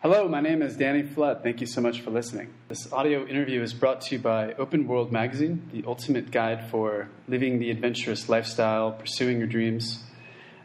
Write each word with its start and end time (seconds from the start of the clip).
Hello, 0.00 0.28
my 0.28 0.40
name 0.40 0.62
is 0.62 0.76
Danny 0.76 1.02
Flood. 1.02 1.42
Thank 1.42 1.60
you 1.60 1.66
so 1.66 1.80
much 1.80 2.02
for 2.02 2.12
listening. 2.12 2.54
This 2.68 2.92
audio 2.92 3.26
interview 3.26 3.62
is 3.62 3.74
brought 3.74 4.00
to 4.02 4.14
you 4.14 4.20
by 4.20 4.52
OpenWorld 4.52 5.10
Magazine, 5.10 5.68
the 5.72 5.82
ultimate 5.88 6.30
guide 6.30 6.70
for 6.70 7.08
living 7.26 7.58
the 7.58 7.68
adventurous 7.72 8.28
lifestyle, 8.28 8.92
pursuing 8.92 9.38
your 9.38 9.48
dreams. 9.48 10.04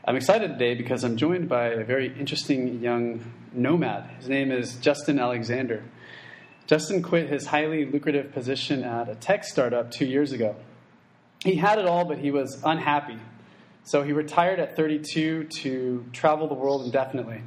I'm 0.06 0.16
excited 0.16 0.50
today 0.50 0.76
because 0.76 1.04
I'm 1.04 1.18
joined 1.18 1.50
by 1.50 1.70
a 1.70 1.84
very 1.84 2.16
interesting 2.16 2.80
young 2.80 3.26
nomad. 3.52 4.08
His 4.20 4.30
name 4.30 4.52
is 4.52 4.76
Justin 4.76 5.18
Alexander. 5.18 5.84
Justin 6.68 7.02
quit 7.02 7.28
his 7.28 7.48
highly 7.48 7.86
lucrative 7.86 8.34
position 8.34 8.84
at 8.84 9.10
a 9.10 9.16
tech 9.16 9.46
startup 9.46 9.90
two 9.90 10.06
years 10.06 10.32
ago. 10.32 10.56
He 11.44 11.56
had 11.56 11.80
it 11.80 11.88
all, 11.88 12.06
but 12.06 12.20
he 12.20 12.30
was 12.30 12.62
unhappy. 12.64 13.18
So 13.84 14.04
he 14.04 14.14
retired 14.14 14.60
at 14.60 14.76
32 14.76 15.46
to 15.62 16.06
travel 16.14 16.48
the 16.48 16.54
world 16.54 16.86
indefinitely. 16.86 17.42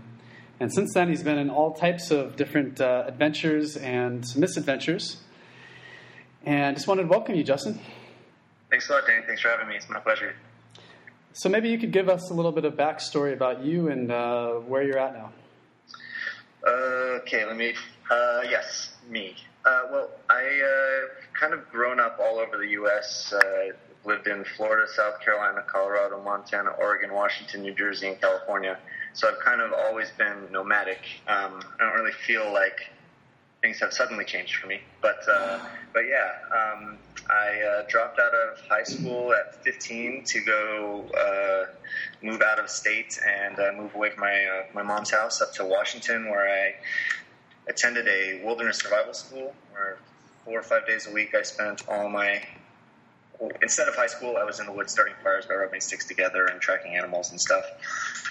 And 0.58 0.72
since 0.72 0.94
then, 0.94 1.08
he's 1.08 1.22
been 1.22 1.38
in 1.38 1.50
all 1.50 1.72
types 1.72 2.10
of 2.10 2.36
different 2.36 2.80
uh, 2.80 3.04
adventures 3.06 3.76
and 3.76 4.24
misadventures. 4.36 5.18
And 6.44 6.76
just 6.76 6.88
wanted 6.88 7.02
to 7.02 7.08
welcome 7.08 7.34
you, 7.34 7.44
Justin. 7.44 7.78
Thanks 8.70 8.88
a 8.88 8.92
lot, 8.92 9.06
Danny. 9.06 9.24
Thanks 9.26 9.42
for 9.42 9.48
having 9.48 9.68
me. 9.68 9.76
It's 9.76 9.88
my 9.90 10.00
pleasure. 10.00 10.34
So 11.34 11.50
maybe 11.50 11.68
you 11.68 11.78
could 11.78 11.92
give 11.92 12.08
us 12.08 12.30
a 12.30 12.34
little 12.34 12.52
bit 12.52 12.64
of 12.64 12.74
backstory 12.74 13.34
about 13.34 13.62
you 13.62 13.88
and 13.88 14.10
uh, 14.10 14.52
where 14.54 14.82
you're 14.82 14.98
at 14.98 15.12
now. 15.12 15.32
Uh, 16.66 16.70
okay, 17.20 17.44
let 17.44 17.56
me. 17.56 17.74
Uh, 18.10 18.40
yes, 18.48 18.94
me. 19.10 19.36
Uh, 19.66 19.82
well, 19.92 20.10
I 20.30 20.42
uh, 20.42 21.38
kind 21.38 21.52
of 21.52 21.68
grown 21.68 22.00
up 22.00 22.18
all 22.18 22.38
over 22.38 22.56
the 22.56 22.68
U.S. 22.68 23.32
Uh, 23.32 23.72
lived 24.06 24.26
in 24.26 24.44
Florida, 24.56 24.90
South 24.90 25.20
Carolina, 25.20 25.62
Colorado, 25.66 26.22
Montana, 26.22 26.70
Oregon, 26.70 27.12
Washington, 27.12 27.62
New 27.62 27.74
Jersey, 27.74 28.08
and 28.08 28.20
California. 28.20 28.78
So 29.16 29.26
I've 29.28 29.38
kind 29.38 29.62
of 29.62 29.72
always 29.72 30.10
been 30.10 30.52
nomadic. 30.52 31.00
Um, 31.26 31.62
I 31.80 31.84
don't 31.84 31.94
really 31.94 32.12
feel 32.12 32.52
like 32.52 32.90
things 33.62 33.80
have 33.80 33.90
suddenly 33.90 34.26
changed 34.26 34.56
for 34.56 34.66
me, 34.66 34.82
but 35.00 35.26
uh, 35.26 35.58
but 35.94 36.02
yeah, 36.06 36.32
um, 36.54 36.98
I 37.30 37.62
uh, 37.62 37.82
dropped 37.88 38.18
out 38.18 38.34
of 38.34 38.60
high 38.68 38.82
school 38.82 39.32
at 39.32 39.54
15 39.64 40.22
to 40.22 40.40
go 40.42 41.06
uh, 41.18 41.72
move 42.22 42.42
out 42.42 42.58
of 42.58 42.68
state 42.68 43.18
and 43.26 43.58
uh, 43.58 43.72
move 43.74 43.94
away 43.94 44.10
from 44.10 44.20
my 44.20 44.44
uh, 44.44 44.64
my 44.74 44.82
mom's 44.82 45.12
house 45.12 45.40
up 45.40 45.50
to 45.54 45.64
Washington, 45.64 46.28
where 46.28 46.50
I 46.50 46.74
attended 47.70 48.06
a 48.08 48.42
wilderness 48.44 48.80
survival 48.80 49.14
school 49.14 49.54
where 49.72 49.96
four 50.44 50.58
or 50.58 50.62
five 50.62 50.86
days 50.86 51.06
a 51.06 51.10
week 51.10 51.34
I 51.34 51.40
spent 51.40 51.88
all 51.88 52.10
my 52.10 52.42
instead 53.62 53.88
of 53.88 53.94
high 53.94 54.06
school, 54.06 54.36
I 54.36 54.44
was 54.44 54.60
in 54.60 54.66
the 54.66 54.72
woods 54.72 54.92
starting 54.92 55.14
fires 55.22 55.46
by 55.46 55.54
rubbing 55.54 55.80
sticks 55.80 56.06
together 56.06 56.46
and 56.46 56.60
tracking 56.60 56.94
animals 56.94 57.30
and 57.30 57.40
stuff. 57.40 57.64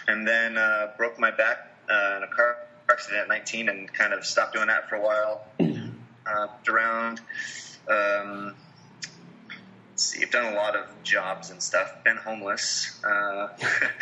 And 0.07 0.27
then 0.27 0.57
uh, 0.57 0.91
broke 0.97 1.19
my 1.19 1.31
back 1.31 1.75
uh, 1.89 2.17
in 2.17 2.23
a 2.23 2.27
car 2.27 2.57
accident 2.89 3.23
at 3.23 3.27
19 3.27 3.69
and 3.69 3.91
kind 3.91 4.13
of 4.13 4.25
stopped 4.25 4.53
doing 4.53 4.67
that 4.67 4.89
for 4.89 4.95
a 4.95 5.01
while. 5.01 5.45
Uh, 6.27 6.47
around. 6.67 7.21
Um, 7.87 8.55
see, 9.95 10.23
I've 10.23 10.31
done 10.31 10.53
a 10.53 10.55
lot 10.55 10.75
of 10.75 10.87
jobs 11.03 11.51
and 11.51 11.61
stuff. 11.61 12.03
Been 12.03 12.17
homeless. 12.17 12.99
Uh, 13.03 13.49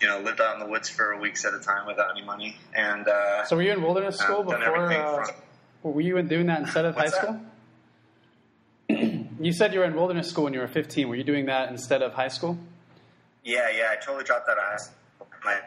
you 0.00 0.08
know, 0.08 0.18
lived 0.20 0.40
out 0.40 0.54
in 0.54 0.60
the 0.60 0.66
woods 0.66 0.88
for 0.88 1.16
weeks 1.20 1.44
at 1.44 1.54
a 1.54 1.60
time 1.60 1.86
without 1.86 2.10
any 2.10 2.26
money. 2.26 2.56
And 2.74 3.06
uh, 3.06 3.44
so, 3.44 3.54
were 3.56 3.62
you 3.62 3.72
in 3.72 3.82
wilderness 3.82 4.18
school 4.18 4.42
before? 4.42 4.92
Uh, 4.92 5.26
were 5.84 6.00
you 6.00 6.20
doing 6.22 6.46
that 6.46 6.62
instead 6.62 6.84
of 6.84 6.96
high 6.96 7.06
school? 7.06 7.40
You 9.44 9.52
said 9.52 9.74
you 9.74 9.80
were 9.80 9.84
in 9.84 9.94
wilderness 9.94 10.30
school 10.30 10.44
when 10.44 10.54
you 10.54 10.60
were 10.60 10.68
15. 10.68 11.06
Were 11.06 11.16
you 11.16 11.22
doing 11.22 11.44
that 11.46 11.68
instead 11.68 12.00
of 12.00 12.14
high 12.14 12.28
school? 12.28 12.56
Yeah, 13.44 13.68
yeah. 13.76 13.88
I 13.90 13.96
totally 13.96 14.24
dropped 14.24 14.46
that 14.46 14.56
out 14.56 14.80
I 15.44 15.60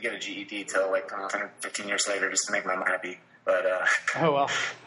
get 0.00 0.14
a 0.14 0.18
GED 0.18 0.64
till 0.64 0.90
like 0.90 1.12
uh, 1.12 1.28
15 1.60 1.86
years 1.86 2.08
later 2.08 2.30
just 2.30 2.46
to 2.46 2.52
make 2.52 2.64
my 2.64 2.74
mom 2.74 2.86
happy. 2.86 3.18
But 3.44 3.66
uh, 3.66 3.86
oh 4.20 4.32
well. 4.32 4.50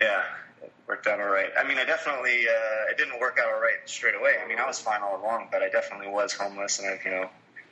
yeah, 0.00 0.22
it 0.62 0.72
worked 0.88 1.06
out 1.06 1.20
all 1.20 1.26
right. 1.26 1.50
I 1.58 1.68
mean, 1.68 1.76
I 1.76 1.84
definitely 1.84 2.46
uh, 2.48 2.90
it 2.90 2.96
didn't 2.96 3.20
work 3.20 3.38
out 3.42 3.52
all 3.52 3.60
right 3.60 3.76
straight 3.84 4.14
away. 4.14 4.36
I 4.42 4.48
mean, 4.48 4.58
I 4.58 4.66
was 4.66 4.80
fine 4.80 5.02
all 5.02 5.20
along, 5.20 5.48
but 5.52 5.62
I 5.62 5.68
definitely 5.68 6.08
was 6.08 6.32
homeless, 6.32 6.78
and 6.78 6.88
I've 6.88 7.04
you 7.04 7.10
know 7.10 7.28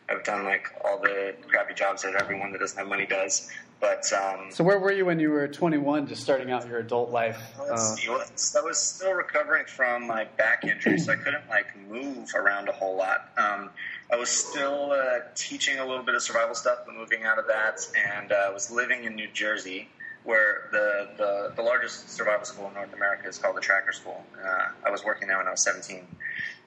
I've 0.08 0.24
done 0.24 0.44
like 0.44 0.70
all 0.84 1.00
the 1.00 1.34
crappy 1.48 1.74
jobs 1.74 2.02
that 2.02 2.14
everyone 2.14 2.52
that 2.52 2.58
doesn't 2.58 2.78
have 2.78 2.88
money 2.88 3.06
does. 3.06 3.50
But 3.80 4.10
um, 4.12 4.46
so, 4.50 4.64
where 4.64 4.78
were 4.78 4.92
you 4.92 5.04
when 5.04 5.18
you 5.18 5.30
were 5.30 5.46
21, 5.46 6.06
just 6.06 6.22
starting 6.22 6.50
out 6.50 6.66
your 6.66 6.78
adult 6.78 7.10
life? 7.10 7.38
Uh, 7.58 7.96
I 8.08 8.60
was 8.62 8.78
still 8.78 9.12
recovering 9.12 9.66
from 9.66 10.06
my 10.06 10.24
back 10.24 10.64
injury, 10.64 10.98
so 10.98 11.12
I 11.12 11.16
couldn't 11.16 11.48
like 11.50 11.66
move 11.88 12.30
around 12.34 12.68
a 12.68 12.72
whole 12.72 12.96
lot. 12.96 13.28
Um, 13.36 13.70
I 14.10 14.16
was 14.16 14.30
still 14.30 14.92
uh, 14.92 15.20
teaching 15.34 15.78
a 15.80 15.86
little 15.86 16.04
bit 16.04 16.14
of 16.14 16.22
survival 16.22 16.54
stuff, 16.54 16.78
but 16.86 16.94
moving 16.94 17.24
out 17.24 17.38
of 17.38 17.46
that, 17.48 17.80
and 17.94 18.32
uh, 18.32 18.46
I 18.48 18.50
was 18.50 18.70
living 18.70 19.04
in 19.04 19.16
New 19.16 19.28
Jersey, 19.32 19.88
where 20.22 20.68
the, 20.72 21.08
the, 21.16 21.52
the 21.56 21.62
largest 21.62 22.08
survival 22.10 22.46
school 22.46 22.68
in 22.68 22.74
North 22.74 22.94
America 22.94 23.28
is 23.28 23.38
called 23.38 23.56
the 23.56 23.60
Tracker 23.60 23.92
School. 23.92 24.24
Uh, 24.42 24.68
I 24.86 24.90
was 24.90 25.04
working 25.04 25.28
there 25.28 25.36
when 25.36 25.46
I 25.46 25.50
was 25.50 25.62
17. 25.62 26.06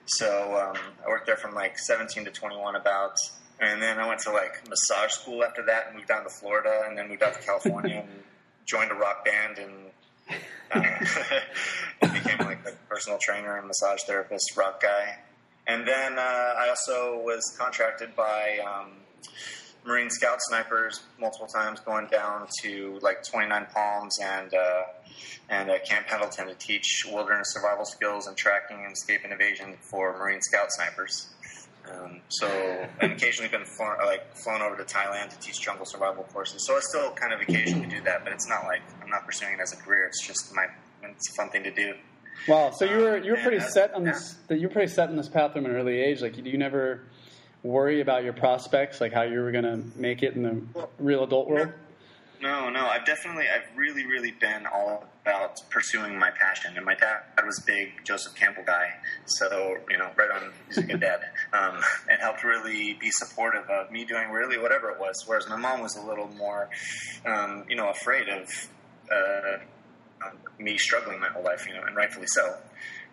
So 0.08 0.56
um, 0.56 0.80
I 1.04 1.08
worked 1.08 1.26
there 1.26 1.36
from 1.36 1.54
like 1.54 1.78
17 1.78 2.24
to 2.24 2.30
21 2.30 2.76
about 2.76 3.16
and 3.60 3.82
then 3.82 3.98
I 3.98 4.06
went 4.06 4.20
to 4.20 4.32
like 4.32 4.68
massage 4.68 5.12
school 5.12 5.42
after 5.42 5.64
that, 5.66 5.88
and 5.88 5.96
moved 5.96 6.08
down 6.08 6.24
to 6.24 6.30
Florida, 6.30 6.84
and 6.86 6.96
then 6.96 7.08
moved 7.08 7.22
out 7.22 7.34
to 7.34 7.40
California 7.40 8.04
and 8.08 8.22
joined 8.66 8.90
a 8.90 8.94
rock 8.94 9.24
band 9.24 9.58
and 9.58 9.72
uh, 10.72 12.12
became 12.12 12.38
like 12.46 12.60
a 12.66 12.72
personal 12.88 13.18
trainer 13.20 13.56
and 13.56 13.66
massage 13.66 14.02
therapist, 14.02 14.56
rock 14.56 14.80
guy. 14.80 15.18
And 15.66 15.86
then 15.86 16.18
uh, 16.18 16.22
I 16.22 16.68
also 16.68 17.20
was 17.24 17.54
contracted 17.58 18.14
by 18.14 18.58
um, 18.58 18.92
Marine 19.88 20.10
Scout 20.10 20.38
snipers 20.40 21.00
multiple 21.18 21.46
times, 21.46 21.80
going 21.80 22.06
down 22.08 22.46
to 22.62 22.98
like 23.00 23.24
29 23.24 23.66
Palms 23.72 24.18
and 24.22 24.52
uh, 24.52 24.82
and 25.48 25.70
uh, 25.70 25.78
Camp 25.80 26.06
Pendleton 26.06 26.46
to 26.46 26.54
teach 26.54 27.06
wilderness 27.10 27.54
survival 27.54 27.86
skills 27.86 28.26
and 28.26 28.36
tracking 28.36 28.84
and 28.84 28.92
escape 28.92 29.22
and 29.24 29.32
evasion 29.32 29.76
for 29.80 30.16
Marine 30.18 30.42
Scout 30.42 30.70
snipers. 30.70 31.30
Um, 31.90 32.20
so 32.28 32.86
I've 33.00 33.12
occasionally 33.12 33.48
been 33.48 33.64
flown, 33.64 33.96
like 34.04 34.36
flown 34.44 34.60
over 34.60 34.76
to 34.76 34.84
Thailand 34.84 35.30
to 35.30 35.38
teach 35.38 35.62
jungle 35.62 35.86
survival 35.86 36.24
courses. 36.24 36.66
So 36.66 36.76
I 36.76 36.80
still 36.80 37.10
kind 37.12 37.32
of 37.32 37.40
occasionally 37.40 37.86
do 37.86 38.02
that, 38.02 38.24
but 38.24 38.34
it's 38.34 38.46
not 38.46 38.64
like 38.64 38.82
I'm 39.02 39.08
not 39.08 39.24
pursuing 39.24 39.54
it 39.54 39.60
as 39.60 39.72
a 39.72 39.76
career. 39.76 40.04
It's 40.04 40.26
just 40.26 40.54
my 40.54 40.66
it's 41.02 41.30
a 41.30 41.32
fun 41.32 41.48
thing 41.48 41.64
to 41.64 41.72
do. 41.72 41.94
Wow. 42.46 42.70
So 42.72 42.84
you 42.84 42.98
were 42.98 43.16
you 43.16 43.32
were 43.32 43.38
pretty 43.38 43.60
set 43.60 43.94
on 43.94 44.04
this. 44.04 44.36
Yeah. 44.50 44.56
You 44.56 44.68
were 44.68 44.72
pretty 44.72 44.92
set 44.92 45.08
on 45.08 45.16
this 45.16 45.30
path 45.30 45.54
from 45.54 45.64
an 45.64 45.72
early 45.72 45.98
age. 45.98 46.20
Like, 46.20 46.34
do 46.34 46.42
you 46.42 46.58
never 46.58 47.06
worry 47.62 48.00
about 48.00 48.24
your 48.24 48.32
prospects, 48.32 49.00
like 49.00 49.12
how 49.12 49.22
you 49.22 49.40
were 49.40 49.52
going 49.52 49.64
to 49.64 49.80
make 49.96 50.22
it 50.22 50.34
in 50.34 50.42
the 50.42 50.86
real 50.98 51.24
adult 51.24 51.48
world? 51.48 51.72
No, 52.40 52.70
no. 52.70 52.86
I've 52.86 53.04
definitely, 53.04 53.46
I've 53.48 53.76
really, 53.76 54.06
really 54.06 54.30
been 54.30 54.64
all 54.66 55.06
about 55.22 55.60
pursuing 55.70 56.18
my 56.18 56.30
passion. 56.30 56.76
And 56.76 56.84
my 56.86 56.94
dad 56.94 57.22
was 57.44 57.58
a 57.58 57.66
big 57.66 57.92
Joseph 58.04 58.34
Campbell 58.34 58.62
guy, 58.64 58.94
so 59.26 59.76
you 59.90 59.98
know, 59.98 60.10
right 60.16 60.30
on. 60.30 60.52
He's 60.68 60.78
a 60.78 60.82
good 60.82 61.00
dad, 61.00 61.20
um, 61.52 61.80
and 62.08 62.20
helped 62.20 62.44
really 62.44 62.94
be 62.94 63.10
supportive 63.10 63.68
of 63.68 63.90
me 63.90 64.04
doing 64.04 64.30
really 64.30 64.56
whatever 64.56 64.90
it 64.90 65.00
was. 65.00 65.24
Whereas 65.26 65.48
my 65.48 65.56
mom 65.56 65.80
was 65.80 65.96
a 65.96 66.02
little 66.02 66.28
more, 66.28 66.70
um, 67.26 67.64
you 67.68 67.76
know, 67.76 67.88
afraid 67.90 68.28
of 68.28 68.48
uh, 69.12 69.58
me 70.58 70.78
struggling 70.78 71.20
my 71.20 71.28
whole 71.28 71.44
life, 71.44 71.66
you 71.66 71.74
know, 71.74 71.82
and 71.82 71.96
rightfully 71.96 72.26
so. 72.28 72.56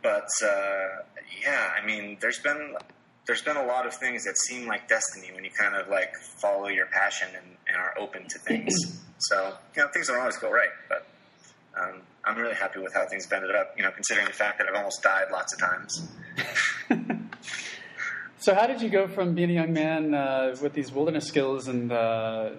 But 0.01 0.29
uh, 0.43 1.03
yeah, 1.41 1.71
I 1.81 1.85
mean, 1.85 2.17
there's 2.21 2.39
been 2.39 2.75
there's 3.25 3.41
been 3.41 3.57
a 3.57 3.65
lot 3.65 3.85
of 3.85 3.93
things 3.93 4.23
that 4.25 4.37
seem 4.37 4.67
like 4.67 4.87
destiny 4.87 5.31
when 5.33 5.43
you 5.43 5.49
kind 5.49 5.75
of 5.75 5.89
like 5.89 6.15
follow 6.15 6.67
your 6.67 6.85
passion 6.87 7.27
and, 7.35 7.45
and 7.67 7.77
are 7.77 7.93
open 7.99 8.27
to 8.27 8.39
things. 8.39 9.01
so 9.17 9.53
you 9.75 9.81
know 9.81 9.89
things 9.89 10.07
don't 10.07 10.19
always 10.19 10.37
go 10.37 10.51
right, 10.51 10.69
but 10.87 11.07
um, 11.79 12.01
I'm 12.23 12.37
really 12.37 12.55
happy 12.55 12.79
with 12.79 12.93
how 12.93 13.05
things 13.07 13.25
have 13.25 13.33
ended 13.33 13.55
up. 13.55 13.73
You 13.77 13.83
know, 13.83 13.91
considering 13.91 14.27
the 14.27 14.33
fact 14.33 14.59
that 14.59 14.67
I've 14.67 14.75
almost 14.75 15.01
died 15.01 15.25
lots 15.31 15.53
of 15.53 15.59
times. 15.59 16.07
so 18.39 18.53
how 18.53 18.67
did 18.67 18.81
you 18.81 18.89
go 18.89 19.07
from 19.07 19.33
being 19.33 19.49
a 19.49 19.53
young 19.53 19.73
man 19.73 20.13
uh, 20.13 20.55
with 20.61 20.73
these 20.73 20.91
wilderness 20.91 21.25
skills 21.25 21.67
and 21.67 21.91
uh, 21.91 22.51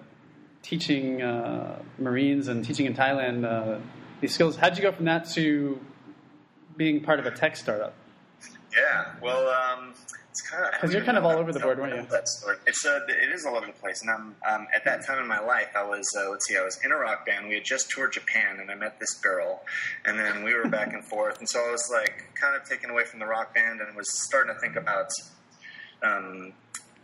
teaching 0.63 1.21
uh, 1.21 1.79
Marines 1.97 2.49
and 2.49 2.63
teaching 2.65 2.85
in 2.85 2.93
Thailand 2.93 3.45
uh, 3.45 3.79
these 4.19 4.33
skills? 4.33 4.57
How 4.57 4.69
did 4.69 4.77
you 4.77 4.83
go 4.83 4.91
from 4.91 5.05
that 5.05 5.29
to 5.31 5.79
being 6.75 7.01
part 7.01 7.19
of 7.19 7.25
a 7.25 7.31
tech 7.31 7.55
startup? 7.55 7.93
Yeah, 8.75 9.13
well. 9.21 9.47
Um, 9.47 9.93
it's 10.37 10.49
kind 10.49 10.65
of 10.65 10.71
because 10.73 10.93
you're 10.93 11.03
kind 11.03 11.17
of 11.17 11.25
all 11.25 11.37
over 11.37 11.51
the 11.51 11.59
board, 11.59 11.79
weren't 11.79 11.95
you? 11.95 12.07
That 12.11 12.27
story. 12.27 12.57
It's 12.67 12.85
uh, 12.85 12.99
it 13.07 13.33
is 13.33 13.45
all 13.45 13.55
over 13.55 13.65
the 13.65 13.73
place. 13.73 14.01
And 14.01 14.11
I'm 14.11 14.35
um, 14.47 14.67
at 14.73 14.85
that 14.85 15.05
time 15.05 15.19
in 15.19 15.27
my 15.27 15.39
life, 15.39 15.69
I 15.75 15.83
was 15.83 16.05
uh, 16.17 16.29
let's 16.29 16.47
see, 16.47 16.57
I 16.57 16.63
was 16.63 16.79
in 16.83 16.91
a 16.91 16.95
rock 16.95 17.25
band. 17.25 17.47
We 17.47 17.55
had 17.55 17.65
just 17.65 17.89
toured 17.89 18.13
Japan, 18.13 18.59
and 18.59 18.69
I 18.69 18.75
met 18.75 18.99
this 18.99 19.13
girl, 19.15 19.61
and 20.05 20.19
then 20.19 20.43
we 20.43 20.53
were 20.53 20.67
back 20.67 20.93
and 20.93 21.03
forth. 21.03 21.39
And 21.39 21.49
so 21.49 21.59
I 21.59 21.71
was 21.71 21.89
like 21.91 22.25
kind 22.39 22.55
of 22.55 22.67
taken 22.67 22.89
away 22.89 23.05
from 23.05 23.19
the 23.19 23.25
rock 23.25 23.55
band, 23.55 23.81
and 23.81 23.95
was 23.95 24.07
starting 24.25 24.53
to 24.53 24.59
think 24.59 24.75
about. 24.75 25.09
Um, 26.03 26.53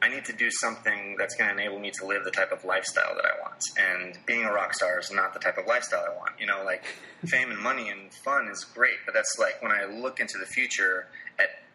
I 0.03 0.09
need 0.09 0.25
to 0.25 0.33
do 0.33 0.51
something 0.51 1.15
that's 1.17 1.33
going 1.35 1.47
to 1.47 1.55
enable 1.55 1.79
me 1.79 1.89
to 1.91 2.05
live 2.05 2.25
the 2.25 2.31
type 2.31 2.51
of 2.51 2.65
lifestyle 2.65 3.15
that 3.15 3.23
I 3.23 3.39
want. 3.39 3.63
And 3.79 4.17
being 4.25 4.43
a 4.43 4.51
rock 4.51 4.73
star 4.73 4.99
is 4.99 5.09
not 5.11 5.33
the 5.33 5.39
type 5.39 5.57
of 5.57 5.65
lifestyle 5.65 6.03
I 6.05 6.13
want. 6.17 6.33
You 6.37 6.45
know, 6.45 6.61
like 6.65 6.83
fame 7.25 7.51
and 7.51 7.59
money 7.59 7.89
and 7.89 8.13
fun 8.13 8.49
is 8.49 8.65
great, 8.65 8.97
but 9.05 9.13
that's 9.13 9.37
like 9.39 9.61
when 9.61 9.71
I 9.71 9.85
look 9.85 10.19
into 10.19 10.37
the 10.37 10.45
future 10.45 11.07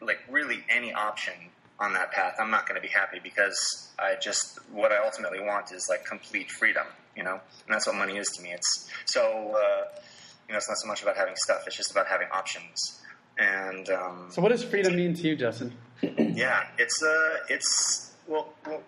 like 0.00 0.18
really 0.30 0.64
any 0.68 0.92
option 0.92 1.34
on 1.80 1.92
that 1.92 2.12
path, 2.12 2.34
I'm 2.40 2.50
not 2.50 2.68
going 2.68 2.80
to 2.80 2.86
be 2.86 2.92
happy 2.92 3.20
because 3.22 3.90
I 3.98 4.16
just 4.20 4.58
what 4.72 4.92
I 4.92 5.04
ultimately 5.04 5.40
want 5.40 5.72
is 5.72 5.86
like 5.88 6.04
complete 6.04 6.50
freedom, 6.50 6.86
you 7.16 7.22
know, 7.22 7.34
and 7.34 7.74
that's 7.74 7.86
what 7.86 7.96
money 7.96 8.16
is 8.16 8.28
to 8.36 8.42
me. 8.42 8.52
It's 8.52 8.90
so 9.06 9.22
uh, 9.22 10.00
you 10.48 10.52
know, 10.52 10.58
it's 10.58 10.68
not 10.68 10.78
so 10.78 10.88
much 10.88 11.02
about 11.02 11.16
having 11.16 11.34
stuff; 11.36 11.62
it's 11.66 11.76
just 11.76 11.90
about 11.90 12.06
having 12.06 12.28
options. 12.32 13.00
And 13.38 13.88
um, 13.90 14.26
so, 14.30 14.42
what 14.42 14.48
does 14.48 14.64
freedom 14.64 14.96
mean 14.96 15.14
to 15.14 15.22
you, 15.22 15.36
Justin? 15.36 15.72
yeah, 16.02 16.66
it's 16.78 17.02
uh, 17.02 17.36
it's 17.48 18.12
well, 18.26 18.52
well, 18.66 18.82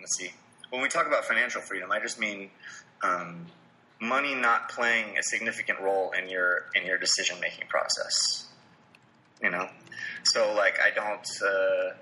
let's 0.00 0.16
see. 0.18 0.30
When 0.70 0.82
we 0.82 0.88
talk 0.88 1.06
about 1.06 1.24
financial 1.24 1.62
freedom, 1.62 1.90
I 1.90 2.00
just 2.00 2.18
mean 2.18 2.50
um, 3.02 3.46
money 4.00 4.34
not 4.34 4.68
playing 4.68 5.16
a 5.16 5.22
significant 5.22 5.80
role 5.80 6.12
in 6.12 6.28
your 6.28 6.66
in 6.74 6.84
your 6.84 6.98
decision 6.98 7.36
making 7.40 7.68
process. 7.68 8.48
You 9.42 9.50
know, 9.50 9.68
so 10.24 10.54
like 10.54 10.78
I 10.80 10.90
don't. 10.90 11.28
Uh, 11.42 11.94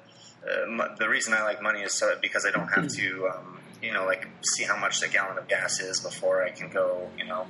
uh, 0.42 0.94
the 0.98 1.08
reason 1.08 1.34
I 1.34 1.42
like 1.44 1.62
money 1.62 1.82
is 1.82 1.96
so 1.96 2.16
because 2.20 2.44
I 2.44 2.50
don't 2.50 2.66
have 2.68 2.88
to, 2.88 3.28
um, 3.28 3.60
you 3.80 3.92
know, 3.92 4.04
like 4.04 4.26
see 4.42 4.64
how 4.64 4.76
much 4.76 5.00
a 5.02 5.08
gallon 5.08 5.38
of 5.38 5.46
gas 5.46 5.78
is 5.80 6.00
before 6.00 6.42
I 6.42 6.50
can 6.50 6.68
go, 6.68 7.08
you 7.16 7.24
know, 7.24 7.46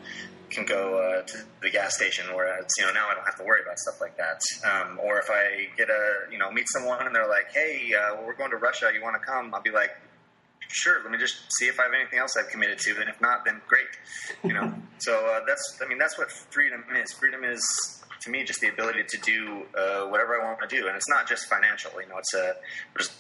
can 0.51 0.67
go 0.67 0.99
uh, 0.99 1.23
to 1.23 1.39
the 1.63 1.71
gas 1.71 1.97
station. 1.97 2.27
Whereas 2.35 2.67
you 2.79 2.85
know, 2.85 2.93
now 2.93 3.09
I 3.09 3.15
don't 3.15 3.25
have 3.25 3.37
to 3.37 3.45
worry 3.45 3.63
about 3.63 3.79
stuff 3.79 4.01
like 4.01 4.19
that. 4.19 4.41
Um, 4.71 5.01
or 5.03 5.19
if 5.19 5.31
I 5.31 5.69
get 5.77 5.89
a, 5.89 6.31
you 6.31 6.39
know, 6.39 6.51
meet 6.51 6.67
someone 6.69 7.07
and 7.07 7.15
they're 7.15 7.29
like, 7.29 7.53
"Hey, 7.53 7.95
uh, 7.95 8.17
we're 8.27 8.35
going 8.35 8.51
to 8.51 8.59
Russia. 8.59 8.91
You 8.95 9.03
want 9.03 9.21
to 9.21 9.27
come?" 9.27 9.55
I'll 9.55 9.63
be 9.63 9.71
like, 9.71 9.93
sure, 10.73 11.03
let 11.03 11.13
me 11.13 11.19
just 11.19 11.37
see 11.59 11.67
if 11.67 11.79
I 11.79 11.85
have 11.85 11.93
anything 11.93 12.19
else 12.19 12.37
I've 12.37 12.49
committed 12.49 12.79
to, 12.81 13.01
and 13.01 13.09
if 13.09 13.21
not, 13.21 13.45
then 13.45 13.61
great. 13.69 13.87
You 14.43 14.55
know, 14.55 14.75
so 14.99 15.27
uh, 15.27 15.41
that's 15.47 15.79
I 15.85 15.89
mean 15.89 15.99
that's 15.99 16.19
what 16.19 16.31
freedom 16.31 16.85
is. 16.97 17.13
Freedom 17.13 17.45
is 17.45 18.02
to 18.23 18.31
me 18.31 18.45
just 18.45 18.61
the 18.61 18.69
ability 18.69 19.05
to 19.09 19.19
do 19.19 19.63
uh, 19.77 20.07
whatever 20.07 20.41
I 20.41 20.45
want 20.45 20.69
to 20.69 20.77
do, 20.77 20.87
and 20.87 20.97
it's 20.97 21.09
not 21.09 21.29
just 21.29 21.47
financial. 21.47 21.91
You 22.01 22.09
know, 22.09 22.19
it's 22.19 22.35
a 22.35 22.55
there's 22.95 23.11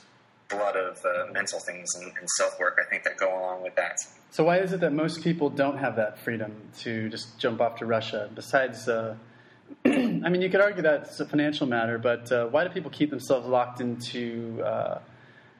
a 0.52 0.56
lot 0.56 0.76
of 0.76 0.98
uh, 1.04 1.32
mental 1.32 1.60
things 1.60 1.94
and, 1.94 2.12
and 2.18 2.28
self 2.30 2.58
work 2.58 2.78
I 2.84 2.88
think 2.88 3.04
that 3.04 3.16
go 3.16 3.28
along 3.38 3.62
with 3.62 3.74
that. 3.76 3.96
So 4.30 4.44
why 4.44 4.58
is 4.58 4.72
it 4.72 4.80
that 4.80 4.92
most 4.92 5.22
people 5.22 5.50
don't 5.50 5.78
have 5.78 5.96
that 5.96 6.18
freedom 6.18 6.54
to 6.80 7.08
just 7.08 7.38
jump 7.38 7.60
off 7.60 7.76
to 7.78 7.86
Russia? 7.86 8.30
Besides. 8.34 8.88
Uh, 8.88 9.16
I 9.86 9.88
mean, 10.28 10.42
you 10.42 10.50
could 10.50 10.60
argue 10.60 10.82
that 10.82 11.04
it's 11.04 11.20
a 11.20 11.26
financial 11.26 11.66
matter, 11.66 11.96
but 11.96 12.30
uh, 12.30 12.46
why 12.46 12.64
do 12.64 12.70
people 12.70 12.90
keep 12.90 13.08
themselves 13.08 13.46
locked 13.46 13.80
into 13.80 14.62
uh, 14.62 14.98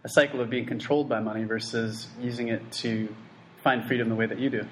a 0.05 0.09
cycle 0.09 0.43
of 0.43 0.51
being 0.51 0.67
controlled 0.67 1.09
by 1.09 1.19
money 1.21 1.45
versus 1.45 2.09
using 2.21 2.49
it 2.49 2.71
to 2.73 3.09
find 3.63 3.87
freedom 3.87 4.11
the 4.11 4.15
way 4.15 4.27
that 4.27 4.39
you 4.39 4.51
do? 4.51 4.67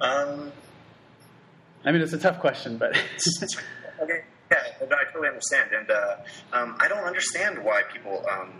Um, 0.00 0.52
I 1.84 1.92
mean, 1.92 2.00
it's 2.02 2.12
a 2.12 2.18
tough 2.18 2.40
question, 2.40 2.78
but. 2.78 2.96
Okay, 4.00 4.22
yeah, 4.50 4.58
I 4.82 5.04
totally 5.12 5.28
understand. 5.28 5.70
And 5.72 5.88
uh, 5.88 6.16
um, 6.52 6.76
I 6.80 6.88
don't 6.88 7.04
understand 7.04 7.62
why 7.62 7.82
people 7.82 8.24
um, 8.28 8.52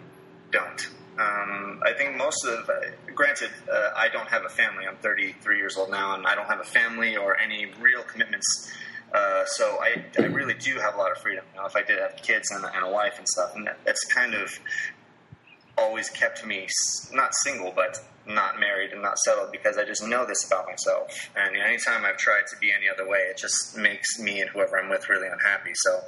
don't. 0.52 0.88
Um, 1.18 1.82
I 1.84 1.92
think 1.92 2.16
most 2.16 2.46
of, 2.46 2.70
uh, 2.70 2.72
granted, 3.16 3.50
uh, 3.70 3.90
I 3.96 4.08
don't 4.08 4.28
have 4.28 4.44
a 4.44 4.48
family. 4.48 4.86
I'm 4.86 4.96
33 4.98 5.56
years 5.56 5.76
old 5.76 5.90
now, 5.90 6.14
and 6.14 6.24
I 6.24 6.36
don't 6.36 6.46
have 6.46 6.60
a 6.60 6.64
family 6.64 7.16
or 7.16 7.36
any 7.36 7.66
real 7.80 8.04
commitments 8.04 8.72
uh, 9.14 9.44
so 9.46 9.78
I, 9.80 10.04
I 10.18 10.26
really 10.26 10.54
do 10.54 10.76
have 10.80 10.96
a 10.96 10.98
lot 10.98 11.12
of 11.12 11.18
freedom. 11.18 11.44
You 11.54 11.60
know, 11.60 11.66
if 11.66 11.76
I 11.76 11.82
did 11.82 12.00
have 12.00 12.16
kids 12.16 12.50
and, 12.50 12.64
and 12.64 12.84
a 12.84 12.90
wife 12.90 13.16
and 13.16 13.28
stuff, 13.28 13.54
and 13.54 13.66
that, 13.66 13.78
that's 13.84 14.04
kind 14.12 14.34
of 14.34 14.58
always 15.76 16.08
kept 16.10 16.44
me 16.46 16.68
not 17.12 17.34
single, 17.42 17.72
but 17.74 17.98
not 18.26 18.58
married 18.58 18.92
and 18.92 19.02
not 19.02 19.18
settled 19.18 19.52
because 19.52 19.76
I 19.76 19.84
just 19.84 20.06
know 20.06 20.24
this 20.24 20.46
about 20.46 20.66
myself. 20.66 21.30
And 21.36 21.54
you 21.54 21.60
know, 21.60 21.66
anytime 21.66 22.04
I've 22.04 22.16
tried 22.16 22.46
to 22.50 22.56
be 22.58 22.72
any 22.72 22.88
other 22.88 23.08
way, 23.08 23.18
it 23.30 23.36
just 23.36 23.76
makes 23.76 24.18
me 24.18 24.40
and 24.40 24.50
whoever 24.50 24.78
I'm 24.78 24.88
with 24.88 25.08
really 25.08 25.28
unhappy. 25.28 25.72
So 25.74 26.00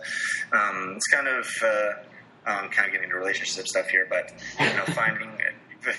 um, 0.52 0.94
it's 0.96 1.06
kind 1.08 1.28
of 1.28 1.46
uh, 1.62 2.50
um, 2.50 2.68
kind 2.70 2.86
of 2.86 2.92
getting 2.92 3.04
into 3.04 3.16
relationship 3.16 3.66
stuff 3.66 3.88
here, 3.88 4.06
but 4.08 4.32
you 4.60 4.76
know, 4.76 4.84
finding. 4.94 5.30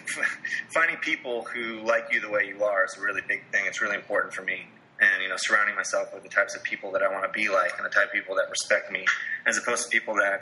finding 0.73 0.97
people 0.97 1.43
who 1.43 1.79
like 1.85 2.07
you 2.11 2.19
the 2.19 2.29
way 2.29 2.45
you 2.45 2.61
are 2.61 2.83
is 2.83 2.97
a 2.97 3.01
really 3.01 3.21
big 3.25 3.41
thing. 3.53 3.63
It's 3.67 3.81
really 3.81 3.95
important 3.95 4.33
for 4.33 4.41
me 4.41 4.67
and 4.99 5.21
you 5.21 5.29
know 5.29 5.35
surrounding 5.37 5.75
myself 5.75 6.13
with 6.13 6.23
the 6.23 6.29
types 6.29 6.55
of 6.55 6.63
people 6.63 6.91
that 6.91 7.01
I 7.03 7.11
want 7.11 7.23
to 7.23 7.29
be 7.29 7.49
like 7.49 7.71
and 7.77 7.85
the 7.85 7.89
type 7.89 8.07
of 8.07 8.11
people 8.11 8.35
that 8.35 8.49
respect 8.49 8.91
me, 8.91 9.05
as 9.45 9.57
opposed 9.57 9.83
to 9.85 9.89
people 9.89 10.15
that 10.15 10.41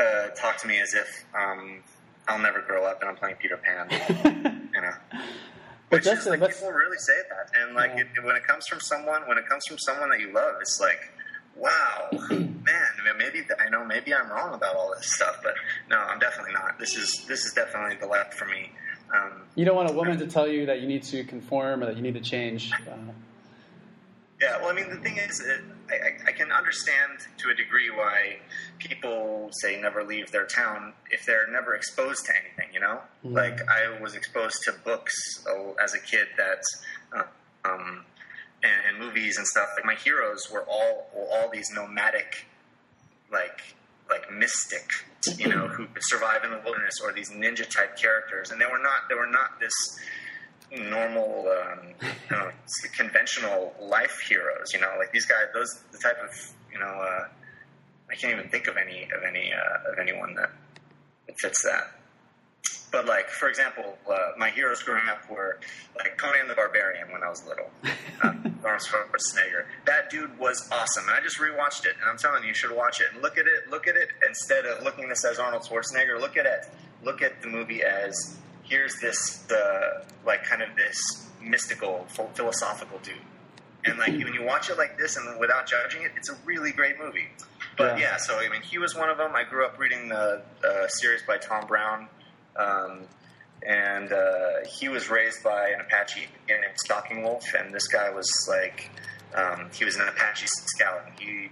uh, 0.00 0.28
talk 0.34 0.58
to 0.58 0.68
me 0.68 0.80
as 0.80 0.94
if 0.94 1.24
um, 1.34 1.82
I'll 2.30 2.38
never 2.38 2.62
grow 2.62 2.84
up 2.84 3.00
and 3.00 3.10
I'm 3.10 3.16
playing 3.16 3.36
Peter 3.36 3.58
Pan. 3.58 4.70
you 4.74 4.80
know. 4.80 4.92
Which 5.90 6.06
is, 6.06 6.24
like, 6.24 6.38
people 6.38 6.70
really 6.70 6.98
say 6.98 7.18
that, 7.30 7.50
and 7.60 7.74
like 7.74 7.90
yeah. 7.96 8.02
it, 8.02 8.24
when 8.24 8.36
it 8.36 8.46
comes 8.46 8.68
from 8.68 8.78
someone, 8.78 9.22
when 9.26 9.38
it 9.38 9.48
comes 9.48 9.66
from 9.66 9.76
someone 9.76 10.08
that 10.10 10.20
you 10.20 10.32
love, 10.32 10.54
it's 10.60 10.80
like, 10.80 11.00
wow, 11.56 12.08
man. 12.30 12.86
Maybe 13.18 13.42
I 13.58 13.68
know, 13.68 13.84
maybe 13.84 14.14
I'm 14.14 14.30
wrong 14.30 14.54
about 14.54 14.76
all 14.76 14.94
this 14.96 15.12
stuff, 15.12 15.40
but 15.42 15.54
no, 15.90 15.98
I'm 15.98 16.20
definitely 16.20 16.52
not. 16.52 16.78
This 16.78 16.96
is 16.96 17.24
this 17.26 17.44
is 17.44 17.52
definitely 17.52 17.96
the 18.00 18.06
left 18.06 18.34
for 18.34 18.46
me. 18.46 18.70
Um, 19.14 19.42
you 19.56 19.64
don't 19.64 19.74
want 19.74 19.90
a 19.90 19.92
woman 19.92 20.16
to 20.18 20.26
tell 20.28 20.46
you 20.46 20.66
that 20.66 20.80
you 20.80 20.86
need 20.86 21.02
to 21.04 21.24
conform 21.24 21.82
or 21.82 21.86
that 21.86 21.96
you 21.96 22.02
need 22.02 22.14
to 22.14 22.20
change. 22.20 22.72
Uh, 22.72 23.12
yeah, 24.40 24.58
well, 24.58 24.70
I 24.70 24.72
mean, 24.72 24.88
the 24.88 24.96
thing 24.96 25.18
is, 25.18 25.46
I, 25.90 26.28
I, 26.28 26.32
can 26.32 26.50
understand 26.50 27.26
to 27.38 27.50
a 27.50 27.54
degree 27.54 27.90
why 27.90 28.38
people 28.78 29.50
say 29.52 29.78
never 29.78 30.02
leave 30.02 30.32
their 30.32 30.46
town 30.46 30.94
if 31.10 31.26
they're 31.26 31.50
never 31.50 31.74
exposed 31.74 32.24
to 32.26 32.32
anything, 32.32 32.72
you 32.72 32.80
know? 32.80 33.00
Mm-hmm. 33.24 33.34
Like, 33.34 33.58
I 33.68 34.00
was 34.00 34.14
exposed 34.14 34.62
to 34.64 34.72
books 34.82 35.44
oh, 35.46 35.76
as 35.82 35.92
a 35.92 35.98
kid 35.98 36.28
that, 36.38 36.62
uh, 37.14 37.24
um, 37.66 38.04
and, 38.62 38.72
and, 38.88 38.98
movies 38.98 39.36
and 39.36 39.46
stuff. 39.46 39.68
Like, 39.76 39.84
my 39.84 39.94
heroes 39.94 40.50
were 40.50 40.62
all, 40.62 41.10
were 41.14 41.26
all 41.32 41.50
these 41.52 41.68
nomadic, 41.74 42.46
like, 43.30 43.60
like 44.08 44.32
mystic, 44.32 44.90
you 45.36 45.48
know, 45.48 45.68
who 45.68 45.86
could 45.86 46.02
survive 46.02 46.44
in 46.44 46.50
the 46.50 46.60
wilderness, 46.64 46.94
or 47.04 47.12
these 47.12 47.30
ninja 47.30 47.68
type 47.68 47.96
characters, 47.96 48.50
and 48.50 48.60
they 48.60 48.66
were 48.66 48.82
not, 48.82 49.08
they 49.10 49.14
were 49.14 49.30
not 49.30 49.60
this 49.60 49.74
normal, 50.72 51.48
um, 51.48 51.94
you 52.00 52.36
know, 52.36 52.50
conventional 52.96 53.74
life 53.80 54.20
heroes. 54.28 54.72
You 54.72 54.80
know, 54.80 54.92
like 54.98 55.12
these 55.12 55.26
guys, 55.26 55.46
those 55.54 55.82
the 55.92 55.98
type 55.98 56.18
of 56.22 56.30
you 56.72 56.78
know, 56.78 56.86
uh, 56.86 57.28
I 58.10 58.14
can't 58.14 58.32
even 58.38 58.50
think 58.50 58.66
of 58.66 58.76
any 58.76 59.04
of 59.04 59.22
any 59.26 59.52
uh, 59.52 59.92
of 59.92 59.98
anyone 59.98 60.34
that, 60.34 60.50
that 61.26 61.36
fits 61.40 61.62
that. 61.64 61.94
But 62.92 63.06
like, 63.06 63.28
for 63.28 63.48
example, 63.48 63.98
uh, 64.10 64.32
my 64.36 64.50
heroes 64.50 64.82
growing 64.82 65.08
up 65.08 65.30
were 65.30 65.60
like 65.96 66.16
Conan 66.16 66.48
the 66.48 66.54
Barbarian 66.54 67.10
when 67.12 67.22
I 67.22 67.28
was 67.28 67.46
little. 67.46 67.70
Uh, 68.22 68.34
Arnold 68.62 68.82
Schwarzenegger. 68.82 69.64
That 69.86 70.10
dude 70.10 70.38
was 70.38 70.68
awesome, 70.70 71.04
and 71.08 71.16
I 71.16 71.22
just 71.22 71.38
rewatched 71.38 71.86
it, 71.86 71.94
and 71.98 72.10
I'm 72.10 72.18
telling 72.18 72.42
you, 72.42 72.48
you 72.48 72.54
should 72.54 72.76
watch 72.76 73.00
it 73.00 73.06
and 73.14 73.22
look 73.22 73.38
at 73.38 73.46
it. 73.46 73.70
Look 73.70 73.88
at 73.88 73.96
it 73.96 74.10
instead 74.28 74.66
of 74.66 74.84
looking 74.84 75.04
at 75.04 75.10
this 75.10 75.24
as 75.24 75.38
Arnold 75.38 75.62
Schwarzenegger. 75.62 76.20
Look 76.20 76.36
at 76.36 76.44
it. 76.44 76.66
Look 77.02 77.22
at 77.22 77.40
the 77.40 77.48
movie 77.48 77.82
as 77.82 78.36
here's 78.70 78.94
this 79.00 79.44
uh, 79.50 80.04
like 80.24 80.44
kind 80.44 80.62
of 80.62 80.68
this 80.76 80.96
mystical 81.42 82.06
philosophical 82.34 82.98
dude. 83.02 83.16
And 83.84 83.98
like 83.98 84.12
when 84.12 84.34
you 84.34 84.44
watch 84.44 84.70
it 84.70 84.78
like 84.78 84.96
this 84.98 85.16
and 85.16 85.40
without 85.40 85.66
judging 85.66 86.02
it 86.02 86.12
it's 86.16 86.30
a 86.30 86.36
really 86.46 86.70
great 86.70 86.98
movie. 86.98 87.28
But 87.76 87.98
yeah, 87.98 88.12
yeah 88.12 88.16
so 88.16 88.38
i 88.38 88.48
mean 88.48 88.62
he 88.62 88.78
was 88.78 88.94
one 88.94 89.10
of 89.10 89.18
them. 89.18 89.34
I 89.34 89.44
grew 89.44 89.66
up 89.66 89.78
reading 89.78 90.08
the 90.08 90.42
uh, 90.64 90.88
series 90.88 91.22
by 91.26 91.38
tom 91.38 91.66
brown 91.66 92.08
um, 92.56 93.00
and 93.66 94.12
uh, 94.12 94.66
he 94.66 94.88
was 94.88 95.10
raised 95.10 95.42
by 95.42 95.68
an 95.70 95.80
apache 95.80 96.26
named 96.48 96.62
stalking 96.76 97.22
wolf 97.22 97.44
and 97.58 97.74
this 97.74 97.88
guy 97.88 98.10
was 98.10 98.30
like 98.48 98.90
um, 99.34 99.70
he 99.72 99.84
was 99.84 99.96
an 99.96 100.08
apache 100.08 100.46
scout. 100.48 101.02
He 101.18 101.50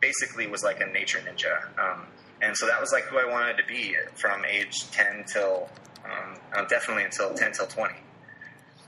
basically 0.00 0.46
was 0.46 0.62
like 0.62 0.80
a 0.80 0.86
nature 0.86 1.18
ninja. 1.18 1.66
Um, 1.78 2.06
and 2.42 2.56
so 2.56 2.66
that 2.66 2.80
was 2.80 2.90
like 2.92 3.04
who 3.04 3.18
i 3.18 3.24
wanted 3.30 3.58
to 3.58 3.64
be 3.66 3.94
from 4.14 4.44
age 4.44 4.90
10 4.92 5.24
till 5.26 5.68
um, 6.04 6.36
uh, 6.64 6.68
definitely 6.68 7.04
until 7.04 7.34
ten 7.34 7.52
till 7.52 7.66
twenty. 7.66 7.96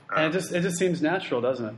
Um, 0.09 0.17
and 0.17 0.25
it 0.27 0.37
just 0.37 0.53
it 0.53 0.61
just 0.61 0.77
seems 0.77 1.01
natural, 1.01 1.41
doesn't 1.41 1.65
it? 1.65 1.75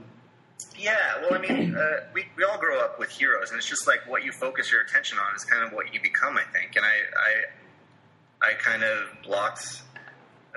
Yeah, 0.78 0.96
well, 1.22 1.34
I 1.34 1.40
mean, 1.40 1.75
uh, 1.75 2.08
we 2.14 2.25
we 2.36 2.44
all 2.44 2.58
grow 2.58 2.80
up 2.80 3.00
with 3.00 3.10
heroes, 3.10 3.52
and 3.52 3.58
it's 3.58 3.68
just 3.68 3.88
like 3.88 4.00
what 4.08 4.24
you 4.24 4.32
focus 4.32 4.72
your 4.72 4.82
attention 4.82 5.18
on 5.18 5.36
is 5.36 5.44
kind 5.44 5.64
of 5.64 5.72
what 5.72 5.94
you 5.94 6.02
become, 6.02 6.38
I 6.38 6.44
think. 6.54 6.75
And 6.75 6.86
I 6.86 8.48
I 8.48 8.50
I 8.50 8.54
kind 8.56 8.84
of 8.84 9.08
blocked 9.24 9.82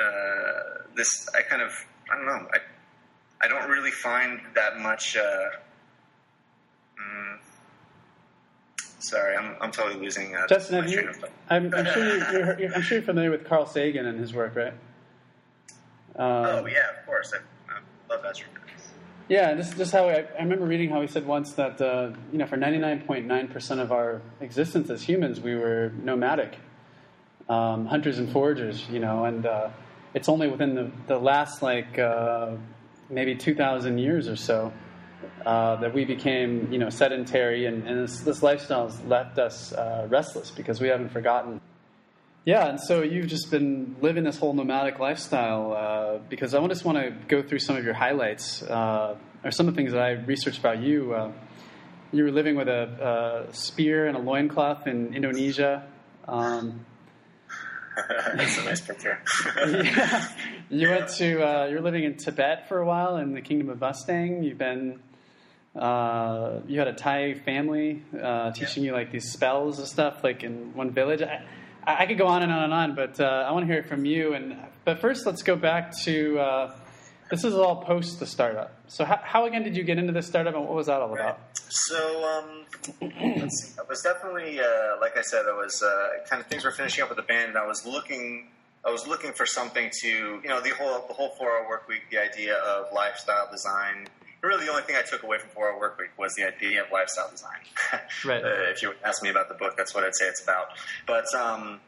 uh, 0.00 0.84
this. 0.94 1.28
I 1.36 1.42
kind 1.42 1.62
of 1.62 1.72
I 2.10 2.16
don't 2.16 2.26
know. 2.26 2.48
I 2.52 2.58
I 3.40 3.48
don't 3.48 3.68
really 3.70 3.90
find 3.90 4.40
that 4.54 4.78
much. 4.78 5.16
Uh, 5.16 5.20
mm, 7.00 7.38
Sorry, 9.00 9.36
I'm, 9.36 9.54
I'm 9.60 9.70
totally 9.70 10.00
losing. 10.00 10.34
Uh, 10.34 10.46
Justin, 10.48 10.88
you, 10.88 11.12
I'm, 11.48 11.72
I'm, 11.72 11.86
sure 11.86 12.04
you're, 12.04 12.60
you're, 12.60 12.74
I'm 12.74 12.82
sure 12.82 12.98
you're 12.98 13.06
familiar 13.06 13.30
with 13.30 13.46
Carl 13.46 13.64
Sagan 13.64 14.06
and 14.06 14.18
his 14.18 14.34
work, 14.34 14.56
right? 14.56 14.74
Um, 16.18 16.26
oh 16.26 16.66
yeah, 16.66 16.98
of 16.98 17.06
course. 17.06 17.32
I, 17.32 17.72
I 17.72 17.78
love 18.12 18.22
that. 18.24 18.42
Yeah, 19.28 19.54
this 19.54 19.68
is 19.68 19.74
just 19.74 19.92
how 19.92 20.08
I, 20.08 20.24
I, 20.38 20.42
remember 20.42 20.64
reading 20.64 20.88
how 20.90 21.00
he 21.00 21.06
said 21.06 21.26
once 21.26 21.52
that 21.52 21.80
uh, 21.80 22.10
you 22.32 22.38
know 22.38 22.46
for 22.46 22.56
99.9% 22.56 23.78
of 23.78 23.92
our 23.92 24.20
existence 24.40 24.90
as 24.90 25.02
humans, 25.02 25.40
we 25.40 25.54
were 25.54 25.92
nomadic, 26.02 26.56
um, 27.48 27.86
hunters 27.86 28.18
and 28.18 28.28
foragers. 28.30 28.88
You 28.90 28.98
know, 28.98 29.26
and 29.26 29.46
uh, 29.46 29.70
it's 30.12 30.28
only 30.28 30.48
within 30.48 30.74
the, 30.74 30.90
the 31.06 31.18
last 31.18 31.62
like 31.62 31.98
uh, 31.98 32.56
maybe 33.10 33.36
2,000 33.36 33.98
years 33.98 34.28
or 34.28 34.36
so 34.36 34.72
uh, 35.46 35.76
that 35.76 35.94
we 35.94 36.04
became, 36.04 36.72
you 36.72 36.78
know, 36.78 36.90
sedentary, 36.90 37.66
and, 37.66 37.86
and 37.86 38.04
this, 38.08 38.20
this 38.20 38.42
lifestyle 38.42 38.88
has 38.88 39.00
left 39.02 39.38
us 39.38 39.72
uh, 39.72 40.06
restless 40.08 40.50
because 40.50 40.80
we 40.80 40.88
haven't 40.88 41.10
forgotten 41.10 41.60
Yeah, 42.48 42.66
and 42.66 42.80
so 42.80 43.02
you've 43.02 43.26
just 43.26 43.50
been 43.50 43.96
living 44.00 44.24
this 44.24 44.38
whole 44.38 44.54
nomadic 44.54 44.98
lifestyle 44.98 45.74
uh, 45.74 46.18
because 46.30 46.54
I 46.54 46.66
just 46.68 46.82
want 46.82 46.96
to 46.96 47.10
go 47.28 47.42
through 47.42 47.58
some 47.58 47.76
of 47.76 47.84
your 47.84 47.92
highlights 47.92 48.62
uh, 48.62 49.16
or 49.44 49.50
some 49.50 49.68
of 49.68 49.74
the 49.74 49.76
things 49.76 49.92
that 49.92 50.00
I 50.00 50.12
researched 50.12 50.58
about 50.58 50.80
you. 50.80 51.12
Uh, 51.12 51.32
you 52.10 52.24
were 52.24 52.30
living 52.30 52.56
with 52.56 52.68
a, 52.68 53.44
a, 53.50 53.54
spear 53.54 54.06
and 54.06 54.16
a 54.16 54.20
loincloth 54.20 54.86
in 54.86 55.14
Indonesia. 55.14 55.86
Um, 56.26 56.86
That's 58.34 58.56
a 58.56 58.64
nice 58.64 58.80
picture. 58.80 59.20
yeah. 59.66 60.28
You 60.70 60.88
went 60.88 61.08
to, 61.16 61.42
uh, 61.46 61.66
you 61.66 61.74
were 61.74 61.82
living 61.82 62.04
in 62.04 62.16
Tibet 62.16 62.66
for 62.66 62.78
a 62.78 62.86
while 62.86 63.18
in 63.18 63.34
the 63.34 63.42
Kingdom 63.42 63.68
of 63.68 63.78
Mustang. 63.78 64.42
You've 64.42 64.56
been, 64.56 65.00
uh, 65.76 66.60
you 66.66 66.78
had 66.78 66.88
a 66.88 66.94
Thai 66.94 67.34
family 67.44 68.02
uh, 68.18 68.52
teaching 68.52 68.84
yeah. 68.84 68.92
you 68.92 68.96
like 68.96 69.12
these 69.12 69.30
spells 69.32 69.78
and 69.78 69.86
stuff, 69.86 70.24
like 70.24 70.44
in 70.44 70.72
one 70.74 70.92
village. 70.92 71.20
I, 71.20 71.42
I 71.94 72.06
could 72.06 72.18
go 72.18 72.26
on 72.26 72.42
and 72.42 72.52
on 72.52 72.64
and 72.64 72.74
on, 72.74 72.94
but 72.94 73.18
uh, 73.18 73.46
I 73.48 73.52
want 73.52 73.66
to 73.66 73.72
hear 73.72 73.80
it 73.82 73.88
from 73.88 74.04
you. 74.04 74.34
And 74.34 74.56
but 74.84 75.00
first, 75.00 75.24
let's 75.26 75.42
go 75.42 75.56
back 75.56 75.96
to 76.04 76.38
uh, 76.38 76.74
this 77.30 77.44
is 77.44 77.54
all 77.54 77.76
post 77.82 78.20
the 78.20 78.26
startup. 78.26 78.74
So 78.88 79.04
how, 79.04 79.20
how, 79.22 79.46
again 79.46 79.62
did 79.62 79.76
you 79.76 79.84
get 79.84 79.98
into 79.98 80.12
this 80.12 80.26
startup, 80.26 80.54
and 80.54 80.64
what 80.64 80.74
was 80.74 80.86
that 80.86 81.00
all 81.00 81.12
about? 81.14 81.40
So 81.68 82.24
um. 82.24 82.64
I 83.02 83.48
was 83.88 84.02
definitely, 84.02 84.60
uh, 84.60 84.64
like 85.00 85.16
I 85.16 85.22
said, 85.22 85.46
I 85.46 85.52
was 85.52 85.82
uh, 85.82 86.24
kind 86.28 86.40
of 86.40 86.46
things 86.48 86.64
were 86.64 86.70
finishing 86.70 87.02
up 87.02 87.08
with 87.10 87.16
the 87.16 87.22
band, 87.22 87.50
and 87.50 87.58
I 87.58 87.66
was 87.66 87.84
looking. 87.86 88.48
I 88.84 88.90
was 88.90 89.06
looking 89.06 89.32
for 89.32 89.44
something 89.44 89.90
to, 90.02 90.08
you 90.08 90.48
know, 90.48 90.60
the 90.60 90.70
whole 90.70 91.06
the 91.08 91.14
whole 91.14 91.30
four 91.30 91.50
hour 91.50 91.68
work 91.68 91.88
week, 91.88 92.02
the 92.10 92.18
idea 92.18 92.54
of 92.54 92.86
lifestyle 92.94 93.50
design, 93.50 94.06
really 94.42 94.64
the 94.64 94.70
only 94.70 94.82
thing 94.82 94.96
I 94.96 95.02
took 95.02 95.22
away 95.22 95.38
from 95.38 95.50
Four 95.50 95.72
Hour 95.72 95.78
Work 95.78 95.98
Week 95.98 96.10
was 96.18 96.34
the 96.34 96.46
idea 96.46 96.82
of 96.82 96.92
lifestyle 96.92 97.30
design. 97.30 97.58
right. 98.24 98.44
Uh, 98.44 98.70
if 98.70 98.82
you 98.82 98.92
ask 99.04 99.22
me 99.22 99.30
about 99.30 99.48
the 99.48 99.54
book, 99.54 99.76
that's 99.76 99.94
what 99.94 100.04
I'd 100.04 100.14
say 100.14 100.26
it's 100.26 100.42
about. 100.42 100.68
But 101.06 101.26
um, 101.34 101.80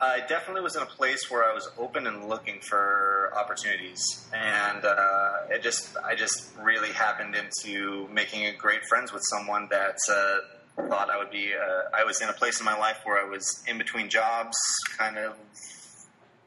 I 0.00 0.20
definitely 0.20 0.62
was 0.62 0.76
in 0.76 0.82
a 0.82 0.86
place 0.86 1.30
where 1.30 1.44
I 1.44 1.52
was 1.52 1.70
open 1.78 2.06
and 2.06 2.28
looking 2.28 2.60
for 2.60 3.32
opportunities, 3.36 4.28
and 4.32 4.84
uh, 4.84 5.30
it 5.50 5.62
just 5.62 5.96
I 5.98 6.14
just 6.14 6.50
really 6.62 6.92
happened 6.92 7.34
into 7.34 8.08
making 8.12 8.52
great 8.58 8.84
friends 8.88 9.12
with 9.12 9.22
someone 9.28 9.68
that. 9.70 9.96
Uh, 10.10 10.38
thought 10.86 11.10
I 11.10 11.18
would 11.18 11.32
be. 11.32 11.50
Uh, 11.54 11.90
I 11.92 12.04
was 12.04 12.20
in 12.20 12.28
a 12.28 12.32
place 12.32 12.60
in 12.60 12.64
my 12.64 12.78
life 12.78 13.00
where 13.02 13.20
I 13.20 13.28
was 13.28 13.64
in 13.66 13.78
between 13.78 14.08
jobs, 14.08 14.56
kind 14.96 15.18
of 15.18 15.36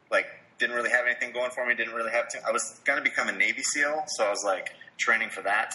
like 0.10 0.28
didn't 0.62 0.76
really 0.76 0.92
have 0.92 1.06
anything 1.06 1.34
going 1.34 1.52
for 1.52 1.66
me. 1.66 1.74
Didn't 1.74 1.96
really 1.96 2.12
have 2.12 2.30
to. 2.30 2.38
I 2.48 2.52
was 2.52 2.80
going 2.86 2.98
to 2.98 3.04
become 3.04 3.28
a 3.28 3.34
Navy 3.34 3.64
SEAL, 3.64 4.04
so 4.08 4.26
I 4.26 4.30
was 4.30 4.44
like, 4.46 4.70
training 5.02 5.30
for 5.30 5.42
that 5.42 5.74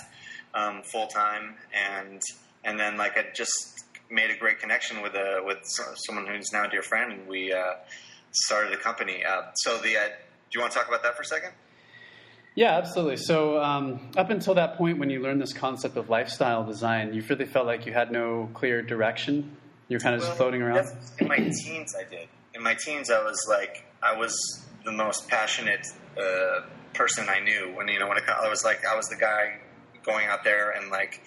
um, 0.54 0.82
full 0.82 1.06
time, 1.06 1.54
and 1.72 2.20
and 2.64 2.78
then 2.78 2.96
like 2.96 3.18
I 3.18 3.26
just 3.34 3.84
made 4.10 4.30
a 4.30 4.36
great 4.36 4.58
connection 4.58 5.02
with 5.02 5.14
a 5.14 5.40
with 5.44 5.58
someone 6.06 6.26
who's 6.26 6.52
now 6.52 6.64
a 6.64 6.70
dear 6.70 6.82
friend, 6.82 7.12
and 7.12 7.28
we 7.28 7.52
uh, 7.52 7.74
started 8.32 8.72
a 8.72 8.76
company. 8.78 9.24
Uh, 9.24 9.42
so 9.54 9.78
the 9.78 9.96
uh, 9.96 10.08
do 10.08 10.12
you 10.54 10.60
want 10.60 10.72
to 10.72 10.78
talk 10.78 10.88
about 10.88 11.02
that 11.02 11.16
for 11.16 11.22
a 11.22 11.26
second? 11.26 11.52
Yeah, 12.54 12.78
absolutely. 12.78 13.18
So 13.18 13.62
um, 13.62 14.10
up 14.16 14.30
until 14.30 14.54
that 14.54 14.78
point, 14.78 14.98
when 14.98 15.10
you 15.10 15.20
learned 15.20 15.42
this 15.42 15.52
concept 15.52 15.98
of 15.98 16.08
lifestyle 16.08 16.64
design, 16.64 17.12
you 17.12 17.22
really 17.28 17.44
felt 17.44 17.66
like 17.66 17.84
you 17.84 17.92
had 17.92 18.10
no 18.10 18.48
clear 18.54 18.80
direction. 18.80 19.56
You're 19.88 20.00
kind 20.00 20.14
of 20.14 20.22
well, 20.22 20.30
just 20.30 20.38
floating 20.38 20.62
around. 20.62 20.88
In 21.18 21.28
my 21.28 21.36
teens, 21.36 21.94
I 21.94 22.08
did. 22.08 22.28
In 22.54 22.62
my 22.62 22.74
teens, 22.74 23.10
I 23.10 23.22
was 23.22 23.38
like, 23.48 23.84
I 24.02 24.16
was 24.16 24.34
the 24.86 24.92
most 24.92 25.28
passionate 25.28 25.86
uh, 26.18 26.60
person 26.96 27.26
I 27.28 27.40
knew. 27.40 27.72
When 27.74 27.88
you 27.88 27.98
know, 27.98 28.08
when 28.08 28.18
it, 28.18 28.24
I 28.28 28.48
was 28.48 28.64
like, 28.64 28.84
I 28.84 28.96
was 28.96 29.06
the 29.08 29.16
guy 29.16 29.58
going 30.04 30.26
out 30.28 30.44
there 30.44 30.70
and 30.70 30.90
like 30.90 31.22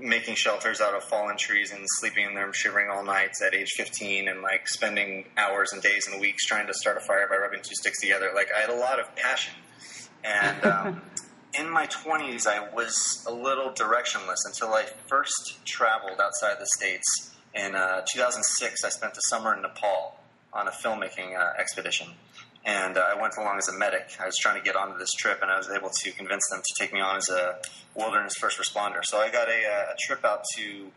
making 0.00 0.34
shelters 0.36 0.80
out 0.80 0.94
of 0.94 1.02
fallen 1.04 1.36
trees 1.36 1.72
and 1.72 1.80
sleeping 1.98 2.26
in 2.26 2.34
them, 2.34 2.52
shivering 2.52 2.88
all 2.88 3.04
nights 3.04 3.42
at 3.42 3.54
age 3.54 3.70
15, 3.76 4.28
and 4.28 4.42
like 4.42 4.68
spending 4.68 5.24
hours 5.36 5.72
and 5.72 5.82
days 5.82 6.06
and 6.06 6.20
weeks 6.20 6.44
trying 6.46 6.66
to 6.66 6.74
start 6.74 6.96
a 6.96 7.00
fire 7.00 7.26
by 7.28 7.36
rubbing 7.36 7.60
two 7.60 7.74
sticks 7.74 8.00
together. 8.00 8.30
Like 8.34 8.48
I 8.56 8.60
had 8.60 8.70
a 8.70 8.76
lot 8.76 9.00
of 9.00 9.14
passion, 9.16 9.54
and 10.24 10.64
um, 10.64 11.02
in 11.58 11.68
my 11.70 11.86
20s, 11.86 12.46
I 12.46 12.72
was 12.72 13.24
a 13.26 13.32
little 13.32 13.70
directionless 13.70 14.38
until 14.46 14.74
I 14.74 14.84
first 15.08 15.58
traveled 15.64 16.20
outside 16.20 16.56
the 16.60 16.68
states. 16.76 17.34
In 17.54 17.74
uh, 17.74 18.02
2006, 18.12 18.84
I 18.84 18.88
spent 18.90 19.14
the 19.14 19.20
summer 19.22 19.54
in 19.54 19.62
Nepal 19.62 20.20
on 20.52 20.68
a 20.68 20.70
filmmaking 20.70 21.36
uh, 21.36 21.52
expedition 21.58 22.08
and 22.64 22.96
uh, 22.96 23.04
I 23.14 23.20
went 23.20 23.34
along 23.36 23.58
as 23.58 23.68
a 23.68 23.78
medic. 23.78 24.16
I 24.20 24.26
was 24.26 24.36
trying 24.36 24.56
to 24.56 24.64
get 24.64 24.76
onto 24.76 24.98
this 24.98 25.12
trip, 25.12 25.40
and 25.42 25.50
I 25.50 25.56
was 25.56 25.70
able 25.70 25.90
to 25.90 26.12
convince 26.12 26.48
them 26.50 26.60
to 26.60 26.82
take 26.82 26.92
me 26.92 27.00
on 27.00 27.16
as 27.16 27.28
a 27.28 27.58
wilderness 27.94 28.34
first 28.38 28.58
responder. 28.58 29.04
So 29.04 29.18
I 29.18 29.30
got 29.30 29.48
a, 29.48 29.66
uh, 29.66 29.92
a 29.92 29.96
trip 29.98 30.24
out 30.24 30.42
to 30.56 30.90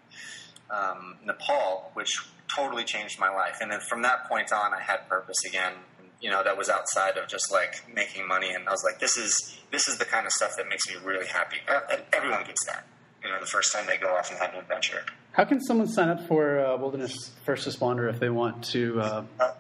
um, 0.70 1.18
Nepal, 1.26 1.92
which 1.94 2.10
totally 2.54 2.84
changed 2.84 3.20
my 3.20 3.30
life. 3.30 3.58
And 3.62 3.72
then 3.72 3.80
from 3.90 4.02
that 4.02 4.28
point 4.28 4.52
on, 4.52 4.74
I 4.74 4.82
had 4.82 5.08
purpose 5.08 5.38
again. 5.48 5.74
You 6.20 6.30
know, 6.30 6.44
that 6.44 6.58
was 6.58 6.70
outside 6.70 7.18
of 7.18 7.28
just 7.28 7.52
like 7.52 7.84
making 7.94 8.28
money, 8.28 8.52
and 8.54 8.68
I 8.68 8.72
was 8.72 8.84
like, 8.84 9.00
"This 9.00 9.18
is 9.18 9.58
this 9.72 9.88
is 9.88 9.98
the 9.98 10.06
kind 10.06 10.28
of 10.28 10.32
stuff 10.32 10.52
that 10.56 10.68
makes 10.70 10.88
me 10.88 10.96
really 11.04 11.26
happy." 11.26 11.58
Everyone 12.14 12.44
gets 12.44 12.64
that. 12.68 12.86
You 13.24 13.30
know, 13.30 13.40
the 13.40 13.48
first 13.48 13.74
time 13.74 13.88
they 13.88 13.98
go 13.98 14.16
off 14.16 14.30
and 14.30 14.40
have 14.40 14.54
an 14.54 14.60
adventure. 14.60 15.04
How 15.32 15.46
can 15.46 15.60
someone 15.62 15.88
sign 15.88 16.10
up 16.10 16.28
for 16.28 16.60
uh, 16.60 16.78
wilderness 16.78 17.32
first 17.44 17.68
responder 17.68 18.08
if 18.08 18.20
they 18.20 18.30
want 18.30 18.64
to? 18.66 19.02
Uh, 19.02 19.24
uh 19.40 19.52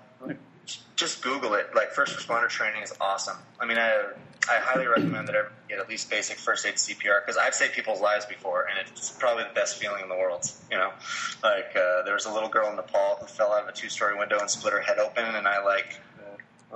just 0.95 1.21
Google 1.21 1.53
it. 1.55 1.71
Like 1.75 1.91
first 1.91 2.17
responder 2.17 2.49
training 2.49 2.83
is 2.83 2.93
awesome. 3.01 3.37
I 3.59 3.65
mean, 3.65 3.77
I 3.77 4.03
I 4.49 4.57
highly 4.59 4.87
recommend 4.87 5.27
that 5.27 5.35
everyone 5.35 5.57
get 5.69 5.79
at 5.79 5.89
least 5.89 6.09
basic 6.09 6.37
first 6.37 6.65
aid 6.65 6.75
CPR 6.75 7.25
because 7.25 7.37
I've 7.37 7.53
saved 7.55 7.73
people's 7.73 8.01
lives 8.01 8.25
before, 8.25 8.67
and 8.69 8.87
it's 8.87 9.11
probably 9.11 9.43
the 9.43 9.53
best 9.53 9.77
feeling 9.77 10.03
in 10.03 10.09
the 10.09 10.15
world. 10.15 10.49
You 10.69 10.77
know, 10.77 10.91
like 11.43 11.75
uh, 11.75 12.03
there 12.03 12.13
was 12.13 12.25
a 12.25 12.33
little 12.33 12.49
girl 12.49 12.69
in 12.69 12.75
Nepal 12.75 13.17
who 13.19 13.27
fell 13.27 13.51
out 13.51 13.63
of 13.63 13.69
a 13.69 13.71
two 13.71 13.89
story 13.89 14.17
window 14.17 14.39
and 14.39 14.49
split 14.49 14.73
her 14.73 14.81
head 14.81 14.99
open, 14.99 15.23
and 15.35 15.47
I 15.47 15.63
like 15.63 15.99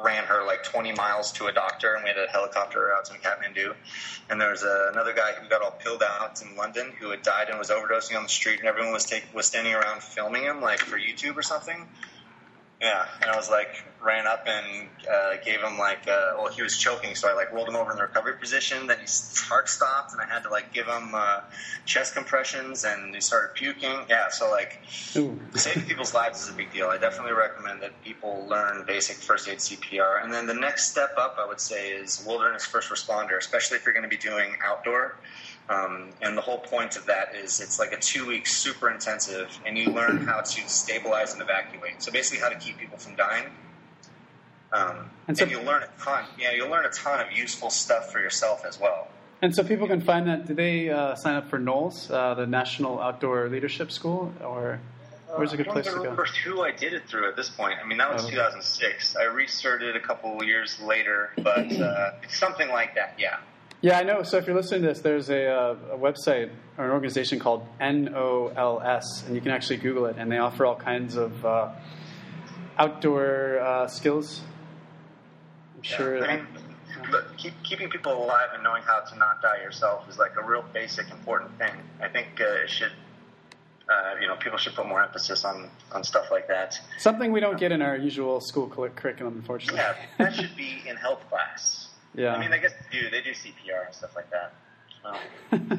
ran 0.04 0.26
her 0.26 0.46
like 0.46 0.64
20 0.64 0.94
miles 0.94 1.32
to 1.34 1.48
a 1.48 1.52
doctor, 1.52 1.94
and 1.94 2.04
we 2.04 2.10
had 2.10 2.18
a 2.18 2.28
helicopter 2.30 2.94
out 2.94 3.06
to 3.06 3.14
Kathmandu. 3.14 3.74
And 4.30 4.42
there 4.42 4.52
was 4.52 4.64
uh, 4.64 4.90
another 4.92 5.14
guy 5.14 5.34
who 5.34 5.48
got 5.48 5.62
all 5.62 5.72
pilled 5.72 6.04
out 6.04 6.42
in 6.42 6.56
London 6.56 6.92
who 7.00 7.12
had 7.12 7.22
died 7.22 7.50
and 7.50 7.58
was 7.58 7.70
overdosing 7.70 8.18
on 8.18 8.24
the 8.24 8.30
street, 8.30 8.60
and 8.60 8.68
everyone 8.68 8.92
was 8.92 9.06
take, 9.06 9.24
was 9.34 9.46
standing 9.46 9.74
around 9.74 10.04
filming 10.04 10.44
him 10.44 10.62
like 10.62 10.80
for 10.80 10.98
YouTube 10.98 11.38
or 11.38 11.44
something. 11.44 11.88
Yeah, 12.82 13.06
and 13.22 13.32
I 13.32 13.38
was 13.38 13.50
like, 13.50 13.70
ran 14.04 14.28
up 14.28 14.46
and 14.48 14.90
uh, 15.12 15.38
gave 15.44 15.62
him 15.62 15.78
like, 15.78 16.08
uh, 16.08 16.34
well, 16.38 16.52
he 16.52 16.62
was 16.62 16.78
choking, 16.78 17.16
so 17.16 17.30
I 17.30 17.34
like 17.34 17.54
rolled 17.54 17.70
him 17.70 17.76
over 17.76 17.92
in 17.92 17.98
the 17.98 18.04
recovery 18.04 18.38
position. 18.38 18.88
Then 18.88 19.00
his 19.00 19.38
heart 19.40 19.70
stopped, 19.70 20.12
and 20.12 20.22
I 20.22 20.26
had 20.26 20.44
to 20.44 20.50
like 20.50 20.74
give 20.74 20.86
him 20.86 21.16
uh, 21.16 21.42
chest 21.86 22.14
compressions, 22.14 22.84
and 22.84 23.16
he 23.16 23.22
started 23.22 23.56
puking. 23.56 24.06
Yeah, 24.10 24.30
so 24.30 24.52
like, 24.52 24.82
Ooh. 25.16 25.40
saving 25.56 25.86
people's 25.86 26.14
lives 26.14 26.44
is 26.44 26.50
a 26.50 26.54
big 26.54 26.72
deal. 26.74 26.88
I 26.88 26.98
definitely 26.98 27.34
recommend 27.34 27.82
that 27.82 28.02
people 28.04 28.46
learn 28.48 28.84
basic 28.86 29.16
first 29.16 29.48
aid 29.48 29.60
CPR, 29.60 30.24
and 30.24 30.34
then 30.34 30.46
the 30.46 30.54
next 30.54 30.92
step 30.92 31.12
up, 31.18 31.38
I 31.40 31.48
would 31.48 31.62
say, 31.62 31.92
is 31.92 32.24
wilderness 32.28 32.66
first 32.66 32.90
responder, 32.90 33.38
especially 33.38 33.78
if 33.78 33.86
you're 33.86 33.94
going 33.94 34.04
to 34.04 34.10
be 34.10 34.18
doing 34.18 34.54
outdoor. 34.64 35.16
Um, 35.68 36.10
and 36.22 36.38
the 36.38 36.42
whole 36.42 36.60
point 36.60 36.96
of 36.96 37.08
that 37.08 37.36
is 37.36 37.60
it's 37.60 37.80
like 37.80 37.92
a 37.92 37.98
two 38.00 38.28
week 38.28 38.46
super 38.46 38.90
intensive, 38.90 39.60
and 39.66 39.78
you 39.78 39.90
learn 39.90 40.26
how 40.26 40.42
to 40.42 40.70
stabilize 40.70 41.34
and 41.34 41.42
evacuate. 41.42 42.04
So 42.04 42.12
basically, 42.12 42.40
how 42.40 42.50
to 42.50 42.56
keep 42.58 42.78
people 42.78 42.98
from 42.98 43.16
dying. 43.16 43.46
Um, 44.72 45.10
and, 45.28 45.38
so, 45.38 45.44
and 45.44 45.52
you'll 45.52 45.64
learn 45.64 45.84
a 45.84 46.04
ton. 46.04 46.26
Yeah, 46.38 46.52
you'll 46.52 46.70
learn 46.70 46.86
a 46.86 46.90
ton 46.90 47.20
of 47.20 47.32
useful 47.32 47.70
stuff 47.70 48.12
for 48.12 48.20
yourself 48.20 48.64
as 48.66 48.80
well. 48.80 49.08
And 49.42 49.56
so 49.56 49.64
people 49.64 49.88
can 49.88 50.02
find 50.02 50.28
that. 50.28 50.46
Do 50.46 50.54
they 50.54 50.90
uh, 50.90 51.16
sign 51.16 51.36
up 51.36 51.50
for 51.50 51.60
NOLS, 51.60 52.12
uh, 52.12 52.36
the 52.36 52.46
National 52.46 53.00
Outdoor 53.00 53.50
Leadership 53.50 53.92
School, 53.92 54.34
or 54.44 54.80
where's 55.36 55.54
a 55.54 55.58
good 55.58 55.68
place 55.68 55.86
to 55.86 55.92
go? 55.92 55.96
I 55.96 56.04
don't 56.04 56.04
remember 56.04 56.28
who 56.44 56.62
I 56.62 56.72
did 56.72 56.94
it 56.94 57.08
through 57.08 57.28
at 57.28 57.36
this 57.36 57.50
point. 57.50 57.80
I 57.84 57.88
mean, 57.88 57.98
that 57.98 58.14
was 58.14 58.26
oh. 58.26 58.30
2006. 58.30 59.16
I 59.16 59.24
restarted 59.24 59.96
a 59.96 60.00
couple 60.00 60.44
years 60.44 60.80
later, 60.80 61.32
but 61.38 61.72
uh, 61.72 62.12
it's 62.24 62.38
something 62.38 62.70
like 62.70 62.96
that. 62.96 63.16
Yeah. 63.18 63.38
Yeah, 63.86 64.00
I 64.00 64.04
know. 64.04 64.24
So 64.24 64.38
if 64.38 64.48
you're 64.48 64.56
listening 64.56 64.82
to 64.82 64.88
this, 64.88 65.02
there's 65.02 65.30
a, 65.30 65.46
uh, 65.46 65.76
a 65.92 65.96
website 65.96 66.50
or 66.76 66.86
an 66.86 66.92
organization 66.92 67.38
called 67.38 67.68
NOLS, 67.80 69.28
and 69.28 69.36
you 69.36 69.42
can 69.42 69.52
actually 69.52 69.78
Google 69.78 70.08
it, 70.08 70.16
and 70.18 70.32
they 70.32 70.40
offer 70.40 70.66
all 70.66 70.76
kinds 70.76 71.18
of 71.18 71.46
uh, 71.46 71.72
outdoor 72.80 73.60
uh, 73.60 73.88
skills. 73.88 74.42
I'm 75.76 75.82
yeah, 75.84 75.98
sure. 75.98 76.28
I 76.28 76.38
mean, 76.38 76.48
keep, 77.38 77.54
keeping 77.62 77.92
people 77.92 78.12
alive 78.12 78.50
and 78.56 78.64
knowing 78.64 78.82
how 78.82 79.02
to 79.02 79.20
not 79.20 79.44
die 79.44 79.62
yourself 79.62 80.10
is 80.10 80.18
like 80.18 80.32
a 80.36 80.44
real 80.44 80.66
basic, 80.74 81.12
important 81.12 81.56
thing. 81.60 81.76
I 82.02 82.08
think 82.08 82.42
uh, 82.42 82.64
it 82.64 82.72
should. 82.72 82.92
Uh, 83.88 84.20
you 84.20 84.28
know, 84.28 84.36
people 84.38 84.58
should 84.58 84.74
put 84.74 84.88
more 84.88 85.04
emphasis 85.04 85.46
on, 85.46 85.70
on 85.92 86.04
stuff 86.04 86.32
like 86.32 86.48
that. 86.48 86.80
Something 86.98 87.32
we 87.32 87.40
don't 87.40 87.60
get 87.60 87.72
in 87.72 87.84
our 87.84 87.96
usual 87.96 88.42
school 88.42 88.68
curriculum, 88.68 89.36
unfortunately. 89.36 89.80
Yeah, 89.80 89.96
that 90.18 90.34
should 90.34 90.56
be 90.56 90.82
in 90.88 90.96
health 90.96 91.22
class. 91.30 91.85
Yeah. 92.16 92.34
I 92.34 92.40
mean, 92.40 92.54
I 92.54 92.58
guess 92.58 92.72
they 92.74 93.00
do. 93.00 93.10
They 93.10 93.22
do 93.22 93.32
CPR 93.32 93.86
and 93.88 93.96
stuff 93.96 94.16
like 94.16 94.30
that. 94.32 94.54
Well, 95.04 95.20
no, 95.52 95.78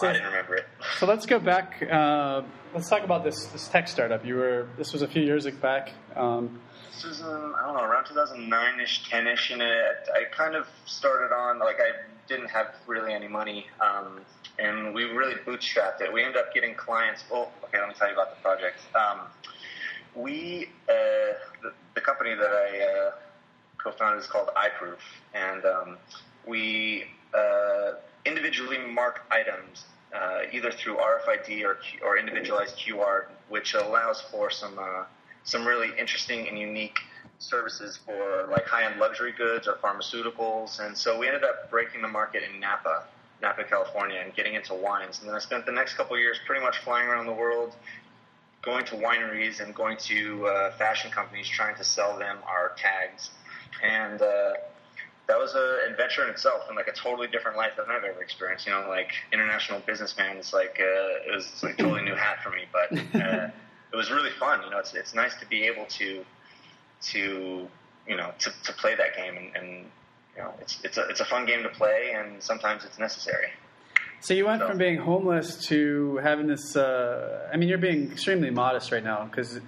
so, 0.00 0.06
I 0.06 0.12
didn't 0.12 0.28
remember 0.28 0.56
it. 0.56 0.66
So 0.98 1.06
let's 1.06 1.26
go 1.26 1.38
back. 1.38 1.82
Uh, 1.90 2.42
let's 2.74 2.88
talk 2.88 3.02
about 3.02 3.24
this 3.24 3.46
this 3.46 3.68
tech 3.68 3.88
startup. 3.88 4.24
You 4.24 4.36
were 4.36 4.68
this 4.76 4.92
was 4.92 5.02
a 5.02 5.08
few 5.08 5.22
years 5.22 5.46
back. 5.46 5.92
Um, 6.14 6.60
this 6.94 7.04
was 7.04 7.22
um, 7.22 7.54
I 7.58 7.66
don't 7.66 7.74
know 7.74 7.82
around 7.82 8.04
2009ish, 8.04 9.08
10ish, 9.08 9.52
and 9.52 9.62
it, 9.62 10.08
I 10.14 10.24
kind 10.30 10.54
of 10.54 10.66
started 10.86 11.34
on 11.34 11.58
like 11.58 11.76
I 11.80 11.92
didn't 12.28 12.48
have 12.48 12.74
really 12.86 13.12
any 13.12 13.28
money, 13.28 13.66
um, 13.80 14.20
and 14.58 14.94
we 14.94 15.04
really 15.04 15.34
bootstrapped 15.46 16.00
it. 16.00 16.12
We 16.12 16.22
ended 16.22 16.36
up 16.36 16.52
getting 16.54 16.74
clients. 16.74 17.24
Oh, 17.32 17.48
okay. 17.64 17.78
Let 17.78 17.88
me 17.88 17.94
tell 17.94 18.08
you 18.08 18.14
about 18.14 18.36
the 18.36 18.42
project. 18.42 18.80
Um, 18.94 19.20
we 20.14 20.68
uh, 20.88 20.92
the, 21.62 21.72
the 21.94 22.00
company 22.00 22.34
that 22.34 22.50
I 22.50 23.08
uh, 23.08 23.10
co-founded 23.82 24.22
is 24.22 24.28
called 24.28 24.48
iProof, 24.56 24.98
and 25.34 25.64
um, 25.64 25.96
we 26.46 27.04
uh, 27.34 27.92
individually 28.24 28.78
mark 28.78 29.22
items 29.30 29.84
uh, 30.14 30.40
either 30.52 30.70
through 30.70 30.96
RFID 30.96 31.64
or 31.64 31.78
or 32.04 32.18
individualized 32.18 32.76
QR, 32.76 33.26
which 33.48 33.74
allows 33.74 34.20
for 34.20 34.50
some 34.50 34.78
uh, 34.78 35.04
some 35.44 35.66
really 35.66 35.88
interesting 35.98 36.48
and 36.48 36.58
unique 36.58 36.98
services 37.38 37.98
for 38.06 38.46
like 38.50 38.66
high-end 38.66 39.00
luxury 39.00 39.32
goods 39.32 39.66
or 39.66 39.74
pharmaceuticals. 39.74 40.80
And 40.84 40.96
so 40.96 41.18
we 41.18 41.26
ended 41.26 41.44
up 41.44 41.70
breaking 41.70 42.02
the 42.02 42.08
market 42.08 42.42
in 42.42 42.60
Napa, 42.60 43.04
Napa, 43.40 43.64
California, 43.64 44.20
and 44.24 44.34
getting 44.34 44.54
into 44.54 44.74
wines. 44.74 45.18
And 45.18 45.28
then 45.28 45.34
I 45.34 45.40
spent 45.40 45.66
the 45.66 45.72
next 45.72 45.94
couple 45.94 46.16
years 46.18 46.38
pretty 46.46 46.64
much 46.64 46.78
flying 46.78 47.08
around 47.08 47.26
the 47.26 47.32
world, 47.32 47.74
going 48.62 48.84
to 48.86 48.94
wineries 48.94 49.60
and 49.60 49.74
going 49.74 49.96
to 49.98 50.46
uh, 50.46 50.72
fashion 50.72 51.10
companies 51.10 51.48
trying 51.48 51.74
to 51.76 51.84
sell 51.84 52.16
them 52.18 52.38
our 52.46 52.72
tags. 52.76 53.30
And 53.82 54.20
uh, 54.20 54.52
that 55.28 55.38
was 55.38 55.54
an 55.54 55.90
adventure 55.90 56.24
in 56.24 56.30
itself 56.30 56.62
and 56.68 56.76
like 56.76 56.88
a 56.88 56.92
totally 56.92 57.28
different 57.28 57.56
life 57.56 57.72
than 57.76 57.86
I've 57.88 58.04
ever 58.04 58.22
experienced. 58.22 58.66
You 58.66 58.72
know, 58.72 58.86
like 58.88 59.12
international 59.32 59.80
businessman 59.80 60.36
is 60.36 60.52
like 60.52 60.78
uh, 60.80 61.30
it 61.30 61.34
was 61.34 61.62
like 61.62 61.74
a 61.74 61.82
totally 61.82 62.02
new 62.02 62.14
hat 62.14 62.42
for 62.42 62.50
me, 62.50 62.64
but 62.72 62.92
uh, 63.20 63.48
it 63.92 63.96
was 63.96 64.10
really 64.10 64.30
fun. 64.30 64.62
You 64.64 64.70
know, 64.70 64.78
it's 64.78 64.94
it's 64.94 65.14
nice 65.14 65.34
to 65.36 65.46
be 65.46 65.64
able 65.64 65.86
to 65.86 66.24
to 67.12 67.68
you 68.08 68.16
know 68.16 68.30
to, 68.38 68.50
to 68.64 68.72
play 68.74 68.94
that 68.94 69.16
game 69.16 69.36
and, 69.36 69.56
and 69.56 69.68
you 70.36 70.42
know 70.42 70.52
it's 70.60 70.78
it's 70.84 70.98
a 70.98 71.08
it's 71.08 71.20
a 71.20 71.24
fun 71.24 71.46
game 71.46 71.62
to 71.62 71.68
play 71.68 72.12
and 72.16 72.42
sometimes 72.42 72.84
it's 72.84 72.98
necessary. 72.98 73.48
So 74.20 74.34
you 74.34 74.46
went 74.46 74.60
so. 74.60 74.68
from 74.68 74.78
being 74.78 74.98
homeless 74.98 75.66
to 75.66 76.18
having 76.22 76.46
this. 76.46 76.76
Uh, 76.76 77.50
I 77.52 77.56
mean, 77.56 77.68
you're 77.68 77.78
being 77.78 78.12
extremely 78.12 78.50
modest 78.50 78.92
right 78.92 79.02
now 79.02 79.24
because 79.24 79.60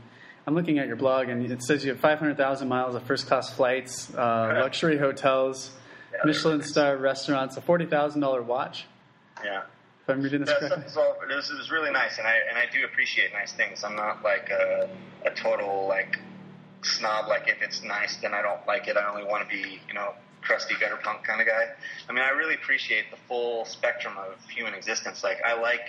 I'm 0.47 0.55
looking 0.55 0.79
at 0.79 0.87
your 0.87 0.97
blog 0.97 1.29
and 1.29 1.51
it 1.51 1.63
says 1.63 1.85
you 1.85 1.91
have 1.91 2.01
500,000 2.01 2.69
miles 2.69 2.95
of 2.95 3.03
first 3.05 3.27
class 3.27 3.51
flights, 3.51 4.15
uh, 4.15 4.61
luxury 4.61 4.99
hotels, 4.99 5.71
Michelin 6.25 6.63
star 6.63 6.97
restaurants, 6.97 7.57
a 7.57 7.61
forty 7.61 7.87
thousand 7.87 8.21
dollar 8.21 8.43
watch. 8.43 8.87
Yeah. 9.43 9.63
If 10.03 10.11
I'm 10.11 10.21
reading 10.21 10.41
this 10.41 10.51
yeah, 10.51 10.69
correctly. 10.69 11.03
All, 11.03 11.17
it, 11.29 11.35
was, 11.35 11.51
it 11.51 11.57
was 11.57 11.71
really 11.71 11.91
nice, 11.91 12.19
and 12.19 12.27
I 12.27 12.37
and 12.49 12.59
I 12.59 12.67
do 12.71 12.85
appreciate 12.85 13.33
nice 13.33 13.53
things. 13.53 13.83
I'm 13.85 13.97
not 13.97 14.23
like 14.23 14.51
a, 14.51 14.89
a 15.25 15.31
total 15.31 15.87
like 15.89 16.19
snob. 16.83 17.29
Like 17.29 17.49
if 17.49 17.63
it's 17.63 17.83
nice, 17.83 18.17
then 18.19 18.35
I 18.35 18.43
don't 18.43 18.65
like 18.67 18.87
it. 18.87 18.97
I 18.97 19.09
only 19.09 19.25
want 19.25 19.49
to 19.49 19.55
be, 19.55 19.81
you 19.89 19.95
know, 19.95 20.13
crusty 20.43 20.75
gutter 20.79 20.99
punk 21.03 21.25
kind 21.25 21.41
of 21.41 21.47
guy. 21.47 21.69
I 22.09 22.13
mean, 22.13 22.23
I 22.23 22.31
really 22.31 22.55
appreciate 22.55 23.11
the 23.11 23.17
full 23.29 23.65
spectrum 23.65 24.15
of 24.19 24.39
human 24.51 24.75
existence. 24.75 25.25
Like 25.25 25.39
I 25.45 25.59
like, 25.59 25.89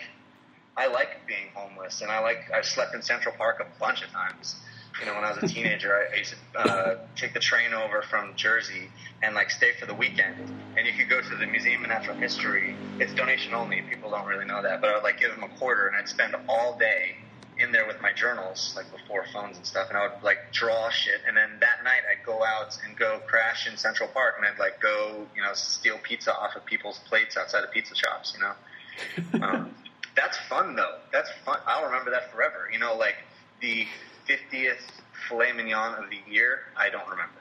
I 0.77 0.88
like 0.88 1.25
being 1.27 1.48
homeless, 1.53 2.01
and 2.01 2.12
I 2.12 2.20
like 2.20 2.51
I've 2.53 2.65
slept 2.65 2.94
in 2.94 3.01
Central 3.01 3.34
Park 3.36 3.62
a 3.62 3.79
bunch 3.79 4.03
of 4.03 4.10
times. 4.10 4.55
You 5.00 5.05
know, 5.05 5.15
when 5.15 5.24
I 5.25 5.32
was 5.32 5.44
a 5.44 5.48
teenager, 5.48 5.94
I, 5.94 6.17
used 6.17 6.36
to 6.53 6.60
uh, 6.60 6.98
take 7.17 7.34
the 7.34 7.39
train 7.39 7.74
over 7.74 8.01
from 8.01 8.34
Jersey 8.36 8.89
and 9.22 9.36
like 9.36 9.51
stay 9.51 9.72
for 9.77 9.86
the 9.86 9.94
weekend. 9.94 10.38
And 10.77 10.88
you 10.88 10.94
could 10.94 11.10
go 11.10 11.22
to 11.22 11.36
the 11.36 11.46
Museum 11.46 11.84
of 11.84 11.89
Natural 11.89 12.15
History. 12.15 12.77
It's 13.00 13.13
donation 13.13 13.53
only. 13.53 13.82
People 13.82 14.12
don't 14.12 14.25
really 14.25 14.46
know 14.46 14.62
that, 14.62 14.79
but 14.79 14.89
I 14.89 14.94
would 14.94 15.03
like 15.03 15.20
give 15.20 15.32
them 15.32 15.44
a 15.44 15.50
quarter, 15.60 15.88
and 15.88 15.98
I'd 15.98 16.08
spend 16.08 16.36
all 16.48 16.77
day 16.77 17.17
in 17.58 17.72
there 17.72 17.88
with 17.88 18.01
my 18.01 18.12
journals, 18.12 18.74
like 18.75 18.86
before 18.91 19.25
phones 19.32 19.58
and 19.58 19.65
stuff, 19.65 19.88
and 19.89 19.98
I 19.98 20.08
would 20.08 20.24
like 20.24 20.51
draw 20.51 20.89
shit. 20.89 21.22
And 21.27 21.38
then 21.38 21.51
that 21.60 21.84
night 21.84 22.01
I'd 22.10 22.25
go 22.25 22.44
out 22.44 22.77
and 22.86 22.98
go 22.98 23.20
crash 23.27 23.67
in 23.67 23.77
Central 23.77 24.10
Park, 24.10 24.36
and 24.38 24.46
I'd 24.46 24.60
like 24.60 24.82
go, 24.82 25.25
you 25.36 25.41
know, 25.41 25.53
steal 25.53 25.98
pizza 26.03 26.34
off 26.34 26.55
of 26.55 26.65
people's 26.65 27.00
plates 27.08 27.38
outside 27.38 27.63
of 27.63 27.72
pizza 27.72 27.96
shops. 27.96 28.36
You 28.36 29.39
know, 29.39 29.46
um, 29.46 29.75
that's 30.16 30.38
fun 30.50 30.76
though. 30.76 30.98
That's 31.12 31.30
fun. 31.46 31.60
I'll 31.66 31.86
remember 31.86 32.12
that 32.12 32.32
forever. 32.32 32.70
You 32.72 32.80
know, 32.80 32.96
like 32.96 33.16
the 33.62 33.86
fiftieth 34.26 34.80
filet 35.28 35.54
mignon 35.54 36.04
of 36.04 36.10
the 36.10 36.20
year, 36.32 36.60
I 36.78 36.90
don't 36.90 37.08
remember. 37.08 37.34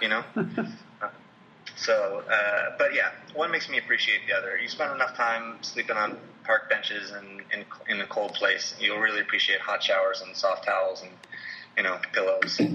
You 0.00 0.08
know. 0.08 0.24
So, 1.76 2.22
uh, 2.30 2.76
but 2.78 2.94
yeah, 2.94 3.10
one 3.34 3.50
makes 3.50 3.68
me 3.68 3.78
appreciate 3.78 4.20
the 4.28 4.34
other. 4.34 4.56
You 4.56 4.68
spend 4.68 4.92
enough 4.92 5.16
time 5.16 5.56
sleeping 5.62 5.96
on 5.96 6.16
park 6.44 6.70
benches 6.70 7.10
and 7.10 7.42
in, 7.52 7.64
in 7.88 8.00
a 8.00 8.06
cold 8.06 8.34
place, 8.34 8.74
you'll 8.78 8.98
really 8.98 9.20
appreciate 9.20 9.60
hot 9.60 9.82
showers 9.82 10.22
and 10.24 10.36
soft 10.36 10.64
towels 10.64 11.02
and 11.02 11.10
you 11.76 11.82
know 11.82 11.98
pillows. 12.12 12.60
oh 12.60 12.68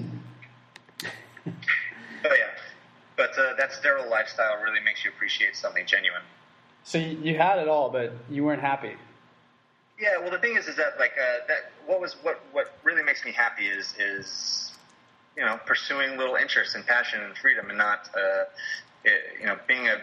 yeah, 2.24 2.52
but 3.16 3.38
uh, 3.38 3.54
that 3.58 3.72
sterile 3.72 4.10
lifestyle 4.10 4.62
really 4.64 4.82
makes 4.84 5.06
you 5.06 5.12
appreciate 5.12 5.56
something 5.56 5.86
genuine. 5.86 6.24
So 6.88 6.98
you 6.98 7.36
had 7.38 7.60
it 7.60 7.68
all, 7.68 7.90
but 7.90 8.14
you 8.30 8.46
weren't 8.46 8.62
happy. 8.62 8.96
Yeah, 10.00 10.20
well, 10.22 10.32
the 10.32 10.40
thing 10.40 10.56
is, 10.56 10.68
is 10.68 10.78
that 10.78 10.98
like 10.98 11.12
uh, 11.20 11.46
that. 11.50 11.72
What 11.86 12.00
was 12.00 12.16
what 12.24 12.40
what 12.54 12.78
really 12.84 13.04
makes 13.04 13.26
me 13.26 13.34
happy 13.34 13.68
is 13.68 13.94
is 14.00 14.72
you 15.36 15.44
know 15.44 15.60
pursuing 15.66 16.18
little 16.18 16.36
interests 16.36 16.76
and 16.76 16.86
passion 16.86 17.22
and 17.24 17.36
freedom, 17.36 17.68
and 17.70 17.78
not 17.78 18.10
uh, 18.16 18.46
it, 19.04 19.22
you 19.42 19.48
know 19.48 19.58
being 19.68 19.88
a 19.88 19.98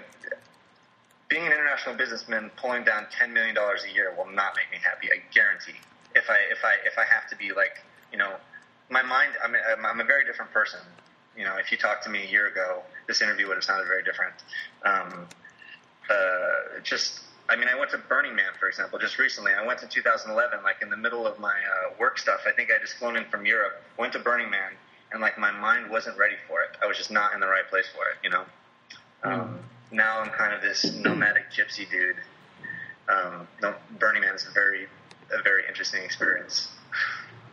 being 1.30 1.46
an 1.46 1.52
international 1.52 1.96
businessman 1.96 2.50
pulling 2.56 2.84
down 2.84 3.06
ten 3.10 3.32
million 3.32 3.54
dollars 3.54 3.84
a 3.90 3.94
year 3.94 4.14
will 4.14 4.30
not 4.30 4.52
make 4.54 4.70
me 4.70 4.78
happy. 4.84 5.08
I 5.10 5.22
guarantee. 5.32 5.80
If 6.14 6.28
I 6.28 6.36
if 6.50 6.64
I 6.64 6.74
if 6.86 6.98
I 6.98 7.04
have 7.04 7.30
to 7.30 7.36
be 7.36 7.52
like 7.52 7.80
you 8.14 8.18
know, 8.18 8.34
my 8.90 9.02
mind. 9.02 9.32
I'm 9.42 9.54
a, 9.54 9.88
I'm 9.88 10.00
a 10.00 10.04
very 10.04 10.24
different 10.24 10.52
person. 10.52 10.78
You 11.36 11.44
know, 11.44 11.56
if 11.56 11.72
you 11.72 11.76
talked 11.76 12.04
to 12.04 12.10
me 12.10 12.22
a 12.22 12.30
year 12.30 12.46
ago, 12.46 12.82
this 13.08 13.20
interview 13.20 13.48
would 13.48 13.56
have 13.56 13.64
sounded 13.64 13.88
very 13.88 14.04
different. 14.04 14.34
Um, 14.84 15.26
uh, 16.10 16.80
just 16.82 17.20
I 17.48 17.56
mean, 17.56 17.68
I 17.68 17.78
went 17.78 17.90
to 17.90 17.98
Burning 17.98 18.34
Man, 18.34 18.52
for 18.58 18.68
example, 18.68 18.98
just 18.98 19.18
recently. 19.18 19.52
I 19.52 19.66
went 19.66 19.78
to 19.80 19.86
2011, 19.86 20.62
like 20.62 20.76
in 20.80 20.88
the 20.88 20.96
middle 20.96 21.26
of 21.26 21.38
my 21.38 21.50
uh, 21.52 21.94
work 21.98 22.18
stuff. 22.18 22.40
I 22.46 22.52
think 22.52 22.70
I 22.70 22.80
just 22.80 22.96
flown 22.96 23.16
in 23.16 23.24
from 23.26 23.44
Europe, 23.44 23.82
went 23.98 24.14
to 24.14 24.18
Burning 24.18 24.50
Man, 24.50 24.72
and 25.12 25.20
like 25.20 25.38
my 25.38 25.50
mind 25.50 25.90
wasn't 25.90 26.16
ready 26.16 26.36
for 26.48 26.62
it. 26.62 26.70
I 26.82 26.86
was 26.86 26.96
just 26.96 27.10
not 27.10 27.34
in 27.34 27.40
the 27.40 27.46
right 27.46 27.68
place 27.68 27.86
for 27.94 28.08
it, 28.08 28.16
you 28.22 28.30
know. 28.30 28.44
Um, 29.22 29.58
now 29.90 30.20
I'm 30.20 30.30
kind 30.30 30.54
of 30.54 30.62
this 30.62 30.84
nomadic 30.94 31.50
gypsy 31.50 31.88
dude. 31.90 32.16
Um, 33.08 33.46
Burning 33.98 34.22
Man 34.22 34.34
is 34.34 34.46
a 34.46 34.52
very, 34.52 34.86
a 35.30 35.42
very 35.42 35.66
interesting 35.68 36.02
experience. 36.02 36.70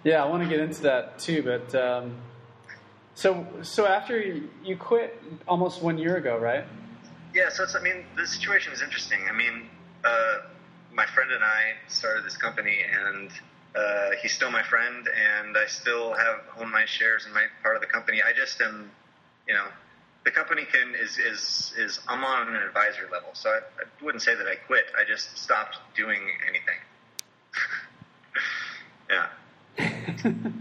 Yeah, 0.04 0.24
I 0.24 0.28
want 0.28 0.42
to 0.42 0.50
get 0.50 0.62
into 0.62 0.84
that 0.84 1.20
too, 1.20 1.44
but 1.44 1.76
um, 1.76 2.16
so 3.14 3.46
so 3.62 3.86
after 3.86 4.20
you 4.64 4.78
quit 4.78 5.22
almost 5.48 5.82
one 5.82 5.98
year 5.98 6.16
ago, 6.16 6.38
right? 6.38 6.66
Yeah, 7.34 7.50
so 7.50 7.64
it's, 7.64 7.76
I 7.76 7.82
mean 7.82 8.06
the 8.18 8.28
situation 8.28 8.74
is 8.74 8.82
interesting. 8.82 9.20
I 9.30 9.34
mean, 9.36 9.70
uh, 10.04 10.38
my 10.94 11.06
friend 11.06 11.32
and 11.32 11.44
I 11.44 11.74
started 11.88 12.26
this 12.26 12.36
company, 12.38 12.80
and 12.84 13.32
uh, 13.76 14.10
he's 14.22 14.34
still 14.34 14.52
my 14.52 14.64
friend, 14.64 15.08
and 15.08 15.58
I 15.58 15.66
still 15.68 16.14
have 16.14 16.42
own 16.60 16.70
my 16.72 16.86
shares 16.86 17.26
in 17.26 17.34
my 17.34 17.46
part 17.64 17.76
of 17.76 17.82
the 17.82 17.88
company. 17.88 18.22
I 18.22 18.34
just 18.34 18.60
am, 18.62 18.92
you 19.48 19.54
know, 19.54 19.68
the 20.26 20.32
company 20.32 20.66
can 20.66 20.94
is 20.94 21.18
is 21.18 21.74
is 21.78 22.00
I'm 22.08 22.24
on 22.24 22.50
an 22.50 22.62
advisory 22.62 23.10
level, 23.12 23.30
so 23.34 23.50
I, 23.50 23.60
I 23.60 24.04
wouldn't 24.04 24.24
say 24.24 24.36
that 24.36 24.48
I 24.48 24.56
quit. 24.56 24.86
I 25.00 25.06
just 25.08 25.38
stopped 25.38 25.78
doing 25.96 26.20
anything. 26.48 26.80
yeah. 29.10 29.28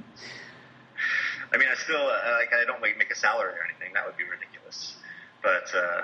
I 1.53 1.57
mean, 1.57 1.69
I 1.69 1.75
still 1.75 1.97
uh, 1.97 2.39
like 2.39 2.53
I 2.55 2.65
don't 2.65 2.81
like 2.81 2.97
make 2.97 3.11
a 3.11 3.17
salary 3.17 3.55
or 3.55 3.65
anything. 3.69 3.93
That 3.95 4.07
would 4.07 4.17
be 4.17 4.25
ridiculous. 4.25 4.95
But 5.43 5.75
uh, 5.75 6.03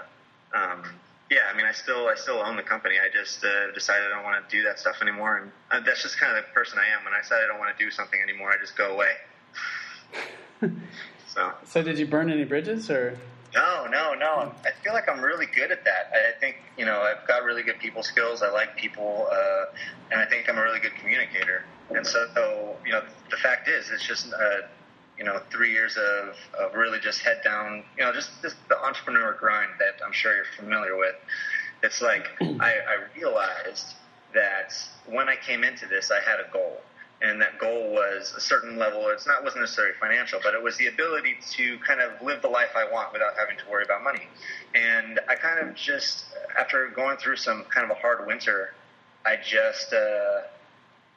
um, 0.56 0.82
yeah, 1.30 1.50
I 1.52 1.56
mean, 1.56 1.66
I 1.66 1.72
still 1.72 2.08
I 2.08 2.14
still 2.14 2.38
own 2.38 2.56
the 2.56 2.62
company. 2.62 2.96
I 2.98 3.08
just 3.12 3.44
uh, 3.44 3.72
decided 3.72 4.06
I 4.06 4.14
don't 4.14 4.24
want 4.24 4.48
to 4.48 4.56
do 4.56 4.62
that 4.64 4.78
stuff 4.78 5.02
anymore, 5.02 5.38
and 5.38 5.52
uh, 5.70 5.84
that's 5.84 6.02
just 6.02 6.18
kind 6.18 6.36
of 6.36 6.44
the 6.44 6.50
person 6.52 6.78
I 6.78 6.86
am. 6.96 7.04
When 7.04 7.14
I 7.14 7.20
decide 7.20 7.42
I 7.44 7.46
don't 7.48 7.58
want 7.58 7.76
to 7.76 7.84
do 7.84 7.90
something 7.90 8.20
anymore, 8.20 8.50
I 8.50 8.56
just 8.60 8.76
go 8.76 8.92
away. 8.92 9.12
so. 11.26 11.52
So 11.64 11.82
did 11.82 11.98
you 11.98 12.06
burn 12.06 12.30
any 12.30 12.44
bridges 12.44 12.90
or? 12.90 13.18
No, 13.54 13.86
no, 13.90 14.14
no. 14.14 14.52
I 14.64 14.70
feel 14.82 14.92
like 14.92 15.08
I'm 15.08 15.20
really 15.20 15.46
good 15.46 15.70
at 15.70 15.84
that. 15.84 16.12
I 16.12 16.38
think 16.38 16.56
you 16.76 16.84
know 16.84 17.00
I've 17.00 17.26
got 17.26 17.42
really 17.42 17.62
good 17.62 17.78
people 17.80 18.02
skills. 18.02 18.42
I 18.42 18.50
like 18.50 18.76
people, 18.76 19.28
uh, 19.30 19.64
and 20.12 20.20
I 20.20 20.26
think 20.26 20.48
I'm 20.48 20.58
a 20.58 20.62
really 20.62 20.80
good 20.80 20.94
communicator. 20.94 21.64
And 21.90 22.06
so, 22.06 22.76
you 22.84 22.92
know, 22.92 23.02
the 23.30 23.36
fact 23.36 23.68
is, 23.68 23.90
it's 23.90 24.04
just 24.04 24.32
uh, 24.32 24.66
you 25.18 25.24
know 25.24 25.40
three 25.50 25.72
years 25.72 25.96
of, 25.96 26.36
of 26.58 26.74
really 26.74 26.98
just 26.98 27.20
head 27.20 27.40
down. 27.42 27.84
You 27.98 28.04
know, 28.04 28.12
just, 28.12 28.30
just 28.42 28.56
the 28.68 28.78
entrepreneur 28.78 29.36
grind 29.38 29.72
that 29.78 30.04
I'm 30.04 30.12
sure 30.12 30.34
you're 30.34 30.44
familiar 30.56 30.96
with. 30.96 31.14
It's 31.82 32.00
like 32.02 32.28
I, 32.40 32.72
I 32.72 32.96
realized 33.16 33.94
that 34.34 34.72
when 35.06 35.28
I 35.28 35.36
came 35.36 35.64
into 35.64 35.86
this, 35.86 36.10
I 36.10 36.20
had 36.20 36.40
a 36.40 36.50
goal 36.52 36.80
and 37.22 37.40
that 37.40 37.58
goal 37.58 37.92
was 37.92 38.34
a 38.36 38.40
certain 38.40 38.76
level. 38.76 39.08
It's 39.08 39.26
not 39.26 39.42
wasn't 39.42 39.62
necessarily 39.62 39.94
financial, 39.98 40.38
but 40.42 40.54
it 40.54 40.62
was 40.62 40.76
the 40.76 40.88
ability 40.88 41.36
to 41.52 41.78
kind 41.78 42.00
of 42.00 42.20
live 42.22 42.42
the 42.42 42.48
life 42.48 42.70
I 42.76 42.90
want 42.90 43.12
without 43.12 43.34
having 43.38 43.56
to 43.56 43.70
worry 43.70 43.84
about 43.84 44.04
money. 44.04 44.28
And 44.74 45.20
I 45.28 45.34
kind 45.34 45.66
of 45.66 45.74
just 45.74 46.26
after 46.58 46.88
going 46.88 47.16
through 47.16 47.36
some 47.36 47.64
kind 47.64 47.90
of 47.90 47.96
a 47.96 48.00
hard 48.00 48.26
winter, 48.26 48.74
I 49.24 49.36
just 49.36 49.92
uh, 49.92 50.42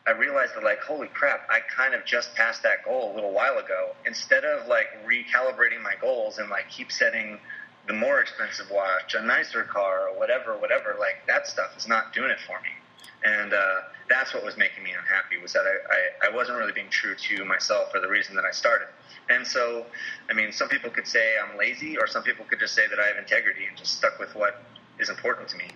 I 0.08 0.12
realized 0.12 0.56
that 0.56 0.64
like 0.64 0.80
holy 0.82 1.08
crap, 1.08 1.48
I 1.50 1.60
kind 1.60 1.94
of 1.94 2.06
just 2.06 2.34
passed 2.36 2.64
that 2.64 2.84
goal 2.86 3.12
a 3.12 3.16
little 3.16 3.32
while 3.32 3.58
ago. 3.58 3.96
Instead 4.06 4.44
of 4.46 4.68
like 4.68 4.88
recalibrating 5.06 5.82
my 5.82 5.94
goals 6.02 6.40
and 6.40 6.50
like 6.50 6.70
keep 6.70 6.92
setting 6.92 7.40
the 7.88 7.94
more 7.94 8.20
expensive 8.20 8.70
watch, 8.72 9.16
a 9.16 9.22
nicer 9.22 9.64
car, 9.64 10.10
or 10.10 10.20
whatever, 10.20 10.58
whatever, 10.58 10.96
like 11.00 11.26
that 11.28 11.48
stuff 11.48 11.76
is 11.78 11.88
not 11.88 12.14
doing 12.14 12.30
it 12.30 12.40
for 12.46 12.60
me. 12.62 12.70
and 13.24 13.54
uh, 13.54 13.82
that's 14.10 14.34
what 14.34 14.44
was 14.44 14.58
making 14.58 14.84
me 14.84 14.92
unhappy 14.92 15.38
was 15.42 15.54
that 15.54 15.64
I, 15.66 16.28
I, 16.28 16.32
I 16.32 16.36
wasn't 16.36 16.58
really 16.58 16.72
being 16.72 16.90
true 16.90 17.16
to 17.16 17.46
myself 17.46 17.92
for 17.92 18.00
the 18.00 18.08
reason 18.08 18.36
that 18.36 18.46
I 18.46 18.52
started. 18.52 18.88
And 19.30 19.46
so, 19.46 19.86
I 20.30 20.34
mean, 20.34 20.52
some 20.52 20.70
people 20.70 20.90
could 20.90 21.08
say 21.08 21.36
I'm 21.38 21.58
lazy, 21.58 21.98
or 21.98 22.08
some 22.08 22.24
people 22.24 22.46
could 22.46 22.60
just 22.60 22.74
say 22.74 22.88
that 22.88 23.00
I 23.00 23.08
have 23.08 23.18
integrity 23.18 23.66
and 23.66 23.78
just 23.78 23.98
stuck 23.98 24.20
with 24.20 24.36
what 24.36 24.64
is 25.00 25.10
important 25.10 25.48
to 25.50 25.58
me. 25.58 25.68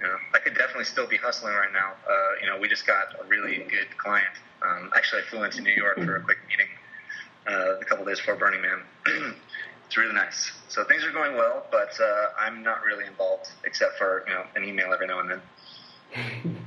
You 0.00 0.06
know, 0.06 0.16
I 0.34 0.38
could 0.38 0.54
definitely 0.54 0.84
still 0.84 1.06
be 1.06 1.16
hustling 1.16 1.54
right 1.54 1.72
now. 1.72 1.92
Uh, 2.08 2.40
you 2.40 2.46
know, 2.46 2.58
we 2.60 2.68
just 2.68 2.86
got 2.86 3.16
a 3.20 3.26
really 3.26 3.58
good 3.68 3.96
client. 3.96 4.34
Um, 4.62 4.90
actually, 4.94 5.22
I 5.22 5.24
flew 5.26 5.42
into 5.42 5.60
New 5.60 5.72
York 5.72 5.96
for 5.96 6.16
a 6.16 6.20
quick 6.20 6.38
meeting 6.48 6.68
uh, 7.48 7.78
a 7.80 7.84
couple 7.84 8.04
days 8.04 8.18
before 8.18 8.36
Burning 8.36 8.62
Man. 8.62 8.80
it's 9.86 9.96
really 9.96 10.14
nice. 10.14 10.52
So 10.68 10.84
things 10.84 11.04
are 11.04 11.12
going 11.12 11.34
well, 11.34 11.66
but 11.70 11.98
uh, 12.00 12.26
I'm 12.38 12.62
not 12.62 12.84
really 12.84 13.06
involved 13.06 13.48
except 13.64 13.98
for 13.98 14.24
you 14.28 14.34
know 14.34 14.44
an 14.54 14.64
email 14.64 14.92
every 14.92 15.06
now 15.06 15.20
and 15.20 15.30
then. 15.30 15.40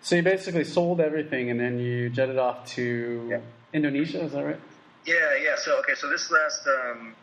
so 0.00 0.16
you 0.16 0.22
basically 0.22 0.64
sold 0.64 1.00
everything, 1.00 1.50
and 1.50 1.58
then 1.58 1.78
you 1.78 2.10
jetted 2.10 2.38
off 2.38 2.66
to 2.74 3.26
yeah. 3.30 3.40
Indonesia. 3.72 4.22
Is 4.22 4.32
that 4.32 4.44
right? 4.44 4.60
Yeah, 5.06 5.36
yeah. 5.42 5.56
So 5.56 5.78
okay, 5.80 5.94
so 5.94 6.08
this 6.08 6.30
last 6.30 6.66
um, 6.66 7.14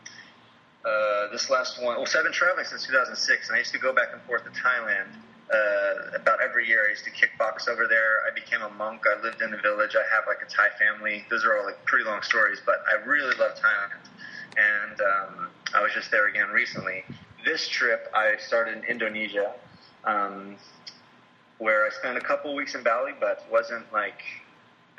uh, 0.84 1.30
this 1.30 1.50
last 1.50 1.82
one, 1.82 1.96
well, 1.96 2.06
so 2.06 2.18
I've 2.18 2.24
been 2.24 2.32
traveling 2.32 2.64
since 2.64 2.86
2006, 2.86 3.48
and 3.48 3.56
I 3.56 3.58
used 3.58 3.72
to 3.72 3.78
go 3.78 3.92
back 3.92 4.08
and 4.12 4.22
forth 4.22 4.44
to 4.44 4.50
Thailand 4.50 5.08
uh, 5.52 6.16
about 6.16 6.40
every 6.40 6.66
year. 6.66 6.86
I 6.86 6.90
used 6.90 7.04
to 7.04 7.10
kickbox 7.10 7.68
over 7.68 7.86
there. 7.86 8.22
I 8.26 8.34
became 8.34 8.62
a 8.62 8.70
monk. 8.70 9.02
I 9.04 9.20
lived 9.22 9.42
in 9.42 9.50
the 9.50 9.58
village. 9.58 9.94
I 9.94 10.04
have 10.14 10.24
like 10.26 10.38
a 10.42 10.48
Thai 10.48 10.68
family. 10.78 11.24
Those 11.28 11.44
are 11.44 11.58
all 11.58 11.66
like 11.66 11.84
pretty 11.84 12.04
long 12.04 12.22
stories, 12.22 12.60
but 12.64 12.76
I 12.90 13.04
really 13.04 13.36
love 13.36 13.52
Thailand. 13.56 14.08
And 14.56 15.00
um, 15.00 15.48
I 15.74 15.82
was 15.82 15.92
just 15.92 16.10
there 16.10 16.28
again 16.28 16.48
recently. 16.48 17.04
This 17.44 17.68
trip, 17.68 18.10
I 18.14 18.36
started 18.38 18.78
in 18.78 18.84
Indonesia, 18.84 19.52
um, 20.04 20.56
where 21.58 21.86
I 21.86 21.90
spent 21.90 22.16
a 22.16 22.20
couple 22.20 22.54
weeks 22.54 22.74
in 22.74 22.82
Bali, 22.82 23.12
but 23.20 23.44
wasn't 23.50 23.90
like 23.92 24.22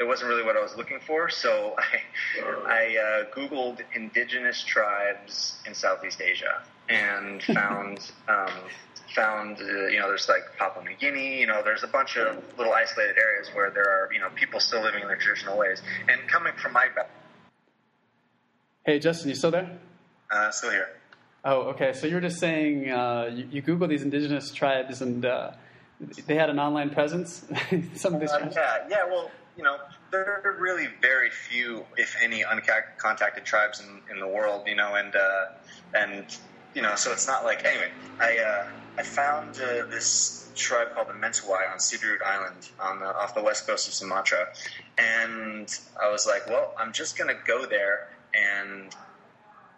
it 0.01 0.07
wasn't 0.07 0.29
really 0.29 0.43
what 0.43 0.57
I 0.57 0.61
was 0.61 0.75
looking 0.75 0.99
for. 0.99 1.29
So 1.29 1.75
I, 1.77 2.41
I 2.65 2.97
uh, 2.97 3.35
Googled 3.35 3.81
indigenous 3.95 4.63
tribes 4.63 5.61
in 5.67 5.75
Southeast 5.75 6.21
Asia 6.21 6.63
and 6.89 7.41
found 7.57 8.11
um, 8.27 8.51
found 9.15 9.59
uh, 9.59 9.87
you 9.87 9.99
know 9.99 10.07
there's 10.07 10.27
like 10.27 10.57
Papua 10.57 10.83
New 10.83 10.95
Guinea. 10.95 11.39
You 11.39 11.47
know 11.47 11.61
there's 11.63 11.83
a 11.83 11.87
bunch 11.87 12.17
of 12.17 12.43
little 12.57 12.73
isolated 12.73 13.17
areas 13.17 13.49
where 13.53 13.69
there 13.69 13.87
are 13.87 14.11
you 14.11 14.19
know 14.19 14.29
people 14.33 14.59
still 14.59 14.81
living 14.81 15.03
in 15.03 15.07
their 15.07 15.17
traditional 15.17 15.57
ways. 15.57 15.81
And 16.09 16.27
coming 16.27 16.53
from 16.57 16.73
my 16.73 16.87
background. 16.87 17.09
Hey 18.83 18.97
Justin, 18.97 19.29
you 19.29 19.35
still 19.35 19.51
there? 19.51 19.77
Uh, 20.31 20.49
still 20.49 20.71
here. 20.71 20.89
Oh, 21.45 21.61
okay. 21.73 21.93
So 21.93 22.07
you 22.07 22.15
were 22.15 22.21
just 22.21 22.39
saying 22.39 22.89
uh, 22.89 23.29
you, 23.31 23.47
you 23.51 23.61
Google 23.61 23.87
these 23.87 24.01
indigenous 24.01 24.51
tribes 24.51 25.01
and 25.01 25.23
uh, 25.25 25.51
they 26.25 26.35
had 26.35 26.49
an 26.49 26.59
online 26.59 26.89
presence. 26.89 27.45
Some 27.93 28.15
of 28.15 28.21
these. 28.21 28.31
Uh, 28.31 28.51
yeah, 28.55 28.87
yeah. 28.89 29.05
Well, 29.05 29.29
you 29.61 29.67
know, 29.67 29.77
there 30.11 30.41
are 30.43 30.57
really 30.59 30.87
very 31.03 31.29
few, 31.29 31.85
if 31.95 32.15
any, 32.19 32.43
uncontacted 32.43 33.45
tribes 33.45 33.79
in, 33.79 34.01
in 34.11 34.19
the 34.19 34.27
world, 34.27 34.63
you 34.65 34.75
know, 34.75 34.95
and 34.95 35.15
uh, 35.15 35.45
and 35.93 36.25
you 36.73 36.81
know, 36.81 36.95
so 36.95 37.11
it's 37.11 37.27
not 37.27 37.43
like 37.43 37.63
anyway. 37.63 37.91
I 38.19 38.39
uh, 38.39 38.63
I 38.97 39.03
found 39.03 39.49
uh, 39.57 39.85
this 39.91 40.51
tribe 40.55 40.87
called 40.95 41.09
the 41.09 41.13
Mentawai 41.13 41.71
on 41.71 41.77
Siberut 41.77 42.23
Island 42.25 42.69
on 42.79 42.99
the, 43.01 43.05
off 43.05 43.35
the 43.35 43.43
west 43.43 43.67
coast 43.67 43.87
of 43.87 43.93
Sumatra, 43.93 44.47
and 44.97 45.69
I 46.01 46.09
was 46.09 46.25
like, 46.25 46.47
well, 46.47 46.73
I'm 46.79 46.91
just 46.91 47.15
gonna 47.15 47.37
go 47.45 47.67
there 47.67 48.07
and 48.33 48.91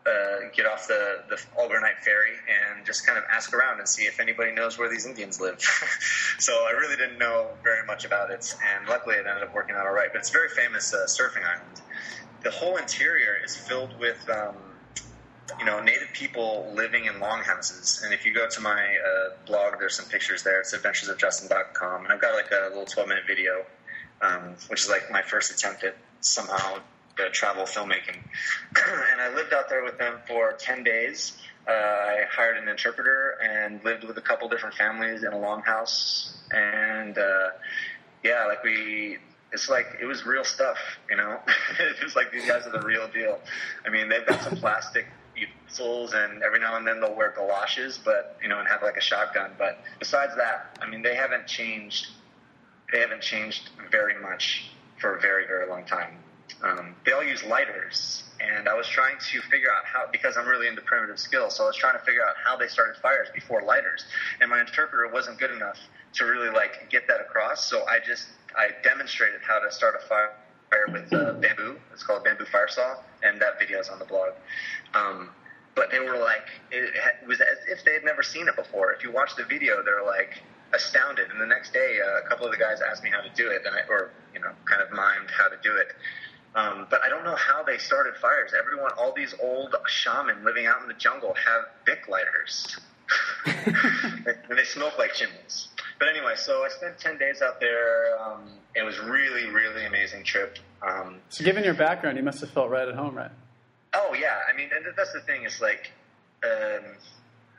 uh, 0.06 0.50
get 0.54 0.66
off 0.66 0.88
the, 0.88 1.24
the 1.30 1.42
overnight 1.58 2.00
ferry 2.00 2.34
and 2.48 2.86
just 2.86 3.06
kind 3.06 3.18
of 3.18 3.24
ask 3.32 3.54
around 3.54 3.80
and 3.80 3.88
see 3.88 4.04
if 4.04 4.20
anybody 4.20 4.52
knows 4.52 4.78
where 4.78 4.90
these 4.90 5.06
Indians 5.06 5.40
live. 5.40 5.60
so 6.40 6.66
I 6.68 6.72
really 6.72 6.98
didn't 6.98 7.18
know 7.18 7.48
very 7.64 7.86
much 7.86 8.06
about 8.06 8.32
it, 8.32 8.54
and 8.76 8.88
luckily 8.88 9.16
it 9.16 9.26
ended 9.26 9.44
up 9.44 9.56
working 9.56 9.76
out 9.76 9.86
all 9.86 9.94
right. 9.94 10.10
But 10.12 10.20
it's 10.20 10.30
a 10.30 10.34
very 10.34 10.50
famous 10.50 10.94
uh, 10.94 11.06
surfing 11.08 11.46
island. 11.46 11.82
The 12.44 12.52
whole 12.52 12.76
interior 12.76 13.38
is 13.44 13.56
filled 13.56 13.98
with, 14.00 14.30
um, 14.30 14.56
you 15.58 15.66
know, 15.66 15.82
native 15.82 16.12
people 16.14 16.70
living 16.76 17.06
in 17.06 17.22
longhouses. 17.22 18.02
And 18.04 18.14
if 18.14 18.26
you 18.26 18.34
go 18.34 18.50
to 18.50 18.62
my 18.62 18.84
uh, 18.84 19.30
blog, 19.46 19.80
there's 19.80 19.96
some 19.96 20.06
pictures 20.08 20.44
there. 20.44 20.60
It's 20.60 20.76
adventuresofjustin.com, 20.76 22.04
and 22.04 22.14
I've 22.14 22.20
got 22.20 22.34
like 22.34 22.52
a 22.52 22.68
little 22.70 22.86
12 22.86 23.08
minute 23.08 23.24
video, 23.26 23.64
um, 24.22 24.56
which 24.68 24.82
is 24.82 24.90
like 24.90 25.10
my 25.10 25.22
first 25.22 25.52
attempt 25.52 25.86
at 25.86 25.96
somehow 26.20 26.80
uh, 27.20 27.30
travel 27.32 27.64
filmmaking. 27.64 28.18
and 29.12 29.22
I 29.22 29.34
lived 29.36 29.54
out 29.54 29.70
there 29.70 29.84
with 29.84 29.98
them 29.98 30.20
for 30.28 30.54
10 30.54 30.84
days. 30.84 31.38
Uh, 31.68 31.72
I 31.72 32.24
hired 32.30 32.58
an 32.58 32.68
interpreter 32.68 33.38
and 33.42 33.84
lived 33.84 34.04
with 34.04 34.18
a 34.18 34.22
couple 34.22 34.50
different 34.50 34.76
families 34.76 35.24
in 35.24 35.32
a 35.32 35.38
longhouse. 35.38 36.34
And 36.52 37.18
uh, 37.18 37.50
yeah, 38.24 38.46
like 38.48 38.64
we, 38.64 39.18
it's 39.52 39.70
like 39.70 39.86
it 40.02 40.06
was 40.06 40.26
real 40.26 40.44
stuff, 40.44 40.78
you 41.10 41.16
know. 41.16 41.40
it 41.80 42.04
was 42.04 42.16
like 42.16 42.32
these 42.32 42.46
guys 42.46 42.66
are 42.66 42.72
the 42.72 42.86
real 42.86 43.08
deal. 43.08 43.40
I 43.86 43.90
mean, 43.90 44.10
they've 44.10 44.26
got 44.26 44.42
some 44.42 44.58
plastic 44.58 45.06
utensils, 45.36 46.14
and 46.14 46.44
every 46.44 46.60
now 46.60 46.76
and 46.76 46.86
then 46.86 47.00
they'll 47.00 47.16
wear 47.16 47.32
galoshes, 47.32 48.00
but 48.04 48.38
you 48.42 48.50
know, 48.50 48.60
and 48.60 48.68
have 48.68 48.82
like 48.82 48.98
a 48.98 49.02
shotgun. 49.02 49.52
But 49.58 49.80
besides 50.00 50.36
that, 50.36 50.78
I 50.82 50.90
mean, 50.90 51.02
they 51.02 51.16
haven't 51.16 51.48
changed. 51.48 52.08
They 52.92 53.00
haven't 53.00 53.22
changed 53.22 53.70
very 53.90 54.20
much 54.22 54.72
for 55.00 55.16
a 55.16 55.22
very, 55.22 55.48
very 55.48 55.68
long 55.68 55.86
time 55.86 56.18
um, 56.62 56.96
they 57.06 57.12
all 57.12 57.24
use 57.24 57.44
lighters. 57.44 58.24
And 58.40 58.68
I 58.68 58.74
was 58.74 58.88
trying 58.88 59.16
to 59.32 59.42
figure 59.42 59.70
out 59.72 59.86
how, 59.86 60.06
because 60.12 60.36
I'm 60.38 60.48
really 60.48 60.68
into 60.68 60.82
primitive 60.82 61.20
skills, 61.20 61.56
so 61.56 61.64
I 61.64 61.68
was 61.68 61.78
trying 61.78 61.98
to 61.98 62.04
figure 62.04 62.22
out 62.22 62.36
how 62.44 62.58
they 62.58 62.68
started 62.68 63.00
fires 63.02 63.30
before 63.34 63.64
lighters. 63.64 64.06
And 64.42 64.50
my 64.50 64.60
interpreter 64.60 65.08
wasn't 65.12 65.40
good 65.40 65.52
enough 65.52 65.78
to 66.16 66.26
really 66.26 66.50
like 66.50 66.90
get 66.90 67.08
that 67.08 67.22
across. 67.22 67.70
So 67.70 67.86
I 67.86 68.00
just 68.06 68.28
I 68.56 68.70
demonstrated 68.84 69.42
how 69.42 69.60
to 69.60 69.72
start 69.72 69.96
a 69.96 70.08
fire 70.08 70.34
with 70.92 71.14
uh, 71.14 71.34
bamboo. 71.34 71.78
It's 71.94 72.04
called 72.04 72.24
bamboo 72.24 72.46
fire 72.46 72.68
saw, 72.68 72.96
and 73.24 73.42
that 73.42 73.60
video 73.60 73.80
is 73.80 73.90
on 73.90 74.00
the 74.00 74.06
blog. 74.06 74.34
Um, 74.94 75.30
but 75.76 75.90
they 75.90 76.00
were 76.00 76.18
like, 76.18 76.46
it, 76.72 76.94
it 76.94 77.28
was 77.28 77.42
as 77.42 77.58
if 77.68 77.84
they 77.86 77.94
had 77.94 78.04
never 78.04 78.22
seen 78.22 78.48
it 78.48 78.56
before. 78.56 78.94
If 78.94 79.04
you 79.04 79.12
watch 79.12 79.36
the 79.36 79.44
video, 79.44 79.84
they're 79.84 80.06
like 80.06 80.42
astounded. 80.74 81.30
And 81.32 81.40
the 81.40 81.46
next 81.46 81.74
day, 81.74 81.98
uh, 82.04 82.26
a 82.26 82.30
couple 82.30 82.46
of 82.46 82.52
the 82.52 82.58
guys 82.58 82.80
asked 82.82 83.04
me 83.04 83.10
how 83.10 83.22
to 83.22 83.30
do 83.36 83.50
it, 83.50 83.64
and 83.66 83.76
I, 83.76 83.82
or 83.90 84.12
you 84.34 84.40
know, 84.40 84.52
kind 84.66 84.82
of 84.82 84.90
mimed 84.90 85.32
how 85.32 85.48
to 85.48 85.58
do 85.64 85.76
it. 85.76 85.88
Um, 86.56 86.88
but 86.90 87.02
I 87.04 87.10
don't 87.10 87.24
know 87.24 87.36
how 87.36 87.64
they 87.64 87.78
started 87.78 88.16
fires. 88.16 88.54
Everyone, 88.58 88.92
all 88.98 89.14
these 89.16 89.34
old 89.42 89.76
shaman 89.88 90.44
living 90.44 90.68
out 90.68 90.82
in 90.82 90.88
the 90.88 90.94
jungle 90.94 91.34
have 91.34 91.66
Bic 91.86 92.08
lighters. 92.08 92.78
and 93.46 94.58
they 94.58 94.64
smoke 94.64 94.98
like 94.98 95.14
chimneys. 95.14 95.70
But 96.00 96.10
anyway, 96.10 96.34
so 96.36 96.64
I 96.64 96.70
spent 96.70 97.00
10 97.00 97.18
days 97.18 97.42
out 97.42 97.60
there. 97.60 98.18
Um, 98.20 98.42
it 98.76 98.84
was 98.84 99.00
really, 99.00 99.50
really 99.50 99.86
amazing 99.86 100.24
trip. 100.24 100.58
Um, 100.82 101.20
so 101.30 101.44
given 101.44 101.64
your 101.64 101.74
background, 101.74 102.18
you 102.18 102.24
must 102.24 102.40
have 102.42 102.50
felt 102.50 102.70
right 102.70 102.88
at 102.88 102.96
home, 102.96 103.16
right? 103.16 103.32
Oh, 103.94 104.16
yeah. 104.20 104.40
I 104.52 104.56
mean, 104.56 104.70
and 104.76 104.86
that's 104.96 105.14
the 105.14 105.22
thing 105.22 105.44
is 105.44 105.62
like, 105.62 105.92
um, 106.44 106.84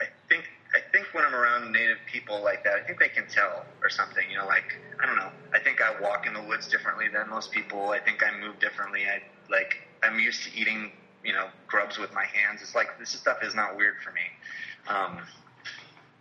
I 0.01 0.07
think 0.29 0.45
I 0.75 0.81
think 0.93 1.04
when 1.15 1.25
I'm 1.25 1.35
around 1.35 1.73
native 1.73 1.99
people 2.11 2.43
like 2.43 2.65
that, 2.65 2.75
I 2.75 2.81
think 2.81 2.99
they 2.99 3.09
can 3.09 3.27
tell 3.27 3.65
or 3.83 3.89
something. 3.89 4.25
You 4.31 4.39
know, 4.39 4.47
like 4.47 4.65
I 5.03 5.07
don't 5.07 5.17
know. 5.17 5.31
I 5.53 5.59
think 5.59 5.81
I 5.81 5.99
walk 6.01 6.27
in 6.27 6.35
the 6.35 6.43
woods 6.43 6.69
differently 6.69 7.07
than 7.13 7.29
most 7.29 7.53
people. 7.53 7.91
I 7.91 8.01
think 8.01 8.23
I 8.23 8.39
move 8.39 8.59
differently. 8.59 9.03
I 9.07 9.23
like 9.51 9.77
I'm 10.03 10.19
used 10.19 10.45
to 10.45 10.59
eating 10.59 10.93
you 11.25 11.33
know 11.33 11.47
grubs 11.67 11.99
with 11.99 12.13
my 12.13 12.25
hands. 12.25 12.61
It's 12.63 12.75
like 12.75 12.99
this 12.99 13.11
stuff 13.11 13.39
is 13.43 13.55
not 13.55 13.77
weird 13.77 13.95
for 14.03 14.13
me. 14.13 14.21
Um, 14.89 15.21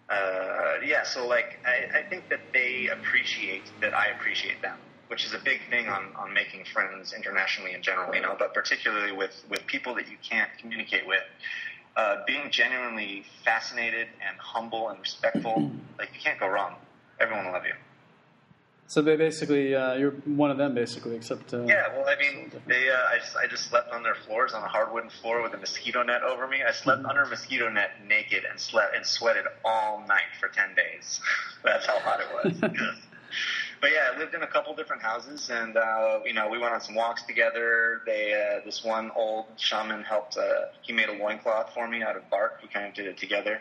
uh, 0.09 0.75
yeah, 0.85 1.03
so 1.03 1.27
like 1.27 1.59
I, 1.65 1.99
I 1.99 2.03
think 2.03 2.29
that 2.29 2.41
they 2.53 2.89
appreciate 2.91 3.71
that 3.81 3.93
I 3.93 4.07
appreciate 4.07 4.61
them, 4.61 4.77
which 5.07 5.25
is 5.25 5.33
a 5.33 5.39
big 5.39 5.59
thing 5.69 5.87
on, 5.87 6.11
on 6.19 6.33
making 6.33 6.65
friends 6.65 7.13
internationally 7.13 7.73
in 7.73 7.81
general, 7.81 8.13
you 8.13 8.21
know, 8.21 8.35
but 8.37 8.53
particularly 8.53 9.11
with, 9.11 9.43
with 9.49 9.65
people 9.65 9.95
that 9.95 10.07
you 10.09 10.17
can't 10.27 10.49
communicate 10.59 11.07
with 11.07 11.23
uh, 11.95 12.17
being 12.25 12.49
genuinely 12.49 13.23
fascinated 13.43 14.07
and 14.27 14.37
humble 14.39 14.89
and 14.89 14.99
respectful, 14.99 15.71
like 15.97 16.09
you 16.13 16.19
can't 16.19 16.39
go 16.39 16.47
wrong. 16.47 16.75
Everyone 17.19 17.45
will 17.45 17.53
love 17.53 17.65
you. 17.65 17.73
So 18.87 19.01
they 19.01 19.15
basically, 19.15 19.73
uh, 19.73 19.93
you're 19.95 20.11
one 20.11 20.51
of 20.51 20.57
them, 20.57 20.75
basically, 20.75 21.15
except. 21.15 21.53
Uh, 21.53 21.63
yeah, 21.63 21.87
well, 21.95 22.05
I 22.07 22.15
mean, 22.19 22.51
they. 22.67 22.89
Uh, 22.89 22.95
I 22.95 23.17
just, 23.17 23.35
I 23.35 23.47
just 23.47 23.69
slept 23.69 23.91
on 23.91 24.03
their 24.03 24.13
floors 24.13 24.53
on 24.53 24.61
a 24.61 24.67
hardwood 24.67 25.11
floor 25.11 25.41
with 25.41 25.53
a 25.53 25.57
mosquito 25.57 26.03
net 26.03 26.21
over 26.21 26.47
me. 26.47 26.61
I 26.61 26.71
slept 26.71 26.99
mm-hmm. 26.99 27.09
under 27.09 27.23
a 27.23 27.29
mosquito 27.29 27.69
net 27.69 27.91
naked 28.07 28.43
and 28.49 28.59
slept 28.59 28.95
and 28.95 29.05
sweated 29.05 29.45
all 29.63 30.05
night 30.07 30.29
for 30.39 30.49
ten 30.49 30.75
days. 30.75 31.21
That's 31.63 31.85
how 31.85 31.99
hot 31.99 32.19
it 32.19 32.61
was. 32.61 32.71
but 33.83 33.91
yeah, 33.91 34.15
I 34.15 34.17
lived 34.17 34.33
in 34.33 34.43
a 34.43 34.47
couple 34.47 34.73
different 34.73 35.01
houses, 35.01 35.49
and 35.49 35.75
uh, 35.75 36.21
you 36.25 36.31
know, 36.31 36.47
we 36.47 36.57
went 36.57 36.73
on 36.73 36.79
some 36.79 36.95
walks 36.95 37.23
together. 37.23 38.01
They, 38.05 38.33
uh, 38.33 38.63
this 38.63 38.81
one 38.81 39.11
old 39.13 39.47
shaman 39.57 40.03
helped. 40.03 40.37
Uh, 40.37 40.67
he 40.83 40.93
made 40.93 41.09
a 41.09 41.11
loincloth 41.11 41.73
for 41.73 41.85
me 41.85 42.01
out 42.01 42.15
of 42.15 42.29
bark. 42.29 42.59
We 42.61 42.69
kind 42.69 42.87
of 42.87 42.93
did 42.93 43.07
it 43.07 43.17
together. 43.17 43.59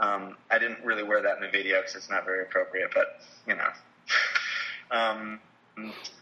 Um, 0.00 0.36
I 0.50 0.58
didn't 0.58 0.84
really 0.84 1.04
wear 1.04 1.22
that 1.22 1.36
in 1.36 1.42
the 1.42 1.50
video 1.50 1.76
because 1.76 1.94
it's 1.94 2.10
not 2.10 2.24
very 2.24 2.42
appropriate, 2.42 2.90
but 2.92 3.20
you 3.46 3.54
know. 3.54 3.68
um, 4.90 5.38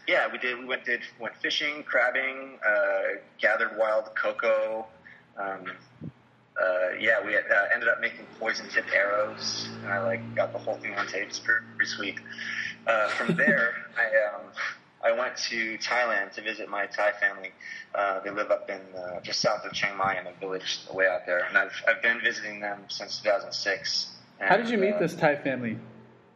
yeah, 0.07 0.31
we 0.31 0.37
did. 0.37 0.59
We 0.59 0.65
went 0.65 0.85
did 0.85 1.01
went 1.19 1.35
fishing, 1.37 1.81
crabbing, 1.81 2.59
uh, 2.63 3.17
gathered 3.41 3.71
wild 3.79 4.11
cocoa. 4.13 4.85
Um, 5.37 5.71
uh, 6.61 6.89
yeah, 6.99 7.25
we 7.25 7.33
had, 7.33 7.45
uh, 7.49 7.73
ended 7.73 7.87
up 7.87 8.01
making 8.01 8.25
poison 8.39 8.67
tip 8.69 8.85
arrows, 8.93 9.69
and 9.83 9.91
I 9.91 10.03
like 10.03 10.35
got 10.35 10.51
the 10.51 10.59
whole 10.59 10.75
thing 10.75 10.93
on 10.93 11.07
tape. 11.07 11.29
It's 11.29 11.39
pretty, 11.39 11.65
pretty 11.77 11.89
sweet. 11.89 12.19
Uh, 12.89 13.07
from 13.09 13.35
there, 13.35 13.75
I 13.97 14.35
um, 14.35 14.41
I 15.03 15.11
went 15.11 15.37
to 15.49 15.77
Thailand 15.77 16.33
to 16.33 16.41
visit 16.41 16.67
my 16.69 16.87
Thai 16.87 17.11
family. 17.19 17.51
Uh, 17.93 18.19
they 18.21 18.31
live 18.31 18.49
up 18.49 18.67
in 18.69 18.81
uh, 18.97 19.21
just 19.21 19.41
south 19.41 19.63
of 19.63 19.73
Chiang 19.73 19.95
Mai 19.95 20.19
in 20.19 20.25
a 20.25 20.33
village 20.39 20.79
way 20.91 21.05
out 21.07 21.27
there, 21.27 21.45
and 21.45 21.55
I've 21.55 21.83
I've 21.87 22.01
been 22.01 22.19
visiting 22.21 22.59
them 22.59 22.79
since 22.87 23.19
2006. 23.19 24.15
And, 24.39 24.49
How 24.49 24.57
did 24.57 24.69
you 24.69 24.79
meet 24.79 24.95
uh, 24.95 24.99
this 24.99 25.13
Thai 25.13 25.35
family? 25.35 25.77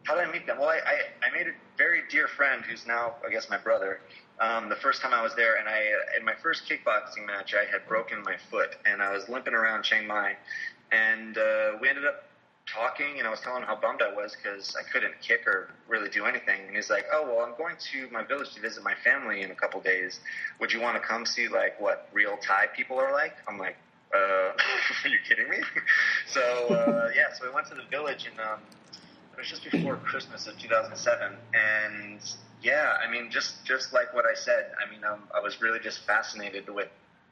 How 0.04 0.14
did 0.14 0.28
I 0.28 0.32
meet 0.32 0.46
them? 0.46 0.58
Well, 0.58 0.68
I, 0.68 0.76
I, 0.76 1.26
I 1.26 1.36
made 1.36 1.48
a 1.48 1.54
very 1.76 2.02
dear 2.08 2.28
friend 2.28 2.62
who's 2.62 2.86
now, 2.86 3.14
I 3.26 3.30
guess, 3.30 3.50
my 3.50 3.58
brother. 3.58 4.00
Um, 4.38 4.68
the 4.68 4.76
first 4.76 5.00
time 5.00 5.12
I 5.12 5.22
was 5.22 5.34
there, 5.34 5.56
and 5.56 5.68
I 5.68 5.80
in 6.16 6.24
my 6.24 6.34
first 6.40 6.68
kickboxing 6.68 7.26
match, 7.26 7.52
I 7.54 7.68
had 7.68 7.86
broken 7.88 8.22
my 8.22 8.36
foot, 8.48 8.76
and 8.86 9.02
I 9.02 9.12
was 9.12 9.28
limping 9.28 9.54
around 9.54 9.82
Chiang 9.82 10.06
Mai, 10.06 10.36
and 10.92 11.36
uh, 11.36 11.72
we 11.80 11.88
ended 11.88 12.04
up 12.04 12.24
talking, 12.74 13.18
and 13.18 13.26
I 13.26 13.30
was 13.30 13.40
telling 13.40 13.62
him 13.62 13.68
how 13.68 13.76
bummed 13.76 14.02
I 14.02 14.12
was 14.12 14.36
because 14.36 14.76
I 14.76 14.82
couldn't 14.90 15.14
kick 15.20 15.46
or 15.46 15.70
really 15.88 16.10
do 16.10 16.26
anything. 16.26 16.60
And 16.66 16.76
he's 16.76 16.90
like, 16.90 17.06
"Oh 17.12 17.24
well, 17.24 17.44
I'm 17.46 17.56
going 17.56 17.76
to 17.92 18.08
my 18.10 18.24
village 18.24 18.52
to 18.54 18.60
visit 18.60 18.82
my 18.82 18.94
family 19.04 19.42
in 19.42 19.50
a 19.50 19.54
couple 19.54 19.80
days. 19.80 20.20
Would 20.60 20.72
you 20.72 20.80
want 20.80 21.00
to 21.00 21.06
come 21.06 21.24
see 21.24 21.48
like 21.48 21.80
what 21.80 22.08
real 22.12 22.36
Thai 22.36 22.66
people 22.74 22.98
are 22.98 23.12
like?" 23.12 23.34
I'm 23.48 23.58
like, 23.58 23.76
uh, 24.14 24.18
"Are 25.04 25.08
you 25.08 25.18
kidding 25.26 25.48
me?" 25.48 25.58
so 26.26 26.40
uh, 26.68 27.10
yeah, 27.14 27.32
so 27.32 27.46
we 27.46 27.54
went 27.54 27.68
to 27.68 27.74
the 27.74 27.86
village, 27.90 28.26
and 28.30 28.38
um, 28.40 28.58
it 29.32 29.38
was 29.38 29.48
just 29.48 29.70
before 29.70 29.96
Christmas 29.96 30.46
of 30.46 30.58
2007, 30.58 31.32
and 31.54 32.20
yeah, 32.62 32.94
I 33.06 33.10
mean, 33.10 33.30
just 33.30 33.64
just 33.64 33.92
like 33.92 34.12
what 34.14 34.24
I 34.26 34.34
said, 34.34 34.72
I 34.84 34.90
mean, 34.90 35.04
um, 35.04 35.28
I 35.34 35.40
was 35.40 35.60
really 35.60 35.78
just 35.78 36.06
fascinated 36.06 36.68
with 36.68 36.88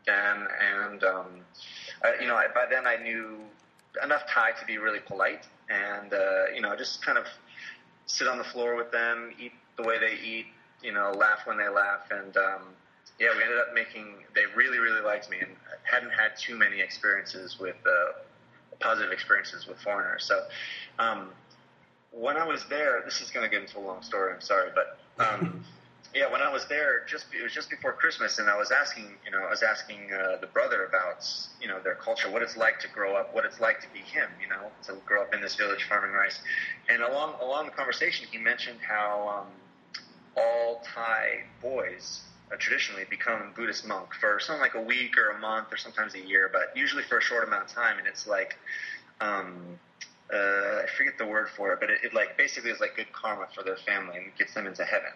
them, 0.06 0.46
and 0.60 1.02
um, 1.04 1.26
I, 2.04 2.20
you 2.20 2.28
know, 2.28 2.36
I, 2.36 2.46
by 2.54 2.66
then 2.70 2.86
I 2.86 2.96
knew 2.96 3.38
enough 4.02 4.22
Thai 4.28 4.52
to 4.52 4.66
be 4.66 4.78
really 4.78 5.00
polite, 5.00 5.46
and 5.68 6.12
uh, 6.12 6.46
you 6.54 6.60
know, 6.60 6.76
just 6.76 7.04
kind 7.04 7.18
of 7.18 7.26
sit 8.06 8.26
on 8.26 8.38
the 8.38 8.44
floor 8.44 8.76
with 8.76 8.90
them, 8.90 9.32
eat 9.38 9.52
the 9.76 9.82
way 9.82 9.98
they 9.98 10.14
eat, 10.22 10.46
you 10.82 10.92
know, 10.92 11.12
laugh 11.12 11.40
when 11.44 11.58
they 11.58 11.68
laugh, 11.68 12.10
and 12.10 12.36
um, 12.36 12.62
yeah, 13.18 13.28
we 13.36 13.42
ended 13.42 13.58
up 13.58 13.74
making. 13.74 14.14
They 14.34 14.44
really, 14.56 14.78
really 14.78 15.02
liked 15.02 15.30
me, 15.30 15.38
and 15.40 15.50
hadn't 15.84 16.10
had 16.10 16.32
too 16.36 16.56
many 16.56 16.80
experiences 16.80 17.58
with 17.60 17.76
uh, 17.86 18.12
positive 18.80 19.12
experiences 19.12 19.66
with 19.66 19.78
foreigners. 19.78 20.24
So 20.24 20.44
um, 20.98 21.30
when 22.10 22.36
I 22.36 22.46
was 22.46 22.64
there, 22.68 23.02
this 23.04 23.20
is 23.20 23.30
going 23.30 23.48
to 23.48 23.50
get 23.50 23.62
into 23.62 23.78
a 23.78 23.84
long 23.84 24.02
story. 24.02 24.32
I'm 24.34 24.40
sorry, 24.40 24.70
but 24.74 24.98
um, 25.24 25.64
yeah, 26.14 26.30
when 26.30 26.42
I 26.42 26.52
was 26.52 26.66
there, 26.68 27.04
just 27.06 27.26
it 27.38 27.42
was 27.42 27.52
just 27.52 27.70
before 27.70 27.92
Christmas, 27.92 28.38
and 28.38 28.48
I 28.48 28.56
was 28.56 28.70
asking, 28.70 29.06
you 29.24 29.30
know, 29.30 29.38
I 29.46 29.50
was 29.50 29.62
asking 29.62 30.12
uh, 30.12 30.36
the 30.40 30.46
brother 30.46 30.84
about, 30.84 31.26
you 31.60 31.68
know, 31.68 31.80
their 31.80 31.94
culture, 31.94 32.30
what 32.30 32.42
it's 32.42 32.56
like 32.56 32.78
to 32.80 32.88
grow 32.88 33.16
up, 33.16 33.34
what 33.34 33.46
it's 33.46 33.60
like 33.60 33.80
to 33.80 33.88
be 33.94 34.00
him, 34.00 34.28
you 34.40 34.48
know, 34.48 34.70
to 34.84 35.00
grow 35.06 35.22
up 35.22 35.32
in 35.34 35.40
this 35.40 35.54
village 35.54 35.86
farming 35.88 36.12
rice. 36.12 36.38
And 36.88 37.02
along 37.02 37.36
along 37.40 37.66
the 37.66 37.72
conversation, 37.72 38.26
he 38.30 38.36
mentioned 38.36 38.78
how 38.86 39.40
um, 39.40 39.46
all 40.36 40.82
Thai 40.94 41.44
boys 41.62 42.20
uh, 42.52 42.56
traditionally 42.58 43.04
become 43.08 43.52
Buddhist 43.56 43.86
monk 43.86 44.08
for 44.20 44.38
something 44.38 44.60
like 44.60 44.74
a 44.74 44.82
week 44.82 45.16
or 45.16 45.30
a 45.30 45.38
month 45.38 45.72
or 45.72 45.78
sometimes 45.78 46.14
a 46.14 46.20
year, 46.20 46.50
but 46.52 46.76
usually 46.76 47.04
for 47.04 47.18
a 47.18 47.22
short 47.22 47.46
amount 47.46 47.64
of 47.64 47.74
time. 47.74 47.98
And 47.98 48.06
it's 48.06 48.26
like, 48.26 48.56
um, 49.22 49.78
uh, 50.32 50.36
I 50.36 50.86
forget 50.96 51.16
the 51.16 51.26
word 51.26 51.48
for 51.56 51.72
it, 51.72 51.80
but 51.80 51.88
it, 51.88 52.00
it 52.04 52.14
like 52.14 52.36
basically 52.36 52.70
is 52.70 52.80
like 52.80 52.96
good 52.96 53.12
karma 53.12 53.46
for 53.54 53.62
their 53.62 53.76
family 53.76 54.18
and 54.18 54.26
gets 54.36 54.52
them 54.52 54.66
into 54.66 54.84
heaven. 54.84 55.12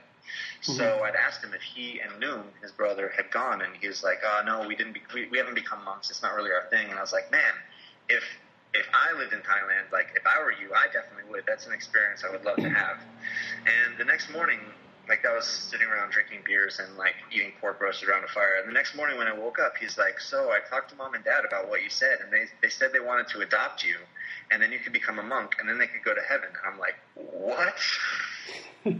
So 0.61 0.73
mm-hmm. 0.73 1.05
I'd 1.05 1.15
asked 1.15 1.45
him 1.45 1.55
if 1.55 1.62
he 1.62 2.01
and 2.01 2.19
Noon, 2.21 2.43
his 2.62 2.73
brother, 2.73 3.12
had 3.17 3.31
gone, 3.31 3.62
and 3.62 3.77
he 3.77 3.89
was 3.89 4.03
like, 4.03 4.21
"Oh 4.25 4.43
no, 4.45 4.67
we 4.67 4.75
didn't. 4.75 4.95
Be, 4.95 5.03
we, 5.15 5.29
we 5.29 5.39
haven't 5.39 5.55
become 5.55 5.85
monks. 5.85 6.11
It's 6.11 6.23
not 6.23 6.35
really 6.35 6.51
our 6.51 6.69
thing." 6.71 6.89
And 6.91 6.99
I 6.99 7.03
was 7.03 7.12
like, 7.12 7.31
"Man, 7.31 7.55
if 8.09 8.25
if 8.75 8.87
I 8.93 9.17
lived 9.17 9.33
in 9.33 9.41
Thailand, 9.41 9.93
like 9.93 10.09
if 10.17 10.27
I 10.27 10.41
were 10.43 10.53
you, 10.53 10.73
I 10.75 10.87
definitely 10.87 11.31
would. 11.31 11.45
That's 11.47 11.67
an 11.67 11.73
experience 11.73 12.25
I 12.27 12.31
would 12.31 12.45
love 12.45 12.57
to 12.57 12.69
have." 12.69 12.99
And 13.67 13.99
the 13.99 14.05
next 14.05 14.31
morning, 14.31 14.59
like 15.09 15.25
I 15.25 15.35
was 15.35 15.47
sitting 15.47 15.87
around 15.87 16.11
drinking 16.11 16.41
beers 16.45 16.81
and 16.81 16.97
like 16.97 17.15
eating 17.31 17.53
pork 17.61 17.81
roasted 17.81 18.09
around 18.09 18.25
a 18.25 18.29
fire. 18.29 18.57
And 18.59 18.69
the 18.69 18.75
next 18.75 18.97
morning 18.97 19.19
when 19.19 19.29
I 19.29 19.35
woke 19.35 19.59
up, 19.59 19.77
he's 19.77 19.97
like, 19.97 20.19
"So 20.21 20.51
I 20.51 20.59
talked 20.69 20.91
to 20.91 20.97
mom 20.97 21.15
and 21.15 21.25
dad 21.25 21.45
about 21.45 21.69
what 21.69 21.83
you 21.83 21.91
said, 21.91 22.19
and 22.23 22.33
they 22.33 22.47
they 22.62 22.71
said 22.71 22.93
they 22.93 23.01
wanted 23.01 23.29
to 23.29 23.41
adopt 23.41 23.85
you, 23.85 23.97
and 24.51 24.61
then 24.61 24.73
you 24.73 24.79
could 24.79 24.93
become 24.93 25.19
a 25.19 25.23
monk, 25.23 25.57
and 25.59 25.69
then 25.69 25.79
they 25.79 25.87
could 25.87 26.03
go 26.05 26.15
to 26.15 26.23
heaven." 26.23 26.49
And 26.49 26.73
I'm 26.73 26.79
like, 26.79 26.97
"What?" 27.15 27.75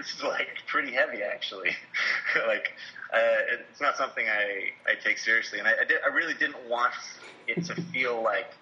is 0.00 0.22
like 0.24 0.48
pretty 0.66 0.92
heavy, 0.92 1.22
actually. 1.22 1.70
like, 2.46 2.72
uh, 3.12 3.56
it's 3.70 3.80
not 3.80 3.96
something 3.96 4.26
I, 4.28 4.70
I 4.90 4.94
take 5.02 5.18
seriously, 5.18 5.58
and 5.58 5.68
I, 5.68 5.72
I, 5.82 5.84
did, 5.84 5.98
I 6.04 6.08
really 6.08 6.34
didn't 6.34 6.68
want 6.68 6.92
it 7.46 7.64
to 7.66 7.74
feel 7.74 8.22
like, 8.22 8.54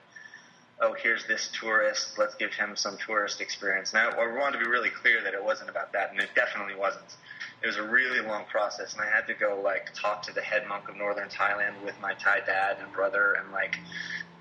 oh, 0.81 0.95
here's 0.95 1.27
this 1.27 1.51
tourist, 1.59 2.19
let's 2.19 2.35
give 2.37 2.53
him 2.53 2.77
some 2.77 2.97
tourist 3.05 3.41
experience. 3.41 3.93
Now, 3.93 4.11
I 4.11 4.39
wanted 4.39 4.59
to 4.59 4.65
be 4.65 4.71
really 4.71 4.91
clear 4.91 5.23
that 5.23 5.35
it 5.35 5.43
wasn't 5.43 5.71
about 5.71 5.93
that, 5.93 6.11
and 6.11 6.21
it 6.21 6.31
definitely 6.35 6.77
wasn't. 6.77 7.17
It 7.63 7.67
was 7.67 7.77
a 7.77 7.83
really 7.83 8.21
long 8.21 8.45
process, 8.45 8.93
and 8.93 9.03
I 9.03 9.11
had 9.11 9.27
to 9.27 9.35
go 9.35 9.61
like 9.63 9.93
talk 9.93 10.23
to 10.23 10.33
the 10.33 10.41
head 10.41 10.69
monk 10.69 10.89
of 10.89 10.97
northern 10.97 11.29
Thailand 11.29 11.83
with 11.85 12.01
my 12.01 12.15
Thai 12.15 12.41
dad 12.47 12.77
and 12.81 12.93
brother, 12.93 13.33
and 13.33 13.51
like 13.51 13.77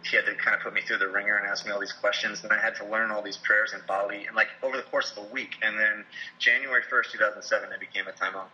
he 0.10 0.16
had 0.18 0.26
to 0.26 0.36
kind 0.36 0.56
of 0.56 0.62
put 0.62 0.74
me 0.74 0.82
through 0.82 0.98
the 1.00 1.08
ringer 1.08 1.36
and 1.38 1.48
ask 1.48 1.66
me 1.66 1.72
all 1.72 1.80
these 1.80 1.94
questions. 1.94 2.44
And 2.44 2.52
I 2.54 2.60
had 2.60 2.76
to 2.78 2.86
learn 2.86 3.12
all 3.12 3.22
these 3.22 3.38
prayers 3.38 3.74
in 3.74 3.82
Pali, 3.88 4.26
and 4.26 4.36
like 4.36 4.48
over 4.64 4.78
the 4.78 4.84
course 4.84 5.12
of 5.12 5.18
a 5.20 5.28
week. 5.34 5.56
And 5.62 5.78
then 5.78 6.06
January 6.40 6.82
first, 6.90 7.12
two 7.12 7.18
thousand 7.18 7.42
seven, 7.44 7.70
I 7.74 7.78
became 7.78 8.08
a 8.08 8.12
Thai 8.12 8.32
monk, 8.32 8.52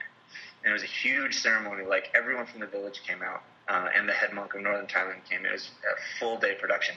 and 0.63 0.71
it 0.71 0.73
was 0.73 0.83
a 0.83 0.87
huge 0.87 1.35
ceremony. 1.39 1.85
Like 1.85 2.09
everyone 2.15 2.45
from 2.45 2.59
the 2.61 2.67
village 2.67 3.01
came 3.07 3.21
out, 3.21 3.43
uh, 3.67 3.89
and 3.95 4.07
the 4.07 4.13
head 4.13 4.33
monk 4.33 4.53
of 4.55 4.61
northern 4.61 4.87
Thailand 4.87 5.23
came. 5.29 5.45
It 5.45 5.51
was 5.51 5.69
a 5.83 6.19
full 6.19 6.37
day 6.39 6.55
production. 6.59 6.95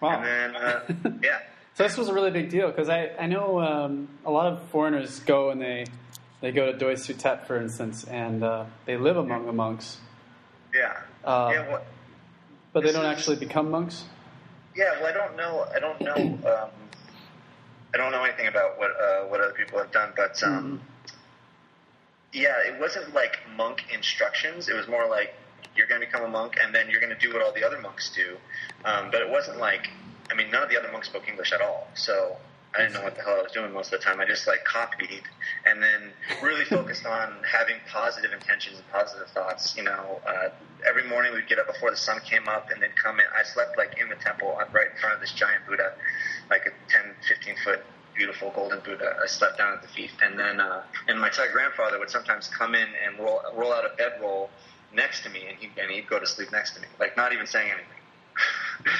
Wow. 0.00 0.22
And 0.22 0.54
then 0.54 0.56
uh, 0.56 1.18
yeah. 1.22 1.38
So 1.74 1.82
this 1.82 1.96
was 1.98 2.08
a 2.08 2.14
really 2.14 2.30
big 2.30 2.48
deal 2.50 2.68
because 2.70 2.88
I, 2.88 3.10
I 3.18 3.26
know 3.26 3.60
um, 3.60 4.08
a 4.24 4.30
lot 4.30 4.46
of 4.50 4.62
foreigners 4.70 5.20
go 5.20 5.50
and 5.50 5.60
they 5.60 5.84
they 6.40 6.50
go 6.52 6.70
to 6.72 6.76
Doi 6.76 6.94
Suthep, 6.94 7.46
for 7.46 7.56
instance, 7.60 8.04
and 8.04 8.42
uh, 8.42 8.64
they 8.86 8.96
live 8.96 9.16
among 9.16 9.46
the 9.46 9.52
monks, 9.52 9.98
Yeah. 10.74 11.00
uh, 11.24 11.50
yeah. 11.52 11.68
Well, 11.68 11.82
but 12.76 12.84
they 12.84 12.92
don't 12.92 13.06
actually 13.06 13.36
become 13.36 13.70
monks. 13.70 14.04
Yeah, 14.74 15.00
well, 15.00 15.06
I 15.06 15.12
don't 15.12 15.34
know. 15.34 15.66
I 15.74 15.80
don't 15.80 15.98
know. 15.98 16.14
Um, 16.46 16.70
I 17.94 17.96
don't 17.96 18.12
know 18.12 18.22
anything 18.22 18.48
about 18.48 18.78
what 18.78 18.90
uh, 18.90 19.22
what 19.28 19.40
other 19.40 19.54
people 19.54 19.78
have 19.78 19.90
done, 19.92 20.12
but 20.14 20.42
um, 20.42 20.82
yeah, 22.34 22.52
it 22.66 22.78
wasn't 22.78 23.14
like 23.14 23.38
monk 23.56 23.86
instructions. 23.94 24.68
It 24.68 24.76
was 24.76 24.88
more 24.88 25.08
like 25.08 25.32
you're 25.74 25.86
going 25.86 26.02
to 26.02 26.06
become 26.06 26.24
a 26.24 26.28
monk, 26.28 26.56
and 26.62 26.74
then 26.74 26.90
you're 26.90 27.00
going 27.00 27.14
to 27.14 27.18
do 27.18 27.32
what 27.32 27.40
all 27.40 27.54
the 27.54 27.64
other 27.64 27.80
monks 27.80 28.14
do. 28.14 28.36
Um, 28.84 29.10
but 29.10 29.22
it 29.22 29.30
wasn't 29.30 29.56
like. 29.56 29.88
I 30.30 30.34
mean, 30.34 30.50
none 30.50 30.62
of 30.62 30.68
the 30.68 30.78
other 30.78 30.92
monks 30.92 31.08
spoke 31.08 31.30
English 31.30 31.52
at 31.52 31.62
all, 31.62 31.88
so 31.94 32.36
I 32.76 32.82
didn't 32.82 32.94
know 32.94 33.02
what 33.04 33.16
the 33.16 33.22
hell 33.22 33.38
I 33.38 33.42
was 33.42 33.52
doing 33.52 33.72
most 33.72 33.92
of 33.92 33.98
the 33.98 34.04
time. 34.04 34.20
I 34.20 34.26
just 34.26 34.46
like 34.46 34.64
copied, 34.64 35.22
and 35.64 35.82
then 35.82 36.12
really 36.42 36.64
focused 36.64 37.06
on 37.06 37.32
having 37.50 37.76
positive 37.90 38.32
intentions 38.32 38.76
and 38.76 38.86
positive 38.92 39.28
thoughts. 39.30 39.74
You 39.76 39.84
know, 39.84 40.20
uh, 40.26 40.48
every 40.86 41.08
morning 41.08 41.32
we'd 41.32 41.48
get 41.48 41.58
up 41.58 41.68
before 41.68 41.90
the 41.90 41.96
sun 41.96 42.20
came 42.20 42.48
up, 42.48 42.70
and 42.70 42.82
then 42.82 42.90
come 43.02 43.18
in. 43.18 43.26
I 43.34 43.44
slept 43.44 43.78
like 43.78 43.96
in 43.98 44.10
the 44.10 44.16
temple, 44.16 44.58
right 44.72 44.90
in 44.92 44.98
front 45.00 45.14
of 45.14 45.20
this 45.20 45.32
giant 45.32 45.66
Buddha, 45.66 45.94
like 46.50 46.66
a 46.66 46.70
10, 46.92 47.14
15 47.26 47.54
foot 47.64 47.80
beautiful 48.14 48.50
golden 48.54 48.80
Buddha. 48.80 49.16
I 49.22 49.26
slept 49.26 49.58
down 49.58 49.72
at 49.72 49.82
the 49.82 49.88
feet, 49.88 50.10
and 50.22 50.38
then 50.38 50.60
uh, 50.60 50.82
and 51.08 51.18
my 51.18 51.30
Thai 51.30 51.48
grandfather 51.52 51.98
would 51.98 52.10
sometimes 52.10 52.48
come 52.48 52.74
in 52.74 52.88
and 53.06 53.18
roll 53.18 53.40
roll 53.54 53.72
out 53.72 53.84
a 53.84 53.96
bedroll 53.96 54.50
next 54.92 55.22
to 55.24 55.30
me, 55.30 55.44
and 55.48 55.58
he 55.58 55.70
and 55.80 55.90
he'd 55.90 56.08
go 56.08 56.18
to 56.18 56.26
sleep 56.26 56.52
next 56.52 56.74
to 56.74 56.80
me, 56.80 56.88
like 57.00 57.16
not 57.16 57.32
even 57.32 57.46
saying 57.46 57.70
anything. 57.70 58.90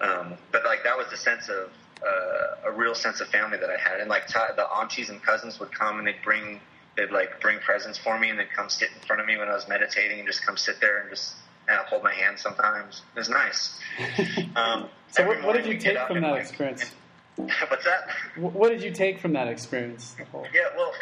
um, 0.00 0.34
but 0.52 0.64
like 0.64 0.84
that 0.84 0.96
was 0.96 1.08
the 1.10 1.16
sense 1.16 1.48
of 1.48 1.70
uh, 2.04 2.68
a 2.68 2.72
real 2.72 2.94
sense 2.94 3.20
of 3.20 3.28
family 3.28 3.58
that 3.58 3.70
I 3.70 3.76
had, 3.78 4.00
and 4.00 4.08
like 4.08 4.26
Thai, 4.26 4.50
the 4.56 4.66
aunties 4.68 5.08
and 5.10 5.22
cousins 5.22 5.58
would 5.60 5.72
come 5.72 5.98
and 5.98 6.06
they'd 6.06 6.22
bring 6.22 6.60
they'd 6.96 7.10
like 7.10 7.40
bring 7.40 7.58
presents 7.60 7.98
for 7.98 8.18
me, 8.18 8.30
and 8.30 8.38
they'd 8.38 8.50
come 8.54 8.68
sit 8.68 8.90
in 8.94 9.06
front 9.06 9.20
of 9.20 9.26
me 9.26 9.36
when 9.36 9.48
I 9.48 9.54
was 9.54 9.68
meditating, 9.68 10.18
and 10.18 10.26
just 10.28 10.44
come 10.44 10.56
sit 10.56 10.80
there 10.80 10.98
and 11.00 11.10
just 11.10 11.34
uh, 11.68 11.78
hold 11.84 12.02
my 12.02 12.12
hand 12.14 12.38
sometimes. 12.38 13.02
It 13.14 13.18
was 13.18 13.28
nice. 13.28 13.78
Um, 14.56 14.88
So 15.10 15.26
what, 15.26 15.42
what 15.42 15.54
did 15.56 15.66
you 15.66 15.78
take 15.78 15.98
from 16.06 16.20
that 16.22 16.32
like- 16.32 16.40
experience? 16.42 16.90
What's 17.36 17.84
that? 17.84 18.08
What 18.38 18.70
did 18.70 18.82
you 18.82 18.90
take 18.90 19.18
from 19.20 19.34
that 19.34 19.46
experience? 19.48 20.16
Yeah, 20.18 20.60
well, 20.74 20.92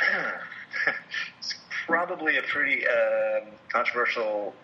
it's 1.40 1.54
probably 1.86 2.36
a 2.38 2.42
pretty 2.42 2.86
um, 2.86 3.48
controversial 3.68 4.54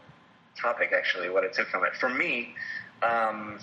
topic, 0.61 0.93
actually, 0.97 1.31
what 1.31 1.43
I 1.45 1.49
took 1.49 1.67
from 1.69 1.85
it. 1.85 1.97
For 1.97 2.09
me, 2.09 2.55
um, 3.03 3.59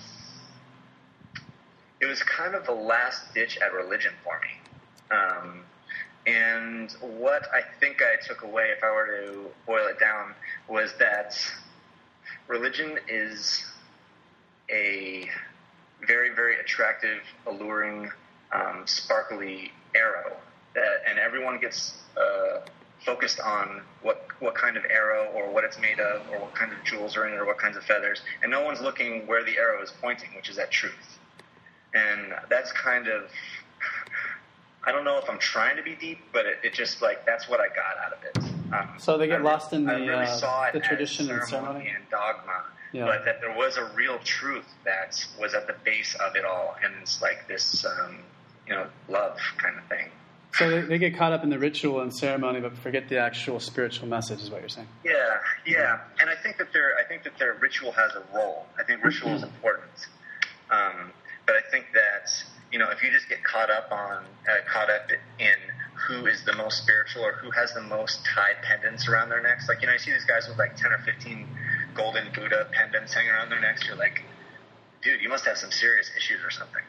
it 2.02 2.06
was 2.06 2.22
kind 2.24 2.54
of 2.56 2.66
the 2.66 2.72
last 2.72 3.32
ditch 3.32 3.56
at 3.58 3.72
religion 3.72 4.12
for 4.24 4.38
me. 4.40 5.16
Um, 5.16 5.62
and 6.26 6.90
what 7.00 7.46
I 7.54 7.60
think 7.78 8.02
I 8.02 8.20
took 8.26 8.42
away, 8.42 8.70
if 8.76 8.82
I 8.82 8.90
were 8.90 9.06
to 9.06 9.44
boil 9.66 9.86
it 9.86 10.00
down, 10.00 10.34
was 10.68 10.92
that 10.98 11.34
religion 12.48 12.98
is 13.08 13.64
a 14.68 15.28
very, 16.06 16.34
very 16.34 16.58
attractive, 16.58 17.20
alluring, 17.46 18.10
um, 18.52 18.82
sparkly 18.84 19.70
arrow, 19.94 20.36
that, 20.74 21.02
and 21.08 21.18
everyone 21.20 21.60
gets 21.60 21.98
uh, 22.16 22.60
focused 23.04 23.40
on 23.40 23.82
what 24.02 24.26
what 24.40 24.54
kind 24.54 24.76
of 24.76 24.84
arrow 24.86 25.26
or 25.34 25.50
what 25.50 25.64
it's 25.64 25.78
made 25.78 26.00
of 26.00 26.22
or 26.30 26.40
what 26.40 26.54
kind 26.54 26.72
of 26.72 26.78
jewels 26.84 27.16
are 27.16 27.26
in 27.26 27.34
it 27.34 27.36
or 27.36 27.46
what 27.46 27.58
kinds 27.58 27.76
of 27.76 27.84
feathers, 27.84 28.22
and 28.42 28.50
no 28.50 28.62
one's 28.62 28.80
looking 28.80 29.26
where 29.26 29.44
the 29.44 29.56
arrow 29.56 29.82
is 29.82 29.92
pointing, 30.00 30.30
which 30.34 30.48
is 30.48 30.58
at 30.58 30.70
truth. 30.70 31.18
And 31.94 32.34
that's 32.48 32.72
kind 32.72 33.08
of 33.08 33.30
I 34.84 34.90
don't 34.90 35.04
know 35.04 35.18
if 35.18 35.30
I'm 35.30 35.38
trying 35.38 35.76
to 35.76 35.82
be 35.82 35.94
deep, 35.94 36.18
but 36.32 36.44
it, 36.46 36.58
it 36.64 36.74
just 36.74 37.02
like 37.02 37.24
that's 37.24 37.48
what 37.48 37.60
I 37.60 37.68
got 37.68 37.98
out 38.04 38.12
of 38.12 38.24
it. 38.24 38.74
Um, 38.74 38.88
so 38.98 39.18
they 39.18 39.26
get 39.26 39.40
I 39.40 39.44
lost 39.44 39.72
in 39.72 39.84
the, 39.84 39.94
really 39.94 40.14
uh, 40.14 40.26
saw 40.26 40.64
it 40.64 40.72
the 40.72 40.80
tradition 40.80 41.30
and 41.30 41.42
ceremony 41.44 41.92
and 41.94 42.04
dogma, 42.10 42.64
Yeah. 42.92 43.04
but 43.04 43.24
that 43.26 43.40
there 43.40 43.54
was 43.54 43.76
a 43.76 43.84
real 43.94 44.18
truth 44.24 44.64
that 44.84 45.24
was 45.38 45.54
at 45.54 45.66
the 45.66 45.74
base 45.84 46.14
of 46.14 46.34
it 46.36 46.44
all, 46.44 46.76
and 46.82 46.94
it's 47.02 47.20
like 47.20 47.46
this, 47.46 47.84
um, 47.84 48.18
you 48.66 48.72
know, 48.74 48.86
love 49.08 49.38
kind 49.58 49.76
of 49.78 49.84
thing. 49.86 50.08
So 50.54 50.68
they, 50.68 50.80
they 50.80 50.98
get 50.98 51.16
caught 51.16 51.32
up 51.32 51.44
in 51.44 51.50
the 51.50 51.58
ritual 51.58 52.00
and 52.00 52.12
ceremony, 52.14 52.60
but 52.60 52.76
forget 52.78 53.08
the 53.08 53.18
actual 53.18 53.60
spiritual 53.60 54.08
message, 54.08 54.40
is 54.40 54.50
what 54.50 54.60
you're 54.60 54.68
saying. 54.68 54.88
Yeah, 55.04 55.12
yeah, 55.66 56.00
and 56.20 56.28
I 56.28 56.34
think 56.42 56.56
that 56.56 56.72
their 56.72 56.96
I 56.98 57.04
think 57.04 57.22
that 57.24 57.38
their 57.38 57.54
ritual 57.54 57.92
has 57.92 58.12
a 58.14 58.22
role. 58.34 58.66
I 58.80 58.84
think 58.84 59.04
ritual 59.04 59.34
is 59.34 59.42
important, 59.42 59.90
um, 60.70 61.12
but 61.46 61.56
I 61.56 61.70
think 61.70 61.86
that 61.94 62.30
you 62.70 62.78
know 62.78 62.90
if 62.90 63.02
you 63.02 63.10
just 63.10 63.28
get 63.28 63.42
caught 63.44 63.70
up 63.70 63.90
on 63.90 64.24
uh, 64.48 64.52
caught 64.70 64.90
up 64.90 65.10
in 65.38 65.56
who 66.08 66.26
is 66.26 66.44
the 66.44 66.54
most 66.54 66.82
spiritual 66.82 67.24
or 67.24 67.32
who 67.32 67.50
has 67.50 67.72
the 67.74 67.82
most 67.82 68.24
tied 68.24 68.56
pendants 68.62 69.08
around 69.08 69.28
their 69.28 69.42
necks, 69.42 69.68
like 69.68 69.80
you 69.80 69.86
know 69.86 69.92
you 69.92 69.98
see 69.98 70.12
these 70.12 70.24
guys 70.24 70.48
with 70.48 70.58
like 70.58 70.76
ten 70.76 70.92
or 70.92 70.98
fifteen 70.98 71.46
golden 71.94 72.32
Buddha 72.34 72.68
pendants 72.72 73.14
hanging 73.14 73.30
around 73.30 73.50
their 73.50 73.60
necks, 73.60 73.86
you're 73.86 73.96
like, 73.96 74.22
dude, 75.02 75.20
you 75.20 75.28
must 75.28 75.44
have 75.44 75.58
some 75.58 75.70
serious 75.70 76.10
issues 76.16 76.40
or 76.42 76.50
something. 76.50 76.82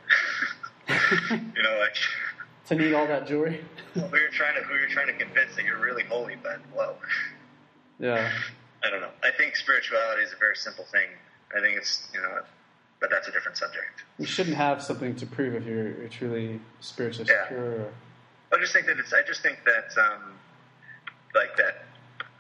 you 1.56 1.64
know, 1.64 1.78
like 1.80 1.96
To 2.68 2.76
need 2.76 2.94
all 2.94 3.08
that 3.08 3.28
jewelry? 3.28 3.64
who 3.94 4.00
you're 4.00 4.30
trying 4.30 4.56
to 4.56 4.62
who 4.62 4.76
you're 4.76 4.90
trying 4.90 5.08
to 5.08 5.14
convince 5.14 5.56
that 5.56 5.66
you're 5.66 5.80
really 5.80 6.04
holy, 6.04 6.36
but 6.42 6.60
whoa. 6.74 6.96
Yeah. 8.00 8.32
I 8.84 8.90
don't 8.90 9.02
know. 9.02 9.12
I 9.22 9.32
think 9.38 9.56
spirituality 9.56 10.24
is 10.24 10.34
a 10.34 10.38
very 10.38 10.56
simple 10.56 10.86
thing. 10.92 11.08
I 11.56 11.60
think 11.60 11.78
it's 11.78 12.08
you 12.14 12.22
know, 12.22 12.42
but 13.04 13.10
that's 13.12 13.28
a 13.28 13.32
different 13.34 13.58
subject. 13.58 14.06
You 14.18 14.26
shouldn't 14.26 14.56
have 14.56 14.82
something 14.82 15.14
to 15.18 15.26
prove 15.26 15.56
if 15.56 15.66
you're, 15.66 15.90
you're 16.00 16.08
truly 16.08 16.62
spiritually 16.80 17.30
Yeah. 17.30 17.44
secure. 17.50 17.92
I 18.54 18.58
just 18.60 18.72
think 18.72 18.86
that 18.86 18.98
it's. 18.98 19.12
I 19.12 19.24
just 19.24 19.42
think 19.42 19.60
that 19.66 19.92
um, 20.02 20.40
like 21.36 21.58
that. 21.58 21.84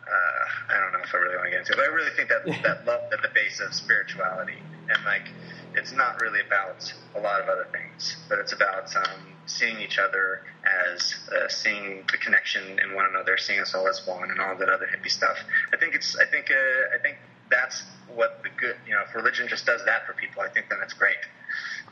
Uh, 0.08 0.74
I 0.74 0.80
don't 0.80 0.94
know 0.94 1.00
if 1.04 1.14
I 1.14 1.18
really 1.18 1.36
want 1.36 1.48
to 1.48 1.52
get 1.52 1.60
into 1.60 1.74
it, 1.74 1.76
but 1.76 1.84
I 1.86 1.88
really 1.90 2.12
think 2.16 2.30
that 2.30 2.46
that 2.64 2.86
love 2.86 3.02
at 3.12 3.22
the 3.22 3.28
base 3.36 3.60
of 3.60 3.74
spirituality, 3.74 4.56
and 4.88 5.04
like 5.04 5.28
it's 5.76 5.92
not 5.92 6.22
really 6.22 6.40
about 6.48 6.94
a 7.16 7.20
lot 7.20 7.42
of 7.42 7.50
other 7.50 7.68
things, 7.74 8.16
but 8.30 8.40
it's 8.40 8.54
about 8.54 8.96
um, 8.96 9.20
seeing 9.48 9.82
each 9.82 10.00
other 10.00 10.44
as 10.88 11.16
uh, 11.36 11.50
seeing 11.50 12.06
the 12.10 12.18
connection 12.20 12.80
in 12.80 12.96
one 12.96 13.06
another, 13.10 13.36
seeing 13.38 13.60
us 13.60 13.74
all 13.76 13.88
as 13.90 14.08
one, 14.08 14.32
and 14.32 14.40
all 14.40 14.56
that 14.56 14.70
other 14.70 14.88
hippie 14.88 15.12
stuff. 15.12 15.40
I 15.74 15.78
think 15.78 15.94
it's. 15.94 16.16
I 16.16 16.26
think. 16.26 16.50
Uh, 16.50 16.96
I 16.96 17.02
think 17.02 17.18
that's 17.54 17.84
what 18.16 18.42
the 18.44 18.50
good. 18.50 18.76
You 18.88 18.94
know, 18.94 19.02
if 19.08 19.14
religion 19.14 19.48
just 19.48 19.66
does 19.66 19.86
that 19.86 20.06
for 20.06 20.14
people, 20.14 20.42
I 20.42 20.50
think 20.50 20.70
then 20.70 20.80
it's 20.82 20.94
great. 20.94 21.22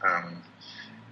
Um, 0.03 0.41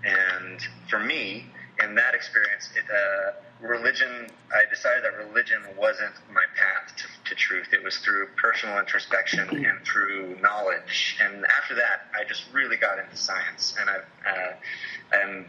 and 0.03 0.59
for 0.89 0.99
me, 0.99 1.45
in 1.83 1.95
that 1.95 2.15
experience, 2.15 2.69
it, 2.75 2.83
uh, 2.89 3.31
religion, 3.62 4.29
I 4.53 4.63
decided 4.69 5.03
that 5.03 5.17
religion 5.27 5.62
wasn't 5.77 6.13
my 6.33 6.43
path 6.55 6.95
to, 6.97 7.29
to 7.29 7.35
truth. 7.35 7.67
It 7.73 7.83
was 7.83 7.97
through 7.97 8.27
personal 8.41 8.79
introspection 8.79 9.47
and 9.49 9.79
through 9.85 10.38
knowledge. 10.41 11.17
And 11.21 11.45
after 11.45 11.75
that, 11.75 12.07
I 12.17 12.23
just 12.27 12.43
really 12.53 12.77
got 12.77 12.99
into 12.99 13.15
science. 13.15 13.75
And 13.79 13.89
I've, 13.89 14.05
uh, 14.25 15.21
and 15.21 15.45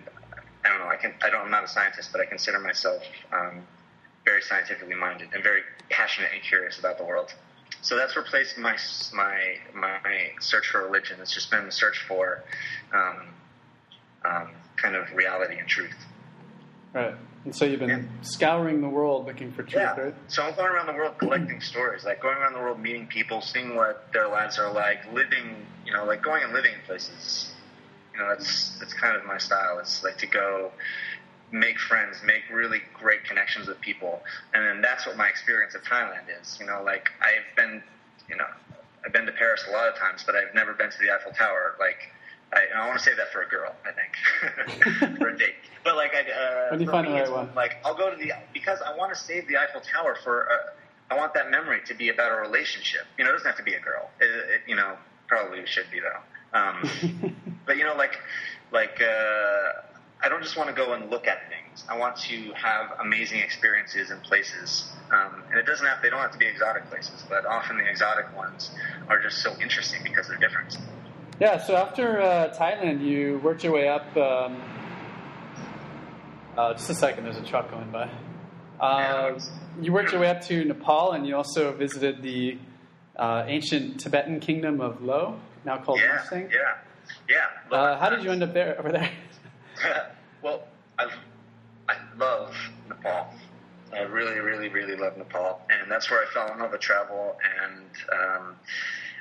I 0.65 0.69
don't 0.69 0.81
know, 0.81 0.89
I 0.89 0.97
can, 0.97 1.15
I 1.23 1.31
don't, 1.31 1.43
I'm 1.43 1.51
not 1.51 1.65
a 1.65 1.69
scientist, 1.69 2.11
but 2.13 2.21
I 2.21 2.27
consider 2.27 2.59
myself, 2.59 3.03
um, 3.33 3.63
very 4.25 4.43
scientifically 4.43 4.95
minded 4.95 5.29
and 5.33 5.43
very 5.43 5.63
passionate 5.89 6.31
and 6.35 6.43
curious 6.43 6.79
about 6.79 6.99
the 6.99 7.05
world. 7.05 7.33
So 7.83 7.97
that's 7.97 8.17
replaced 8.17 8.59
my 8.59 8.77
my 9.13 9.57
my 9.75 9.99
search 10.41 10.67
for 10.69 10.83
religion. 10.85 11.19
It's 11.21 11.33
just 11.33 11.51
been 11.51 11.67
the 11.67 11.73
search 11.73 11.99
for 12.07 12.45
um, 12.93 13.29
um, 14.25 14.49
kind 14.77 14.97
of 14.97 15.13
reality 15.13 15.59
and 15.59 15.69
truth. 15.69 15.95
right. 16.93 17.15
And 17.45 17.57
so 17.57 17.65
you've 17.65 17.81
been 17.81 17.89
Yeah. 17.89 18.03
scouring 18.21 18.83
the 18.83 18.89
world 18.89 19.27
looking 19.27 19.51
for 19.53 19.63
truth, 19.63 19.77
Yeah. 19.77 19.99
right? 19.99 20.15
So 20.29 20.43
I'm 20.43 20.55
going 20.55 20.69
around 20.71 20.87
the 20.87 20.93
world 20.93 21.17
collecting 21.19 21.61
stories, 21.63 22.05
like 22.05 22.21
going 22.21 22.37
around 22.37 22.53
the 22.53 22.59
world 22.59 22.79
meeting 22.79 23.07
people, 23.07 23.41
seeing 23.41 23.75
what 23.77 24.13
their 24.13 24.29
lives 24.29 24.59
are 24.59 24.71
like, 24.71 25.11
living, 25.13 25.67
you 25.87 25.93
know, 25.95 26.05
like 26.05 26.21
going 26.23 26.43
and 26.43 26.53
living 26.53 26.75
in 26.75 26.81
places. 26.81 27.51
You 28.13 28.21
know, 28.21 28.29
that's 28.29 28.79
that's 28.79 28.93
kind 28.93 29.17
of 29.17 29.25
my 29.25 29.39
style. 29.39 29.79
It's 29.79 30.05
like 30.05 30.19
to 30.19 30.27
go 30.27 30.73
make 31.53 31.79
friends, 31.79 32.19
make 32.25 32.43
really 32.53 32.81
great 32.95 33.25
connections 33.25 33.69
with 33.69 33.81
people, 33.81 34.23
and 34.55 34.65
then 34.65 34.81
that's 34.81 35.07
what 35.07 35.17
my 35.17 35.29
experience 35.29 35.75
of 35.75 35.83
Thailand 35.83 36.25
is. 36.41 36.59
You 36.61 36.67
know, 36.67 36.83
like 36.85 37.11
I've 37.21 37.57
been, 37.57 37.83
you 38.29 38.37
know, 38.37 38.47
I've 39.05 39.13
been 39.13 39.27
to 39.27 39.33
Paris 39.33 39.65
a 39.69 39.73
lot 39.73 39.89
of 39.89 39.97
times, 39.97 40.23
but 40.25 40.35
I've 40.37 40.55
never 40.55 40.75
been 40.75 40.91
to 40.91 40.99
the 40.99 41.11
Eiffel 41.11 41.33
Tower. 41.33 41.75
Like, 41.79 41.99
I, 42.53 42.67
I 42.77 42.87
want 42.87 42.99
to 42.99 43.05
save 43.05 43.17
that 43.17 43.33
for 43.33 43.43
a 43.43 43.49
girl, 43.49 43.75
I 43.85 43.93
think, 43.93 45.19
for 45.19 45.29
a 45.29 45.39
date. 45.39 45.55
But 45.85 45.97
like, 45.97 46.13
I, 46.15 46.31
uh, 46.31 46.71
When 46.71 46.81
you 46.81 46.91
find 46.91 47.07
me, 47.07 47.15
the 47.15 47.23
right 47.23 47.31
one. 47.31 47.51
like 47.55 47.77
I'll 47.85 47.97
go 47.97 48.11
to 48.11 48.17
the 48.17 48.33
because 48.53 48.81
I 48.85 48.97
want 48.97 49.15
to 49.15 49.19
save 49.19 49.49
the 49.49 49.57
Eiffel 49.57 49.81
Tower 49.81 50.17
for. 50.23 50.51
Uh, 50.51 50.57
I 51.13 51.17
want 51.17 51.35
that 51.35 51.51
memory 51.51 51.81
to 51.87 51.95
be 51.95 52.09
about 52.11 52.31
a 52.31 52.37
relationship. 52.37 53.01
You 53.19 53.25
know, 53.25 53.31
it 53.31 53.33
doesn't 53.33 53.49
have 53.49 53.57
to 53.57 53.65
be 53.65 53.75
a 53.75 53.81
girl. 53.81 54.11
It, 54.21 54.27
it, 54.27 54.61
you 54.69 54.77
know, 54.77 54.97
probably 55.27 55.67
should 55.67 55.91
be 55.91 55.99
though. 55.99 56.59
Um, 56.59 57.37
but 57.67 57.77
you 57.77 57.85
know, 57.85 57.97
like, 57.97 58.17
like 58.71 59.01
uh, 59.03 59.83
I 60.23 60.29
don't 60.29 60.43
just 60.43 60.57
want 60.57 60.69
to 60.69 60.75
go 60.75 60.93
and 60.93 61.11
look 61.11 61.27
at 61.27 61.49
things. 61.49 61.85
I 61.89 61.97
want 61.99 62.17
to 62.29 62.53
have 62.53 62.93
amazing 63.01 63.41
experiences 63.41 64.11
in 64.11 64.19
places, 64.21 64.91
um, 65.11 65.43
and 65.51 65.59
it 65.59 65.65
doesn't 65.67 65.87
have. 65.87 66.03
They 66.03 66.11
don't 66.11 66.21
have 66.21 66.33
to 66.33 66.39
be 66.39 66.47
exotic 66.47 66.89
places, 66.91 67.25
but 67.29 67.47
often 67.47 67.79
the 67.79 67.89
exotic 67.89 68.35
ones 68.37 68.71
are 69.09 69.23
just 69.23 69.39
so 69.43 69.53
interesting 69.63 70.03
because 70.03 70.29
they're 70.29 70.37
different. 70.39 70.77
Yeah, 71.41 71.57
so 71.59 71.75
after 71.77 72.21
uh, 72.21 72.55
Thailand, 72.55 73.03
you 73.03 73.41
worked 73.43 73.65
your 73.65 73.73
way 73.73 73.89
up. 73.89 74.15
Um, 74.17 74.61
uh, 76.57 76.75
just 76.75 76.91
a 76.91 76.95
second, 76.95 77.25
there's 77.25 77.39
a 77.39 77.43
truck 77.45 77.71
going 77.71 77.91
by. 77.91 78.11
Uh, 78.79 79.39
you 79.81 79.93
worked 79.93 80.13
your 80.13 80.21
way 80.21 80.29
up 80.29 80.43
to 80.43 80.65
Nepal, 80.65 81.13
and 81.13 81.27
you 81.27 81.35
also 81.37 81.73
visited 81.73 82.21
the 82.23 82.59
uh, 83.17 83.45
ancient 83.47 84.01
Tibetan 84.01 84.41
kingdom 84.41 84.81
of 84.83 85.03
Lo, 85.03 85.39
now 85.65 85.79
called 85.79 85.99
Yeah, 86.01 86.17
Mustang. 86.17 86.51
yeah, 86.53 86.77
yeah. 87.29 87.75
Uh, 87.77 87.99
how 87.99 88.11
did 88.11 88.23
you 88.23 88.31
end 88.31 88.43
up 88.43 88.53
there 88.53 88.79
over 88.79 88.93
there? 88.93 89.11
well, 90.43 90.63
I, 90.99 91.11
I 91.89 91.97
love 92.17 92.55
Nepal. 92.89 93.27
I 93.93 94.03
really, 94.03 94.39
really, 94.39 94.69
really 94.69 94.97
love 94.97 95.17
Nepal, 95.17 95.61
and 95.69 95.91
that's 95.91 96.11
where 96.11 96.21
I 96.21 96.27
fell 96.33 96.53
in 96.53 96.61
love 96.61 96.71
with 96.73 96.81
travel. 96.81 97.37
And 97.63 97.91
um, 98.13 98.57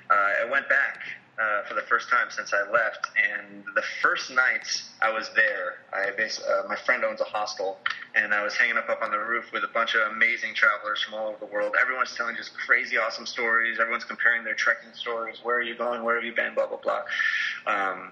uh, 0.10 0.46
I 0.46 0.52
went 0.52 0.70
back 0.70 1.00
uh, 1.40 1.64
for 1.64 1.74
the 1.74 1.82
first 1.84 2.10
time 2.10 2.28
since 2.30 2.54
I 2.54 2.70
left. 2.70 3.08
And 3.16 3.64
the 3.76 3.84
first 4.02 4.30
night 4.30 4.68
I 5.02 5.12
was 5.12 5.30
there, 5.36 5.80
I 5.94 6.10
uh, 6.10 6.68
my 6.68 6.76
friend 6.76 7.04
owns 7.04 7.22
a 7.22 7.26
hostel, 7.26 7.78
and 8.14 8.34
I 8.34 8.44
was 8.44 8.56
hanging 8.56 8.78
up 8.78 8.90
up 8.90 9.02
on 9.02 9.12
the 9.12 9.18
roof 9.18 9.46
with 9.54 9.64
a 9.64 9.70
bunch 9.74 9.96
of 9.96 10.12
amazing 10.12 10.54
travelers 10.54 11.02
from 11.02 11.14
all 11.14 11.30
over 11.30 11.38
the 11.40 11.46
world. 11.46 11.76
Everyone's 11.82 12.14
telling 12.16 12.36
just 12.36 12.54
crazy, 12.54 12.98
awesome 12.98 13.26
stories. 13.26 13.80
Everyone's 13.80 14.04
comparing 14.04 14.44
their 14.44 14.56
trekking 14.56 14.94
stories. 14.94 15.40
Where 15.42 15.58
are 15.58 15.62
you 15.62 15.76
going? 15.76 16.04
Where 16.04 16.16
have 16.16 16.26
you 16.26 16.36
been? 16.36 16.54
Blah 16.56 16.68
blah 16.68 16.80
blah. 16.84 17.04
Um, 17.66 18.12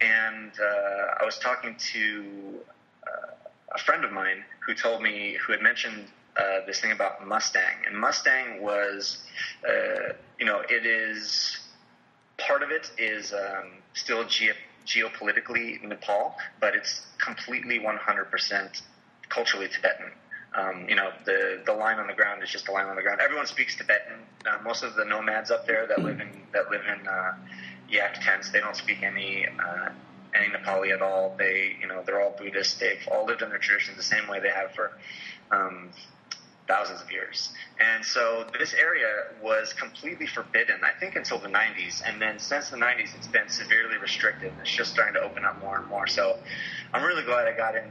and 0.00 0.52
uh, 0.60 1.20
I 1.20 1.24
was 1.24 1.38
talking 1.38 1.76
to 1.92 2.60
uh, 3.06 3.34
a 3.74 3.78
friend 3.78 4.04
of 4.04 4.12
mine 4.12 4.44
who 4.66 4.74
told 4.74 5.02
me 5.02 5.36
who 5.44 5.52
had 5.52 5.62
mentioned 5.62 6.06
uh, 6.36 6.66
this 6.66 6.80
thing 6.80 6.92
about 6.92 7.26
Mustang, 7.26 7.86
and 7.86 7.96
Mustang 7.96 8.60
was, 8.62 9.18
uh, 9.68 10.14
you 10.38 10.46
know, 10.46 10.62
it 10.68 10.84
is 10.84 11.58
part 12.38 12.62
of 12.62 12.70
it 12.70 12.90
is 12.98 13.32
um, 13.32 13.70
still 13.92 14.24
geo- 14.24 14.54
geopolitically 14.86 15.82
Nepal, 15.82 16.34
but 16.60 16.74
it's 16.74 17.02
completely 17.18 17.78
100% 17.78 18.82
culturally 19.28 19.68
Tibetan. 19.68 20.10
Um, 20.56 20.86
you 20.88 20.94
know, 20.94 21.10
the 21.24 21.62
the 21.66 21.72
line 21.72 21.98
on 21.98 22.06
the 22.06 22.14
ground 22.14 22.42
is 22.44 22.48
just 22.48 22.68
a 22.68 22.72
line 22.72 22.86
on 22.86 22.94
the 22.94 23.02
ground. 23.02 23.20
Everyone 23.20 23.46
speaks 23.46 23.74
Tibetan. 23.74 24.20
Uh, 24.46 24.58
most 24.62 24.84
of 24.84 24.94
the 24.94 25.04
nomads 25.04 25.50
up 25.50 25.66
there 25.66 25.84
that 25.88 26.04
live 26.04 26.20
in 26.20 26.28
that 26.52 26.70
live 26.70 26.82
in 26.86 27.08
uh, 27.08 27.32
yak 27.88 28.20
tents, 28.22 28.50
they 28.50 28.60
don't 28.60 28.76
speak 28.76 29.02
any 29.02 29.46
uh, 29.46 29.90
any 30.34 30.48
Nepali 30.48 30.92
at 30.92 31.00
all. 31.00 31.34
They, 31.38 31.76
you 31.80 31.86
know, 31.86 32.02
they're 32.04 32.20
all 32.20 32.34
Buddhist. 32.36 32.80
They've 32.80 33.06
all 33.10 33.24
lived 33.24 33.42
in 33.42 33.50
their 33.50 33.58
traditions 33.58 33.96
the 33.96 34.02
same 34.02 34.28
way 34.28 34.40
they 34.40 34.48
have 34.48 34.72
for 34.72 34.92
um, 35.50 35.90
thousands 36.66 37.02
of 37.02 37.10
years. 37.10 37.52
And 37.78 38.04
so 38.04 38.46
this 38.58 38.74
area 38.74 39.06
was 39.42 39.72
completely 39.72 40.26
forbidden, 40.26 40.80
I 40.82 40.98
think, 40.98 41.16
until 41.16 41.38
the 41.38 41.48
90s. 41.48 42.02
And 42.04 42.20
then 42.20 42.38
since 42.38 42.70
the 42.70 42.76
90s, 42.76 43.14
it's 43.14 43.26
been 43.26 43.48
severely 43.48 43.96
restricted. 43.98 44.52
And 44.52 44.60
it's 44.60 44.70
just 44.70 44.90
starting 44.92 45.14
to 45.14 45.20
open 45.20 45.44
up 45.44 45.60
more 45.60 45.78
and 45.78 45.86
more. 45.86 46.06
So 46.06 46.38
I'm 46.92 47.04
really 47.04 47.22
glad 47.22 47.46
I 47.46 47.56
got 47.56 47.76
in 47.76 47.84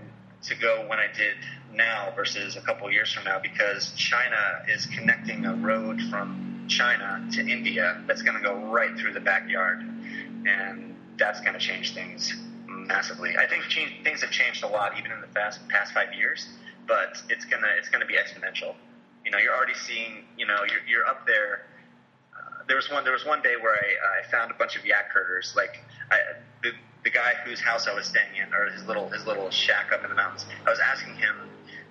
to 0.44 0.56
go 0.56 0.86
when 0.88 1.00
I 1.00 1.08
did 1.16 1.36
now 1.74 2.12
versus 2.16 2.58
a 2.58 2.62
couple 2.62 2.92
years 2.92 3.12
from 3.14 3.24
now 3.24 3.40
because 3.40 3.92
China 3.94 4.64
is 4.68 4.86
connecting 4.88 5.46
a 5.46 5.56
road 5.56 6.02
from 6.10 6.53
China 6.68 7.28
to 7.34 7.42
India 7.42 8.02
that's 8.08 8.22
going 8.22 8.38
to 8.38 8.44
go 8.44 8.56
right 8.72 8.98
through 8.98 9.14
the 9.14 9.20
backyard. 9.20 9.82
And 10.46 10.96
that's 11.18 11.42
going 11.42 11.54
to 11.54 11.60
change 11.60 11.94
things 11.94 12.34
massively. 12.68 13.38
I 13.38 13.48
think 13.48 13.64
change, 13.64 14.04
things 14.04 14.22
have 14.22 14.32
changed 14.32 14.64
a 14.64 14.68
lot 14.68 14.98
even 14.98 15.12
in 15.12 15.22
the 15.22 15.28
past, 15.28 15.66
past 15.70 15.94
five 15.94 16.14
years, 16.14 16.48
but 16.88 17.22
it's 17.30 17.46
gonna 17.46 17.68
it's 17.78 17.90
gonna 17.90 18.06
be 18.06 18.16
exponential. 18.16 18.76
You 19.26 19.32
know, 19.32 19.38
you're 19.38 19.56
already 19.56 19.74
seeing. 19.74 20.26
You 20.38 20.46
know, 20.46 20.60
you're 20.68 20.84
you're 20.88 21.06
up 21.06 21.26
there. 21.26 21.66
Uh, 22.36 22.64
there 22.68 22.76
was 22.76 22.90
one. 22.92 23.04
There 23.04 23.14
was 23.14 23.26
one 23.26 23.42
day 23.42 23.56
where 23.62 23.74
I, 23.74 24.20
I 24.20 24.32
found 24.32 24.52
a 24.52 24.56
bunch 24.56 24.76
of 24.76 24.86
yak 24.86 25.10
herders. 25.14 25.54
Like 25.56 25.80
I, 26.12 26.18
the 26.62 26.72
the 27.04 27.10
guy 27.10 27.34
whose 27.46 27.62
house 27.62 27.88
I 27.88 27.94
was 27.94 28.06
staying 28.06 28.36
in, 28.36 28.54
or 28.54 28.70
his 28.70 28.84
little 28.86 29.10
his 29.10 29.26
little 29.26 29.50
shack 29.50 29.92
up 29.94 30.04
in 30.04 30.10
the 30.10 30.16
mountains. 30.16 30.46
I 30.66 30.70
was 30.70 30.80
asking 30.80 31.16
him 31.16 31.36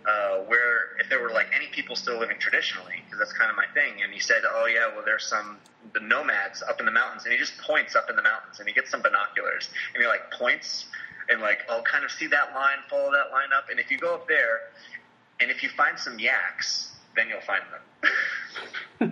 uh, 0.07 0.39
where 0.47 0.97
if 0.99 1.09
there 1.09 1.21
were 1.21 1.31
like 1.31 1.47
any 1.55 1.67
people 1.69 1.97
still 1.97 2.19
living 2.19 2.37
traditionally, 2.39 3.03
because 3.05 3.19
that's 3.19 3.33
kind 3.33 3.51
of 3.51 3.57
my 3.57 3.67
thing. 3.75 4.03
And 4.03 4.13
he 4.13 4.21
said, 4.21 4.43
"Oh 4.49 4.67
yeah, 4.67 4.95
well 4.95 5.05
there's 5.05 5.27
some 5.27 5.59
the 5.93 6.01
nomads 6.01 6.63
up 6.63 6.81
in 6.81 6.87
the 6.87 6.93
mountains," 6.93 7.25
and 7.25 7.33
he 7.33 7.39
just 7.39 7.57
points 7.59 7.95
up 7.95 8.11
in 8.11 8.17
the 8.17 8.23
mountains, 8.23 8.59
and 8.59 8.69
he 8.69 8.75
gets 8.75 8.91
some 8.91 9.03
binoculars, 9.03 9.71
and 9.95 10.03
he 10.03 10.09
like 10.09 10.31
points, 10.33 10.87
and 11.29 11.41
like 11.41 11.61
I'll 11.69 11.83
kind 11.83 12.05
of 12.05 12.11
see 12.11 12.27
that 12.29 12.55
line, 12.55 12.79
follow 12.91 13.11
that 13.13 13.31
line 13.31 13.53
up, 13.57 13.71
and 13.71 13.79
if 13.79 13.91
you 13.91 13.99
go 13.99 14.15
up 14.15 14.27
there, 14.29 14.61
and 15.41 15.51
if 15.51 15.63
you 15.63 15.69
find 15.69 15.99
some 15.99 16.19
yaks, 16.19 16.93
then 17.17 17.29
you'll 17.29 17.41
find 17.41 17.63
them. 17.71 17.83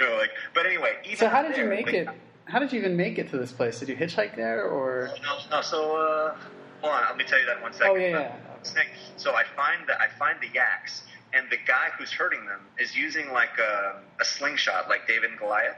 you 0.00 0.06
know, 0.06 0.16
like, 0.16 0.30
but 0.54 0.66
anyway, 0.66 0.94
even 1.04 1.18
So 1.18 1.28
how 1.28 1.42
did 1.42 1.56
you 1.56 1.64
make 1.66 1.86
like, 1.86 1.94
it? 1.94 2.08
How 2.46 2.58
did 2.58 2.72
you 2.72 2.78
even 2.78 2.96
make 2.96 3.18
it 3.18 3.28
to 3.30 3.38
this 3.38 3.52
place? 3.52 3.78
Did 3.78 3.90
you 3.90 3.96
hitchhike 3.96 4.34
there, 4.34 4.64
or? 4.64 5.10
No, 5.22 5.38
no. 5.50 5.60
So 5.60 5.96
uh, 5.96 6.36
hold 6.80 6.94
on, 6.94 7.02
let 7.08 7.16
me 7.16 7.24
tell 7.24 7.38
you 7.38 7.46
that 7.46 7.56
in 7.56 7.62
one 7.62 7.72
second. 7.72 7.90
Oh 7.90 7.94
yeah, 7.96 8.08
yeah. 8.08 8.82
So 9.16 9.34
I 9.34 9.44
find 9.56 9.88
that 9.88 10.00
I 10.00 10.08
find 10.18 10.38
the 10.40 10.48
yaks, 10.52 11.02
and 11.32 11.48
the 11.50 11.56
guy 11.66 11.90
who's 11.96 12.12
hurting 12.12 12.44
them 12.46 12.60
is 12.78 12.96
using 12.96 13.30
like 13.32 13.58
a, 13.58 14.00
a 14.20 14.24
slingshot, 14.24 14.88
like 14.88 15.06
David 15.06 15.30
and 15.30 15.38
Goliath. 15.38 15.76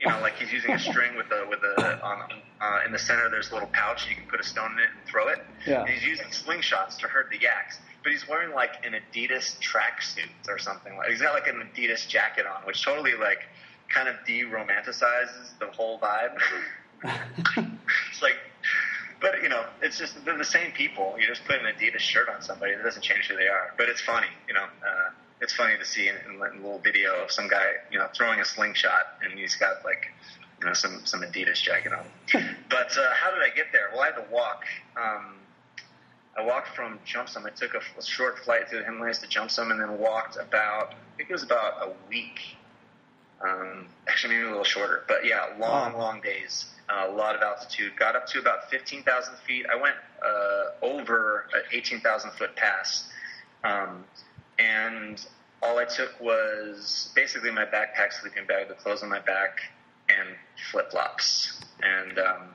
You 0.00 0.08
know, 0.08 0.20
like 0.20 0.34
he's 0.34 0.52
using 0.52 0.72
a 0.72 0.78
string 0.90 1.16
with 1.16 1.26
a 1.30 1.46
with 1.48 1.60
a 1.62 2.00
on 2.02 2.22
uh, 2.60 2.80
in 2.86 2.92
the 2.92 2.98
center. 2.98 3.28
There's 3.30 3.50
a 3.50 3.54
little 3.54 3.70
pouch, 3.72 4.02
and 4.02 4.10
you 4.10 4.16
can 4.16 4.30
put 4.30 4.40
a 4.40 4.44
stone 4.44 4.72
in 4.72 4.78
it 4.78 4.90
and 4.96 5.08
throw 5.08 5.28
it. 5.28 5.38
Yeah. 5.66 5.80
And 5.80 5.90
he's 5.90 6.04
using 6.04 6.26
slingshots 6.26 6.98
to 6.98 7.08
hurt 7.08 7.30
the 7.30 7.38
yaks, 7.38 7.78
but 8.02 8.12
he's 8.12 8.28
wearing 8.28 8.54
like 8.54 8.84
an 8.84 8.94
Adidas 8.94 9.56
tracksuit 9.60 10.48
or 10.48 10.58
something. 10.58 10.96
Like 10.96 11.10
he's 11.10 11.22
got 11.22 11.34
like 11.34 11.46
an 11.46 11.62
Adidas 11.74 12.06
jacket 12.08 12.46
on, 12.46 12.62
which 12.66 12.84
totally 12.84 13.14
like 13.14 13.46
kind 13.88 14.08
of 14.08 14.16
de-romanticizes 14.26 15.58
the 15.60 15.66
whole 15.66 15.98
vibe. 15.98 16.38
it's 17.04 18.22
like, 18.22 18.36
but 19.22 19.42
you 19.42 19.48
know, 19.48 19.64
it's 19.80 19.98
just 19.98 20.22
they're 20.24 20.36
the 20.36 20.44
same 20.44 20.72
people. 20.72 21.16
You 21.18 21.26
just 21.26 21.44
put 21.44 21.56
an 21.56 21.66
Adidas 21.66 22.00
shirt 22.00 22.28
on 22.28 22.42
somebody, 22.42 22.72
it 22.72 22.82
doesn't 22.82 23.02
change 23.02 23.28
who 23.28 23.36
they 23.36 23.46
are. 23.46 23.72
But 23.78 23.88
it's 23.88 24.02
funny, 24.02 24.26
you 24.48 24.54
know. 24.54 24.64
Uh, 24.64 25.10
it's 25.40 25.54
funny 25.54 25.76
to 25.76 25.84
see 25.84 26.08
in, 26.08 26.14
in 26.28 26.40
a 26.40 26.54
little 26.56 26.78
video 26.78 27.22
of 27.22 27.30
some 27.32 27.48
guy, 27.48 27.64
you 27.90 27.98
know, 27.98 28.08
throwing 28.14 28.40
a 28.40 28.44
slingshot, 28.44 29.18
and 29.22 29.36
he's 29.36 29.56
got 29.56 29.84
like, 29.84 30.06
you 30.60 30.66
know, 30.66 30.72
some 30.72 31.00
some 31.04 31.22
Adidas 31.22 31.62
jacket 31.62 31.92
on. 31.92 32.04
but 32.68 32.96
uh, 32.96 33.12
how 33.14 33.30
did 33.30 33.42
I 33.42 33.54
get 33.54 33.66
there? 33.72 33.90
Well, 33.92 34.02
I 34.02 34.06
had 34.06 34.16
to 34.16 34.26
walk. 34.30 34.64
Um, 34.96 35.34
I 36.36 36.44
walked 36.44 36.68
from 36.74 36.98
Jomsom. 37.06 37.44
I 37.44 37.50
took 37.50 37.74
a, 37.74 37.80
a 37.98 38.02
short 38.02 38.38
flight 38.38 38.68
through 38.68 38.80
the 38.80 38.84
Himalayas 38.84 39.18
to 39.18 39.26
Jomsom, 39.26 39.70
and 39.70 39.80
then 39.80 39.98
walked 39.98 40.36
about. 40.36 40.94
I 40.94 41.16
think 41.16 41.30
it 41.30 41.32
was 41.32 41.42
about 41.42 41.74
a 41.82 41.92
week. 42.08 42.56
Um, 43.44 43.88
actually, 44.06 44.34
maybe 44.34 44.46
a 44.46 44.50
little 44.50 44.64
shorter, 44.64 45.02
but 45.08 45.26
yeah, 45.26 45.46
long, 45.58 45.98
long 45.98 46.20
days. 46.20 46.66
Uh, 46.88 47.08
a 47.08 47.12
lot 47.12 47.34
of 47.34 47.42
altitude. 47.42 47.92
Got 47.98 48.16
up 48.16 48.26
to 48.28 48.38
about 48.38 48.70
15,000 48.70 49.34
feet. 49.46 49.66
I 49.70 49.80
went 49.80 49.94
uh, 50.22 50.84
over 50.84 51.46
an 51.54 51.62
18,000 51.72 52.32
foot 52.32 52.54
pass, 52.56 53.08
um, 53.64 54.04
and 54.58 55.24
all 55.62 55.78
I 55.78 55.84
took 55.84 56.20
was 56.20 57.10
basically 57.14 57.50
my 57.50 57.64
backpack, 57.64 58.12
sleeping 58.20 58.46
bag, 58.46 58.68
the 58.68 58.74
clothes 58.74 59.02
on 59.02 59.08
my 59.08 59.20
back, 59.20 59.60
and 60.08 60.36
flip 60.70 60.90
flops. 60.90 61.60
And 61.82 62.18
um, 62.18 62.48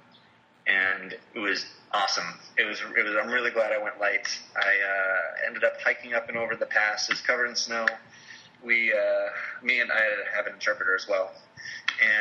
and 0.67 1.15
it 1.33 1.39
was 1.39 1.65
awesome. 1.93 2.25
It 2.57 2.65
was, 2.65 2.81
it 2.81 3.03
was. 3.03 3.15
I'm 3.21 3.31
really 3.31 3.51
glad 3.51 3.71
I 3.71 3.81
went 3.81 3.99
light. 3.99 4.27
I 4.55 4.59
uh, 4.59 5.47
ended 5.47 5.63
up 5.63 5.73
hiking 5.83 6.13
up 6.13 6.29
and 6.29 6.37
over 6.37 6.55
the 6.55 6.65
pass. 6.65 7.07
It 7.09 7.13
was 7.13 7.21
covered 7.21 7.47
in 7.47 7.55
snow. 7.55 7.85
We, 8.63 8.91
uh, 8.91 9.63
me 9.63 9.79
and 9.79 9.91
I 9.91 10.01
have 10.35 10.47
an 10.47 10.53
interpreter 10.53 10.95
as 10.95 11.07
well, 11.07 11.31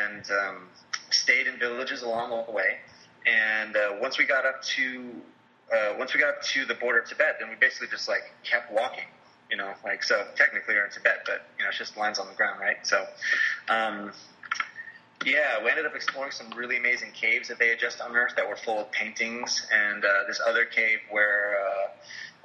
and 0.04 0.30
um, 0.30 0.68
stayed 1.10 1.46
in 1.46 1.58
villages 1.58 2.02
along 2.02 2.30
the 2.46 2.52
way. 2.52 2.78
And 3.26 3.76
uh, 3.76 3.96
once 4.00 4.18
we 4.18 4.24
got 4.24 4.46
up 4.46 4.62
to 4.62 5.10
uh, 5.74 5.94
once 5.98 6.14
we 6.14 6.20
got 6.20 6.42
to 6.42 6.64
the 6.64 6.74
border 6.74 7.00
of 7.00 7.08
Tibet, 7.08 7.36
then 7.40 7.48
we 7.48 7.56
basically 7.56 7.88
just 7.88 8.08
like 8.08 8.32
kept 8.44 8.72
walking. 8.72 9.04
You 9.50 9.56
know, 9.56 9.72
like 9.84 10.02
so 10.02 10.26
technically 10.36 10.74
we're 10.74 10.86
in 10.86 10.90
Tibet, 10.90 11.22
but 11.24 11.46
you 11.58 11.64
know 11.64 11.68
it's 11.68 11.78
just 11.78 11.96
lines 11.96 12.18
on 12.18 12.28
the 12.28 12.34
ground, 12.34 12.60
right? 12.60 12.76
So. 12.82 13.04
Um, 13.68 14.12
yeah, 15.24 15.64
we 15.64 15.70
ended 15.70 15.86
up 15.86 15.94
exploring 15.94 16.30
some 16.30 16.50
really 16.50 16.76
amazing 16.76 17.10
caves 17.12 17.48
that 17.48 17.58
they 17.58 17.68
had 17.68 17.78
just 17.78 18.00
unearthed 18.00 18.36
that 18.36 18.46
were 18.46 18.56
full 18.56 18.78
of 18.78 18.92
paintings, 18.92 19.66
and 19.72 20.04
uh, 20.04 20.08
this 20.28 20.40
other 20.46 20.66
cave 20.66 20.98
where 21.10 21.56
uh, 21.58 21.88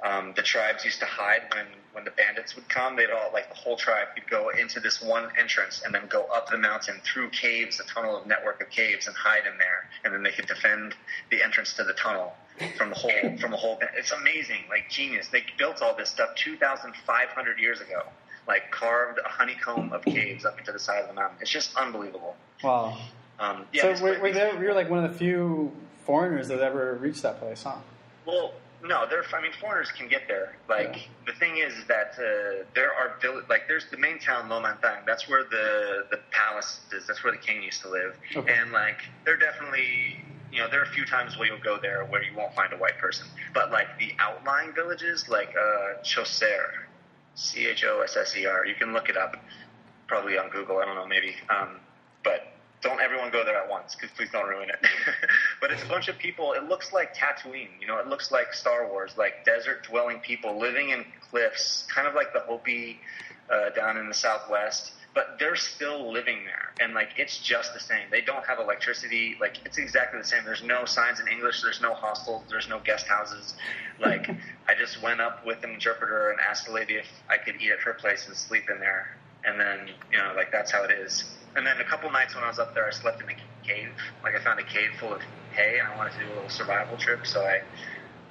um, 0.04 0.32
the 0.36 0.42
tribes 0.42 0.84
used 0.84 1.00
to 1.00 1.06
hide 1.06 1.42
when 1.54 1.66
when 1.92 2.04
the 2.04 2.10
bandits 2.12 2.54
would 2.56 2.68
come. 2.68 2.96
They'd 2.96 3.10
all 3.10 3.30
like 3.32 3.48
the 3.48 3.54
whole 3.54 3.76
tribe 3.76 4.08
could 4.14 4.28
go 4.28 4.48
into 4.48 4.80
this 4.80 5.00
one 5.02 5.28
entrance 5.38 5.82
and 5.84 5.94
then 5.94 6.06
go 6.08 6.24
up 6.34 6.50
the 6.50 6.58
mountain 6.58 7.00
through 7.04 7.30
caves, 7.30 7.80
a 7.80 7.84
tunnel 7.84 8.16
of 8.16 8.26
network 8.26 8.60
of 8.62 8.70
caves, 8.70 9.06
and 9.06 9.16
hide 9.16 9.46
in 9.50 9.58
there, 9.58 9.88
and 10.04 10.12
then 10.14 10.22
they 10.22 10.30
could 10.32 10.46
defend 10.46 10.94
the 11.30 11.42
entrance 11.42 11.74
to 11.74 11.84
the 11.84 11.92
tunnel 11.92 12.32
from 12.76 12.88
the 12.90 12.94
whole 12.96 13.36
from 13.38 13.50
the 13.50 13.56
whole. 13.56 13.78
It's 13.96 14.12
amazing, 14.12 14.62
like 14.68 14.88
genius. 14.90 15.28
They 15.28 15.44
built 15.58 15.82
all 15.82 15.94
this 15.96 16.10
stuff 16.10 16.30
two 16.36 16.56
thousand 16.56 16.94
five 17.06 17.28
hundred 17.28 17.58
years 17.58 17.80
ago. 17.80 18.02
Like 18.48 18.72
carved 18.72 19.20
a 19.24 19.28
honeycomb 19.28 19.92
of 19.92 20.02
caves 20.04 20.44
up 20.44 20.58
into 20.58 20.72
the 20.72 20.78
side 20.80 21.00
of 21.02 21.06
the 21.08 21.14
mountain. 21.14 21.38
It's 21.40 21.50
just 21.50 21.76
unbelievable. 21.76 22.34
Wow. 22.64 22.98
Um, 23.38 23.66
yeah, 23.72 23.82
so 23.82 23.86
it's- 23.90 24.00
were, 24.02 24.18
were 24.18 24.32
there, 24.32 24.52
you 24.60 24.66
were 24.68 24.74
like 24.74 24.90
one 24.90 25.04
of 25.04 25.12
the 25.12 25.16
few 25.16 25.70
foreigners 26.04 26.48
that 26.48 26.58
ever 26.60 26.94
reached 27.00 27.22
that 27.22 27.38
place, 27.38 27.62
huh? 27.62 27.76
Well, 28.26 28.52
no, 28.82 29.06
there. 29.08 29.24
I 29.32 29.40
mean, 29.40 29.52
foreigners 29.60 29.92
can 29.92 30.08
get 30.08 30.22
there. 30.26 30.56
Like 30.68 31.08
the 31.26 31.32
thing 31.32 31.58
is 31.58 31.72
that 31.88 32.14
uh, 32.18 32.64
there 32.74 32.92
are 32.92 33.16
vill- 33.20 33.42
like 33.48 33.68
there's 33.68 33.86
the 33.90 33.96
main 33.96 34.18
town 34.18 34.48
Lo 34.48 34.60
Manthang. 34.60 35.06
That's 35.06 35.28
where 35.28 35.44
the 35.44 36.06
the 36.10 36.18
palace 36.30 36.80
is. 36.92 37.06
That's 37.06 37.22
where 37.22 37.32
the 37.32 37.38
king 37.38 37.62
used 37.62 37.82
to 37.82 37.90
live. 37.90 38.16
Okay. 38.34 38.52
And 38.52 38.72
like 38.72 38.98
there 39.24 39.34
are 39.34 39.38
definitely. 39.38 40.24
You 40.52 40.58
know, 40.58 40.68
there 40.68 40.80
are 40.80 40.84
a 40.84 40.90
few 40.90 41.06
times 41.06 41.38
where 41.38 41.48
you'll 41.48 41.64
go 41.64 41.78
there 41.80 42.04
where 42.04 42.22
you 42.22 42.36
won't 42.36 42.54
find 42.54 42.74
a 42.74 42.76
white 42.76 42.98
person. 42.98 43.26
But 43.54 43.70
like 43.72 43.86
the 43.98 44.12
outlying 44.18 44.74
villages, 44.74 45.26
like 45.26 45.48
uh, 45.56 46.02
Chaucer, 46.02 46.88
C 47.34 47.68
H 47.68 47.84
O 47.84 48.02
S 48.02 48.18
S 48.18 48.36
E 48.36 48.44
R, 48.44 48.66
you 48.66 48.74
can 48.74 48.92
look 48.92 49.08
it 49.08 49.16
up, 49.16 49.42
probably 50.08 50.36
on 50.36 50.50
Google. 50.50 50.76
I 50.76 50.84
don't 50.84 50.94
know, 50.94 51.06
maybe. 51.06 51.34
Um, 51.48 51.80
but 52.22 52.51
don't 52.82 53.00
everyone 53.00 53.30
go 53.30 53.44
there 53.44 53.56
at 53.56 53.70
once, 53.70 53.94
because 53.94 54.10
please 54.16 54.28
don't 54.30 54.48
ruin 54.48 54.68
it. 54.68 54.80
but 55.60 55.70
it's 55.70 55.82
a 55.82 55.86
bunch 55.86 56.08
of 56.08 56.18
people. 56.18 56.52
It 56.52 56.68
looks 56.68 56.92
like 56.92 57.14
Tatooine. 57.14 57.68
You 57.80 57.86
know, 57.86 57.98
it 57.98 58.08
looks 58.08 58.32
like 58.32 58.52
Star 58.52 58.88
Wars, 58.88 59.12
like 59.16 59.44
desert 59.44 59.84
dwelling 59.88 60.18
people 60.18 60.58
living 60.58 60.90
in 60.90 61.04
cliffs, 61.30 61.86
kind 61.92 62.08
of 62.08 62.14
like 62.14 62.32
the 62.32 62.40
Hopi 62.40 62.98
uh, 63.48 63.70
down 63.70 63.96
in 63.96 64.08
the 64.08 64.14
Southwest. 64.14 64.92
But 65.14 65.36
they're 65.38 65.56
still 65.56 66.10
living 66.10 66.38
there, 66.46 66.72
and 66.80 66.94
like 66.94 67.10
it's 67.18 67.36
just 67.36 67.74
the 67.74 67.80
same. 67.80 68.08
They 68.10 68.22
don't 68.22 68.44
have 68.46 68.58
electricity. 68.58 69.36
Like 69.38 69.58
it's 69.66 69.76
exactly 69.76 70.18
the 70.18 70.26
same. 70.26 70.42
There's 70.42 70.62
no 70.62 70.86
signs 70.86 71.20
in 71.20 71.28
English. 71.28 71.60
There's 71.60 71.82
no 71.82 71.92
hostels. 71.92 72.44
There's 72.48 72.66
no 72.66 72.80
guest 72.80 73.06
houses. 73.06 73.54
Like 74.00 74.30
I 74.68 74.74
just 74.78 75.02
went 75.02 75.20
up 75.20 75.44
with 75.44 75.62
an 75.64 75.70
interpreter 75.70 76.30
and 76.30 76.40
asked 76.40 76.66
the 76.66 76.72
lady 76.72 76.94
if 76.94 77.06
I 77.28 77.36
could 77.36 77.56
eat 77.60 77.70
at 77.70 77.80
her 77.80 77.92
place 77.92 78.26
and 78.26 78.34
sleep 78.34 78.70
in 78.70 78.80
there, 78.80 79.14
and 79.44 79.60
then 79.60 79.90
you 80.10 80.16
know 80.16 80.32
like 80.34 80.50
that's 80.50 80.72
how 80.72 80.82
it 80.84 80.90
is. 80.90 81.24
And 81.54 81.66
then 81.66 81.80
a 81.80 81.84
couple 81.84 82.10
nights 82.10 82.34
when 82.34 82.44
I 82.44 82.48
was 82.48 82.58
up 82.58 82.74
there, 82.74 82.86
I 82.86 82.90
slept 82.90 83.22
in 83.22 83.28
a 83.28 83.34
cave. 83.66 83.90
Like 84.22 84.34
I 84.34 84.42
found 84.42 84.58
a 84.58 84.64
cave 84.64 84.90
full 84.98 85.12
of 85.12 85.20
hay, 85.54 85.78
and 85.78 85.88
I 85.88 85.96
wanted 85.96 86.12
to 86.14 86.18
do 86.20 86.32
a 86.32 86.34
little 86.34 86.48
survival 86.48 86.96
trip, 86.96 87.26
so 87.26 87.42
I, 87.42 87.60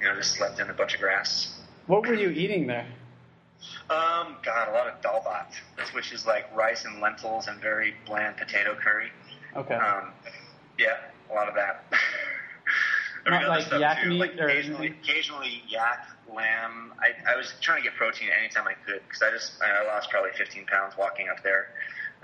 you 0.00 0.08
know, 0.08 0.16
just 0.16 0.32
slept 0.32 0.58
in 0.58 0.68
a 0.70 0.74
bunch 0.74 0.94
of 0.94 1.00
grass. 1.00 1.58
What 1.86 2.06
were 2.06 2.14
you 2.14 2.30
eating 2.30 2.66
there? 2.66 2.86
Um, 3.90 4.36
God, 4.44 4.68
a 4.68 4.72
lot 4.72 4.88
of 4.88 5.00
dal 5.02 5.22
bhat, 5.24 5.94
which 5.94 6.12
is 6.12 6.26
like 6.26 6.54
rice 6.56 6.84
and 6.84 7.00
lentils 7.00 7.46
and 7.46 7.60
very 7.60 7.94
bland 8.06 8.36
potato 8.36 8.74
curry. 8.74 9.10
Okay. 9.54 9.74
Um, 9.74 10.12
yeah, 10.78 10.96
a 11.30 11.34
lot 11.34 11.48
of 11.48 11.54
that. 11.54 11.84
Not 13.26 13.46
like 13.46 13.70
yak 13.70 14.02
too, 14.02 14.10
meat 14.10 14.18
like 14.18 14.36
or 14.36 14.48
occasionally, 14.48 14.96
occasionally 15.00 15.62
yak, 15.68 16.08
lamb. 16.34 16.92
I, 16.98 17.32
I 17.32 17.36
was 17.36 17.54
trying 17.60 17.82
to 17.82 17.88
get 17.88 17.96
protein 17.96 18.28
anytime 18.36 18.66
I 18.66 18.74
could 18.74 19.00
because 19.06 19.22
I 19.22 19.30
just 19.30 19.52
I 19.62 19.86
lost 19.86 20.10
probably 20.10 20.30
15 20.36 20.66
pounds 20.66 20.94
walking 20.98 21.28
up 21.28 21.42
there. 21.44 21.68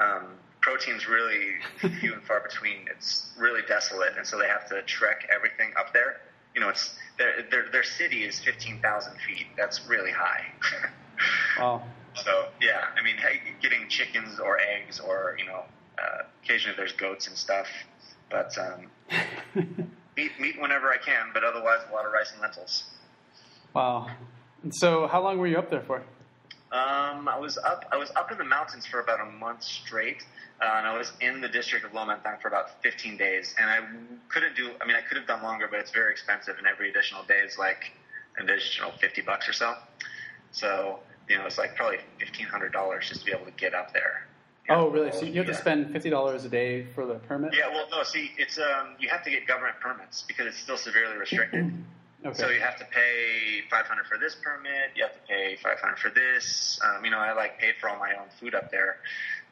Um, 0.01 0.35
protein's 0.61 1.09
really 1.09 1.55
few 2.01 2.13
and 2.13 2.23
far 2.23 2.41
between. 2.41 2.87
It's 2.95 3.31
really 3.39 3.63
desolate, 3.67 4.17
and 4.17 4.27
so 4.27 4.39
they 4.39 4.49
have 4.49 4.69
to 4.69 4.83
trek 4.83 5.29
everything 5.35 5.73
up 5.79 5.93
there. 5.93 6.21
You 6.55 6.61
know, 6.61 6.69
it's 6.69 6.97
their 7.19 7.43
their, 7.51 7.71
their 7.71 7.83
city 7.83 8.25
is 8.25 8.39
15,000 8.41 9.19
feet. 9.21 9.47
That's 9.57 9.87
really 9.87 10.13
high. 10.13 10.47
Wow. 11.59 11.83
So 12.15 12.47
yeah, 12.63 12.85
I 12.97 13.03
mean, 13.03 13.17
hey, 13.17 13.41
getting 13.61 13.89
chickens 13.89 14.39
or 14.39 14.61
eggs 14.61 15.01
or 15.01 15.35
you 15.37 15.47
know, 15.47 15.65
uh, 15.99 16.23
occasionally 16.45 16.77
there's 16.77 16.93
goats 16.93 17.27
and 17.27 17.37
stuff, 17.37 17.67
but 18.31 18.57
um, 18.57 18.87
meat 20.17 20.31
meat 20.41 20.61
whenever 20.61 20.91
I 20.93 20.99
can. 20.99 21.31
But 21.35 21.43
otherwise, 21.43 21.81
a 21.91 21.93
lot 21.93 22.07
of 22.07 22.13
rice 22.13 22.31
and 22.33 22.41
lentils. 22.41 22.85
wow. 23.75 24.09
And 24.63 24.73
so, 24.75 25.09
how 25.09 25.23
long 25.23 25.39
were 25.39 25.49
you 25.49 25.59
up 25.59 25.71
there 25.71 25.83
for? 25.83 26.03
Um, 26.71 27.29
I 27.29 27.39
was 27.39 27.57
up. 27.57 27.87
I 27.91 27.97
was 27.97 28.11
up 28.15 28.31
in 28.31 28.39
the 28.39 28.45
mountains 28.45 28.85
for 28.85 29.01
about 29.01 29.21
a 29.21 29.31
month 29.31 29.63
straight, 29.63 30.23
uh, 30.61 30.75
and 30.77 30.87
I 30.87 30.99
was 30.99 31.13
in 31.21 31.41
the 31.41 31.49
district 31.49 31.87
of 31.87 31.95
Lo 31.95 32.05
Manthang 32.05 32.41
for 32.43 32.49
about 32.49 32.83
15 32.83 33.17
days. 33.17 33.55
And 33.59 33.71
I 33.71 33.81
couldn't 34.29 34.55
do. 34.55 34.71
I 34.81 34.87
mean, 34.87 34.97
I 34.97 35.01
could 35.01 35.17
have 35.17 35.27
done 35.27 35.43
longer, 35.43 35.67
but 35.71 35.81
it's 35.81 35.91
very 35.91 36.13
expensive, 36.13 36.59
and 36.59 36.67
every 36.67 36.91
additional 36.91 37.23
day 37.25 37.39
is 37.39 37.57
like 37.57 37.93
an 38.37 38.45
additional 38.49 38.93
50 39.01 39.23
bucks 39.23 39.49
or 39.49 39.55
so. 39.55 39.75
So 40.53 41.01
you 41.29 41.37
know, 41.39 41.47
it's 41.47 41.59
like 41.59 41.75
probably 41.75 41.99
fifteen 42.19 42.47
hundred 42.47 42.73
dollars 42.73 43.09
just 43.09 43.21
to 43.21 43.27
be 43.27 43.33
able 43.33 43.45
to 43.47 43.53
get 43.53 43.75
up 43.75 43.93
there. 43.93 44.27
Oh, 44.71 44.89
really? 44.89 45.13
So 45.13 45.25
you 45.25 45.39
have 45.39 45.47
to 45.47 45.55
spend 45.55 45.93
fifty 45.93 46.11
dollars 46.11 46.45
a 46.45 46.49
day 46.49 46.85
for 46.95 47.07
the 47.07 47.15
permit? 47.15 47.55
Yeah, 47.55 47.69
well, 47.69 47.87
no. 47.91 48.03
See, 48.03 48.33
it's 48.37 48.59
um, 48.59 48.97
you 48.99 49.09
have 49.09 49.23
to 49.25 49.31
get 49.31 49.47
government 49.47 49.77
permits 49.81 50.25
because 50.27 50.47
it's 50.47 50.59
still 50.59 50.77
severely 50.77 51.17
restricted. 51.17 51.73
Okay. 52.25 52.37
So 52.37 52.49
you 52.49 52.61
have 52.61 52.77
to 52.79 52.85
pay 52.87 53.63
five 53.71 53.87
hundred 53.87 54.07
for 54.07 54.19
this 54.19 54.35
permit. 54.43 54.91
You 54.97 55.05
have 55.05 55.13
to 55.13 55.21
pay 55.29 55.57
five 55.63 55.79
hundred 55.81 55.99
for 55.99 56.11
this. 56.11 56.79
Um, 56.85 57.05
you 57.05 57.11
know, 57.11 57.19
I 57.19 57.33
like 57.33 57.59
paid 57.59 57.75
for 57.81 57.89
all 57.89 57.99
my 57.99 58.15
own 58.15 58.27
food 58.41 58.55
up 58.55 58.71
there. 58.71 58.97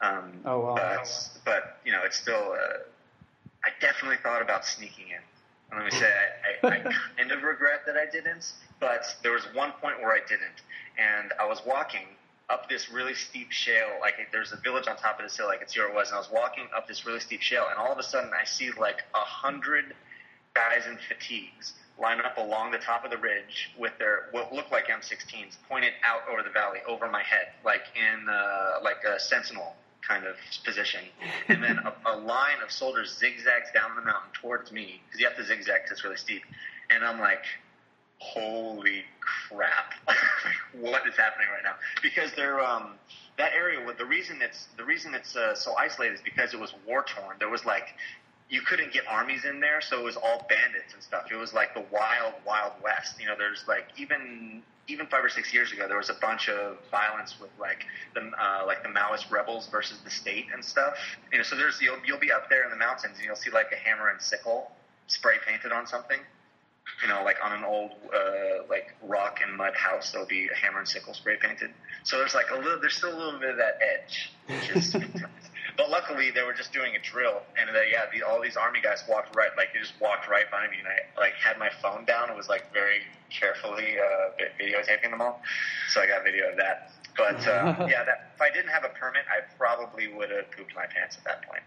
Um, 0.01 0.33
Oh, 0.45 0.59
wow. 0.59 0.75
But, 0.75 1.29
but 1.45 1.77
you 1.85 1.91
know, 1.91 2.01
it's 2.03 2.17
still. 2.17 2.53
Uh, 2.53 2.79
I 3.63 3.69
definitely 3.81 4.17
thought 4.21 4.41
about 4.41 4.65
sneaking 4.65 5.07
in. 5.09 5.21
And 5.71 5.83
let 5.83 5.91
me 5.91 5.97
say, 5.99 6.09
I, 6.63 6.67
I, 6.67 6.71
I 6.71 6.79
kind 7.17 7.31
of 7.31 7.43
regret 7.43 7.81
that 7.85 7.95
I 7.95 8.05
didn't. 8.09 8.51
But 8.79 9.15
there 9.23 9.31
was 9.31 9.43
one 9.53 9.71
point 9.81 9.99
where 9.99 10.11
I 10.11 10.19
didn't, 10.19 10.61
and 10.97 11.33
I 11.39 11.45
was 11.47 11.61
walking 11.65 12.05
up 12.49 12.69
this 12.69 12.89
really 12.91 13.13
steep 13.15 13.51
shale. 13.51 13.97
Like 14.01 14.15
there's 14.31 14.51
a 14.51 14.57
village 14.57 14.87
on 14.87 14.97
top 14.97 15.19
of 15.19 15.25
this 15.25 15.35
hill. 15.37 15.47
I 15.47 15.57
could 15.57 15.69
see 15.69 15.79
where 15.79 15.89
it 15.89 15.95
was, 15.95 16.09
and 16.09 16.15
I 16.15 16.19
was 16.19 16.29
walking 16.31 16.67
up 16.75 16.87
this 16.87 17.05
really 17.05 17.19
steep 17.21 17.41
shale, 17.41 17.65
and 17.69 17.79
all 17.79 17.91
of 17.91 17.97
a 17.97 18.03
sudden 18.03 18.29
I 18.39 18.45
see 18.45 18.71
like 18.77 19.03
a 19.15 19.19
hundred 19.19 19.93
guys 20.57 20.87
in 20.89 20.97
fatigues 21.07 21.73
line 22.01 22.19
up 22.21 22.37
along 22.37 22.71
the 22.71 22.77
top 22.77 23.05
of 23.05 23.11
the 23.11 23.17
ridge 23.17 23.69
with 23.77 23.93
their 23.99 24.27
what 24.31 24.53
look 24.53 24.71
like 24.71 24.87
M16s 24.87 25.55
pointed 25.69 25.93
out 26.03 26.21
over 26.31 26.41
the 26.41 26.49
valley 26.49 26.79
over 26.87 27.09
my 27.09 27.21
head, 27.23 27.53
like 27.63 27.81
in 27.95 28.27
uh, 28.29 28.83
like 28.83 29.03
a 29.07 29.19
sentinel 29.19 29.75
kind 30.07 30.25
of 30.25 30.35
position, 30.63 31.01
and 31.47 31.61
then 31.61 31.77
a, 31.79 31.93
a 32.11 32.15
line 32.17 32.61
of 32.63 32.71
soldiers 32.71 33.15
zigzags 33.17 33.69
down 33.73 33.95
the 33.95 34.01
mountain 34.01 34.31
towards 34.33 34.71
me 34.71 35.01
because 35.05 35.19
you 35.19 35.27
have 35.27 35.37
to 35.37 35.43
zigzag 35.43 35.83
because 35.83 35.91
it's 35.91 36.03
really 36.03 36.17
steep, 36.17 36.43
and 36.89 37.03
I'm 37.03 37.19
like, 37.19 37.43
holy 38.19 39.03
crap, 39.19 39.93
what 40.79 41.07
is 41.07 41.15
happening 41.15 41.47
right 41.53 41.63
now? 41.63 41.75
Because 42.01 42.31
they're 42.35 42.63
um, 42.63 42.93
that 43.37 43.53
area. 43.53 43.79
The 43.97 44.05
reason 44.05 44.39
it's 44.41 44.67
the 44.77 44.85
reason 44.85 45.13
it's 45.13 45.35
uh, 45.35 45.55
so 45.55 45.73
isolated 45.75 46.15
is 46.15 46.21
because 46.21 46.53
it 46.53 46.59
was 46.59 46.73
war 46.87 47.03
torn. 47.03 47.37
There 47.39 47.49
was 47.49 47.65
like 47.65 47.87
you 48.49 48.61
couldn't 48.61 48.93
get 48.93 49.03
armies 49.07 49.43
in 49.43 49.59
there, 49.59 49.81
so 49.81 49.99
it 49.99 50.03
was 50.03 50.15
all 50.15 50.45
bandits 50.47 50.93
and 50.93 51.03
stuff. 51.03 51.25
It 51.31 51.35
was 51.35 51.53
like 51.53 51.73
the 51.73 51.83
wild, 51.91 52.33
wild 52.45 52.73
west. 52.81 53.19
You 53.19 53.27
know, 53.27 53.35
there's 53.37 53.65
like 53.67 53.87
even 53.97 54.63
even 54.87 55.05
five 55.07 55.23
or 55.23 55.29
six 55.29 55.53
years 55.53 55.71
ago, 55.73 55.85
there 55.87 55.97
was 55.97 56.09
a 56.09 56.17
bunch 56.21 56.47
of 56.47 56.77
violence 56.89 57.35
with 57.41 57.49
like 57.59 57.85
the 58.13 58.21
uh, 58.21 58.63
like 58.65 58.83
the 58.83 58.89
Maoist 58.89 59.29
rebels 59.29 59.67
versus 59.67 59.99
the 60.03 60.09
state 60.09 60.45
and 60.53 60.63
stuff. 60.63 60.95
You 61.31 61.39
know, 61.39 61.43
so 61.43 61.55
there's 61.55 61.81
you'll 61.81 61.97
you'll 62.05 62.19
be 62.19 62.31
up 62.31 62.49
there 62.49 62.63
in 62.63 62.69
the 62.69 62.77
mountains 62.77 63.17
and 63.17 63.25
you'll 63.25 63.35
see 63.35 63.51
like 63.51 63.71
a 63.71 63.75
hammer 63.75 64.09
and 64.09 64.21
sickle 64.21 64.71
spray 65.07 65.35
painted 65.45 65.71
on 65.71 65.85
something. 65.85 66.19
You 67.01 67.09
know, 67.09 67.21
like 67.25 67.35
on 67.43 67.51
an 67.51 67.65
old 67.65 67.91
uh, 68.13 68.63
like 68.69 68.95
rock 69.03 69.39
and 69.45 69.57
mud 69.57 69.75
house, 69.75 70.11
there'll 70.11 70.27
be 70.27 70.47
a 70.47 70.55
hammer 70.55 70.79
and 70.79 70.87
sickle 70.87 71.13
spray 71.13 71.35
painted. 71.35 71.71
So 72.03 72.17
there's 72.17 72.33
like 72.33 72.49
a 72.49 72.55
little, 72.55 72.79
there's 72.79 72.95
still 72.95 73.13
a 73.13 73.17
little 73.17 73.39
bit 73.39 73.49
of 73.49 73.57
that 73.57 73.77
edge, 73.81 74.31
which 74.47 74.69
is. 74.69 74.95
But 75.77 75.91
luckily, 75.91 76.31
they 76.31 76.41
were 76.41 76.53
just 76.53 76.73
doing 76.73 76.95
a 76.95 76.99
drill, 76.99 77.41
and 77.57 77.69
they, 77.73 77.91
yeah, 77.91 78.05
the, 78.11 78.23
all 78.23 78.41
these 78.41 78.57
army 78.57 78.81
guys 78.81 79.03
walked 79.07 79.35
right, 79.35 79.51
like 79.55 79.73
they 79.73 79.79
just 79.79 79.93
walked 80.01 80.27
right 80.27 80.49
by 80.49 80.67
me, 80.67 80.77
and 80.79 80.87
I 80.87 81.19
like 81.19 81.33
had 81.33 81.59
my 81.59 81.69
phone 81.81 82.03
down 82.05 82.29
and 82.29 82.37
was 82.37 82.49
like 82.49 82.73
very 82.73 83.01
carefully 83.29 83.95
uh, 83.99 84.43
videotaping 84.59 85.11
them 85.11 85.21
all, 85.21 85.41
so 85.89 86.01
I 86.01 86.07
got 86.07 86.23
video 86.23 86.49
of 86.49 86.57
that. 86.57 86.91
But 87.15 87.45
uh, 87.47 87.85
yeah, 87.89 88.03
that 88.03 88.31
if 88.35 88.41
I 88.41 88.49
didn't 88.49 88.69
have 88.69 88.85
a 88.85 88.89
permit, 88.89 89.23
I 89.29 89.41
probably 89.57 90.07
would 90.07 90.31
have 90.31 90.49
pooped 90.51 90.75
my 90.75 90.85
pants 90.87 91.17
at 91.17 91.23
that 91.25 91.43
point. 91.47 91.63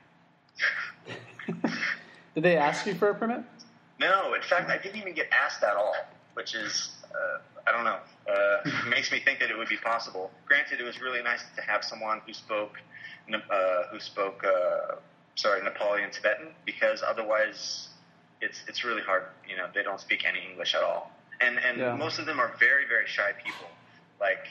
Did 2.34 2.44
they 2.44 2.56
ask 2.56 2.86
you 2.86 2.94
for 2.94 3.10
a 3.10 3.14
permit? 3.14 3.42
No, 3.98 4.34
in 4.34 4.42
fact, 4.42 4.70
I 4.70 4.78
didn't 4.78 5.00
even 5.00 5.14
get 5.14 5.26
asked 5.30 5.62
at 5.62 5.76
all, 5.76 5.94
which 6.34 6.54
is, 6.54 6.90
uh, 7.04 7.38
I 7.66 7.72
don't 7.72 7.84
know, 7.84 7.98
uh, 8.32 8.88
makes 8.88 9.12
me 9.12 9.20
think 9.20 9.40
that 9.40 9.50
it 9.50 9.58
would 9.58 9.68
be 9.68 9.76
possible. 9.76 10.30
Granted, 10.46 10.80
it 10.80 10.84
was 10.84 11.00
really 11.00 11.22
nice 11.22 11.42
to 11.56 11.62
have 11.62 11.84
someone 11.84 12.22
who 12.26 12.32
spoke, 12.32 12.78
uh, 13.34 13.82
who 13.90 13.98
spoke, 14.00 14.44
uh, 14.44 14.96
sorry, 15.34 15.60
Nepali 15.60 16.04
and 16.04 16.12
Tibetan, 16.12 16.48
because 16.66 17.02
otherwise, 17.06 17.88
it's 18.40 18.62
it's 18.68 18.84
really 18.84 19.02
hard. 19.02 19.24
You 19.48 19.56
know, 19.56 19.66
they 19.74 19.82
don't 19.82 20.00
speak 20.00 20.24
any 20.24 20.40
English 20.50 20.74
at 20.74 20.82
all, 20.82 21.10
and 21.40 21.58
and 21.58 21.78
Yeah. 21.78 21.94
most 21.96 22.18
of 22.18 22.26
them 22.26 22.38
are 22.40 22.52
very 22.58 22.86
very 22.86 23.06
shy 23.06 23.32
people. 23.44 23.68
Like, 24.20 24.46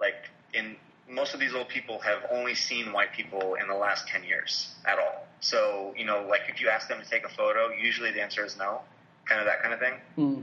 like 0.00 0.28
in 0.54 0.76
most 1.10 1.32
of 1.34 1.40
these 1.40 1.54
old 1.54 1.68
people 1.68 1.98
have 2.00 2.24
only 2.30 2.54
seen 2.54 2.92
white 2.92 3.12
people 3.12 3.54
in 3.54 3.66
the 3.66 3.74
last 3.74 4.06
10 4.08 4.24
years 4.24 4.74
at 4.84 4.98
all. 4.98 5.26
So, 5.40 5.94
you 5.96 6.04
know, 6.04 6.26
like 6.28 6.42
if 6.48 6.60
you 6.60 6.68
ask 6.68 6.86
them 6.88 7.00
to 7.02 7.08
take 7.08 7.24
a 7.24 7.30
photo, 7.30 7.70
usually 7.70 8.10
the 8.12 8.20
answer 8.20 8.44
is 8.44 8.58
no, 8.58 8.82
kind 9.24 9.40
of 9.40 9.46
that 9.46 9.62
kind 9.62 9.72
of 9.72 9.80
thing, 9.80 9.94
Hmm. 10.16 10.42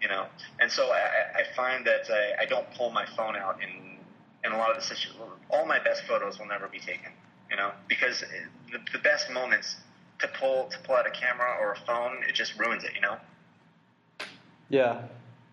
you 0.00 0.06
know. 0.08 0.26
And 0.60 0.70
so 0.70 0.92
I, 0.92 0.98
I- 0.98 1.40
I 1.40 1.44
find 1.56 1.84
that 1.86 2.08
I, 2.10 2.42
I 2.42 2.46
don't 2.46 2.68
pull 2.74 2.90
my 2.90 3.04
phone 3.16 3.34
out 3.36 3.60
in, 3.60 3.93
in 4.44 4.52
a 4.52 4.58
lot 4.58 4.70
of 4.70 4.76
the 4.76 4.82
situations. 4.82 5.20
All 5.50 5.66
my 5.66 5.78
best 5.78 6.04
photos 6.04 6.38
will 6.38 6.46
never 6.46 6.68
be 6.68 6.78
taken, 6.78 7.10
you 7.50 7.56
know, 7.56 7.72
because 7.88 8.20
the, 8.20 8.78
the 8.92 8.98
best 8.98 9.30
moments 9.30 9.76
to 10.20 10.28
pull, 10.28 10.66
to 10.66 10.78
pull 10.80 10.96
out 10.96 11.06
a 11.06 11.10
camera 11.10 11.56
or 11.60 11.72
a 11.72 11.76
phone, 11.86 12.22
it 12.28 12.34
just 12.34 12.58
ruins 12.58 12.84
it, 12.84 12.92
you 12.94 13.00
know? 13.00 13.16
Yeah. 14.68 15.02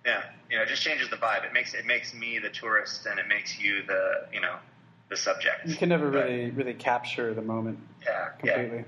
Yeah, 0.06 0.24
you 0.50 0.58
know, 0.58 0.64
it 0.64 0.68
just 0.68 0.82
changes 0.82 1.10
the 1.10 1.16
vibe. 1.18 1.46
It 1.46 1.54
makes 1.54 1.76
it 1.76 1.86
makes 1.86 2.12
me 2.14 2.39
the 2.39 2.50
tourist, 2.50 3.06
and 3.06 3.20
it 3.20 3.28
makes 3.28 3.60
you 3.60 3.84
the 3.86 4.26
you 4.34 4.42
know 4.42 4.56
the 5.10 5.16
subject. 5.16 5.68
You 5.68 5.76
can 5.76 5.89
never 5.89 6.10
But, 6.10 6.26
really 6.26 6.50
really 6.50 6.74
capture 6.74 7.36
the 7.36 7.44
moment 7.44 7.78
yeah, 8.04 8.30
yeah. 8.44 8.54
completely. 8.56 8.86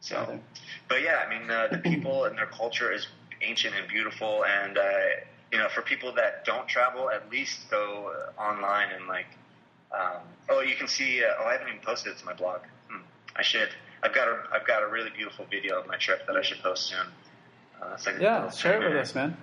So, 0.00 0.40
but 0.88 1.02
yeah, 1.02 1.22
I 1.24 1.30
mean, 1.30 1.48
uh, 1.48 1.68
the 1.70 1.78
people 1.78 2.24
and 2.24 2.36
their 2.36 2.46
culture 2.46 2.90
is 2.90 3.06
ancient 3.40 3.76
and 3.76 3.86
beautiful, 3.86 4.44
and 4.44 4.76
uh, 4.76 4.82
you 5.52 5.58
know, 5.58 5.68
for 5.68 5.82
people 5.82 6.12
that 6.14 6.44
don't 6.44 6.66
travel, 6.66 7.10
at 7.10 7.30
least 7.30 7.70
go 7.70 8.10
uh, 8.10 8.40
online 8.40 8.90
and 8.90 9.06
like, 9.06 9.26
um, 9.92 10.22
oh, 10.48 10.60
you 10.62 10.74
can 10.74 10.88
see. 10.88 11.22
Uh, 11.22 11.28
oh, 11.38 11.44
I 11.44 11.52
haven't 11.52 11.68
even 11.68 11.80
posted 11.80 12.12
it 12.12 12.18
to 12.18 12.24
my 12.24 12.32
blog. 12.32 12.62
Hmm, 12.88 13.02
I 13.36 13.42
should. 13.42 13.68
I've 14.02 14.14
got 14.14 14.26
a 14.28 14.42
I've 14.50 14.66
got 14.66 14.82
a 14.82 14.86
really 14.86 15.10
beautiful 15.10 15.44
video 15.50 15.78
of 15.78 15.86
my 15.86 15.96
trip 15.96 16.26
that 16.26 16.36
I 16.36 16.42
should 16.42 16.62
post 16.62 16.84
soon. 16.84 17.06
Uh, 17.80 17.96
like 18.06 18.18
Yeah, 18.18 18.50
share 18.50 18.82
it 18.82 18.88
with 18.88 18.98
us, 18.98 19.14
man. 19.14 19.36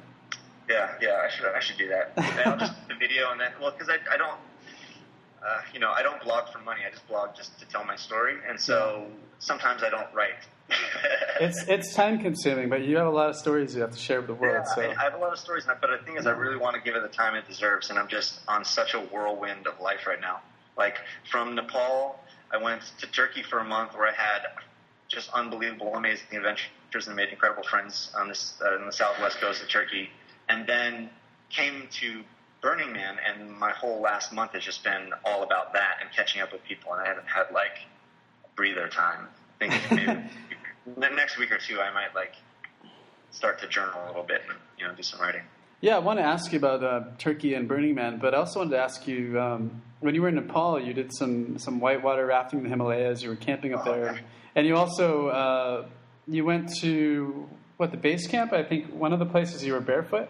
Yeah, 0.68 0.92
yeah, 1.00 1.22
I 1.24 1.30
should 1.30 1.46
I 1.46 1.60
should 1.60 1.78
do 1.78 1.90
that. 1.90 2.14
And 2.18 2.40
I'll 2.46 2.58
just 2.58 2.74
the 2.88 2.96
video 2.96 3.32
and 3.32 3.40
then 3.40 3.52
well, 3.62 3.72
because 3.72 3.90
I 3.90 3.98
I 4.12 4.18
don't. 4.18 4.40
Uh, 5.46 5.62
you 5.74 5.80
know, 5.80 5.92
I 5.92 6.04
don't 6.04 6.22
blog 6.22 6.50
for 6.50 6.60
money. 6.60 6.82
I 6.86 6.92
just 6.92 7.08
blog 7.08 7.36
just 7.36 7.58
to 7.60 7.66
tell 7.66 7.86
my 7.86 7.96
story, 7.96 8.36
and 8.48 8.60
so 8.60 9.08
sometimes 9.40 9.84
I 9.84 9.90
don't 9.90 10.14
write. 10.14 10.36
It's 11.42 11.64
it's 11.70 11.94
time 11.94 12.20
consuming, 12.20 12.68
but 12.68 12.82
you 12.84 12.98
have 12.98 13.08
a 13.08 13.12
lot 13.12 13.30
of 13.30 13.36
stories 13.38 13.74
you 13.74 13.80
have 13.80 13.92
to 13.92 13.98
share 13.98 14.20
with 14.20 14.28
the 14.28 14.34
world. 14.34 14.66
Yeah, 14.68 14.76
so 14.76 14.82
I, 14.82 14.90
I 15.00 15.04
have 15.04 15.14
a 15.14 15.18
lot 15.18 15.32
of 15.32 15.40
stories, 15.40 15.66
but 15.66 15.90
the 15.90 16.04
thing 16.04 16.18
is, 16.18 16.28
I 16.28 16.32
really 16.32 16.58
want 16.58 16.76
to 16.76 16.82
give 16.82 16.98
it 16.98 17.02
the 17.02 17.08
time 17.08 17.34
it 17.36 17.48
deserves, 17.48 17.90
and 17.90 17.98
I'm 17.98 18.10
just 18.10 18.42
on 18.50 18.66
such 18.66 18.94
a 18.94 19.00
whirlwind 19.00 19.66
of 19.66 19.80
life 19.80 20.06
right 20.06 20.20
now. 20.20 20.42
Like 20.78 20.98
from 21.32 21.56
Nepal, 21.56 22.20
I 22.52 22.58
went 22.58 22.82
to 23.00 23.08
Turkey 23.08 23.42
for 23.42 23.60
a 23.60 23.64
month, 23.64 23.94
where 23.96 24.06
I 24.06 24.14
had 24.14 24.42
just 25.08 25.30
unbelievable, 25.32 25.96
amazing 25.96 26.28
adventures 26.34 27.08
and 27.08 27.16
made 27.16 27.30
incredible 27.30 27.64
friends 27.64 28.12
on 28.18 28.28
this 28.28 28.56
uh, 28.62 28.76
on 28.78 28.86
the 28.86 28.92
southwest 28.92 29.40
coast 29.40 29.64
of 29.64 29.70
Turkey, 29.70 30.10
and 30.50 30.68
then 30.68 31.10
came 31.50 31.88
to 31.92 32.22
Burning 32.62 32.92
Man, 32.92 33.18
and 33.28 33.52
my 33.58 33.72
whole 33.72 34.02
last 34.02 34.34
month 34.34 34.52
has 34.54 34.64
just 34.64 34.84
been 34.84 35.12
all 35.26 35.44
about 35.44 35.74
that 35.74 35.98
and 36.02 36.10
catching 36.12 36.42
up 36.42 36.52
with 36.52 36.64
people, 36.66 36.94
and 36.94 37.02
I 37.02 37.08
haven't 37.08 37.28
had 37.28 37.46
like 37.54 37.78
breather 38.56 38.88
time. 38.90 39.28
I 39.62 39.70
think 39.70 39.92
maybe 39.92 40.22
the 40.98 41.10
next 41.16 41.38
week 41.38 41.52
or 41.52 41.58
two, 41.58 41.80
I 41.80 41.92
might 41.94 42.14
like 42.16 42.34
start 43.32 43.60
to 43.60 43.68
journal 43.68 44.00
a 44.06 44.08
little 44.08 44.24
bit 44.24 44.42
and 44.50 44.58
you 44.78 44.88
know 44.88 44.94
do 44.94 45.04
some 45.04 45.20
writing. 45.22 45.42
yeah, 45.82 45.96
I 45.96 46.00
want 46.00 46.20
to 46.20 46.24
ask 46.24 46.52
you 46.52 46.58
about 46.60 46.84
uh, 46.84 47.04
Turkey 47.18 47.54
and 47.54 47.68
Burning 47.68 47.96
Man, 47.96 48.18
but 48.20 48.34
I 48.34 48.38
also 48.38 48.60
wanted 48.60 48.72
to 48.72 48.80
ask 48.80 49.08
you 49.08 49.40
um, 49.40 49.82
when 50.02 50.16
you 50.16 50.22
were 50.22 50.30
in 50.30 50.36
Nepal, 50.36 50.80
you 50.82 50.94
did 50.94 51.14
some 51.14 51.58
some 51.60 51.80
whitewater 51.80 52.26
rafting 52.26 52.60
in 52.60 52.64
the 52.64 52.70
Himalayas. 52.70 53.22
You 53.24 53.30
were 53.30 53.36
camping 53.36 53.74
up 53.74 53.86
Oh, 53.88 53.94
there, 53.94 54.10
okay. 54.12 54.20
and 54.56 54.68
you 54.68 54.76
also 54.76 55.28
uh, 55.28 55.86
you 56.28 56.44
went 56.44 56.70
to 56.82 57.48
what 57.78 57.92
the 57.92 57.98
base 57.98 58.28
camp. 58.28 58.52
I 58.52 58.64
think 58.64 58.92
one 58.94 59.14
of 59.14 59.20
the 59.20 59.26
places 59.26 59.64
you 59.64 59.72
were 59.74 59.80
barefoot. 59.82 60.28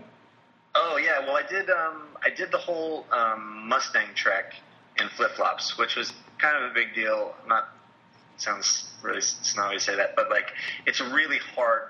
Oh 0.76 0.98
yeah, 0.98 1.20
well 1.20 1.36
I 1.36 1.44
did 1.48 1.70
um, 1.70 2.04
I 2.24 2.30
did 2.30 2.52
the 2.52 2.58
whole 2.58 3.06
um, 3.12 3.68
Mustang 3.68 4.14
trek 4.16 4.54
in 5.00 5.10
flip 5.10 5.32
flops, 5.32 5.78
which 5.78 5.96
was 5.96 6.14
kind 6.38 6.58
of 6.58 6.72
a 6.72 6.74
big 6.74 6.94
deal. 6.94 7.34
Not 7.48 7.70
sounds 8.38 8.90
really 9.02 9.22
snobby 9.22 9.76
to 9.76 9.82
say 9.82 9.96
that, 9.96 10.16
but 10.16 10.30
like 10.30 10.48
it's 10.86 11.00
a 11.00 11.10
really 11.14 11.40
hard 11.56 11.84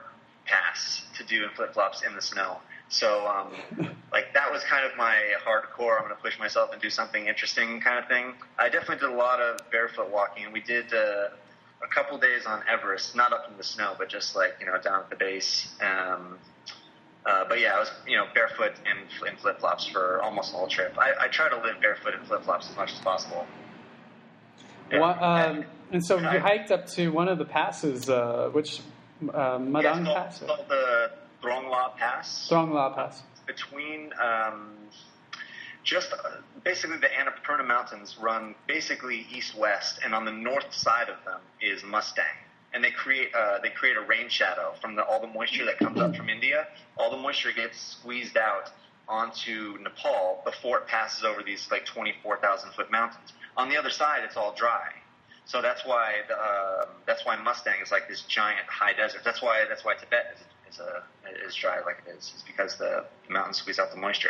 pass 0.46 1.04
to 1.18 1.24
do 1.24 1.44
in 1.44 1.50
flip 1.52 1.74
flops 1.74 2.04
in 2.04 2.16
the 2.16 2.22
snow. 2.22 2.58
So 2.88 3.28
um, 3.28 3.54
like 4.12 4.34
that 4.34 4.52
was 4.52 4.64
kind 4.64 4.86
of 4.86 4.98
my 4.98 5.16
hardcore. 5.46 5.98
I'm 5.98 6.06
going 6.06 6.16
to 6.16 6.22
push 6.22 6.40
myself 6.40 6.72
and 6.74 6.82
do 6.82 6.90
something 6.90 7.28
interesting 7.28 7.82
kind 7.82 8.00
of 8.00 8.08
thing. 8.08 8.34
I 8.58 8.70
definitely 8.70 9.08
did 9.08 9.14
a 9.14 9.18
lot 9.18 9.42
of 9.42 9.70
barefoot 9.72 10.10
walking, 10.12 10.46
and 10.46 10.54
we 10.54 10.62
did. 10.62 10.94
Uh, 10.94 11.30
a 11.82 11.88
couple 11.88 12.18
days 12.18 12.46
on 12.46 12.62
Everest, 12.68 13.16
not 13.16 13.32
up 13.32 13.50
in 13.50 13.58
the 13.58 13.64
snow, 13.64 13.96
but 13.98 14.10
just 14.10 14.36
like 14.36 14.56
you 14.60 14.66
know 14.66 14.78
down 14.82 15.02
at 15.02 15.10
the 15.10 15.16
base. 15.16 15.68
Um, 15.82 16.38
uh, 17.26 17.46
but 17.48 17.60
yeah, 17.60 17.76
I 17.76 17.80
was 17.80 17.92
you 18.08 18.18
know 18.18 18.26
barefoot 18.34 18.74
in, 18.86 19.28
in 19.28 19.36
flip 19.38 19.60
flops 19.60 19.86
for 19.88 20.22
almost 20.22 20.52
the 20.52 20.58
whole 20.58 20.68
trip. 20.68 20.96
I, 20.98 21.26
I 21.26 21.28
try 21.28 21.50
to 21.50 21.58
live 21.58 21.82
barefoot 21.82 22.14
in 22.14 22.24
flip 22.26 22.44
flops 22.44 22.70
as 22.70 22.76
much 22.76 22.92
as 22.94 23.00
possible. 23.00 23.46
Yeah. 24.92 25.00
One- 25.00 25.24
um, 25.24 25.66
and 25.92 26.06
so 26.06 26.18
I- 26.20 26.34
you 26.36 26.40
hiked 26.40 26.72
up 26.72 26.88
to 26.88 27.10
one 27.10 27.28
of 27.28 27.38
the 27.38 27.46
passes, 27.46 28.10
uh, 28.10 28.50
which 28.52 28.82
uh, 29.34 29.58
Madang 29.58 30.06
called, 30.06 30.16
Pass, 30.18 30.38
it's 30.42 30.46
called 30.46 30.66
the 30.70 31.12
Throngla 31.44 31.96
Pass. 31.98 32.48
Throngla 32.50 32.96
Pass. 32.96 33.24
between 33.48 34.12
um, 34.22 34.76
just 35.84 36.14
uh, 36.14 36.18
basically 36.64 36.98
the 36.98 37.08
Annapurna 37.08 37.66
Mountains 37.68 38.18
run 38.22 38.56
basically 38.68 39.26
east-west, 39.34 40.00
and 40.04 40.14
on 40.14 40.26
the 40.26 40.32
north 40.32 40.74
side 40.74 41.10
of 41.10 41.18
them 41.26 41.40
is 41.62 41.84
Mustang. 41.84 42.26
And 42.74 42.84
they 42.84 42.92
create 42.92 43.34
uh, 43.34 43.60
they 43.64 43.70
create 43.70 43.98
a 43.98 44.02
rain 44.02 44.30
shadow 44.30 44.74
from 44.82 44.96
the, 44.96 45.04
all 45.04 45.20
the 45.20 45.28
moisture 45.28 45.66
that 45.66 45.80
comes 45.80 46.00
up 46.00 46.16
from 46.16 46.30
India. 46.30 46.68
All 46.98 47.10
the 47.10 47.18
moisture 47.18 47.52
gets 47.52 47.80
squeezed 47.80 48.38
out 48.38 48.72
onto 49.08 49.78
Nepal 49.82 50.42
before 50.46 50.78
it 50.80 50.88
passes 50.88 51.24
over 51.24 51.42
these 51.42 51.68
like 51.72 51.84
24,000 51.86 52.72
foot 52.74 52.92
mountains. 52.92 53.34
On 53.58 53.68
the 53.68 53.76
other 53.76 53.90
side, 53.90 54.22
it's 54.24 54.38
all 54.38 54.54
dry. 54.54 54.90
So 55.46 55.64
that's 55.64 55.84
why 55.84 56.18
the, 56.28 56.36
uh, 56.36 56.86
that's 57.08 57.26
why 57.26 57.36
Mustang 57.36 57.82
is 57.82 57.92
like 57.92 58.08
this 58.08 58.22
giant 58.22 58.68
high 58.68 58.94
desert. 58.94 59.22
That's 59.26 59.42
why 59.42 59.66
that's 59.68 59.84
why 59.84 59.96
Tibet 59.96 60.36
is, 60.36 60.76
is 60.76 60.80
a 60.80 61.04
is 61.44 61.56
dry 61.56 61.80
like 61.82 62.04
it 62.06 62.12
is. 62.12 62.32
It's 62.36 62.44
because 62.44 62.78
the 62.78 63.06
mountains 63.30 63.58
squeeze 63.58 63.80
out 63.80 63.90
the 63.90 63.98
moisture. 63.98 64.30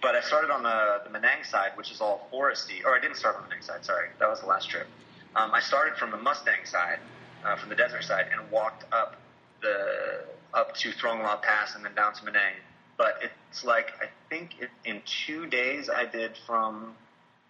But 0.00 0.14
I 0.14 0.20
started 0.20 0.52
on 0.52 0.62
the, 0.62 1.00
the 1.02 1.10
Manang 1.10 1.44
side, 1.44 1.72
which 1.74 1.90
is 1.90 2.00
all 2.00 2.28
foresty. 2.32 2.84
Or 2.84 2.96
I 2.96 3.00
didn't 3.00 3.16
start 3.16 3.34
on 3.34 3.42
the 3.42 3.54
Manang 3.54 3.64
side. 3.64 3.84
Sorry, 3.84 4.08
that 4.20 4.28
was 4.28 4.40
the 4.40 4.46
last 4.46 4.70
trip. 4.70 4.86
Um, 5.34 5.50
I 5.52 5.60
started 5.60 5.96
from 5.96 6.12
the 6.12 6.16
Mustang 6.16 6.64
side, 6.64 7.00
uh, 7.44 7.56
from 7.56 7.68
the 7.68 7.76
desert 7.76 8.04
side, 8.04 8.26
and 8.32 8.50
walked 8.50 8.84
up 8.92 9.16
the 9.62 10.24
up 10.54 10.74
to 10.76 10.92
Throng 10.92 11.22
La 11.22 11.36
Pass 11.36 11.74
and 11.74 11.84
then 11.84 11.94
down 11.94 12.12
to 12.14 12.22
Manang. 12.22 12.54
But 12.98 13.14
it's 13.22 13.64
like 13.64 13.92
I 14.00 14.06
think 14.28 14.56
it, 14.60 14.70
in 14.84 15.02
two 15.04 15.46
days 15.46 15.88
I 15.88 16.04
did 16.04 16.32
from 16.46 16.94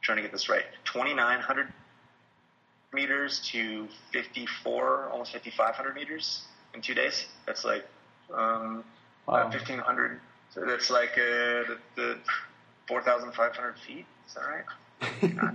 trying 0.03 0.17
to 0.17 0.23
get 0.23 0.33
this 0.33 0.49
right, 0.49 0.65
2,900 0.85 1.73
meters 2.93 3.41
to 3.53 3.89
54, 4.13 5.09
almost 5.11 5.33
5,500 5.33 5.95
meters 5.95 6.43
in 6.75 6.83
two 6.83 6.95
days. 6.95 7.27
That's 7.47 7.65
like 7.65 7.85
um, 8.33 8.85
wow. 9.27 9.45
1,500. 9.45 10.21
So 10.51 10.65
that's 10.67 10.91
like 10.91 11.13
uh, 11.13 11.65
the, 11.69 11.79
the 11.97 12.19
4,500 12.89 13.79
feet. 13.87 14.07
Is 14.27 14.35
that 14.35 14.43
right? 14.43 15.55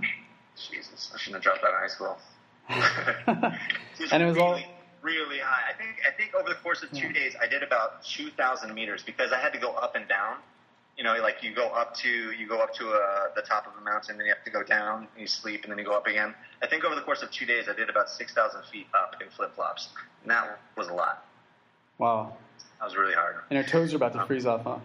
Jesus, 0.56 1.12
I 1.14 1.18
shouldn't 1.18 1.36
have 1.36 1.42
dropped 1.42 1.64
out 1.64 1.74
of 1.74 1.80
high 1.80 1.86
school. 1.86 2.18
and 2.68 4.22
it 4.22 4.26
was 4.26 4.36
really, 4.36 4.40
all 4.40 4.60
really 5.02 5.38
high. 5.38 5.72
I 5.72 5.76
think 5.76 6.00
I 6.06 6.14
think 6.16 6.34
over 6.34 6.48
the 6.48 6.56
course 6.56 6.82
of 6.82 6.90
two 6.90 7.06
yeah. 7.06 7.12
days, 7.12 7.36
I 7.40 7.46
did 7.46 7.62
about 7.62 8.04
2,000 8.04 8.74
meters 8.74 9.02
because 9.04 9.32
I 9.32 9.38
had 9.38 9.52
to 9.54 9.58
go 9.58 9.72
up 9.72 9.96
and 9.96 10.08
down 10.08 10.38
you 10.98 11.04
know, 11.04 11.14
like 11.22 11.44
you 11.44 11.54
go 11.54 11.68
up 11.68 11.94
to 11.98 12.08
you 12.08 12.48
go 12.48 12.58
up 12.58 12.74
to 12.74 12.90
uh, 12.90 13.28
the 13.36 13.42
top 13.42 13.68
of 13.68 13.80
a 13.80 13.84
mountain, 13.84 14.18
then 14.18 14.26
you 14.26 14.34
have 14.34 14.44
to 14.44 14.50
go 14.50 14.64
down, 14.64 15.06
and 15.14 15.20
you 15.20 15.28
sleep, 15.28 15.62
and 15.62 15.70
then 15.70 15.78
you 15.78 15.84
go 15.84 15.96
up 15.96 16.08
again. 16.08 16.34
I 16.60 16.66
think 16.66 16.84
over 16.84 16.96
the 16.96 17.02
course 17.02 17.22
of 17.22 17.30
two 17.30 17.46
days, 17.46 17.68
I 17.68 17.72
did 17.72 17.88
about 17.88 18.10
six 18.10 18.34
thousand 18.34 18.64
feet 18.64 18.88
up 18.92 19.14
in 19.22 19.30
flip 19.30 19.54
flops, 19.54 19.90
and 20.22 20.30
that 20.32 20.58
was 20.76 20.88
a 20.88 20.92
lot. 20.92 21.24
Wow, 21.98 22.36
that 22.80 22.84
was 22.84 22.96
really 22.96 23.14
hard. 23.14 23.36
And 23.48 23.56
your 23.56 23.64
toes 23.64 23.92
are 23.92 23.96
about 23.96 24.12
to 24.14 24.22
um, 24.22 24.26
freeze 24.26 24.44
off, 24.44 24.64
huh? 24.64 24.78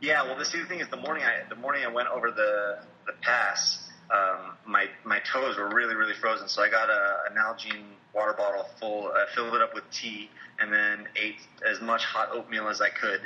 Yeah. 0.00 0.22
Well, 0.22 0.38
the, 0.38 0.44
see, 0.44 0.60
the 0.60 0.66
thing 0.66 0.78
is, 0.78 0.86
the 0.88 0.96
morning 0.96 1.24
I 1.24 1.48
the 1.48 1.56
morning 1.56 1.84
I 1.84 1.88
went 1.88 2.08
over 2.08 2.30
the 2.30 2.78
the 3.06 3.14
pass, 3.20 3.83
um, 4.10 4.56
my 4.66 4.86
my 5.04 5.20
toes 5.20 5.56
were 5.56 5.68
really 5.68 5.94
really 5.94 6.14
frozen. 6.14 6.48
So 6.48 6.62
I 6.62 6.68
got 6.68 6.90
a, 6.90 7.18
an 7.30 7.36
Nalgene 7.36 7.84
water 8.14 8.32
bottle 8.32 8.66
full, 8.78 9.08
uh, 9.08 9.26
filled 9.34 9.54
it 9.54 9.62
up 9.62 9.74
with 9.74 9.88
tea, 9.90 10.30
and 10.60 10.72
then 10.72 11.08
ate 11.16 11.40
as 11.68 11.80
much 11.80 12.04
hot 12.04 12.28
oatmeal 12.32 12.68
as 12.68 12.80
I 12.80 12.90
could 12.90 13.22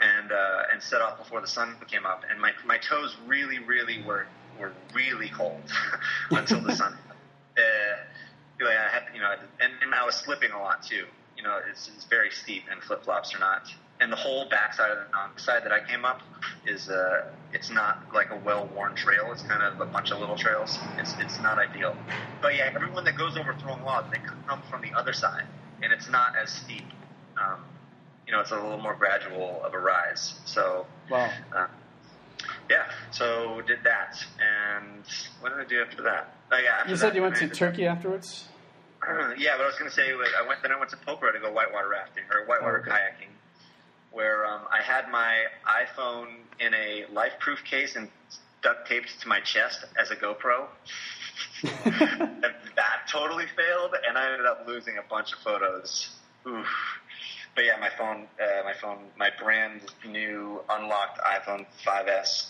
and 0.00 0.32
uh, 0.32 0.62
and 0.72 0.82
set 0.82 1.00
off 1.00 1.18
before 1.18 1.40
the 1.40 1.46
sun 1.46 1.76
came 1.88 2.06
up. 2.06 2.24
And 2.30 2.40
my 2.40 2.52
my 2.66 2.78
toes 2.78 3.16
really 3.26 3.58
really 3.60 4.02
were 4.02 4.26
were 4.58 4.72
really 4.94 5.28
cold 5.28 5.62
until 6.30 6.60
the 6.60 6.74
sun. 6.74 6.96
Uh, 7.54 8.64
I 8.66 8.88
had 8.90 9.02
you 9.12 9.20
know, 9.20 9.34
and, 9.60 9.72
and 9.82 9.94
I 9.94 10.06
was 10.06 10.14
slipping 10.14 10.52
a 10.52 10.58
lot 10.58 10.82
too. 10.82 11.04
You 11.36 11.42
know, 11.42 11.58
it's, 11.70 11.90
it's 11.94 12.04
very 12.04 12.30
steep, 12.30 12.62
and 12.70 12.82
flip 12.82 13.04
flops 13.04 13.34
are 13.34 13.38
not. 13.38 13.66
And 14.02 14.10
the 14.10 14.16
whole 14.16 14.48
backside 14.48 14.90
of 14.90 14.98
the 15.36 15.40
side 15.40 15.62
that 15.64 15.70
I 15.70 15.78
came 15.78 16.04
up 16.04 16.22
is 16.66 16.88
uh, 16.88 17.30
it's 17.52 17.70
not 17.70 18.02
like 18.12 18.30
a 18.30 18.36
well 18.44 18.68
worn 18.74 18.96
trail. 18.96 19.30
It's 19.30 19.42
kind 19.42 19.62
of 19.62 19.80
a 19.80 19.86
bunch 19.86 20.10
of 20.10 20.18
little 20.18 20.36
trails. 20.36 20.76
It's 20.98 21.14
it's 21.20 21.40
not 21.40 21.58
ideal. 21.58 21.96
But 22.40 22.56
yeah, 22.56 22.72
everyone 22.74 23.04
that 23.04 23.16
goes 23.16 23.36
over 23.36 23.54
Throng 23.54 23.84
La, 23.84 24.02
they 24.10 24.18
come 24.48 24.60
from 24.68 24.82
the 24.82 24.92
other 24.98 25.12
side, 25.12 25.44
and 25.84 25.92
it's 25.92 26.10
not 26.10 26.34
as 26.36 26.50
steep. 26.50 26.82
Um, 27.40 27.60
you 28.26 28.32
know, 28.32 28.40
it's 28.40 28.50
a 28.50 28.56
little 28.56 28.78
more 28.78 28.96
gradual 28.96 29.62
of 29.64 29.72
a 29.72 29.78
rise. 29.78 30.34
So, 30.46 30.84
wow. 31.08 31.30
Uh, 31.54 31.68
yeah, 32.68 32.90
so 33.12 33.62
did 33.68 33.84
that, 33.84 34.16
and 34.40 35.04
what 35.40 35.50
did 35.50 35.64
I 35.64 35.68
do 35.68 35.80
after 35.80 36.02
that? 36.02 36.34
Oh, 36.50 36.58
yeah, 36.58 36.78
after 36.80 36.90
you 36.90 36.96
said 36.96 37.14
you 37.14 37.22
went 37.22 37.36
to 37.36 37.48
Turkey 37.48 37.86
afterwards. 37.86 38.48
Uh, 39.06 39.34
yeah, 39.38 39.52
but 39.56 39.62
I 39.62 39.66
was 39.66 39.76
going 39.78 39.90
to 39.90 39.94
say 39.94 40.10
I 40.10 40.46
went. 40.46 40.60
Then 40.62 40.72
I 40.72 40.78
went 40.78 40.90
to 40.90 40.96
Pokhara 40.96 41.32
to 41.34 41.38
go 41.38 41.52
whitewater 41.52 41.88
rafting 41.88 42.24
or 42.32 42.46
whitewater 42.46 42.78
oh, 42.78 42.90
okay. 42.90 42.90
kayaking, 42.90 43.31
where 44.12 44.46
um, 44.46 44.62
I 44.70 44.82
had 44.82 45.10
my 45.10 45.44
iPhone 45.66 46.28
in 46.60 46.74
a 46.74 47.06
life-proof 47.12 47.64
case 47.64 47.96
and 47.96 48.08
duct 48.62 48.88
taped 48.88 49.20
to 49.20 49.28
my 49.28 49.40
chest 49.40 49.84
as 50.00 50.10
a 50.10 50.16
GoPro. 50.16 50.66
that 51.84 53.08
totally 53.10 53.46
failed, 53.56 53.94
and 54.06 54.18
I 54.18 54.32
ended 54.32 54.46
up 54.46 54.64
losing 54.66 54.98
a 54.98 55.02
bunch 55.08 55.32
of 55.32 55.38
photos. 55.38 56.10
Oof 56.46 56.66
but 57.54 57.64
yeah, 57.64 57.76
my 57.78 57.90
phone, 57.98 58.26
uh, 58.40 58.64
my 58.64 58.72
phone, 58.80 58.98
my 59.18 59.30
brand 59.38 59.82
new 60.06 60.60
unlocked 60.70 61.20
iPhone 61.20 61.66
5s 61.84 62.46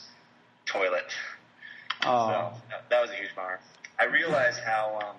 toilet. 0.67 1.13
Oh. 2.05 2.29
So 2.29 2.77
that 2.91 3.01
was 3.01 3.11
a 3.11 3.15
huge 3.15 3.35
bummer. 3.35 3.59
I 3.99 4.05
realized 4.05 4.61
how 4.61 4.99
um, 5.03 5.17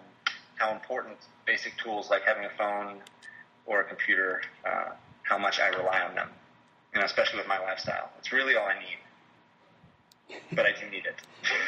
how 0.56 0.72
important 0.72 1.18
basic 1.46 1.78
tools 1.78 2.10
like 2.10 2.24
having 2.24 2.46
a 2.46 2.50
phone 2.58 3.02
or 3.66 3.82
a 3.82 3.84
computer, 3.84 4.42
uh, 4.66 4.92
how 5.24 5.38
much 5.38 5.60
I 5.60 5.70
rely 5.70 6.02
on 6.02 6.16
them. 6.16 6.30
You 6.94 7.00
know, 7.00 7.06
especially 7.06 7.40
with 7.40 7.48
my 7.48 7.60
lifestyle. 7.60 8.10
It's 8.20 8.32
really 8.32 8.56
all 8.56 8.68
I 8.68 8.80
need. 8.80 9.00
But 10.52 10.66
I 10.66 10.72
do 10.80 10.90
need 10.90 11.06
it. 11.06 11.22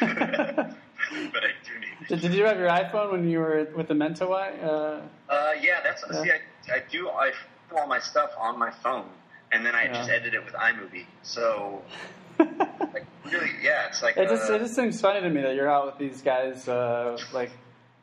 but 1.32 1.44
I 1.44 1.50
do 1.64 1.80
need 1.80 1.88
it. 2.00 2.08
Did, 2.08 2.20
did, 2.20 2.34
you 2.34 2.44
have 2.44 2.58
your 2.58 2.68
iPhone 2.68 3.12
when 3.12 3.28
you 3.28 3.38
were 3.38 3.68
with 3.76 3.88
the 3.88 3.94
Mentawai? 3.94 4.62
Uh, 4.62 5.00
uh, 5.28 5.50
yeah, 5.60 5.80
that's 5.82 6.04
yeah. 6.10 6.22
see, 6.22 6.30
I, 6.30 6.76
I 6.76 6.82
do. 6.90 7.08
I 7.08 7.32
all 7.76 7.86
my 7.86 7.98
stuff 7.98 8.30
on 8.38 8.58
my 8.58 8.70
phone, 8.70 9.06
and 9.52 9.64
then 9.64 9.74
I 9.74 9.84
yeah. 9.84 9.92
just 9.92 10.10
edit 10.10 10.34
it 10.34 10.44
with 10.44 10.54
iMovie. 10.54 11.06
So, 11.22 11.82
like, 12.38 13.06
really, 13.24 13.50
yeah, 13.62 13.88
it's 13.88 14.02
like 14.02 14.16
it 14.16 14.28
just 14.28 14.50
uh, 14.50 14.54
it 14.54 14.58
just 14.60 14.74
seems 14.74 15.00
funny 15.00 15.20
to 15.20 15.30
me 15.30 15.42
that 15.42 15.54
you're 15.54 15.70
out 15.70 15.86
with 15.86 15.98
these 15.98 16.22
guys, 16.22 16.68
uh, 16.68 17.18
like 17.32 17.50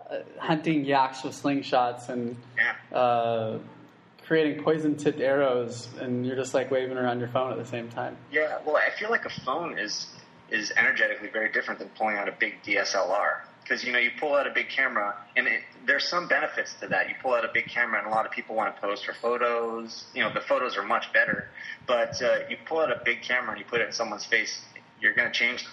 uh, 0.09 0.17
hunting 0.39 0.85
yaks 0.85 1.23
with 1.23 1.33
slingshots 1.33 2.09
and 2.09 2.35
yeah. 2.57 2.97
Uh, 2.97 3.59
creating 4.25 4.63
poison 4.63 4.95
tipped 4.95 5.19
arrows, 5.19 5.89
and 5.99 6.25
you're 6.25 6.35
just 6.35 6.53
like 6.53 6.71
waving 6.71 6.97
around 6.97 7.19
your 7.19 7.29
phone 7.29 7.51
at 7.51 7.57
the 7.57 7.65
same 7.65 7.89
time. 7.89 8.17
Yeah, 8.31 8.59
well, 8.65 8.77
I 8.77 8.89
feel 8.97 9.09
like 9.09 9.25
a 9.25 9.29
phone 9.29 9.77
is 9.77 10.07
is 10.49 10.71
energetically 10.77 11.29
very 11.29 11.51
different 11.51 11.79
than 11.79 11.89
pulling 11.97 12.17
out 12.17 12.27
a 12.27 12.31
big 12.31 12.61
DSLR 12.63 13.39
because 13.63 13.83
you 13.83 13.91
know 13.91 13.99
you 13.99 14.11
pull 14.19 14.35
out 14.35 14.45
a 14.45 14.51
big 14.51 14.69
camera 14.69 15.15
and 15.35 15.47
it, 15.47 15.61
there's 15.85 16.07
some 16.07 16.27
benefits 16.27 16.73
to 16.81 16.87
that. 16.87 17.09
You 17.09 17.15
pull 17.21 17.33
out 17.33 17.45
a 17.45 17.49
big 17.53 17.67
camera 17.67 17.99
and 17.99 18.07
a 18.07 18.11
lot 18.11 18.25
of 18.25 18.31
people 18.31 18.55
want 18.55 18.75
to 18.75 18.81
pose 18.81 19.01
for 19.01 19.13
photos. 19.13 20.05
You 20.13 20.23
know 20.23 20.33
the 20.33 20.41
photos 20.41 20.77
are 20.77 20.83
much 20.83 21.11
better, 21.13 21.47
but 21.87 22.21
uh, 22.21 22.39
you 22.49 22.57
pull 22.65 22.79
out 22.79 22.91
a 22.91 23.01
big 23.03 23.21
camera 23.21 23.51
and 23.51 23.59
you 23.59 23.65
put 23.65 23.81
it 23.81 23.87
in 23.87 23.93
someone's 23.93 24.25
face, 24.25 24.61
you're 24.99 25.13
going 25.13 25.31
to 25.31 25.37
change 25.37 25.65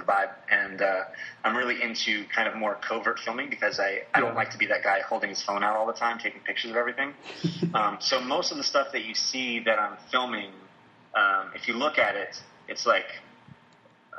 the 0.00 0.12
vibe. 0.12 0.30
And 0.50 0.82
uh, 0.82 1.04
I'm 1.44 1.56
really 1.56 1.82
into 1.82 2.24
kind 2.34 2.48
of 2.48 2.56
more 2.56 2.76
covert 2.76 3.18
filming 3.20 3.50
because 3.50 3.78
I 3.78 4.02
I 4.14 4.20
don't 4.20 4.34
like 4.34 4.50
to 4.50 4.58
be 4.58 4.66
that 4.66 4.82
guy 4.82 5.00
holding 5.00 5.30
his 5.30 5.42
phone 5.42 5.62
out 5.62 5.76
all 5.76 5.86
the 5.86 5.92
time, 5.92 6.18
taking 6.18 6.40
pictures 6.40 6.70
of 6.70 6.76
everything. 6.76 7.14
um, 7.74 7.98
so 8.00 8.20
most 8.20 8.50
of 8.50 8.56
the 8.56 8.64
stuff 8.64 8.88
that 8.92 9.04
you 9.04 9.14
see 9.14 9.60
that 9.60 9.78
I'm 9.78 9.96
filming, 10.10 10.50
um, 11.14 11.50
if 11.54 11.68
you 11.68 11.74
look 11.74 11.98
at 11.98 12.16
it, 12.16 12.40
it's 12.68 12.86
like 12.86 13.06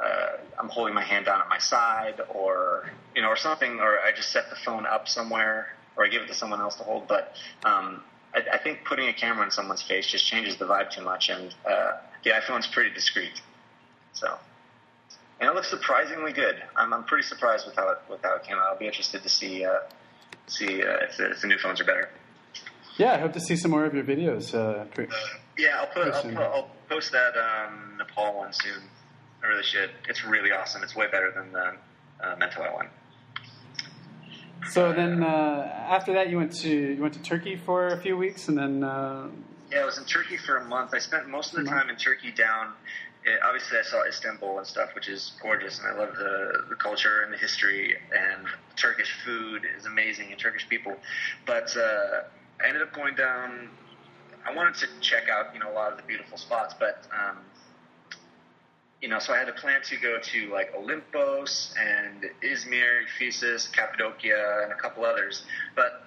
uh, 0.01 0.37
I'm 0.59 0.69
holding 0.69 0.93
my 0.93 1.03
hand 1.03 1.25
down 1.25 1.41
at 1.41 1.49
my 1.49 1.59
side, 1.59 2.21
or 2.33 2.89
you 3.15 3.21
know, 3.21 3.29
or 3.29 3.37
something, 3.37 3.79
or 3.79 3.99
I 3.99 4.11
just 4.15 4.31
set 4.31 4.49
the 4.49 4.55
phone 4.55 4.85
up 4.85 5.07
somewhere, 5.07 5.67
or 5.95 6.05
I 6.05 6.09
give 6.09 6.23
it 6.23 6.27
to 6.27 6.33
someone 6.33 6.61
else 6.61 6.75
to 6.77 6.83
hold. 6.83 7.07
But 7.07 7.33
um, 7.63 8.03
I, 8.33 8.41
I 8.53 8.57
think 8.57 8.79
putting 8.85 9.09
a 9.09 9.13
camera 9.13 9.45
in 9.45 9.51
someone's 9.51 9.83
face 9.83 10.07
just 10.07 10.25
changes 10.25 10.57
the 10.57 10.65
vibe 10.65 10.91
too 10.91 11.03
much, 11.03 11.29
and 11.29 11.53
uh, 11.69 11.91
the 12.23 12.31
iPhone's 12.31 12.67
pretty 12.67 12.93
discreet. 12.93 13.41
So, 14.13 14.37
and 15.41 15.49
it 15.49 15.55
looks 15.55 15.69
surprisingly 15.69 16.31
good. 16.31 16.61
I'm, 16.75 16.93
I'm 16.93 17.03
pretty 17.03 17.27
surprised 17.27 17.65
with 17.65 17.75
how 17.75 17.89
it 17.89 17.97
with 18.09 18.21
how 18.23 18.35
it 18.35 18.43
came 18.43 18.57
out. 18.57 18.67
I'll 18.67 18.77
be 18.77 18.85
interested 18.85 19.23
to 19.23 19.29
see 19.29 19.65
uh, 19.65 19.79
see 20.47 20.83
uh, 20.83 20.97
if, 21.01 21.17
the, 21.17 21.31
if 21.31 21.41
the 21.41 21.47
new 21.47 21.57
phones 21.57 21.81
are 21.81 21.83
better. 21.83 22.09
Yeah, 22.97 23.13
I 23.13 23.17
hope 23.17 23.33
to 23.33 23.39
see 23.41 23.55
some 23.55 23.71
more 23.71 23.83
of 23.85 23.93
your 23.93 24.03
videos. 24.03 24.53
Uh, 24.53 24.85
yeah, 25.57 25.79
I'll 25.79 25.87
put, 25.87 26.13
I'll, 26.13 26.23
put, 26.23 26.37
I'll 26.37 26.71
post 26.87 27.11
that 27.13 27.33
um, 27.35 27.95
Nepal 27.97 28.37
one 28.37 28.53
soon. 28.53 28.83
I 29.43 29.47
really 29.47 29.63
should. 29.63 29.89
It's 30.07 30.23
really 30.23 30.51
awesome. 30.51 30.83
It's 30.83 30.95
way 30.95 31.07
better 31.11 31.31
than 31.31 31.51
the 31.51 31.73
uh, 32.23 32.73
one. 32.73 32.89
So 34.69 34.93
then, 34.93 35.23
uh, 35.23 35.87
after 35.89 36.13
that, 36.13 36.29
you 36.29 36.37
went 36.37 36.53
to 36.57 36.69
you 36.69 37.01
went 37.01 37.15
to 37.15 37.21
Turkey 37.23 37.55
for 37.55 37.87
a 37.87 37.97
few 37.97 38.15
weeks, 38.15 38.47
and 38.47 38.57
then. 38.57 38.83
Yeah, 39.71 39.83
I 39.83 39.85
was 39.85 39.97
in 39.97 40.03
Turkey 40.03 40.35
for 40.35 40.57
a 40.57 40.65
month. 40.65 40.93
I 40.93 40.99
spent 40.99 41.29
most 41.29 41.53
of 41.53 41.63
the 41.63 41.69
time 41.69 41.89
in 41.89 41.95
Turkey 41.95 42.31
down. 42.31 42.73
Eh, 43.25 43.29
obviously, 43.45 43.77
I 43.77 43.83
saw 43.83 44.03
Istanbul 44.03 44.57
and 44.57 44.67
stuff, 44.67 44.93
which 44.93 45.07
is 45.07 45.31
gorgeous, 45.41 45.79
and 45.79 45.87
I 45.87 45.97
love 45.97 46.13
the, 46.17 46.65
the 46.67 46.75
culture 46.75 47.21
and 47.23 47.31
the 47.31 47.37
history. 47.37 47.95
And 48.13 48.47
Turkish 48.75 49.15
food 49.23 49.61
is 49.77 49.85
amazing, 49.85 50.29
and 50.31 50.37
Turkish 50.37 50.67
people. 50.67 50.97
But 51.45 51.75
uh, 51.77 52.23
I 52.61 52.67
ended 52.67 52.81
up 52.81 52.93
going 52.93 53.15
down. 53.15 53.69
I 54.45 54.53
wanted 54.53 54.75
to 54.75 54.87
check 54.99 55.29
out, 55.29 55.53
you 55.53 55.61
know, 55.61 55.71
a 55.71 55.75
lot 55.75 55.91
of 55.93 55.97
the 55.97 56.03
beautiful 56.03 56.37
spots, 56.37 56.75
but 56.77 57.07
um, 57.13 57.37
you 59.01 59.07
know, 59.07 59.19
so 59.19 59.33
I 59.33 59.37
had 59.37 59.47
to 59.47 59.53
plan 59.53 59.81
to 59.83 59.97
go 59.97 60.19
to 60.19 60.51
like 60.51 60.75
Olympos 60.75 61.73
and 61.79 62.25
Izmir, 62.43 63.03
Ephesus, 63.05 63.69
Cappadocia, 63.69 64.63
and 64.63 64.73
a 64.73 64.75
couple 64.75 65.05
others. 65.05 65.43
But 65.75 66.03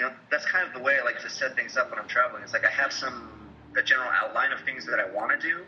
you 0.00 0.06
know, 0.06 0.12
that's 0.30 0.46
kind 0.46 0.66
of 0.66 0.72
the 0.72 0.80
way 0.80 0.96
I 0.98 1.04
like 1.04 1.20
to 1.20 1.28
set 1.28 1.54
things 1.54 1.76
up 1.76 1.90
when 1.90 1.98
I'm 1.98 2.08
traveling. 2.08 2.42
It's 2.42 2.54
like 2.54 2.64
I 2.64 2.70
have 2.70 2.90
some 2.90 3.28
a 3.76 3.82
general 3.82 4.08
outline 4.10 4.50
of 4.50 4.60
things 4.62 4.86
that 4.86 4.98
I 4.98 5.14
want 5.14 5.30
to 5.30 5.46
do, 5.46 5.58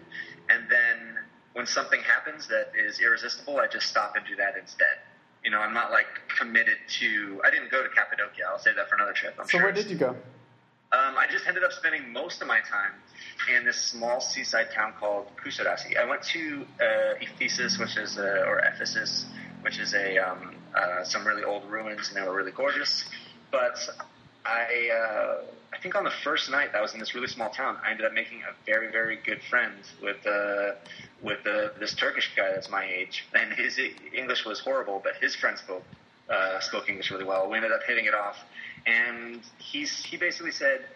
and 0.48 0.64
then 0.70 1.18
when 1.52 1.66
something 1.66 2.00
happens 2.00 2.48
that 2.48 2.72
is 2.74 2.98
irresistible, 2.98 3.58
I 3.58 3.66
just 3.66 3.86
stop 3.86 4.16
and 4.16 4.24
do 4.26 4.34
that 4.36 4.56
instead. 4.58 5.04
You 5.44 5.50
know, 5.50 5.58
I'm 5.58 5.74
not 5.74 5.90
like 5.90 6.06
committed 6.38 6.78
to. 7.00 7.42
I 7.44 7.50
didn't 7.50 7.70
go 7.70 7.82
to 7.82 7.90
Cappadocia. 7.90 8.42
I'll 8.48 8.58
say 8.58 8.72
that 8.74 8.88
for 8.88 8.94
another 8.94 9.12
trip. 9.12 9.34
I'm 9.38 9.44
so 9.44 9.50
sure 9.50 9.62
where 9.64 9.72
did 9.72 9.90
you 9.90 9.96
go? 9.96 10.16
Um, 10.92 11.16
I 11.18 11.26
just 11.30 11.46
ended 11.46 11.62
up 11.62 11.72
spending 11.72 12.10
most 12.10 12.40
of 12.40 12.48
my 12.48 12.60
time 12.60 12.92
in 13.54 13.66
this 13.66 13.76
small 13.76 14.20
seaside 14.20 14.70
town 14.74 14.94
called 14.98 15.26
Kusadasi. 15.44 15.98
I 15.98 16.08
went 16.08 16.22
to 16.32 16.66
uh, 16.80 17.14
Ephesus, 17.20 17.78
which 17.78 17.98
is 17.98 18.16
a, 18.16 18.44
or 18.44 18.60
Ephesus, 18.60 19.26
which 19.60 19.78
is 19.78 19.92
a 19.92 20.16
um, 20.18 20.56
uh, 20.74 21.04
some 21.04 21.26
really 21.26 21.44
old 21.44 21.70
ruins, 21.70 22.08
and 22.08 22.16
they 22.16 22.26
were 22.26 22.34
really 22.34 22.52
gorgeous. 22.52 23.04
But 23.50 23.76
I 24.44 24.90
uh, 24.90 25.44
I 25.72 25.78
think 25.78 25.94
on 25.94 26.04
the 26.04 26.12
first 26.24 26.50
night 26.50 26.72
that 26.72 26.78
I 26.78 26.82
was 26.82 26.94
in 26.94 27.00
this 27.00 27.14
really 27.14 27.28
small 27.28 27.50
town, 27.50 27.76
I 27.84 27.90
ended 27.90 28.06
up 28.06 28.12
making 28.12 28.42
a 28.42 28.54
very 28.66 28.90
very 28.90 29.18
good 29.24 29.42
friend 29.42 29.74
with 30.02 30.26
uh, 30.26 30.72
with 31.22 31.46
uh, 31.46 31.68
this 31.78 31.94
Turkish 31.94 32.30
guy 32.36 32.52
that's 32.52 32.70
my 32.70 32.84
age, 32.84 33.24
and 33.34 33.52
his 33.52 33.78
English 34.12 34.44
was 34.44 34.60
horrible, 34.60 35.00
but 35.02 35.14
his 35.20 35.34
friend 35.36 35.56
spoke 35.58 35.84
uh, 36.28 36.60
spoke 36.60 36.88
English 36.88 37.10
really 37.10 37.24
well. 37.24 37.48
We 37.48 37.56
ended 37.56 37.72
up 37.72 37.82
hitting 37.86 38.06
it 38.06 38.14
off 38.14 38.36
and 38.86 39.40
he's 39.58 40.04
he 40.04 40.16
basically 40.16 40.50
said, 40.50 40.86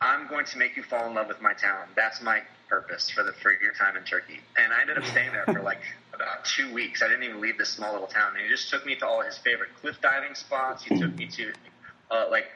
"I'm 0.00 0.28
going 0.28 0.44
to 0.46 0.58
make 0.58 0.76
you 0.76 0.82
fall 0.82 1.06
in 1.06 1.14
love 1.14 1.28
with 1.28 1.40
my 1.40 1.52
town. 1.54 1.88
That's 1.94 2.20
my 2.22 2.42
purpose 2.68 3.10
for 3.10 3.22
the 3.22 3.32
for 3.32 3.52
your 3.62 3.72
time 3.72 3.96
in 3.96 4.04
Turkey." 4.04 4.40
And 4.56 4.72
I 4.72 4.80
ended 4.80 4.98
up 4.98 5.04
staying 5.04 5.32
there 5.32 5.44
for 5.44 5.62
like 5.62 5.80
about 6.14 6.44
two 6.44 6.72
weeks. 6.72 7.02
I 7.02 7.08
didn't 7.08 7.24
even 7.24 7.40
leave 7.40 7.58
this 7.58 7.70
small 7.70 7.92
little 7.92 8.06
town. 8.06 8.32
And 8.34 8.42
he 8.42 8.48
just 8.48 8.70
took 8.70 8.86
me 8.86 8.96
to 8.96 9.06
all 9.06 9.22
his 9.22 9.38
favorite 9.38 9.70
cliff 9.80 10.00
diving 10.00 10.34
spots. 10.34 10.84
He 10.84 10.98
took 10.98 11.14
me 11.14 11.26
to 11.28 11.52
uh, 12.10 12.26
like 12.30 12.46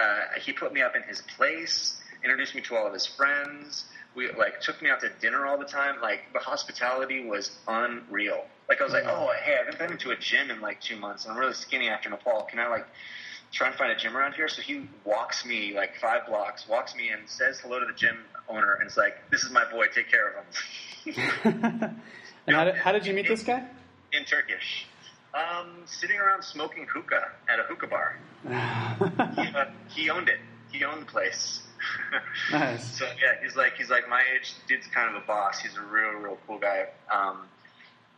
uh, 0.00 0.40
he 0.40 0.52
put 0.52 0.72
me 0.72 0.82
up 0.82 0.96
in 0.96 1.02
his 1.02 1.22
place, 1.36 2.00
introduced 2.24 2.54
me 2.54 2.60
to 2.62 2.76
all 2.76 2.86
of 2.86 2.92
his 2.92 3.06
friends. 3.06 3.84
We 4.14 4.30
like 4.32 4.60
took 4.60 4.82
me 4.82 4.90
out 4.90 5.00
to 5.00 5.10
dinner 5.20 5.46
all 5.46 5.58
the 5.58 5.64
time. 5.64 6.00
Like 6.00 6.32
the 6.32 6.40
hospitality 6.40 7.24
was 7.24 7.50
unreal. 7.68 8.44
Like 8.68 8.80
I 8.80 8.84
was 8.84 8.92
like, 8.92 9.04
oh 9.06 9.32
hey, 9.44 9.54
I 9.54 9.64
haven't 9.64 9.78
been 9.78 9.98
to 9.98 10.10
a 10.10 10.16
gym 10.16 10.50
in 10.50 10.60
like 10.60 10.80
two 10.80 10.96
months, 10.96 11.24
and 11.24 11.32
I'm 11.32 11.38
really 11.38 11.54
skinny 11.54 11.88
after 11.88 12.10
Nepal. 12.10 12.42
Can 12.50 12.58
I 12.58 12.68
like 12.68 12.86
try 13.52 13.68
and 13.68 13.76
find 13.76 13.90
a 13.90 13.96
gym 13.96 14.16
around 14.16 14.34
here. 14.34 14.48
So 14.48 14.62
he 14.62 14.88
walks 15.04 15.44
me 15.44 15.74
like 15.74 15.96
five 16.00 16.26
blocks, 16.26 16.68
walks 16.68 16.94
me 16.94 17.10
in, 17.10 17.26
says 17.26 17.60
hello 17.60 17.80
to 17.80 17.86
the 17.86 17.92
gym 17.92 18.18
owner, 18.48 18.74
and 18.74 18.86
it's 18.86 18.96
like, 18.96 19.30
"This 19.30 19.44
is 19.44 19.50
my 19.50 19.70
boy. 19.70 19.86
Take 19.94 20.10
care 20.10 20.28
of 20.28 20.44
him." 20.44 20.46
and 22.46 22.56
how 22.56 22.64
did, 22.64 22.76
how 22.76 22.92
did 22.92 23.06
you 23.06 23.14
meet 23.14 23.28
this 23.28 23.42
guy? 23.42 23.64
In 24.12 24.24
Turkish. 24.24 24.86
Um, 25.32 25.82
sitting 25.86 26.18
around 26.18 26.42
smoking 26.42 26.86
hookah 26.92 27.28
at 27.48 27.60
a 27.60 27.62
hookah 27.62 27.86
bar. 27.86 28.18
he, 28.42 29.54
uh, 29.54 29.64
he 29.94 30.10
owned 30.10 30.28
it. 30.28 30.40
He 30.72 30.84
owned 30.84 31.02
the 31.02 31.06
place. 31.06 31.62
nice. 32.52 32.98
So 32.98 33.04
yeah, 33.04 33.42
he's 33.42 33.56
like 33.56 33.74
he's 33.76 33.90
like 33.90 34.08
my 34.08 34.22
age. 34.34 34.54
Dude's 34.66 34.86
kind 34.88 35.14
of 35.14 35.22
a 35.22 35.26
boss. 35.26 35.60
He's 35.60 35.76
a 35.76 35.82
real 35.82 36.12
real 36.20 36.38
cool 36.46 36.58
guy. 36.58 36.86
Um, 37.12 37.46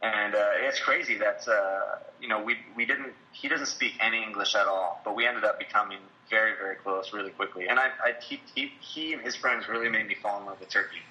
and 0.03 0.35
uh, 0.35 0.51
it's 0.63 0.81
crazy 0.81 1.17
that 1.19 1.47
uh, 1.47 1.99
you 2.21 2.29
know 2.29 2.43
we 2.43 2.57
we 2.77 2.85
didn't 2.87 3.13
he 3.33 3.49
doesn't 3.49 3.67
speak 3.67 3.93
any 4.01 4.23
English 4.23 4.55
at 4.55 4.67
all, 4.67 5.01
but 5.05 5.15
we 5.15 5.27
ended 5.27 5.45
up 5.45 5.59
becoming 5.59 5.99
very 6.29 6.53
very 6.61 6.77
close 6.77 7.13
really 7.13 7.31
quickly. 7.31 7.69
And 7.69 7.79
I, 7.79 7.87
I 8.05 8.13
he, 8.21 8.41
he 8.55 8.73
he 8.81 9.13
and 9.13 9.23
his 9.23 9.37
friends 9.37 9.69
really 9.69 9.89
made 9.89 10.07
me 10.07 10.17
fall 10.21 10.41
in 10.41 10.47
love 10.47 10.61
with 10.61 10.71
Turkey. 10.71 11.03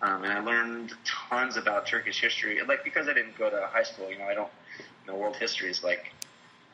Um, 0.00 0.24
and 0.24 0.32
I 0.32 0.40
learned 0.40 0.92
tons 1.04 1.56
about 1.56 1.86
Turkish 1.86 2.20
history, 2.20 2.60
like 2.66 2.84
because 2.84 3.08
I 3.08 3.14
didn't 3.14 3.38
go 3.38 3.50
to 3.50 3.68
high 3.70 3.84
school. 3.84 4.10
You 4.10 4.18
know, 4.18 4.24
I 4.24 4.34
don't 4.34 4.50
know 5.06 5.16
world 5.16 5.36
history 5.36 5.70
is 5.70 5.82
like 5.82 6.12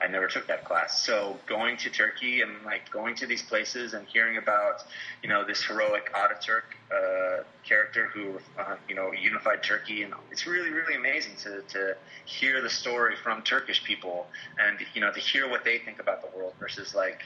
I 0.03 0.07
never 0.07 0.29
took 0.29 0.47
that 0.47 0.65
class. 0.65 1.05
So 1.05 1.39
going 1.47 1.77
to 1.79 1.91
Turkey 1.91 2.41
and 2.41 2.53
like 2.65 2.91
going 2.91 3.15
to 3.17 3.27
these 3.27 3.43
places 3.43 3.93
and 3.93 4.07
hearing 4.07 4.39
about, 4.39 4.83
you 5.23 5.29
know, 5.29 5.45
this 5.45 5.63
heroic 5.63 6.11
Ataturk 6.15 6.63
uh, 6.91 7.43
character 7.65 8.07
who, 8.07 8.41
uh, 8.59 8.77
you 8.89 8.95
know, 8.95 9.13
unified 9.13 9.63
Turkey, 9.63 10.03
and 10.03 10.15
it's 10.31 10.47
really, 10.47 10.71
really 10.71 10.95
amazing 10.95 11.33
to 11.43 11.63
to 11.69 11.97
hear 12.25 12.63
the 12.63 12.71
story 12.71 13.15
from 13.23 13.43
Turkish 13.43 13.85
people 13.85 14.27
and 14.59 14.79
you 14.95 15.01
know 15.01 15.13
to 15.13 15.21
hear 15.21 15.49
what 15.49 15.65
they 15.65 15.79
think 15.79 16.01
about 16.01 16.23
the 16.23 16.37
world 16.37 16.55
versus 16.59 16.95
like, 16.95 17.23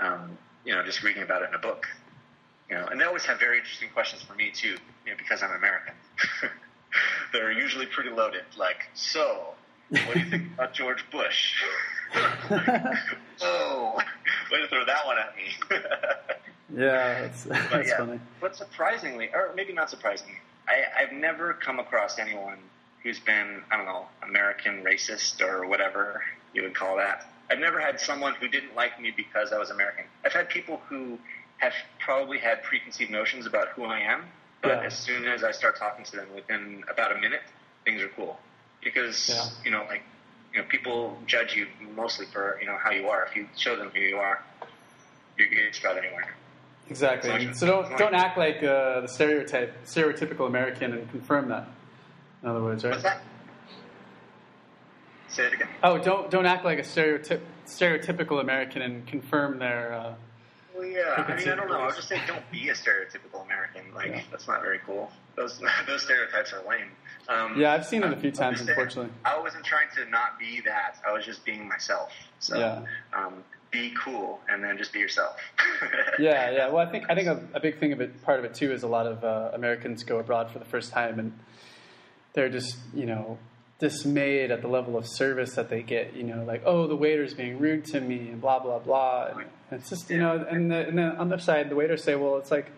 um, 0.00 0.36
you 0.64 0.74
know, 0.74 0.84
just 0.84 1.02
reading 1.02 1.22
about 1.22 1.42
it 1.42 1.50
in 1.50 1.54
a 1.54 1.58
book. 1.58 1.86
You 2.68 2.76
know, 2.76 2.86
and 2.86 3.00
they 3.00 3.04
always 3.04 3.24
have 3.24 3.38
very 3.40 3.58
interesting 3.58 3.88
questions 3.90 4.22
for 4.22 4.34
me 4.34 4.50
too, 4.52 4.76
you 5.04 5.12
know, 5.12 5.16
because 5.16 5.42
I'm 5.42 5.52
American. 5.52 5.94
They're 7.32 7.52
usually 7.52 7.86
pretty 7.86 8.10
loaded. 8.10 8.42
Like, 8.56 8.88
so, 8.94 9.54
what 9.90 10.14
do 10.14 10.20
you 10.20 10.30
think 10.30 10.54
about 10.54 10.72
George 10.72 11.04
Bush? 11.10 11.54
oh, 13.42 13.98
way 14.50 14.60
to 14.60 14.68
throw 14.68 14.84
that 14.84 15.06
one 15.06 15.16
at 15.18 15.34
me. 15.36 15.78
yeah, 16.82 17.22
that's, 17.22 17.44
that's 17.44 17.88
yeah, 17.88 17.96
funny. 17.98 18.20
But 18.40 18.56
surprisingly, 18.56 19.30
or 19.34 19.52
maybe 19.54 19.72
not 19.72 19.90
surprisingly, 19.90 20.38
I, 20.68 21.02
I've 21.02 21.12
never 21.12 21.54
come 21.54 21.78
across 21.78 22.18
anyone 22.18 22.58
who's 23.02 23.18
been, 23.18 23.62
I 23.70 23.76
don't 23.76 23.86
know, 23.86 24.06
American 24.22 24.84
racist 24.84 25.40
or 25.40 25.66
whatever 25.66 26.22
you 26.54 26.62
would 26.62 26.74
call 26.74 26.96
that. 26.96 27.26
I've 27.50 27.58
never 27.58 27.80
had 27.80 27.98
someone 27.98 28.34
who 28.34 28.46
didn't 28.46 28.76
like 28.76 29.00
me 29.00 29.12
because 29.16 29.52
I 29.52 29.58
was 29.58 29.70
American. 29.70 30.04
I've 30.24 30.32
had 30.32 30.48
people 30.48 30.80
who 30.88 31.18
have 31.58 31.72
probably 31.98 32.38
had 32.38 32.62
preconceived 32.62 33.10
notions 33.10 33.46
about 33.46 33.68
who 33.68 33.84
I 33.84 34.00
am, 34.00 34.24
but 34.62 34.82
yeah. 34.82 34.86
as 34.86 34.96
soon 34.96 35.26
as 35.26 35.42
I 35.42 35.50
start 35.50 35.76
talking 35.76 36.04
to 36.04 36.16
them 36.16 36.28
within 36.34 36.84
about 36.90 37.16
a 37.16 37.20
minute, 37.20 37.42
things 37.84 38.02
are 38.02 38.08
cool. 38.08 38.38
Because, 38.82 39.28
yeah. 39.28 39.44
you 39.64 39.70
know, 39.70 39.84
like 39.88 40.02
you 40.52 40.60
know, 40.60 40.66
people 40.68 41.16
judge 41.26 41.54
you 41.54 41.66
mostly 41.94 42.26
for 42.26 42.58
you 42.60 42.66
know 42.66 42.76
how 42.82 42.90
you 42.90 43.08
are. 43.08 43.24
If 43.26 43.36
you 43.36 43.48
show 43.56 43.76
them 43.76 43.90
who 43.94 44.00
you 44.00 44.16
are, 44.16 44.42
you're 45.36 45.48
good 45.48 45.72
to 45.72 45.82
get 45.82 45.96
anywhere. 45.96 46.34
Exactly. 46.88 47.54
So 47.54 47.66
don't 47.66 47.98
don't 47.98 48.14
act 48.14 48.36
like 48.36 48.56
uh, 48.56 49.02
the 49.02 49.08
stereotype, 49.08 49.84
stereotypical 49.84 50.46
American, 50.46 50.92
and 50.92 51.10
confirm 51.10 51.48
that. 51.48 51.68
In 52.42 52.48
other 52.48 52.62
words, 52.62 52.84
right? 52.84 52.90
What's 52.90 53.04
that? 53.04 53.22
Say 55.28 55.46
it 55.46 55.52
again. 55.52 55.68
Oh, 55.84 55.98
don't 55.98 56.30
don't 56.30 56.46
act 56.46 56.64
like 56.64 56.80
a 56.80 56.84
stereotyp, 56.84 57.42
stereotypical 57.66 58.40
American 58.40 58.82
and 58.82 59.06
confirm 59.06 59.60
their. 59.60 59.92
Uh, 59.92 60.14
well, 60.74 60.84
yeah. 60.84 61.24
I 61.28 61.36
mean, 61.36 61.48
I 61.48 61.54
don't 61.54 61.68
know. 61.68 61.80
I 61.80 61.86
will 61.86 61.92
just 61.92 62.08
say 62.08 62.20
don't 62.26 62.50
be 62.50 62.68
a 62.70 62.74
stereotypical 62.74 63.44
American. 63.44 63.94
Like 63.94 64.08
yeah. 64.08 64.22
that's 64.32 64.48
not 64.48 64.62
very 64.62 64.80
cool. 64.84 65.12
Those 65.36 65.60
those 65.86 66.02
stereotypes 66.02 66.52
are 66.52 66.68
lame. 66.68 66.90
Um, 67.30 67.60
yeah, 67.60 67.72
I've 67.72 67.86
seen 67.86 68.02
it 68.02 68.12
a 68.12 68.16
few 68.16 68.32
times, 68.32 68.60
unfortunately. 68.60 69.12
I 69.24 69.38
wasn't 69.38 69.64
trying 69.64 69.86
to 69.94 70.10
not 70.10 70.38
be 70.38 70.60
that. 70.62 70.96
I 71.06 71.12
was 71.12 71.24
just 71.24 71.44
being 71.44 71.68
myself. 71.68 72.12
So, 72.40 72.58
yeah. 72.58 72.82
um, 73.16 73.44
be 73.70 73.94
cool 74.02 74.40
and 74.48 74.64
then 74.64 74.76
just 74.76 74.92
be 74.92 74.98
yourself. 74.98 75.36
yeah, 76.18 76.50
yeah. 76.50 76.68
Well, 76.68 76.86
I 76.86 76.90
think 76.90 77.04
I 77.08 77.14
think 77.14 77.28
a, 77.28 77.40
a, 77.54 77.60
big 77.60 77.78
thing 77.78 77.92
of 77.92 78.00
it, 78.00 78.20
part 78.22 78.40
of 78.40 78.44
it 78.44 78.54
too, 78.54 78.72
is 78.72 78.82
a 78.82 78.88
lot 78.88 79.06
of 79.06 79.22
uh, 79.22 79.50
Americans 79.54 80.02
go 80.02 80.18
abroad 80.18 80.50
for 80.50 80.58
the 80.58 80.64
first 80.64 80.90
time 80.90 81.20
and 81.20 81.38
they're 82.32 82.48
just 82.48 82.76
you 82.94 83.06
know 83.06 83.38
dismayed 83.78 84.50
at 84.50 84.60
the 84.60 84.68
level 84.68 84.96
of 84.96 85.06
service 85.06 85.54
that 85.54 85.68
they 85.68 85.82
get. 85.82 86.14
You 86.14 86.24
know, 86.24 86.42
like 86.44 86.62
oh, 86.66 86.88
the 86.88 86.96
waiter's 86.96 87.34
being 87.34 87.60
rude 87.60 87.84
to 87.86 88.00
me 88.00 88.28
and 88.30 88.40
blah 88.40 88.58
blah 88.58 88.80
blah. 88.80 89.28
And 89.36 89.46
it's 89.70 89.88
just 89.88 90.10
you 90.10 90.18
know, 90.18 90.44
and, 90.50 90.70
the, 90.70 90.88
and 90.88 90.98
the, 90.98 91.02
on 91.16 91.28
the 91.28 91.36
other 91.36 91.42
side, 91.42 91.70
the 91.70 91.76
waiters 91.76 92.02
say, 92.02 92.16
well, 92.16 92.38
it's 92.38 92.50
like 92.50 92.72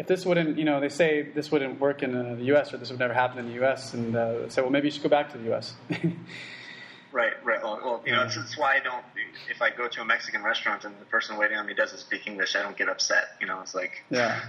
if 0.00 0.06
this 0.06 0.24
wouldn't, 0.24 0.56
you 0.56 0.64
know, 0.64 0.80
they 0.80 0.88
say 0.88 1.20
this 1.20 1.52
wouldn't 1.52 1.78
work 1.78 2.02
in 2.02 2.16
uh, 2.16 2.34
the 2.34 2.44
U.S. 2.44 2.72
or 2.72 2.78
this 2.78 2.88
would 2.90 2.98
never 2.98 3.12
happen 3.12 3.38
in 3.38 3.48
the 3.48 3.54
U.S. 3.56 3.92
and 3.92 4.16
uh, 4.16 4.48
say, 4.48 4.62
well, 4.62 4.70
maybe 4.70 4.86
you 4.88 4.92
should 4.92 5.02
go 5.02 5.10
back 5.10 5.30
to 5.32 5.38
the 5.38 5.44
U.S. 5.44 5.74
right, 7.12 7.34
right. 7.44 7.62
Well, 7.62 7.78
well 7.84 8.02
you 8.06 8.12
know, 8.12 8.22
it's, 8.22 8.56
why 8.56 8.76
I 8.76 8.80
don't. 8.80 9.04
If 9.50 9.60
I 9.60 9.68
go 9.68 9.88
to 9.88 10.00
a 10.00 10.04
Mexican 10.04 10.42
restaurant 10.42 10.86
and 10.86 10.94
the 10.98 11.04
person 11.04 11.36
waiting 11.36 11.58
on 11.58 11.66
me 11.66 11.74
doesn't 11.74 11.98
speak 11.98 12.26
English, 12.26 12.56
I 12.56 12.62
don't 12.62 12.78
get 12.78 12.88
upset. 12.88 13.36
You 13.42 13.46
know, 13.46 13.60
it's 13.60 13.74
like 13.74 14.02
yeah. 14.08 14.40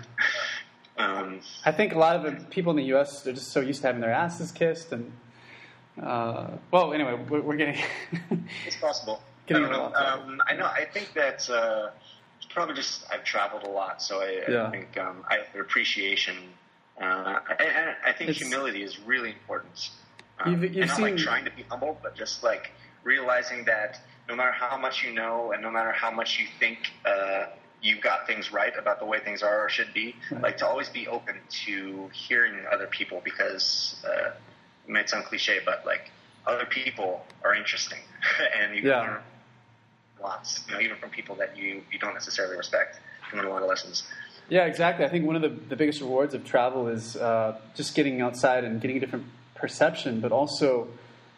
um, 0.98 1.42
I 1.66 1.74
think 1.74 1.94
a 1.94 2.00
lot 2.00 2.16
of 2.16 2.24
the 2.24 2.46
people 2.46 2.72
in 2.72 2.78
the 2.78 2.86
U.S. 2.86 3.22
they're 3.22 3.34
just 3.34 3.50
so 3.50 3.60
used 3.60 3.82
to 3.82 3.88
having 3.88 4.02
their 4.02 4.14
asses 4.14 4.52
kissed 4.52 4.94
and. 4.94 5.12
Uh, 6.02 6.52
well, 6.72 6.94
anyway, 6.94 7.20
we're, 7.30 7.42
we're 7.42 7.58
getting. 7.58 7.78
it's 8.66 8.78
possible. 8.78 9.22
Getting 9.48 9.66
I 9.66 9.70
don't 9.70 9.92
know. 9.92 10.00
Um, 10.00 10.42
I 10.48 10.54
know. 10.54 10.66
I 10.66 10.86
think 10.86 11.12
that 11.14 11.50
uh, 11.50 11.90
probably 12.52 12.76
just 12.76 13.04
I've 13.12 13.24
traveled 13.24 13.64
a 13.64 13.70
lot, 13.70 14.02
so 14.02 14.22
I, 14.22 14.44
yeah. 14.48 14.68
I 14.68 14.72
think 14.72 14.98
um, 14.98 15.24
I 15.30 15.38
have 15.38 15.60
appreciation. 15.60 16.36
Uh, 17.00 17.40
and 17.60 17.96
I 18.06 18.14
think 18.14 18.30
it's, 18.30 18.40
humility 18.40 18.84
is 18.84 19.00
really 19.00 19.30
important. 19.30 19.90
Um, 20.40 20.52
you've, 20.52 20.64
you've 20.64 20.78
and 20.84 20.88
not 20.88 20.98
seen, 20.98 21.06
like 21.06 21.18
trying 21.18 21.46
to 21.46 21.52
be 21.52 21.64
humble, 21.64 21.98
but 22.02 22.16
just 22.16 22.44
like 22.44 22.72
realizing 23.04 23.66
that 23.66 24.00
no 24.30 24.36
matter 24.36 24.52
how 24.52 24.78
much 24.78 25.04
you 25.04 25.14
know 25.14 25.52
and 25.52 25.62
no 25.62 25.72
matter 25.72 25.92
how 25.92 26.12
much 26.12 26.40
you 26.40 26.46
think 26.60 26.92
uh, 27.06 27.48
you've 27.82 28.02
got 28.02 28.28
things 28.28 28.52
right 28.54 28.78
about 28.78 29.00
the 29.00 29.06
way 29.06 29.20
things 29.20 29.42
are 29.42 29.66
or 29.66 29.70
should 29.70 29.94
be, 29.94 30.16
right. 30.32 30.44
like 30.44 30.58
to 30.58 30.68
always 30.68 30.90
be 30.90 31.08
open 31.08 31.36
to 31.50 32.10
hearing 32.14 32.54
other 32.72 32.88
people 32.88 33.22
because 33.24 34.04
uh, 34.08 34.32
it 34.88 34.92
might 34.92 35.10
sound 35.10 35.26
cliche, 35.26 35.60
but 35.66 35.84
like 35.86 36.12
other 36.46 36.66
people 36.66 37.26
are 37.44 37.56
interesting 37.56 38.00
and 38.60 38.76
you 38.76 38.84
yeah 38.84 39.20
lots, 40.22 40.64
you 40.68 40.74
know, 40.74 40.82
even 40.82 40.98
from 40.98 41.10
people 41.10 41.36
that 41.36 41.58
you, 41.58 41.82
you 41.92 42.00
don't 42.00 42.14
necessarily 42.14 42.58
respect. 42.58 43.00
You 43.32 43.38
learn 43.38 43.48
a 43.48 43.50
lot 43.50 43.62
of 43.62 43.70
lessons. 43.70 44.04
Yeah, 44.50 44.66
exactly. 44.66 45.06
I 45.06 45.10
think 45.10 45.26
one 45.26 45.36
of 45.36 45.42
the, 45.42 45.50
the 45.50 45.76
biggest 45.76 46.02
rewards 46.02 46.34
of 46.34 46.44
travel 46.44 46.88
is 46.88 47.16
uh, 47.16 47.58
just 47.76 47.96
getting 47.96 48.22
outside 48.22 48.64
and 48.64 48.82
getting 48.82 48.98
a 48.98 49.00
different 49.00 49.26
perception, 49.56 50.20
but 50.20 50.32
also 50.32 50.88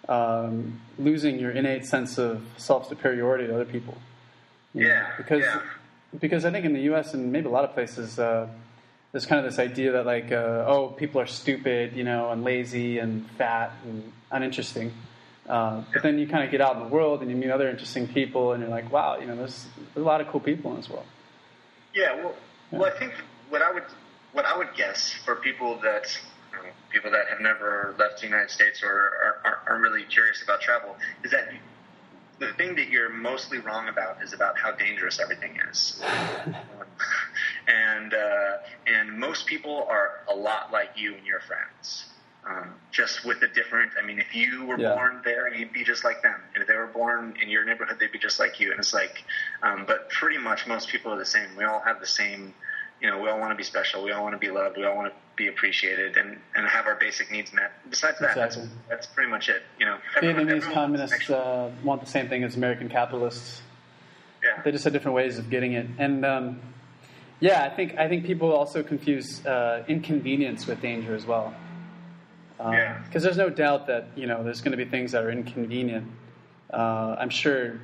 um, 0.10 0.82
losing 0.98 1.40
your 1.40 1.52
innate 1.52 1.86
sense 1.86 2.18
of 2.18 2.44
self 2.58 2.90
superiority 2.90 3.48
to 3.48 3.54
other 3.54 3.66
people. 3.66 3.96
You 4.74 4.88
yeah. 4.88 5.02
Know? 5.02 5.08
Because 5.18 5.44
yeah. 5.44 5.62
because 6.20 6.46
I 6.46 6.52
think 6.52 6.66
in 6.66 6.74
the 6.74 6.82
U.S. 6.82 7.14
and 7.14 7.32
maybe 7.32 7.48
a 7.48 7.52
lot 7.52 7.64
of 7.64 7.74
places. 7.74 8.18
Uh, 8.18 8.48
there's 9.12 9.28
kind 9.28 9.46
of 9.46 9.52
this 9.52 9.60
idea 9.60 9.92
that 9.92 10.08
like 10.08 10.32
uh, 10.32 10.66
oh 10.68 10.88
people 10.88 11.22
are 11.22 11.28
stupid 11.28 11.96
you 11.96 12.04
know 12.04 12.32
and 12.32 12.44
lazy 12.44 12.98
and 12.98 13.30
fat 13.38 13.72
and 13.86 14.12
uninteresting 14.32 14.92
uh, 15.48 15.84
but 15.92 16.04
then 16.04 16.18
you 16.18 16.28
kind 16.28 16.44
of 16.44 16.52
get 16.52 16.62
out 16.62 16.76
in 16.76 16.84
the 16.84 16.88
world 16.88 17.22
and 17.22 17.30
you 17.30 17.36
meet 17.36 17.50
other 17.50 17.70
interesting 17.70 18.08
people 18.08 18.54
and 18.54 18.62
you're 18.62 18.70
like 18.70 18.92
wow 18.92 19.18
you 19.20 19.26
know 19.26 19.36
there's, 19.36 19.68
there's 19.94 20.04
a 20.04 20.08
lot 20.08 20.22
of 20.22 20.28
cool 20.28 20.40
people 20.40 20.72
in 20.72 20.78
this 20.78 20.90
world 20.90 21.06
yeah 21.94 22.16
well 22.16 22.36
yeah. 22.72 22.80
well 22.80 22.92
I 22.94 22.98
think 22.98 23.14
what 23.50 23.62
I 23.62 23.72
would 23.72 23.84
what 24.34 24.46
I 24.46 24.58
would 24.58 24.70
guess 24.76 25.14
for 25.26 25.36
people 25.36 25.80
that 25.82 26.18
you 26.52 26.58
know, 26.58 26.74
people 26.92 27.12
that 27.12 27.28
have 27.30 27.40
never 27.40 27.96
left 27.98 28.22
the 28.22 28.28
United 28.28 28.50
States 28.50 28.82
or 28.84 28.90
are, 28.90 29.36
are, 29.44 29.60
are 29.68 29.82
really 29.82 30.04
curious 30.04 30.42
about 30.42 30.62
travel 30.62 30.96
is 31.24 31.32
that 31.32 31.50
the 32.40 32.54
thing 32.54 32.76
that 32.76 32.90
you're 32.90 33.10
mostly 33.10 33.60
wrong 33.60 33.88
about 33.88 34.22
is 34.24 34.34
about 34.34 34.58
how 34.58 34.72
dangerous 34.72 35.20
everything 35.20 35.58
is. 35.70 36.02
and 37.68 38.14
uh, 38.14 38.58
and 38.88 39.18
most 39.18 39.46
people 39.46 39.86
are 39.90 40.22
a 40.32 40.36
lot 40.36 40.72
like 40.72 40.90
you 40.96 41.16
and 41.16 41.26
your 41.26 41.40
friends. 41.42 42.06
Um, 42.46 42.74
just 42.92 43.24
with 43.24 43.42
a 43.42 43.48
different. 43.48 43.94
I 44.02 44.06
mean, 44.06 44.20
if 44.20 44.36
you 44.36 44.66
were 44.66 44.78
yeah. 44.78 44.96
born 44.96 45.22
there, 45.24 45.54
you'd 45.54 45.72
be 45.72 45.86
just 45.86 46.04
like 46.04 46.22
them, 46.22 46.42
and 46.54 46.62
if 46.62 46.68
they 46.68 46.76
were 46.76 46.88
born 46.88 47.36
in 47.42 47.50
your 47.50 47.64
neighborhood, 47.64 47.98
they'd 48.02 48.12
be 48.12 48.20
just 48.20 48.38
like 48.38 48.60
you. 48.60 48.72
And 48.72 48.80
it's 48.80 48.94
like, 48.94 49.24
um, 49.62 49.86
but 49.88 50.10
pretty 50.10 50.38
much 50.38 50.68
most 50.68 50.90
people 50.90 51.14
are 51.14 51.18
the 51.18 51.26
same. 51.26 51.56
We 51.58 51.64
all 51.64 51.80
have 51.80 52.02
the 52.02 52.06
same. 52.06 52.54
You 53.02 53.10
know, 53.10 53.22
we 53.22 53.30
all 53.30 53.40
want 53.40 53.52
to 53.52 53.56
be 53.56 53.64
special. 53.64 54.04
We 54.04 54.12
all 54.12 54.24
want 54.24 54.34
to 54.34 54.40
be 54.40 54.52
loved. 54.52 54.78
We 54.78 54.86
all 54.86 54.96
want 54.96 55.14
to 55.14 55.20
be 55.36 55.48
appreciated 55.48 56.18
and, 56.18 56.38
and 56.56 56.68
have 56.68 56.86
our 56.86 56.96
basic 56.96 57.32
needs 57.32 57.54
met. 57.54 57.72
Besides 57.90 58.20
that, 58.20 58.32
exactly. 58.32 58.64
that's, 58.64 58.74
that's 58.90 59.08
pretty 59.08 59.30
much 59.30 59.50
it. 59.50 59.64
You 59.80 59.86
know, 59.86 59.98
everyone, 60.16 60.46
Vietnamese 60.46 60.74
communists 60.74 61.30
uh, 61.30 61.72
want 61.84 62.02
the 62.02 62.08
same 62.08 62.28
thing 62.28 62.44
as 62.44 62.56
American 62.56 62.90
capitalists. 62.90 63.62
Yeah. 64.44 64.62
They 64.64 64.72
just 64.72 64.84
have 64.84 64.92
different 64.92 65.16
ways 65.16 65.38
of 65.38 65.50
getting 65.50 65.74
it, 65.74 65.88
and 65.98 66.26
um, 66.26 66.60
yeah, 67.40 67.64
I 67.64 67.70
think 67.70 67.98
I 67.98 68.10
think 68.10 68.26
people 68.26 68.52
also 68.52 68.84
confuse 68.84 69.46
uh, 69.46 69.86
inconvenience 69.88 70.68
with 70.68 70.82
danger 70.82 71.16
as 71.16 71.26
well. 71.26 71.54
Um, 72.64 72.74
yeah. 72.74 73.02
Because 73.06 73.24
there's 73.24 73.38
no 73.38 73.50
doubt 73.50 73.88
that 73.88 74.08
you 74.16 74.26
know 74.26 74.44
there's 74.44 74.62
going 74.62 74.72
to 74.72 74.78
be 74.78 74.90
things 74.90 75.12
that 75.12 75.24
are 75.24 75.32
inconvenient. 75.32 76.10
Uh, 76.72 77.16
I'm 77.20 77.30
sure 77.30 77.80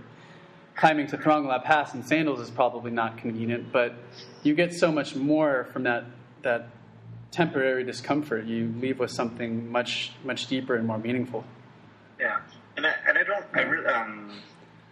climbing 0.76 1.08
to 1.08 1.18
Throng 1.18 1.46
La 1.46 1.60
Pass 1.60 1.94
in 1.94 2.04
sandals 2.04 2.40
is 2.40 2.50
probably 2.50 2.92
not 2.92 3.18
convenient, 3.18 3.72
but 3.72 3.94
you 4.44 4.56
get 4.56 4.74
so 4.74 4.92
much 4.92 5.16
more 5.16 5.68
from 5.74 5.84
that 5.84 6.06
that 6.44 6.70
temporary 7.32 7.84
discomfort. 7.84 8.46
You 8.46 8.74
leave 8.80 9.00
with 9.00 9.12
something 9.12 9.70
much 9.70 10.14
much 10.24 10.48
deeper 10.48 10.76
and 10.76 10.88
more 10.88 10.98
meaningful. 10.98 11.44
Yeah, 12.20 12.40
and 12.78 12.88
I, 12.88 12.94
and 13.08 13.18
I 13.18 13.24
don't 13.24 13.46
I 13.54 13.62
really 13.62 13.88
um, 13.88 14.32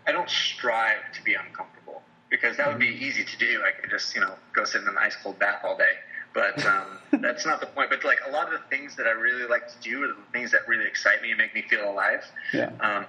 I 0.05 0.11
don't 0.11 0.29
strive 0.29 1.11
to 1.13 1.23
be 1.23 1.33
uncomfortable 1.33 2.01
because 2.29 2.57
that 2.57 2.67
would 2.67 2.79
be 2.79 2.88
easy 2.88 3.23
to 3.23 3.38
do. 3.38 3.61
I 3.65 3.71
could 3.79 3.89
just, 3.89 4.13
you 4.15 4.21
know, 4.21 4.33
go 4.53 4.63
sit 4.63 4.81
in 4.81 4.88
an 4.88 4.97
ice 4.97 5.15
cold 5.21 5.39
bath 5.39 5.61
all 5.63 5.77
day. 5.77 5.91
But 6.38 6.63
um, 6.67 7.21
that's 7.23 7.47
not 7.47 7.61
the 7.61 7.65
point. 7.65 7.89
But 7.89 8.05
like 8.05 8.19
a 8.27 8.29
lot 8.29 8.53
of 8.53 8.61
the 8.61 8.67
things 8.69 8.95
that 8.97 9.07
I 9.07 9.11
really 9.11 9.47
like 9.49 9.67
to 9.69 9.73
do 9.81 10.03
are 10.03 10.09
the 10.09 10.15
things 10.31 10.51
that 10.51 10.67
really 10.67 10.85
excite 10.85 11.19
me 11.23 11.31
and 11.31 11.38
make 11.39 11.55
me 11.55 11.63
feel 11.63 11.89
alive. 11.89 12.23
Yeah. 12.53 12.69
Um, 12.79 13.07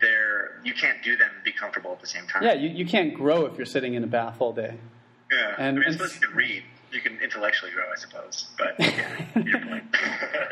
they're 0.00 0.60
you 0.62 0.72
can't 0.72 1.02
do 1.02 1.16
them 1.16 1.28
and 1.34 1.42
be 1.42 1.50
comfortable 1.50 1.90
at 1.90 2.00
the 2.00 2.06
same 2.06 2.28
time. 2.28 2.44
Yeah, 2.44 2.52
you, 2.52 2.68
you 2.68 2.86
can't 2.86 3.12
grow 3.12 3.44
if 3.46 3.56
you're 3.56 3.66
sitting 3.66 3.94
in 3.94 4.04
a 4.04 4.06
bath 4.06 4.36
all 4.38 4.52
day. 4.52 4.76
Yeah. 5.32 5.54
And, 5.58 5.78
I 5.78 5.80
mean, 5.80 5.88
I 5.88 5.92
suppose 5.92 6.14
you 6.14 6.28
can 6.28 6.36
read. 6.36 6.62
You 6.92 7.00
can 7.00 7.18
intellectually 7.20 7.72
grow, 7.72 7.84
I 7.92 7.96
suppose. 7.96 8.48
But 8.56 8.76
yeah, 8.78 9.20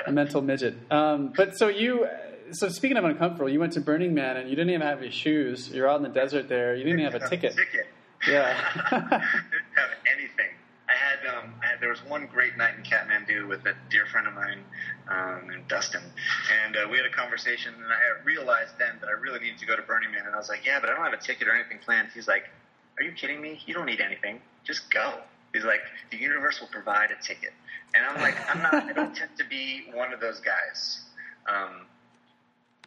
a 0.07 0.11
mental 0.11 0.43
midget. 0.43 0.75
Um, 0.91 1.33
but 1.37 1.57
so 1.57 1.69
you 1.69 2.09
so 2.51 2.69
speaking 2.69 2.97
of 2.97 3.05
uncomfortable, 3.05 3.49
you 3.49 3.61
went 3.61 3.75
to 3.75 3.81
Burning 3.81 4.13
Man 4.13 4.37
and 4.39 4.51
you 4.51 4.57
didn't 4.57 4.71
even 4.71 4.85
have 4.85 5.03
your 5.03 5.13
shoes. 5.13 5.71
You're 5.71 5.89
out 5.89 5.99
in 5.99 6.03
the 6.03 6.09
desert 6.09 6.49
there. 6.49 6.75
You 6.75 6.83
didn't 6.83 6.99
even 6.99 7.13
have 7.13 7.23
a 7.23 7.29
ticket. 7.31 7.55
ticket. 7.55 7.87
Yeah. 8.27 8.57
didn't 8.91 9.01
have 9.13 9.91
anything. 10.17 10.51
I 10.89 10.93
had, 10.93 11.35
um, 11.37 11.55
I 11.63 11.67
had, 11.67 11.68
there 11.81 11.89
was 11.89 12.05
one 12.05 12.27
great 12.27 12.57
night 12.57 12.75
in 12.77 12.83
Kathmandu 12.83 13.49
with 13.49 13.65
a 13.67 13.75
dear 13.91 14.07
friend 14.07 14.27
of 14.27 14.35
mine, 14.35 14.65
um, 15.09 15.49
named 15.49 15.69
Dustin, 15.69 16.03
and 16.65 16.77
uh, 16.77 16.89
we 16.91 16.97
had 16.97 17.07
a 17.07 17.11
conversation. 17.11 17.75
And 17.75 17.87
I 17.87 18.25
realized 18.25 18.79
then 18.79 18.99
that 19.01 19.09
I 19.09 19.13
really 19.13 19.41
needed 19.41 19.59
to 19.59 19.67
go 19.67 19.77
to 19.77 19.83
Burning 19.83 20.13
Man, 20.13 20.27
and 20.27 20.35
I 20.35 20.39
was 20.39 20.49
like, 20.49 20.65
"Yeah, 20.65 20.81
but 20.81 20.91
I 20.91 20.95
don't 20.95 21.05
have 21.05 21.13
a 21.19 21.23
ticket 21.23 21.49
or 21.49 21.55
anything 21.55 21.79
planned." 21.79 22.09
He's 22.15 22.29
like, 22.29 22.45
"Are 22.99 23.05
you 23.05 23.13
kidding 23.13 23.41
me? 23.41 23.61
You 23.67 23.75
don't 23.75 23.87
need 23.87 24.01
anything. 24.01 24.41
Just 24.65 24.91
go." 24.91 25.15
He's 25.53 25.65
like, 25.65 25.81
"The 26.11 26.19
universe 26.19 26.61
will 26.61 26.69
provide 26.69 27.11
a 27.11 27.23
ticket," 27.23 27.53
and 27.95 28.05
I'm 28.05 28.21
like, 28.21 28.37
"I'm 28.49 28.63
not. 28.63 28.75
I 28.75 28.93
don't 28.93 29.17
tend 29.17 29.37
to 29.39 29.45
be 29.45 29.91
one 29.93 30.13
of 30.13 30.21
those 30.21 30.41
guys." 30.41 31.01
Um, 31.49 31.88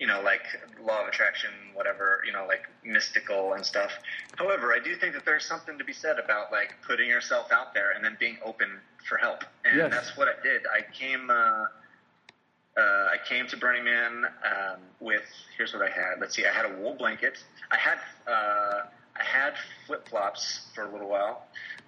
you 0.01 0.07
know, 0.07 0.19
like 0.23 0.41
law 0.83 1.03
of 1.03 1.07
attraction, 1.07 1.51
whatever, 1.75 2.23
you 2.25 2.33
know, 2.33 2.47
like 2.47 2.63
mystical 2.83 3.53
and 3.53 3.63
stuff. 3.63 3.91
However, 4.35 4.73
I 4.73 4.79
do 4.83 4.95
think 4.95 5.13
that 5.13 5.25
there's 5.25 5.45
something 5.45 5.77
to 5.77 5.83
be 5.83 5.93
said 5.93 6.17
about 6.17 6.51
like 6.51 6.73
putting 6.87 7.07
yourself 7.07 7.51
out 7.51 7.75
there 7.75 7.91
and 7.91 8.03
then 8.03 8.17
being 8.19 8.37
open 8.43 8.79
for 9.07 9.19
help. 9.19 9.43
And 9.63 9.77
yes. 9.77 9.91
that's 9.91 10.17
what 10.17 10.27
I 10.27 10.41
did. 10.41 10.63
I 10.65 10.81
came, 10.91 11.29
uh, 11.29 11.33
uh, 11.33 12.81
I 12.81 13.17
came 13.29 13.45
to 13.49 13.57
Burning 13.57 13.83
Man 13.83 14.25
um, 14.25 14.79
with 14.99 15.21
here's 15.55 15.71
what 15.71 15.83
I 15.83 15.89
had. 15.91 16.19
Let's 16.19 16.35
see, 16.35 16.47
I 16.47 16.51
had 16.51 16.65
a 16.65 16.81
wool 16.81 16.95
blanket. 16.95 17.37
I 17.69 17.77
had 17.77 17.99
uh, 18.25 18.87
I 19.19 19.23
had 19.23 19.53
flip 19.85 20.09
flops 20.09 20.61
for 20.73 20.85
a 20.85 20.91
little 20.91 21.09
while, 21.09 21.43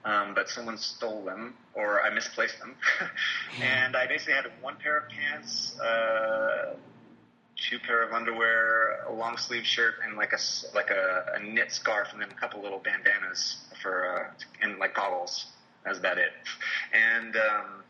um, 0.05 0.35
but 0.35 0.49
someone 0.49 0.77
stole 0.77 1.25
them 1.25 1.55
or 1.73 2.03
I 2.03 2.13
misplaced 2.13 2.59
them, 2.59 2.75
and 3.59 3.95
I 3.95 4.05
basically 4.05 4.35
had 4.35 4.45
one 4.61 4.75
pair 4.75 4.97
of 4.97 5.09
pants. 5.09 5.79
Uh, 5.79 6.75
two 7.57 7.79
pair 7.79 8.03
of 8.03 8.13
underwear, 8.13 9.03
a 9.07 9.13
long 9.13 9.37
sleeve 9.37 9.65
shirt, 9.65 9.95
and 10.05 10.17
like 10.17 10.33
a 10.33 10.39
like 10.75 10.89
a, 10.89 11.33
a 11.35 11.43
knit 11.43 11.71
scarf, 11.71 12.09
and 12.13 12.21
then 12.21 12.29
a 12.31 12.35
couple 12.35 12.61
little 12.61 12.79
bandanas 12.79 13.57
for 13.81 14.17
uh, 14.17 14.31
and 14.61 14.79
like 14.79 14.95
goggles. 14.95 15.47
That's 15.85 15.99
about 15.99 16.17
it. 16.17 16.31
And 16.93 17.35
um, 17.35 17.83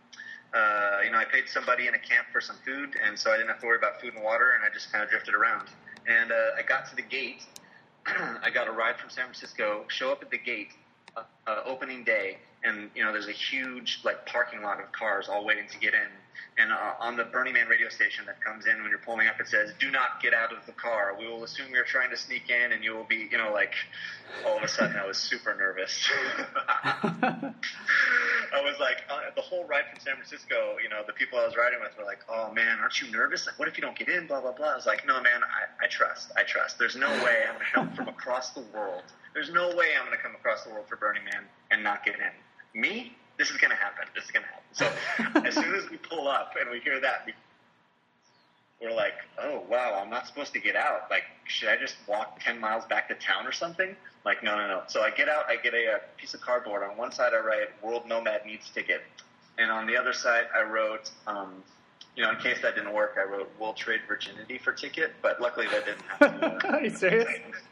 uh, 0.53 0.99
you 1.03 1.11
know, 1.11 1.17
I 1.17 1.25
paid 1.25 1.47
somebody 1.47 1.87
in 1.87 1.95
a 1.95 1.99
camp 1.99 2.27
for 2.31 2.41
some 2.41 2.55
food, 2.65 2.95
and 3.03 3.17
so 3.17 3.31
I 3.31 3.37
didn't 3.37 3.49
have 3.49 3.59
to 3.61 3.67
worry 3.67 3.77
about 3.77 3.99
food 4.01 4.13
and 4.13 4.23
water, 4.23 4.51
and 4.55 4.63
I 4.63 4.73
just 4.73 4.91
kind 4.91 5.03
of 5.03 5.09
drifted 5.09 5.33
around. 5.33 5.67
And 6.07 6.31
uh, 6.31 6.57
I 6.57 6.61
got 6.61 6.89
to 6.89 6.95
the 6.95 7.01
gate. 7.01 7.43
I 8.05 8.49
got 8.53 8.67
a 8.67 8.71
ride 8.71 8.97
from 8.97 9.09
San 9.09 9.25
Francisco. 9.25 9.85
Show 9.87 10.11
up 10.11 10.21
at 10.21 10.29
the 10.29 10.37
gate, 10.37 10.69
uh, 11.15 11.23
uh, 11.47 11.61
opening 11.65 12.03
day, 12.03 12.37
and 12.63 12.89
you 12.95 13.03
know, 13.03 13.11
there's 13.11 13.27
a 13.27 13.31
huge 13.31 13.99
like 14.03 14.25
parking 14.25 14.61
lot 14.61 14.79
of 14.79 14.91
cars 14.91 15.27
all 15.29 15.45
waiting 15.45 15.67
to 15.71 15.79
get 15.79 15.93
in 15.93 16.09
and 16.57 16.71
uh, 16.71 16.93
on 16.99 17.17
the 17.17 17.23
Burning 17.25 17.53
Man 17.53 17.67
radio 17.67 17.89
station 17.89 18.25
that 18.27 18.39
comes 18.43 18.65
in 18.67 18.81
when 18.81 18.89
you're 18.89 18.99
pulling 18.99 19.27
up, 19.27 19.39
it 19.39 19.47
says, 19.47 19.73
"Do 19.79 19.89
not 19.89 20.21
get 20.21 20.33
out 20.33 20.53
of 20.53 20.65
the 20.65 20.71
car. 20.73 21.15
We 21.17 21.27
will 21.27 21.43
assume 21.43 21.71
you're 21.71 21.83
trying 21.83 22.11
to 22.11 22.17
sneak 22.17 22.49
in, 22.49 22.71
and 22.71 22.83
you 22.83 22.93
will 22.93 23.05
be, 23.05 23.27
you 23.31 23.37
know, 23.37 23.51
like." 23.51 23.73
All 24.47 24.57
of 24.57 24.63
a 24.63 24.67
sudden, 24.67 24.95
I 24.95 25.05
was 25.05 25.17
super 25.17 25.53
nervous. 25.53 26.09
I 26.65 27.53
was 28.63 28.79
like, 28.79 29.03
uh, 29.07 29.29
the 29.35 29.41
whole 29.41 29.63
ride 29.65 29.83
from 29.91 29.99
San 29.99 30.15
Francisco, 30.15 30.77
you 30.81 30.89
know, 30.89 31.03
the 31.05 31.13
people 31.13 31.37
I 31.37 31.45
was 31.45 31.55
riding 31.55 31.79
with 31.79 31.91
were 31.97 32.03
like, 32.03 32.19
"Oh 32.29 32.51
man, 32.51 32.79
aren't 32.79 32.99
you 32.99 33.11
nervous? 33.11 33.45
Like, 33.45 33.59
what 33.59 33.67
if 33.67 33.77
you 33.77 33.81
don't 33.81 33.97
get 33.97 34.09
in?" 34.09 34.27
Blah 34.27 34.41
blah 34.41 34.53
blah. 34.53 34.69
I 34.69 34.75
was 34.75 34.85
like, 34.85 35.05
"No, 35.07 35.21
man, 35.21 35.41
I, 35.43 35.85
I 35.85 35.87
trust. 35.87 36.31
I 36.37 36.43
trust. 36.43 36.79
There's 36.79 36.95
no 36.95 37.09
way 37.23 37.43
I'm 37.47 37.59
to 37.59 37.65
come 37.73 37.93
from 37.93 38.07
across 38.07 38.51
the 38.51 38.63
world. 38.73 39.03
There's 39.33 39.51
no 39.51 39.75
way 39.75 39.87
I'm 39.99 40.11
to 40.11 40.17
come 40.17 40.35
across 40.35 40.63
the 40.63 40.71
world 40.71 40.87
for 40.87 40.95
Burning 40.95 41.23
Man 41.25 41.43
and 41.71 41.83
not 41.83 42.05
get 42.05 42.15
in. 42.15 42.33
Me, 42.73 43.15
this 43.37 43.49
is 43.49 43.57
going 43.57 43.71
to 43.71 43.77
happen. 43.77 44.05
This 44.15 44.25
is 44.25 44.31
going 44.31 44.43
to 44.43 44.49
happen. 44.49 45.41
So 45.41 45.41
as 45.47 45.55
soon 45.55 45.75
as 45.75 45.89
we 45.89 45.97
pull 45.97 46.27
up 46.27 46.53
and 46.59 46.69
we 46.69 46.79
hear 46.79 46.99
that, 46.99 47.23
we, 47.25 47.33
we're 48.81 48.93
like, 48.93 49.13
oh, 49.41 49.63
wow, 49.69 49.99
I'm 50.01 50.09
not 50.09 50.27
supposed 50.27 50.53
to 50.53 50.59
get 50.59 50.75
out. 50.75 51.09
Like, 51.09 51.23
should 51.45 51.69
I 51.69 51.77
just 51.77 51.95
walk 52.07 52.39
10 52.43 52.59
miles 52.59 52.85
back 52.85 53.07
to 53.09 53.15
town 53.15 53.47
or 53.47 53.51
something? 53.51 53.95
Like, 54.25 54.43
no, 54.43 54.57
no, 54.57 54.67
no. 54.67 54.83
So 54.87 55.01
I 55.01 55.11
get 55.11 55.29
out, 55.29 55.45
I 55.47 55.55
get 55.57 55.73
a, 55.73 55.95
a 55.95 55.99
piece 56.17 56.33
of 56.33 56.41
cardboard. 56.41 56.83
On 56.83 56.97
one 56.97 57.11
side, 57.11 57.33
I 57.33 57.39
write, 57.39 57.83
World 57.83 58.07
Nomad 58.07 58.45
Needs 58.45 58.69
Ticket. 58.69 59.01
And 59.57 59.71
on 59.71 59.85
the 59.85 59.95
other 59.95 60.13
side, 60.13 60.45
I 60.55 60.63
wrote, 60.63 61.11
um, 61.27 61.63
you 62.15 62.23
know, 62.23 62.31
in 62.31 62.37
case 62.37 62.57
that 62.61 62.75
didn't 62.75 62.93
work, 62.93 63.17
I 63.19 63.29
wrote 63.29 63.51
World 63.59 63.77
Trade 63.77 64.01
Virginity 64.07 64.57
for 64.57 64.71
ticket, 64.71 65.13
but 65.21 65.41
luckily 65.41 65.67
that 65.67 65.85
didn't 65.85 66.01
happen. 66.41 66.71
Are 66.73 66.83
you 66.83 66.89
serious? 66.89 67.27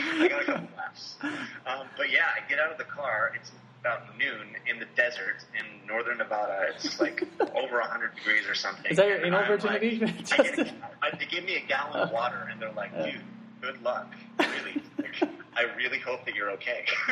I 0.00 0.28
got 0.28 0.42
a 0.42 0.44
couple 0.44 0.68
laughs. 0.76 1.16
Um, 1.22 1.86
but 1.96 2.10
yeah, 2.10 2.26
I 2.36 2.48
get 2.48 2.58
out 2.58 2.72
of 2.72 2.78
the 2.78 2.84
car. 2.84 3.32
It's 3.34 3.50
about 3.80 4.18
noon 4.18 4.56
in 4.66 4.78
the 4.78 4.86
desert 4.96 5.44
in 5.58 5.86
northern 5.86 6.18
Nevada. 6.18 6.68
It's 6.74 7.00
like 7.00 7.22
over 7.40 7.80
100 7.80 8.14
degrees 8.14 8.48
or 8.48 8.54
something. 8.54 8.90
Is 8.90 8.96
that 8.96 9.08
your 9.08 9.24
anal 9.24 9.44
virginity? 9.46 9.98
Like, 9.98 10.38
I 10.38 10.42
get, 10.42 11.18
they 11.18 11.26
give 11.26 11.44
me 11.44 11.56
a 11.56 11.68
gallon 11.68 12.00
of 12.00 12.10
water, 12.10 12.48
and 12.50 12.60
they're 12.60 12.72
like, 12.72 12.96
dude, 13.04 13.20
good 13.60 13.82
luck. 13.82 14.10
Really. 14.38 14.82
Like, 14.98 15.28
I 15.54 15.62
really 15.76 15.98
hope 15.98 16.24
that 16.24 16.34
you're 16.34 16.50
okay. 16.52 16.86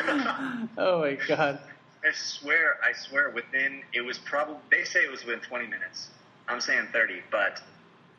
oh 0.78 1.00
my 1.00 1.18
god. 1.28 1.60
I 2.04 2.12
swear, 2.12 2.78
I 2.82 2.92
swear, 2.94 3.30
within, 3.30 3.82
it 3.92 4.00
was 4.00 4.18
probably, 4.18 4.56
they 4.70 4.84
say 4.84 5.00
it 5.00 5.10
was 5.10 5.24
within 5.24 5.40
20 5.40 5.66
minutes. 5.66 6.08
I'm 6.48 6.60
saying 6.60 6.88
30, 6.92 7.22
but 7.30 7.60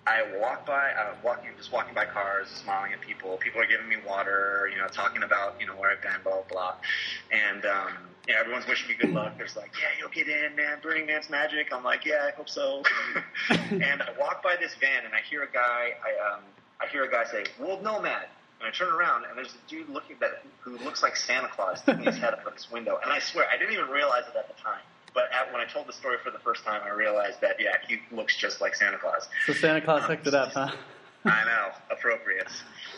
I 0.06 0.24
walk 0.40 0.66
by, 0.66 0.92
I'm 0.92 1.16
walking, 1.24 1.50
just 1.58 1.72
walking 1.72 1.94
by 1.94 2.06
cars, 2.06 2.48
smiling 2.50 2.92
at 2.94 3.02
people. 3.02 3.38
People 3.38 3.62
are 3.62 3.68
giving 3.68 3.88
me 3.88 3.96
water, 4.06 4.70
you 4.72 4.78
know, 4.78 4.88
talking 4.88 5.24
about, 5.24 5.60
you 5.62 5.68
know, 5.68 5.76
where 5.76 5.92
I've 5.92 6.02
been, 6.02 6.22
blah, 6.24 6.34
blah, 6.34 6.44
blah. 6.50 6.76
And, 7.32 7.66
um, 7.66 7.94
yeah, 8.28 8.36
everyone's 8.40 8.68
wishing 8.68 8.90
me 8.90 8.96
good 8.96 9.12
luck. 9.12 9.34
There's 9.38 9.56
like, 9.56 9.72
yeah, 9.80 9.88
you'll 10.00 10.10
get 10.10 10.28
in, 10.28 10.56
man. 10.56 10.80
Burning 10.82 11.06
Man's 11.06 11.30
magic. 11.30 11.72
I'm 11.72 11.84
like, 11.84 12.06
yeah, 12.06 12.30
I 12.30 12.32
hope 12.32 12.50
so. 12.50 12.84
and 13.50 14.02
I 14.02 14.10
walk 14.20 14.44
by 14.44 14.56
this 14.60 14.76
van 14.80 15.06
and 15.06 15.14
I 15.14 15.22
hear 15.30 15.44
a 15.44 15.52
guy, 15.52 15.92
I, 16.04 16.34
um, 16.34 16.42
I 16.82 16.88
hear 16.88 17.04
a 17.04 17.12
guy 17.12 17.24
say, 17.26 17.46
World 17.60 17.84
Nomad. 17.84 18.28
And 18.60 18.68
I 18.68 18.72
turn 18.72 18.94
around 18.94 19.26
and 19.26 19.38
there's 19.38 19.54
a 19.54 19.70
dude 19.70 19.90
looking 19.90 20.16
at 20.22 20.44
who 20.62 20.78
looks 20.78 21.04
like 21.04 21.18
Santa 21.18 21.50
Claus 21.50 21.80
sticking 21.80 22.06
his 22.06 22.18
head 22.18 22.34
up 22.34 22.44
at 22.48 22.54
this 22.54 22.72
window. 22.72 22.98
And 23.04 23.12
I 23.12 23.20
swear, 23.20 23.46
I 23.54 23.58
didn't 23.58 23.74
even 23.74 23.90
realize 23.90 24.24
it 24.30 24.38
at 24.38 24.48
the 24.48 24.62
time. 24.62 24.80
But 25.14 25.30
at, 25.32 25.52
when 25.54 25.62
I 25.62 25.66
told 25.66 25.88
the 25.88 25.94
story 25.94 26.18
for 26.24 26.32
the 26.32 26.40
first 26.40 26.64
time, 26.64 26.82
I 26.86 26.90
realized 26.90 27.42
that 27.42 27.58
yeah, 27.60 27.78
he 27.88 28.00
looks 28.16 28.36
just 28.36 28.62
like 28.62 28.76
Santa 28.76 28.98
Claus. 28.98 29.28
So 29.46 29.54
Santa 29.54 29.82
Claus 29.82 30.04
hooked 30.04 30.28
it 30.28 30.34
up, 30.34 30.54
huh? 30.54 30.72
I 31.26 31.46
know, 31.46 31.70
appropriate. 31.92 32.52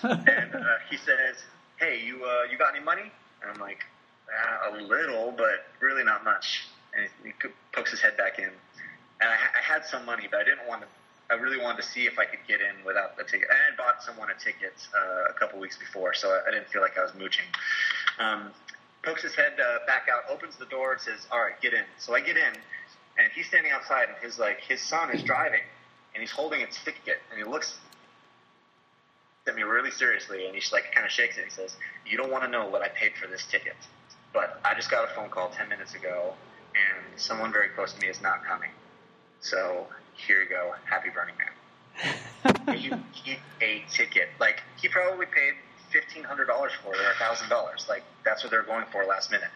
and 0.03 0.55
uh, 0.55 0.63
he 0.89 0.97
says, 0.97 1.43
"Hey, 1.77 2.01
you 2.03 2.23
uh, 2.25 2.43
you 2.49 2.57
got 2.57 2.75
any 2.75 2.83
money?" 2.83 3.11
And 3.41 3.51
I'm 3.51 3.59
like, 3.59 3.83
uh, 4.29 4.75
"A 4.75 4.81
little, 4.81 5.33
but 5.35 5.67
really 5.79 6.03
not 6.03 6.23
much." 6.23 6.67
And 6.97 7.09
he, 7.23 7.29
he 7.29 7.49
pokes 7.73 7.91
his 7.91 8.01
head 8.01 8.17
back 8.17 8.39
in. 8.39 8.45
And 9.21 9.29
I, 9.29 9.35
I 9.35 9.61
had 9.61 9.85
some 9.85 10.05
money, 10.05 10.27
but 10.29 10.39
I 10.39 10.43
didn't 10.43 10.67
want 10.67 10.81
to. 10.81 10.87
I 11.29 11.33
really 11.35 11.57
wanted 11.61 11.81
to 11.81 11.87
see 11.87 12.05
if 12.05 12.19
I 12.19 12.25
could 12.25 12.39
get 12.47 12.61
in 12.61 12.85
without 12.85 13.17
the 13.17 13.23
ticket. 13.23 13.47
And 13.49 13.57
I 13.57 13.69
had 13.69 13.77
bought 13.77 14.03
someone 14.03 14.29
a 14.29 14.39
ticket 14.39 14.73
uh, 14.95 15.31
a 15.31 15.33
couple 15.33 15.59
weeks 15.59 15.77
before, 15.77 16.13
so 16.13 16.29
I, 16.29 16.47
I 16.47 16.51
didn't 16.51 16.69
feel 16.69 16.81
like 16.81 16.97
I 16.97 17.01
was 17.01 17.13
mooching. 17.15 17.45
Um, 18.19 18.51
pokes 19.05 19.21
his 19.21 19.35
head 19.35 19.53
uh, 19.59 19.85
back 19.85 20.07
out, 20.11 20.23
opens 20.29 20.55
the 20.55 20.65
door, 20.65 20.93
and 20.93 21.01
says, 21.01 21.27
"All 21.31 21.39
right, 21.39 21.59
get 21.61 21.73
in." 21.73 21.83
So 21.97 22.15
I 22.15 22.19
get 22.19 22.37
in, 22.37 22.53
and 23.17 23.31
he's 23.33 23.47
standing 23.47 23.71
outside, 23.71 24.09
and 24.09 24.17
his 24.21 24.39
like 24.39 24.59
his 24.61 24.81
son 24.81 25.11
is 25.11 25.23
driving, 25.23 25.61
and 26.13 26.21
he's 26.21 26.31
holding 26.31 26.61
a 26.63 26.67
ticket, 26.67 27.19
and 27.29 27.37
he 27.37 27.43
looks 27.43 27.77
at 29.47 29.55
me 29.55 29.61
really 29.61 29.91
seriously, 29.91 30.47
and 30.47 30.55
he's 30.55 30.71
like 30.73 30.91
kind 30.93 31.05
of 31.05 31.11
shakes 31.11 31.37
it. 31.37 31.41
And 31.41 31.49
he 31.49 31.55
says, 31.55 31.75
"You 32.05 32.17
don't 32.17 32.31
want 32.31 32.43
to 32.43 32.49
know 32.49 32.67
what 32.67 32.81
I 32.81 32.89
paid 32.89 33.13
for 33.15 33.27
this 33.27 33.45
ticket, 33.45 33.75
but 34.33 34.59
I 34.65 34.73
just 34.73 34.89
got 34.89 35.05
a 35.09 35.13
phone 35.13 35.29
call 35.29 35.49
ten 35.49 35.69
minutes 35.69 35.93
ago, 35.93 36.33
and 36.73 37.19
someone 37.19 37.53
very 37.53 37.69
close 37.69 37.93
to 37.93 38.01
me 38.01 38.07
is 38.07 38.21
not 38.21 38.43
coming. 38.43 38.71
So 39.39 39.87
here 40.13 40.41
you 40.41 40.49
go, 40.49 40.73
happy 40.85 41.09
Burning 41.09 41.35
Man." 41.37 41.51
you 42.77 42.91
keep 43.13 43.39
a 43.61 43.83
ticket. 43.89 44.29
Like 44.39 44.61
he 44.81 44.87
probably 44.89 45.27
paid 45.27 45.53
fifteen 45.95 46.23
hundred 46.23 46.45
dollars 46.45 46.73
for 46.83 46.93
it 46.93 46.99
or 46.99 47.11
a 47.11 47.15
thousand 47.15 47.47
dollars. 47.47 47.85
Like 47.87 48.03
that's 48.25 48.43
what 48.43 48.51
they're 48.51 48.63
going 48.67 48.85
for 48.91 49.05
last 49.05 49.31
minute. 49.31 49.49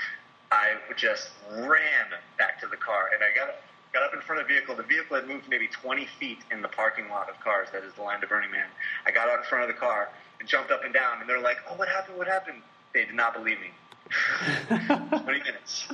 I 0.51 0.75
just 0.95 1.29
ran 1.51 2.07
back 2.37 2.61
to 2.61 2.67
the 2.67 2.77
car 2.77 3.09
and 3.13 3.21
I 3.21 3.35
got 3.35 3.55
got 3.91 4.03
up 4.03 4.13
in 4.13 4.21
front 4.21 4.41
of 4.41 4.47
the 4.47 4.53
vehicle. 4.53 4.75
The 4.75 4.83
vehicle 4.83 5.17
had 5.17 5.27
moved 5.27 5.49
maybe 5.49 5.67
twenty 5.67 6.07
feet 6.17 6.39
in 6.49 6.61
the 6.61 6.69
parking 6.69 7.09
lot 7.09 7.29
of 7.29 7.37
cars 7.41 7.67
that 7.73 7.83
is 7.83 7.93
the 7.95 8.03
line 8.03 8.21
to 8.21 8.27
Burning 8.27 8.51
Man. 8.51 8.67
I 9.05 9.11
got 9.11 9.27
out 9.27 9.39
in 9.39 9.45
front 9.45 9.63
of 9.63 9.67
the 9.67 9.79
car 9.79 10.09
and 10.39 10.47
jumped 10.47 10.71
up 10.71 10.85
and 10.85 10.93
down 10.93 11.19
and 11.19 11.29
they're 11.29 11.41
like, 11.41 11.57
"Oh, 11.69 11.75
what 11.75 11.89
happened? 11.89 12.17
What 12.17 12.27
happened?" 12.27 12.61
They 12.93 13.03
did 13.03 13.15
not 13.15 13.33
believe 13.33 13.57
me. 13.59 13.71
Twenty 14.67 15.43
minutes. 15.43 15.87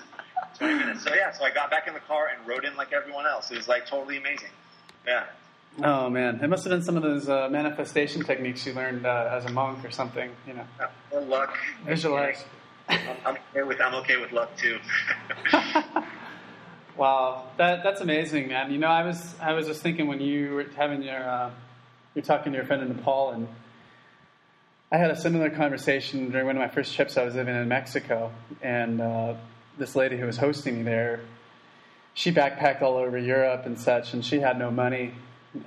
20 0.58 0.74
minutes. 0.74 1.04
So 1.04 1.14
yeah, 1.14 1.34
so 1.34 1.43
I 1.43 1.52
got 1.52 1.70
back 1.70 1.88
in 1.88 1.93
the 1.93 2.00
car 2.02 2.30
and 2.30 2.48
rode 2.48 2.64
in 2.64 2.78
like 2.78 2.93
everyone 2.93 3.26
else. 3.26 3.52
It 3.52 3.58
was 3.58 3.68
like 3.68 3.88
totally 3.88 4.18
amazing. 4.18 4.52
Yeah. 5.06 5.26
Oh 5.84 6.10
man, 6.10 6.40
it 6.42 6.48
must 6.48 6.64
have 6.64 6.72
been 6.72 6.84
some 6.84 6.96
of 6.96 7.04
those 7.04 7.28
uh, 7.28 7.50
manifestation 7.52 8.24
techniques 8.24 8.66
you 8.66 8.74
learned 8.74 9.06
uh, 9.06 9.30
as 9.32 9.46
a 9.46 9.52
monk 9.52 9.84
or 9.84 9.92
something. 9.92 10.32
You 10.48 10.54
know, 10.54 10.66
or 11.12 11.22
luck. 11.22 11.58
Visualize. 11.86 12.46
I'm, 12.88 13.38
okay 13.50 13.64
with 13.64 13.82
I'm 13.82 13.96
okay 13.96 14.18
with 14.18 14.32
luck 14.32 14.56
too. 14.58 14.80
wow, 16.98 17.48
that 17.58 17.84
that's 17.84 18.00
amazing, 18.00 18.48
man. 18.48 18.72
You 18.72 18.78
know, 18.78 18.88
I 18.88 19.04
was 19.04 19.36
I 19.42 19.52
was 19.52 19.68
just 19.68 19.82
thinking 19.82 20.08
when 20.08 20.22
you 20.22 20.54
were 20.54 20.66
having 20.78 21.04
your 21.04 21.30
uh, 21.30 21.52
you're 22.14 22.24
talking 22.24 22.54
to 22.54 22.58
your 22.58 22.66
friend 22.66 22.82
in 22.82 22.90
Nepal, 22.90 23.32
and 23.32 23.48
I 24.94 24.98
had 24.98 25.12
a 25.12 25.20
similar 25.20 25.50
conversation 25.50 26.32
during 26.32 26.46
one 26.46 26.56
of 26.56 26.62
my 26.62 26.70
first 26.70 26.96
trips. 26.96 27.18
I 27.18 27.26
was 27.26 27.36
living 27.36 27.54
in 27.56 27.68
Mexico, 27.68 28.32
and 28.62 29.02
uh, 29.02 29.34
this 29.78 29.94
lady 29.94 30.16
who 30.16 30.26
was 30.26 30.38
hosting 30.38 30.78
me 30.78 30.84
there, 30.84 31.20
she 32.14 32.32
backpacked 32.32 32.82
all 32.82 32.96
over 32.96 33.18
Europe 33.18 33.66
and 33.66 33.78
such, 33.78 34.14
and 34.14 34.24
she 34.24 34.40
had 34.40 34.58
no 34.58 34.72
money 34.72 35.14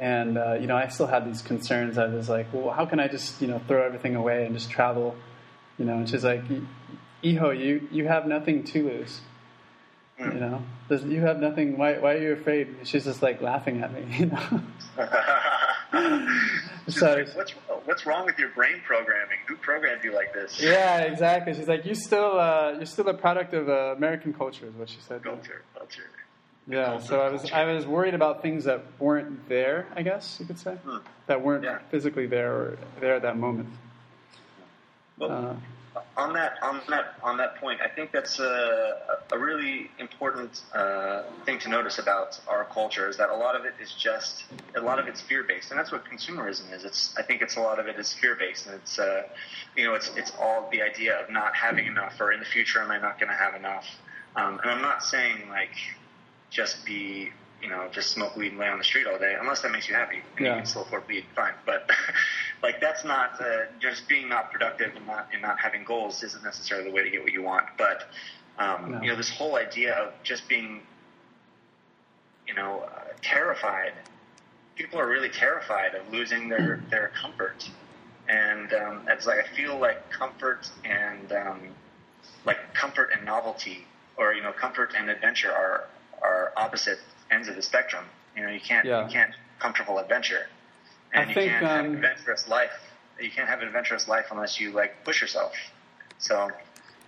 and 0.01 0.39
uh, 0.39 0.55
you 0.55 0.66
know 0.66 0.76
I 0.76 0.89
still 0.89 1.07
had 1.07 1.26
these 1.26 1.43
concerns. 1.43 1.99
I 1.99 2.07
was 2.07 2.28
like, 2.28 2.47
well, 2.53 2.70
how 2.70 2.86
can 2.86 3.01
I 3.01 3.09
just 3.09 3.41
you 3.41 3.49
know 3.49 3.61
throw 3.66 3.84
everything 3.84 4.16
away 4.16 4.45
and 4.47 4.55
just 4.55 4.70
travel? 4.70 5.16
You 5.78 5.84
know, 5.84 5.95
and 5.95 6.09
she's 6.09 6.24
like, 6.24 6.43
Iho, 7.24 7.51
you 7.51 7.89
you 7.91 8.07
have 8.07 8.26
nothing 8.26 8.64
to 8.64 8.84
lose. 8.84 9.20
Mm. 10.20 10.34
You 10.34 10.41
know, 10.41 10.62
you 11.14 11.20
have 11.22 11.41
nothing. 11.41 11.78
Why 11.78 11.99
why 11.99 12.14
are 12.14 12.22
you 12.22 12.32
afraid? 12.32 12.76
she's 12.84 13.05
just 13.05 13.22
like 13.22 13.41
laughing 13.41 13.82
at 13.82 13.93
me. 13.93 14.05
You 14.18 14.26
know. 14.26 14.62
so 16.89 17.14
like, 17.14 17.36
what's 17.36 17.53
what's 17.84 18.07
wrong 18.07 18.26
with 18.26 18.39
your 18.39 18.51
brain 18.51 18.80
programming? 18.84 19.39
Who 19.47 19.57
programmed 19.57 20.05
you 20.05 20.12
like 20.12 20.34
this? 20.34 20.61
Yeah, 20.61 21.01
exactly. 21.01 21.55
She's 21.55 21.68
like, 21.68 21.86
you 21.86 21.95
still 21.95 22.39
uh, 22.39 22.72
you're 22.76 22.86
still 22.86 23.09
a 23.09 23.14
product 23.14 23.55
of 23.55 23.68
uh, 23.68 23.95
American 23.97 24.32
culture, 24.32 24.66
is 24.66 24.74
what 24.74 24.89
she 24.89 25.01
said. 25.01 25.22
Culture, 25.22 25.62
culture. 25.76 26.11
Yeah, 26.69 27.01
so 27.01 27.21
I 27.21 27.31
was 27.31 27.51
I 27.51 27.64
was 27.64 27.87
worried 27.87 28.14
about 28.14 28.43
things 28.43 28.64
that 28.64 28.85
weren't 28.99 29.49
there. 29.49 29.87
I 29.97 30.03
guess 30.03 30.37
you 30.39 30.45
could 30.45 30.59
say 30.59 30.75
hmm. 30.75 30.99
that 31.27 31.43
weren't 31.43 31.64
yeah. 31.64 31.79
physically 31.91 32.27
there 32.27 32.53
or 32.53 32.79
there 33.01 33.14
at 33.14 33.23
that 33.23 33.39
moment. 33.39 33.71
Well, 35.16 35.33
uh, 35.97 36.01
on 36.19 36.35
that 36.35 36.62
on 36.62 36.83
that 36.91 37.14
on 37.23 37.39
that 37.39 37.57
point, 37.57 37.81
I 37.81 37.89
think 37.89 38.12
that's 38.12 38.39
a, 38.39 38.99
a 39.33 39.39
really 39.39 39.91
important 39.99 40.61
uh, 40.75 41.23
thing 41.47 41.59
to 41.61 41.71
notice 41.71 41.99
about 41.99 42.39
our 42.47 42.66
culture 42.66 43.09
is 43.09 43.16
that 43.16 43.31
a 43.31 43.37
lot 43.37 43.57
of 43.57 43.64
it 43.64 43.73
is 43.81 43.95
just 43.95 44.45
a 44.77 44.81
lot 44.81 44.99
of 44.99 45.09
it's 45.09 45.23
fear 45.23 45.45
based, 45.45 45.71
and 45.71 45.79
that's 45.81 45.91
what 45.91 46.05
consumerism 46.05 46.71
is. 46.75 46.85
It's 46.85 47.16
I 47.16 47.23
think 47.23 47.41
it's 47.41 47.57
a 47.57 47.61
lot 47.61 47.79
of 47.79 47.87
it 47.87 47.99
is 47.99 48.12
fear 48.12 48.35
based, 48.35 48.66
and 48.66 48.75
it's 48.75 48.99
uh, 48.99 49.23
you 49.75 49.85
know 49.85 49.95
it's 49.95 50.11
it's 50.16 50.33
all 50.39 50.69
the 50.71 50.83
idea 50.83 51.19
of 51.19 51.31
not 51.31 51.57
having 51.57 51.87
enough, 51.87 52.21
or 52.21 52.31
in 52.31 52.41
the 52.41 52.47
future 52.47 52.83
am 52.83 52.91
I 52.91 52.99
not 52.99 53.19
going 53.19 53.31
to 53.31 53.37
have 53.37 53.55
enough. 53.55 53.87
Um, 54.37 54.61
and 54.62 54.71
I'm 54.71 54.83
not 54.83 55.03
saying 55.03 55.49
like 55.49 55.75
just 56.51 56.84
be 56.84 57.30
you 57.62 57.68
know 57.68 57.88
just 57.90 58.11
smoke 58.12 58.36
weed 58.36 58.49
and 58.53 58.59
lay 58.59 58.68
on 58.68 58.78
the 58.78 58.84
street 58.84 59.07
all 59.07 59.18
day 59.18 59.34
unless 59.40 59.62
that 59.62 59.70
makes 59.70 59.88
you 59.88 59.94
happy 59.94 60.20
and 60.36 60.46
yeah. 60.46 60.53
you 60.53 60.61
can 60.61 60.66
still 60.66 60.82
afford 60.82 61.07
weed 61.09 61.24
fine 61.34 61.53
but 61.66 61.88
like 62.62 62.80
that's 62.80 63.05
not 63.05 63.40
uh, 63.40 63.64
just 63.80 64.09
being 64.09 64.28
not 64.28 64.53
productive 64.53 64.94
and 64.94 65.07
not 65.07 65.28
and 65.32 65.42
not 65.42 65.59
having 65.59 65.84
goals 65.84 66.22
isn't 66.22 66.44
necessarily 66.44 66.88
the 66.88 66.94
way 66.94 67.03
to 67.03 67.11
get 67.11 67.22
what 67.22 67.32
you 67.32 67.42
want 67.42 67.66
but 67.76 68.05
um, 68.59 68.92
no. 68.92 69.03
you 69.03 69.09
know 69.09 69.16
this 69.16 69.30
whole 69.30 69.57
idea 69.57 69.94
of 69.94 70.12
just 70.22 70.49
being 70.49 70.80
you 72.46 72.55
know 72.55 72.80
uh, 72.80 73.01
terrified 73.22 73.92
people 74.76 74.99
are 74.99 75.09
really 75.09 75.28
terrified 75.28 75.94
of 75.94 76.12
losing 76.12 76.49
their 76.49 76.76
mm. 76.76 76.90
their 76.90 77.09
comfort 77.20 77.68
and 78.28 78.72
um, 78.74 79.03
it's 79.09 79.26
like 79.26 79.38
I 79.38 79.57
feel 79.57 79.78
like 79.78 80.11
comfort 80.11 80.70
and 80.84 81.32
um, 81.32 81.61
like 82.44 82.59
comfort 82.74 83.11
and 83.14 83.24
novelty 83.24 83.86
or 84.16 84.34
you 84.34 84.42
know 84.42 84.53
comfort 84.53 84.94
and 84.96 85.09
adventure 85.09 85.53
are 85.53 85.88
are 86.23 86.53
opposite 86.57 86.99
ends 87.31 87.49
of 87.49 87.57
the 87.57 87.62
spectrum. 87.62 88.05
You 88.37 88.45
know, 88.45 88.51
you 88.51 88.61
can't 88.61 88.87
yeah. 88.87 89.07
you 89.07 89.12
can't 89.12 89.33
comfortable 89.59 89.99
adventure, 89.99 90.47
and 91.12 91.25
I 91.25 91.29
you 91.29 91.35
think, 91.35 91.51
can't 91.51 91.64
um, 91.64 91.71
have 91.71 91.95
adventurous 91.95 92.49
life. 92.49 92.93
You 93.21 93.31
can't 93.31 93.49
have 93.49 93.61
an 93.61 93.69
adventurous 93.69 94.07
life 94.07 94.27
unless 94.31 94.61
you 94.61 94.71
like 94.71 95.05
push 95.05 95.21
yourself. 95.21 95.55
So, 96.19 96.51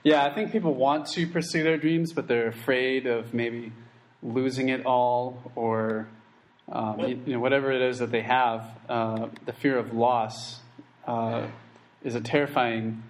yeah, 0.03 0.25
I 0.25 0.35
think 0.35 0.53
people 0.53 0.75
want 0.75 1.07
to 1.09 1.27
pursue 1.27 1.63
their 1.63 1.77
dreams, 1.77 2.13
but 2.13 2.27
they're 2.27 2.49
afraid 2.49 3.07
of 3.07 3.33
maybe 3.33 3.73
losing 4.23 4.69
it 4.69 4.85
all 4.85 5.53
or 5.55 6.09
um, 6.71 6.97
well, 6.97 7.09
you, 7.09 7.21
you, 7.27 7.33
know 7.35 7.41
whatever 7.41 7.73
it 7.73 7.83
is 7.83 7.99
that 7.99 8.11
they 8.11 8.23
have. 8.23 8.67
Uh, 8.89 9.29
the 9.45 9.53
fear 9.53 9.77
of 9.77 9.93
loss 9.93 10.61
uh, 11.07 11.47
is 12.03 12.15
a 12.15 12.21
terrifying 12.21 13.03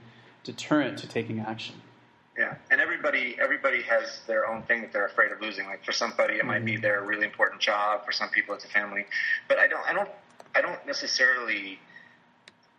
deterrent 0.45 0.99
to 0.99 1.07
taking 1.07 1.41
action. 1.41 1.77
Yeah, 2.39 2.57
and 2.71 2.80
everybody 3.01 3.37
everybody 3.41 3.83
has 3.83 4.21
their 4.27 4.47
own 4.47 4.63
thing 4.63 4.83
that 4.83 4.93
they're 4.93 5.07
afraid 5.07 5.33
of 5.33 5.41
losing. 5.41 5.67
Like 5.67 5.85
for 5.85 5.93
somebody, 5.93 6.35
it 6.35 6.45
might 6.45 6.65
be 6.65 6.73
mm-hmm. 6.73 6.83
their 6.83 7.03
really 7.03 7.25
important 7.25 7.61
job. 7.61 8.05
For 8.05 8.13
some 8.13 8.29
people, 8.29 8.55
it's 8.55 8.65
a 8.65 8.69
family. 8.69 9.07
But 9.49 9.59
I 9.59 9.67
don't 9.67 9.87
I 9.89 9.93
don't 9.93 10.09
I 10.55 10.61
don't 10.61 10.85
necessarily 10.87 11.79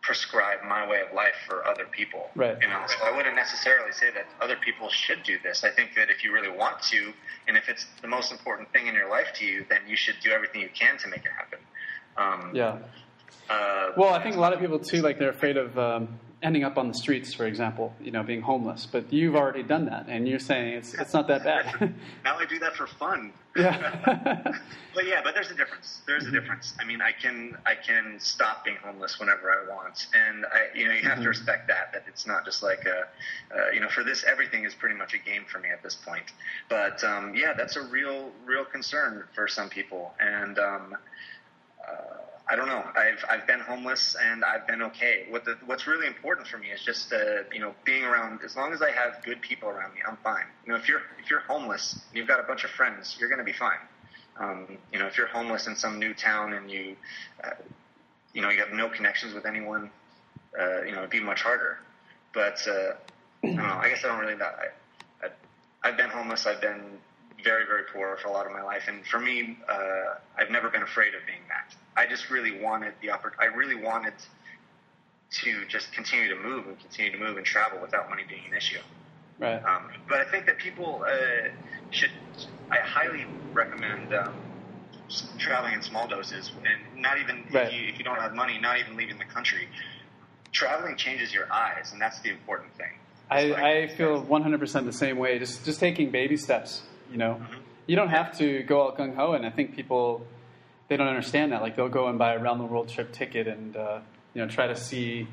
prescribe 0.01 0.59
my 0.67 0.87
way 0.87 0.99
of 1.07 1.13
life 1.13 1.35
for 1.47 1.65
other 1.67 1.85
people. 1.85 2.29
Right. 2.35 2.57
You 2.59 2.67
know, 2.67 2.81
so 2.87 3.05
I 3.05 3.15
wouldn't 3.15 3.35
necessarily 3.35 3.91
say 3.91 4.09
that 4.11 4.25
other 4.41 4.55
people 4.55 4.89
should 4.89 5.21
do 5.23 5.37
this. 5.43 5.63
I 5.63 5.69
think 5.69 5.91
that 5.95 6.09
if 6.09 6.23
you 6.23 6.33
really 6.33 6.49
want 6.49 6.81
to, 6.89 7.13
and 7.47 7.55
if 7.55 7.69
it's 7.69 7.85
the 8.01 8.07
most 8.07 8.31
important 8.31 8.73
thing 8.73 8.87
in 8.87 8.95
your 8.95 9.09
life 9.09 9.27
to 9.35 9.45
you, 9.45 9.63
then 9.69 9.81
you 9.87 9.95
should 9.95 10.15
do 10.23 10.31
everything 10.31 10.61
you 10.61 10.69
can 10.73 10.97
to 10.99 11.07
make 11.07 11.23
it 11.23 11.31
happen. 11.37 11.59
Um, 12.17 12.55
yeah. 12.55 12.79
Uh, 13.47 13.91
well, 13.95 14.11
I 14.13 14.23
think 14.23 14.35
a 14.35 14.39
lot 14.39 14.53
of 14.53 14.59
people 14.59 14.79
too, 14.79 15.01
like 15.03 15.19
they're 15.19 15.29
afraid 15.29 15.57
of 15.57 15.77
um, 15.77 16.19
ending 16.43 16.63
up 16.63 16.77
on 16.77 16.87
the 16.87 16.93
streets, 16.93 17.33
for 17.33 17.45
example, 17.45 17.93
you 18.01 18.11
know, 18.11 18.23
being 18.23 18.41
homeless. 18.41 18.87
But 18.91 19.11
you've 19.11 19.35
already 19.35 19.63
done 19.63 19.85
that, 19.85 20.05
and 20.07 20.27
you're 20.27 20.39
saying 20.39 20.73
it's 20.73 20.93
it's 20.93 21.13
not 21.13 21.27
that 21.27 21.43
bad. 21.43 21.93
now 22.23 22.37
I 22.37 22.45
do 22.45 22.59
that 22.59 22.75
for 22.75 22.87
fun. 22.87 23.33
Yeah. 23.55 24.41
but 24.95 25.05
yeah, 25.05 25.21
but 25.23 25.33
there's 25.35 25.51
a 25.51 25.55
difference. 25.55 26.01
There's 26.07 26.25
a 26.25 26.31
difference. 26.31 26.73
I 26.79 26.85
mean, 26.85 27.01
I 27.01 27.11
can 27.11 27.57
I 27.65 27.75
can 27.75 28.19
stop 28.19 28.65
being 28.65 28.77
homeless 28.83 29.19
whenever 29.19 29.51
I 29.51 29.69
want, 29.69 30.07
and 30.13 30.45
I 30.45 30.77
you 30.77 30.87
know 30.87 30.93
you 30.93 31.03
have 31.03 31.13
mm-hmm. 31.13 31.23
to 31.23 31.29
respect 31.29 31.67
that 31.67 31.91
that 31.93 32.05
it's 32.07 32.25
not 32.25 32.45
just 32.45 32.63
like 32.63 32.85
a 32.85 33.07
uh, 33.55 33.71
you 33.73 33.79
know 33.79 33.89
for 33.89 34.03
this 34.03 34.23
everything 34.23 34.65
is 34.65 34.73
pretty 34.73 34.95
much 34.95 35.13
a 35.13 35.17
game 35.17 35.43
for 35.51 35.59
me 35.59 35.69
at 35.69 35.83
this 35.83 35.95
point. 35.95 36.31
But 36.69 37.03
um, 37.03 37.35
yeah, 37.35 37.53
that's 37.53 37.75
a 37.75 37.81
real 37.81 38.31
real 38.45 38.65
concern 38.65 39.25
for 39.35 39.47
some 39.47 39.69
people, 39.69 40.13
and 40.19 40.57
um, 40.57 40.97
uh, 41.87 42.17
I 42.51 42.55
don't 42.57 42.67
know. 42.67 42.83
I've 42.97 43.23
I've 43.29 43.47
been 43.47 43.61
homeless 43.61 44.17
and 44.21 44.43
I've 44.43 44.67
been 44.67 44.81
okay. 44.81 45.25
What 45.29 45.45
the, 45.45 45.57
what's 45.65 45.87
really 45.87 46.05
important 46.05 46.47
for 46.47 46.57
me 46.57 46.67
is 46.67 46.81
just 46.83 47.13
uh, 47.13 47.43
you 47.53 47.61
know 47.61 47.73
being 47.85 48.03
around. 48.03 48.41
As 48.43 48.57
long 48.57 48.73
as 48.73 48.81
I 48.81 48.91
have 48.91 49.23
good 49.23 49.41
people 49.41 49.69
around 49.69 49.93
me, 49.93 50.01
I'm 50.05 50.17
fine. 50.17 50.43
You 50.65 50.73
know, 50.73 50.77
if 50.77 50.89
you're 50.89 51.01
if 51.23 51.29
you're 51.29 51.39
homeless 51.39 51.93
and 51.93 52.17
you've 52.17 52.27
got 52.27 52.41
a 52.41 52.43
bunch 52.43 52.65
of 52.65 52.69
friends, 52.71 53.15
you're 53.17 53.33
to 53.33 53.43
be 53.45 53.53
fine. 53.53 53.79
Um, 54.37 54.77
you 54.91 54.99
know, 54.99 55.07
if 55.07 55.17
you're 55.17 55.27
homeless 55.27 55.67
in 55.67 55.77
some 55.77 55.97
new 55.97 56.13
town 56.13 56.51
and 56.51 56.69
you 56.69 56.97
uh, 57.41 57.51
you 58.33 58.41
know 58.41 58.49
you 58.49 58.59
have 58.59 58.73
no 58.73 58.89
connections 58.89 59.33
with 59.33 59.45
anyone, 59.45 59.89
uh, 60.59 60.81
you 60.83 60.91
know, 60.91 60.99
it'd 60.99 61.09
be 61.09 61.21
much 61.21 61.41
harder. 61.41 61.79
But 62.33 62.59
uh, 62.67 62.95
I 63.43 63.47
don't 63.47 63.55
know. 63.55 63.63
I 63.63 63.87
guess 63.87 64.03
I 64.03 64.09
don't 64.09 64.19
really. 64.19 64.41
I, 64.41 64.67
I, 65.23 65.29
I've 65.83 65.95
been 65.95 66.09
homeless. 66.09 66.45
I've 66.45 66.59
been 66.59 66.99
very, 67.45 67.65
very 67.65 67.83
poor 67.93 68.17
for 68.21 68.27
a 68.27 68.31
lot 68.31 68.45
of 68.45 68.51
my 68.51 68.61
life, 68.61 68.83
and 68.89 69.05
for 69.07 69.19
me, 69.19 69.57
uh, 69.69 70.15
I've 70.37 70.51
never 70.51 70.69
been 70.69 70.83
afraid 70.83 71.15
of 71.15 71.25
being 71.25 71.39
that. 71.47 71.75
I 71.95 72.05
just 72.07 72.29
really 72.29 72.59
wanted 72.61 72.93
the 73.01 73.09
oppor- 73.09 73.33
I 73.39 73.45
really 73.45 73.75
wanted 73.75 74.13
to 75.31 75.65
just 75.67 75.91
continue 75.93 76.29
to 76.29 76.41
move 76.41 76.67
and 76.67 76.79
continue 76.79 77.11
to 77.11 77.17
move 77.17 77.37
and 77.37 77.45
travel 77.45 77.79
without 77.81 78.09
money 78.09 78.23
being 78.27 78.43
an 78.49 78.55
issue. 78.55 78.79
Right. 79.39 79.63
Um, 79.63 79.89
but 80.07 80.19
I 80.21 80.25
think 80.29 80.45
that 80.45 80.57
people 80.57 81.03
uh, 81.07 81.49
should. 81.89 82.11
I 82.69 82.77
highly 82.77 83.25
recommend 83.53 84.13
um, 84.13 84.33
traveling 85.37 85.73
in 85.73 85.81
small 85.81 86.07
doses, 86.07 86.51
and 86.65 87.01
not 87.01 87.17
even 87.19 87.43
Right. 87.51 87.67
if, 87.67 87.73
you, 87.73 87.87
if 87.89 87.97
you 87.97 88.03
don't 88.03 88.19
have 88.19 88.33
money, 88.33 88.57
not 88.59 88.79
even 88.79 88.95
leaving 88.95 89.17
the 89.17 89.25
country. 89.25 89.67
Traveling 90.51 90.95
changes 90.97 91.33
your 91.33 91.51
eyes, 91.51 91.91
and 91.93 92.01
that's 92.01 92.19
the 92.21 92.29
important 92.29 92.73
thing. 92.75 92.91
I, 93.29 93.45
like- 93.45 93.63
I 93.63 93.87
feel 93.87 94.23
100% 94.23 94.85
the 94.85 94.91
same 94.91 95.17
way. 95.17 95.39
Just 95.39 95.63
just 95.65 95.79
taking 95.79 96.11
baby 96.11 96.35
steps. 96.37 96.83
You 97.09 97.17
know, 97.17 97.35
Mhm. 97.41 97.57
you 97.87 97.95
don't 97.95 98.09
have 98.09 98.37
to 98.37 98.63
go 98.63 98.85
out 98.87 98.97
gung 98.97 99.15
ho, 99.15 99.33
and 99.33 99.45
I 99.45 99.49
think 99.49 99.75
people 99.75 100.25
they 100.91 100.97
don't 100.97 101.07
understand 101.07 101.53
that. 101.53 101.61
Like 101.61 101.77
they'll 101.77 101.87
go 101.87 102.07
and 102.09 102.19
buy 102.19 102.33
a 102.33 102.37
round 102.39 102.59
the 102.59 102.65
world 102.65 102.89
trip 102.89 103.13
ticket 103.13 103.47
and 103.47 103.77
uh, 103.77 104.01
you 104.33 104.41
know 104.41 104.47
try 104.51 104.67
to 104.67 104.75
see 104.75 105.25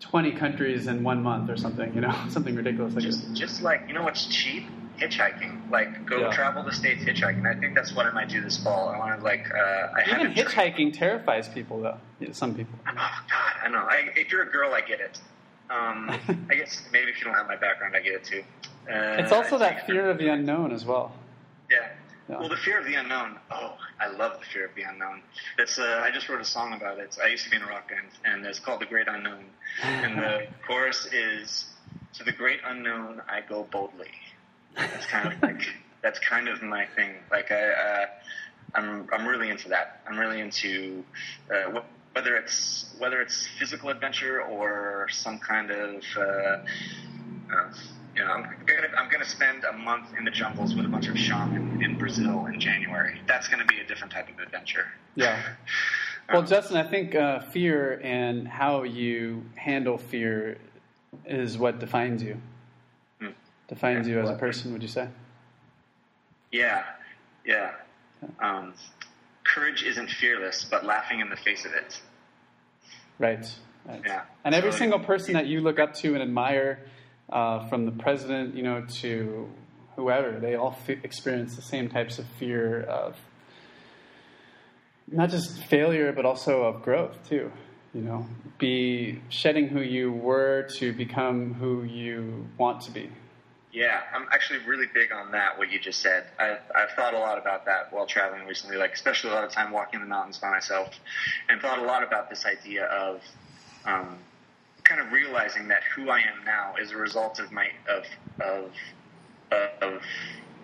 20 0.00 0.32
countries 0.32 0.86
in 0.86 1.02
one 1.04 1.22
month 1.22 1.50
or 1.50 1.56
something. 1.58 1.94
You 1.94 2.00
know, 2.00 2.14
something 2.30 2.54
ridiculous 2.56 2.94
like 2.94 3.04
just 3.04 3.28
this. 3.28 3.38
just 3.38 3.62
like 3.62 3.82
you 3.86 3.92
know 3.92 4.02
what's 4.02 4.24
cheap 4.26 4.64
hitchhiking 4.98 5.70
like 5.70 6.06
go 6.06 6.18
Yeah. 6.22 6.32
travel 6.32 6.64
the 6.64 6.72
states 6.72 7.04
hitchhiking 7.04 7.46
i 7.46 7.56
think 7.60 7.72
that's 7.76 7.94
what 7.94 8.06
i 8.06 8.10
might 8.10 8.28
do 8.28 8.40
this 8.40 8.60
fall 8.64 8.88
i 8.88 8.98
want 8.98 9.16
to 9.16 9.24
like 9.24 9.46
uh 9.54 9.92
i 9.94 10.02
Even 10.10 10.32
hitchhiking 10.32 10.92
terrifies 10.92 11.46
people, 11.48 11.80
though. 11.80 11.98
Yeah, 12.18 12.32
some 12.32 12.52
people. 12.52 12.76
oh 12.84 12.92
god 12.92 13.52
i 13.62 13.68
know 13.68 13.78
I, 13.78 14.08
if 14.16 14.32
you're 14.32 14.42
a 14.42 14.50
girl 14.50 14.74
i 14.74 14.80
get 14.80 14.98
it 14.98 15.20
um 15.70 16.10
i 16.50 16.54
guess 16.56 16.82
maybe 16.92 17.10
if 17.12 17.20
you 17.20 17.26
don't 17.26 17.34
have 17.34 17.46
my 17.46 17.54
background 17.54 17.94
i 17.94 18.00
get 18.00 18.14
it 18.14 18.24
too 18.24 18.42
uh, 18.92 19.22
It's 19.22 19.30
also 19.30 19.56
that 19.58 19.86
fear 19.86 20.10
of 20.10 20.18
the 20.18 20.26
unknown 20.32 20.72
as 20.72 20.84
well. 20.84 21.12
yeah 21.70 21.90
Yeah. 22.28 22.40
well 22.40 22.48
the 22.48 22.56
fear 22.56 22.78
of 22.78 22.84
the 22.84 22.94
unknown 22.94 23.38
oh 23.50 23.76
i 24.00 24.08
love 24.08 24.38
the 24.38 24.44
fear 24.44 24.66
of 24.66 24.74
the 24.74 24.82
unknown 24.82 25.22
it's 25.58 25.78
uh, 25.78 26.02
i 26.04 26.10
just 26.10 26.28
wrote 26.28 26.40
a 26.40 26.44
song 26.44 26.74
about 26.74 26.98
it 26.98 27.16
i 27.24 27.28
used 27.28 27.44
to 27.44 27.50
be 27.50 27.56
in 27.56 27.62
a 27.62 27.66
rock 27.66 27.88
band 27.88 28.08
and 28.24 28.44
it's 28.44 28.58
called 28.58 28.80
the 28.80 28.86
great 28.86 29.08
unknown 29.08 29.44
and 29.82 30.18
the 30.18 30.40
chorus 30.66 31.06
is 31.12 31.66
to 32.12 32.24
the 32.24 32.32
great 32.32 32.60
unknown 32.66 33.22
i 33.28 33.40
go 33.40 33.66
boldly 33.72 34.10
that's 34.74 35.06
kind 35.06 35.32
of 35.32 35.42
like 35.42 35.62
that's 36.02 36.18
kind 36.20 36.48
of 36.48 36.62
my 36.62 36.86
thing. 36.86 37.16
Like 37.30 37.50
I, 37.50 37.70
uh, 37.70 38.06
I'm 38.74 39.06
I'm 39.12 39.26
really 39.26 39.50
into 39.50 39.68
that. 39.70 40.00
I'm 40.06 40.18
really 40.18 40.40
into 40.40 41.04
uh, 41.52 41.70
wh- 41.72 42.14
whether 42.14 42.36
it's 42.36 42.94
whether 42.98 43.20
it's 43.20 43.46
physical 43.58 43.90
adventure 43.90 44.40
or 44.42 45.08
some 45.10 45.38
kind 45.38 45.70
of. 45.70 46.02
Uh, 46.16 46.22
uh, 46.22 47.70
you 48.18 48.24
know, 48.24 48.32
I'm 48.32 48.42
gonna 48.66 48.88
I'm 48.98 49.08
gonna 49.10 49.24
spend 49.24 49.64
a 49.64 49.72
month 49.72 50.08
in 50.18 50.24
the 50.24 50.30
jungles 50.30 50.74
with 50.74 50.84
a 50.84 50.88
bunch 50.88 51.06
of 51.08 51.16
shaman 51.16 51.82
in 51.82 51.96
Brazil 51.96 52.46
in 52.46 52.58
January. 52.60 53.20
That's 53.26 53.46
gonna 53.48 53.64
be 53.64 53.78
a 53.78 53.84
different 53.86 54.12
type 54.12 54.28
of 54.28 54.38
adventure. 54.40 54.86
Yeah. 55.14 55.40
Well, 56.30 56.40
Um, 56.40 56.46
Justin, 56.46 56.76
I 56.76 56.82
think 56.82 57.14
uh, 57.14 57.40
fear 57.40 57.98
and 58.04 58.46
how 58.46 58.82
you 58.82 59.46
handle 59.54 59.96
fear 59.96 60.58
is 61.24 61.56
what 61.56 61.78
defines 61.78 62.22
you. 62.22 62.36
Hmm. 63.18 63.28
Defines 63.66 64.06
Yeah. 64.06 64.16
you 64.16 64.20
as 64.20 64.28
a 64.28 64.34
person, 64.34 64.74
would 64.74 64.82
you 64.82 64.88
say? 64.90 65.08
Yeah, 66.52 66.84
yeah. 67.46 67.70
Um, 68.40 68.74
courage 69.42 69.82
isn't 69.84 70.10
fearless, 70.10 70.66
but 70.70 70.84
laughing 70.84 71.20
in 71.20 71.30
the 71.30 71.36
face 71.36 71.64
of 71.64 71.72
it. 71.72 71.98
Right. 73.18 73.50
right. 73.86 74.02
Yeah. 74.04 74.24
And 74.44 74.54
every 74.54 74.72
So- 74.72 74.78
single 74.80 75.00
person 75.00 75.32
that 75.32 75.46
you 75.46 75.62
look 75.62 75.78
up 75.78 75.94
to 75.94 76.12
and 76.12 76.22
admire, 76.22 76.80
uh, 77.30 77.68
from 77.68 77.84
the 77.84 77.92
president, 77.92 78.54
you 78.54 78.62
know, 78.62 78.84
to 79.00 79.48
whoever, 79.96 80.38
they 80.38 80.54
all 80.54 80.76
f- 80.86 81.04
experience 81.04 81.56
the 81.56 81.62
same 81.62 81.88
types 81.88 82.18
of 82.18 82.26
fear 82.38 82.82
of 82.82 83.16
not 85.10 85.30
just 85.30 85.62
failure, 85.64 86.12
but 86.12 86.24
also 86.24 86.62
of 86.62 86.82
growth 86.82 87.28
too. 87.28 87.50
You 87.94 88.02
know, 88.02 88.26
be 88.58 89.22
shedding 89.28 89.68
who 89.68 89.80
you 89.80 90.12
were 90.12 90.68
to 90.76 90.92
become 90.92 91.54
who 91.54 91.82
you 91.82 92.46
want 92.58 92.82
to 92.82 92.90
be. 92.90 93.10
Yeah, 93.72 94.02
I'm 94.14 94.26
actually 94.32 94.60
really 94.66 94.86
big 94.92 95.12
on 95.12 95.32
that. 95.32 95.58
What 95.58 95.70
you 95.70 95.78
just 95.78 96.00
said, 96.00 96.26
I've, 96.38 96.60
I've 96.74 96.90
thought 96.96 97.14
a 97.14 97.18
lot 97.18 97.38
about 97.38 97.64
that 97.66 97.92
while 97.92 98.06
traveling 98.06 98.46
recently. 98.46 98.76
Like, 98.76 98.92
especially 98.92 99.30
a 99.30 99.34
lot 99.34 99.44
of 99.44 99.52
time 99.52 99.72
walking 99.72 100.00
the 100.00 100.06
mountains 100.06 100.38
by 100.38 100.50
myself, 100.50 100.98
and 101.48 101.60
thought 101.60 101.78
a 101.78 101.82
lot 101.82 102.02
about 102.02 102.30
this 102.30 102.44
idea 102.46 102.84
of 102.84 103.22
um, 103.84 104.18
kind 104.88 105.00
of 105.00 105.12
realizing 105.12 105.68
that 105.68 105.82
who 105.94 106.10
I 106.10 106.18
am 106.18 106.44
now 106.44 106.74
is 106.80 106.92
a 106.92 106.96
result 106.96 107.38
of 107.38 107.52
my 107.52 107.66
of 107.88 108.04
of 108.40 108.72
of 109.82 110.02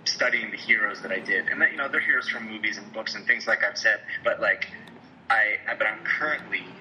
studying 0.07 0.51
the 0.51 0.57
heroes 0.57 1.03
that 1.03 1.13
I 1.13 1.21
did, 1.21 1.49
and 1.49 1.61
that 1.61 1.73
you 1.73 1.77
know 1.77 1.89
they're 1.91 2.01
heroes 2.01 2.29
from 2.29 2.49
movies 2.49 2.79
and 2.79 2.93
books 2.93 3.15
and 3.15 3.27
things 3.27 3.47
like 3.47 3.61
I've 3.69 3.79
said. 3.79 4.01
But 4.25 4.41
like, 4.41 4.67
I 5.31 5.57
but 5.79 5.87
I'm 5.87 6.01
currently 6.19 6.75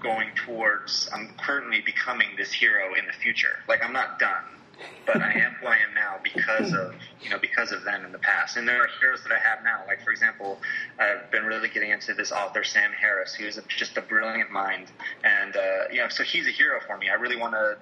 going 0.00 0.28
towards. 0.46 1.08
I'm 1.12 1.34
currently 1.38 1.82
becoming 1.84 2.28
this 2.36 2.52
hero 2.52 2.94
in 2.94 3.06
the 3.06 3.12
future. 3.12 3.56
Like, 3.68 3.82
I'm 3.84 3.92
not 3.92 4.18
done 4.18 4.57
but 5.06 5.22
I 5.22 5.32
am 5.32 5.54
who 5.60 5.66
I 5.66 5.76
am 5.76 5.94
now 5.94 6.16
because 6.22 6.72
of 6.72 6.94
you 7.22 7.30
know 7.30 7.38
because 7.38 7.72
of 7.72 7.84
them 7.84 8.04
in 8.04 8.12
the 8.12 8.18
past. 8.18 8.56
And 8.56 8.68
there 8.68 8.80
are 8.82 8.88
heroes 9.00 9.22
that 9.22 9.32
I 9.32 9.38
have 9.38 9.64
now. 9.64 9.82
Like 9.86 10.02
for 10.02 10.10
example, 10.10 10.60
I've 10.98 11.30
been 11.30 11.44
really 11.44 11.68
getting 11.68 11.90
into 11.90 12.14
this 12.14 12.30
author 12.30 12.62
Sam 12.62 12.92
Harris, 12.92 13.34
who 13.34 13.46
is 13.46 13.58
a, 13.58 13.62
just 13.68 13.96
a 13.96 14.02
brilliant 14.02 14.50
mind, 14.50 14.90
and 15.24 15.56
uh, 15.56 15.60
you 15.90 15.98
know 15.98 16.08
so 16.08 16.22
he's 16.22 16.46
a 16.46 16.50
hero 16.50 16.80
for 16.86 16.98
me. 16.98 17.08
I 17.08 17.14
really 17.14 17.36
want 17.36 17.54
to. 17.54 17.76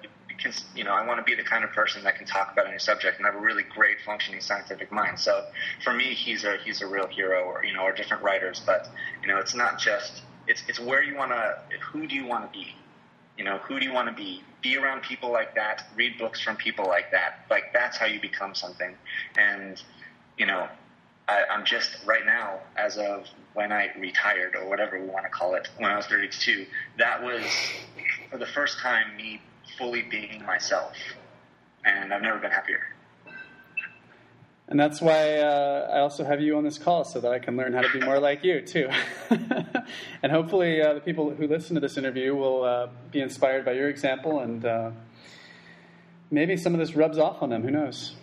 You 0.75 0.83
know, 0.83 0.91
I 0.91 1.03
want 1.03 1.17
to 1.17 1.23
be 1.23 1.33
the 1.33 1.41
kind 1.41 1.63
of 1.63 1.71
person 1.71 2.03
that 2.03 2.15
can 2.15 2.27
talk 2.27 2.53
about 2.53 2.67
any 2.67 2.77
subject 2.77 3.17
and 3.17 3.25
have 3.25 3.33
a 3.33 3.39
really 3.39 3.63
great 3.63 3.97
functioning 4.05 4.39
scientific 4.39 4.91
mind. 4.91 5.19
So, 5.19 5.45
for 5.83 5.93
me, 5.93 6.13
he's 6.13 6.43
a 6.43 6.57
he's 6.63 6.83
a 6.83 6.85
real 6.85 7.07
hero, 7.07 7.41
or 7.41 7.65
you 7.65 7.73
know, 7.73 7.81
or 7.81 7.91
different 7.91 8.21
writers. 8.21 8.61
But 8.63 8.87
you 9.23 9.29
know, 9.29 9.39
it's 9.39 9.55
not 9.55 9.79
just 9.79 10.21
it's 10.47 10.61
it's 10.67 10.79
where 10.79 11.01
you 11.01 11.15
want 11.15 11.31
to. 11.31 11.57
Who 11.91 12.05
do 12.05 12.13
you 12.13 12.27
want 12.27 12.51
to 12.51 12.57
be? 12.57 12.75
You 13.37 13.43
know, 13.43 13.57
who 13.59 13.79
do 13.79 13.85
you 13.85 13.93
want 13.93 14.09
to 14.09 14.13
be? 14.13 14.41
Be 14.61 14.77
around 14.77 15.03
people 15.03 15.31
like 15.31 15.55
that. 15.55 15.83
Read 15.95 16.17
books 16.17 16.41
from 16.41 16.55
people 16.55 16.87
like 16.87 17.11
that. 17.11 17.45
Like 17.49 17.71
that's 17.73 17.97
how 17.97 18.07
you 18.07 18.19
become 18.19 18.55
something. 18.55 18.95
And 19.37 19.81
you 20.37 20.45
know, 20.45 20.67
I, 21.27 21.43
I'm 21.49 21.65
just 21.65 22.05
right 22.05 22.25
now, 22.25 22.59
as 22.75 22.97
of 22.97 23.27
when 23.53 23.71
I 23.71 23.89
retired 23.97 24.55
or 24.55 24.67
whatever 24.67 24.99
we 24.99 25.07
want 25.07 25.25
to 25.25 25.29
call 25.29 25.55
it, 25.55 25.67
when 25.77 25.91
I 25.91 25.95
was 25.97 26.05
32. 26.07 26.65
That 26.97 27.23
was 27.23 27.43
for 28.31 28.37
the 28.37 28.45
first 28.45 28.79
time 28.79 29.15
me 29.15 29.41
fully 29.77 30.01
being 30.01 30.43
myself, 30.45 30.93
and 31.85 32.13
I've 32.13 32.21
never 32.21 32.39
been 32.39 32.51
happier. 32.51 32.81
And 34.69 34.77
that's 34.77 35.01
why 35.01 35.37
uh, 35.37 35.89
I 35.93 35.99
also 35.99 36.25
have 36.25 36.41
you 36.41 36.57
on 36.57 36.65
this 36.65 36.77
call 36.77 37.05
so 37.05 37.21
that 37.21 37.31
I 37.31 37.39
can 37.39 37.55
learn 37.55 37.73
how 37.73 37.81
to 37.81 37.89
be 37.89 38.03
more 38.03 38.19
like 38.19 38.43
you, 38.43 38.59
too. 38.61 38.89
and 40.21 40.31
hopefully, 40.31 40.81
uh, 40.81 40.93
the 40.93 40.99
people 40.99 41.29
who 41.29 41.47
listen 41.47 41.75
to 41.75 41.79
this 41.79 41.97
interview 41.97 42.35
will 42.35 42.63
uh, 42.63 42.87
be 43.11 43.21
inspired 43.21 43.63
by 43.63 43.71
your 43.71 43.87
example, 43.87 44.41
and 44.41 44.65
uh, 44.65 44.91
maybe 46.31 46.57
some 46.57 46.73
of 46.73 46.79
this 46.79 46.95
rubs 46.95 47.17
off 47.17 47.41
on 47.41 47.49
them. 47.49 47.63
Who 47.63 47.71
knows? 47.71 48.15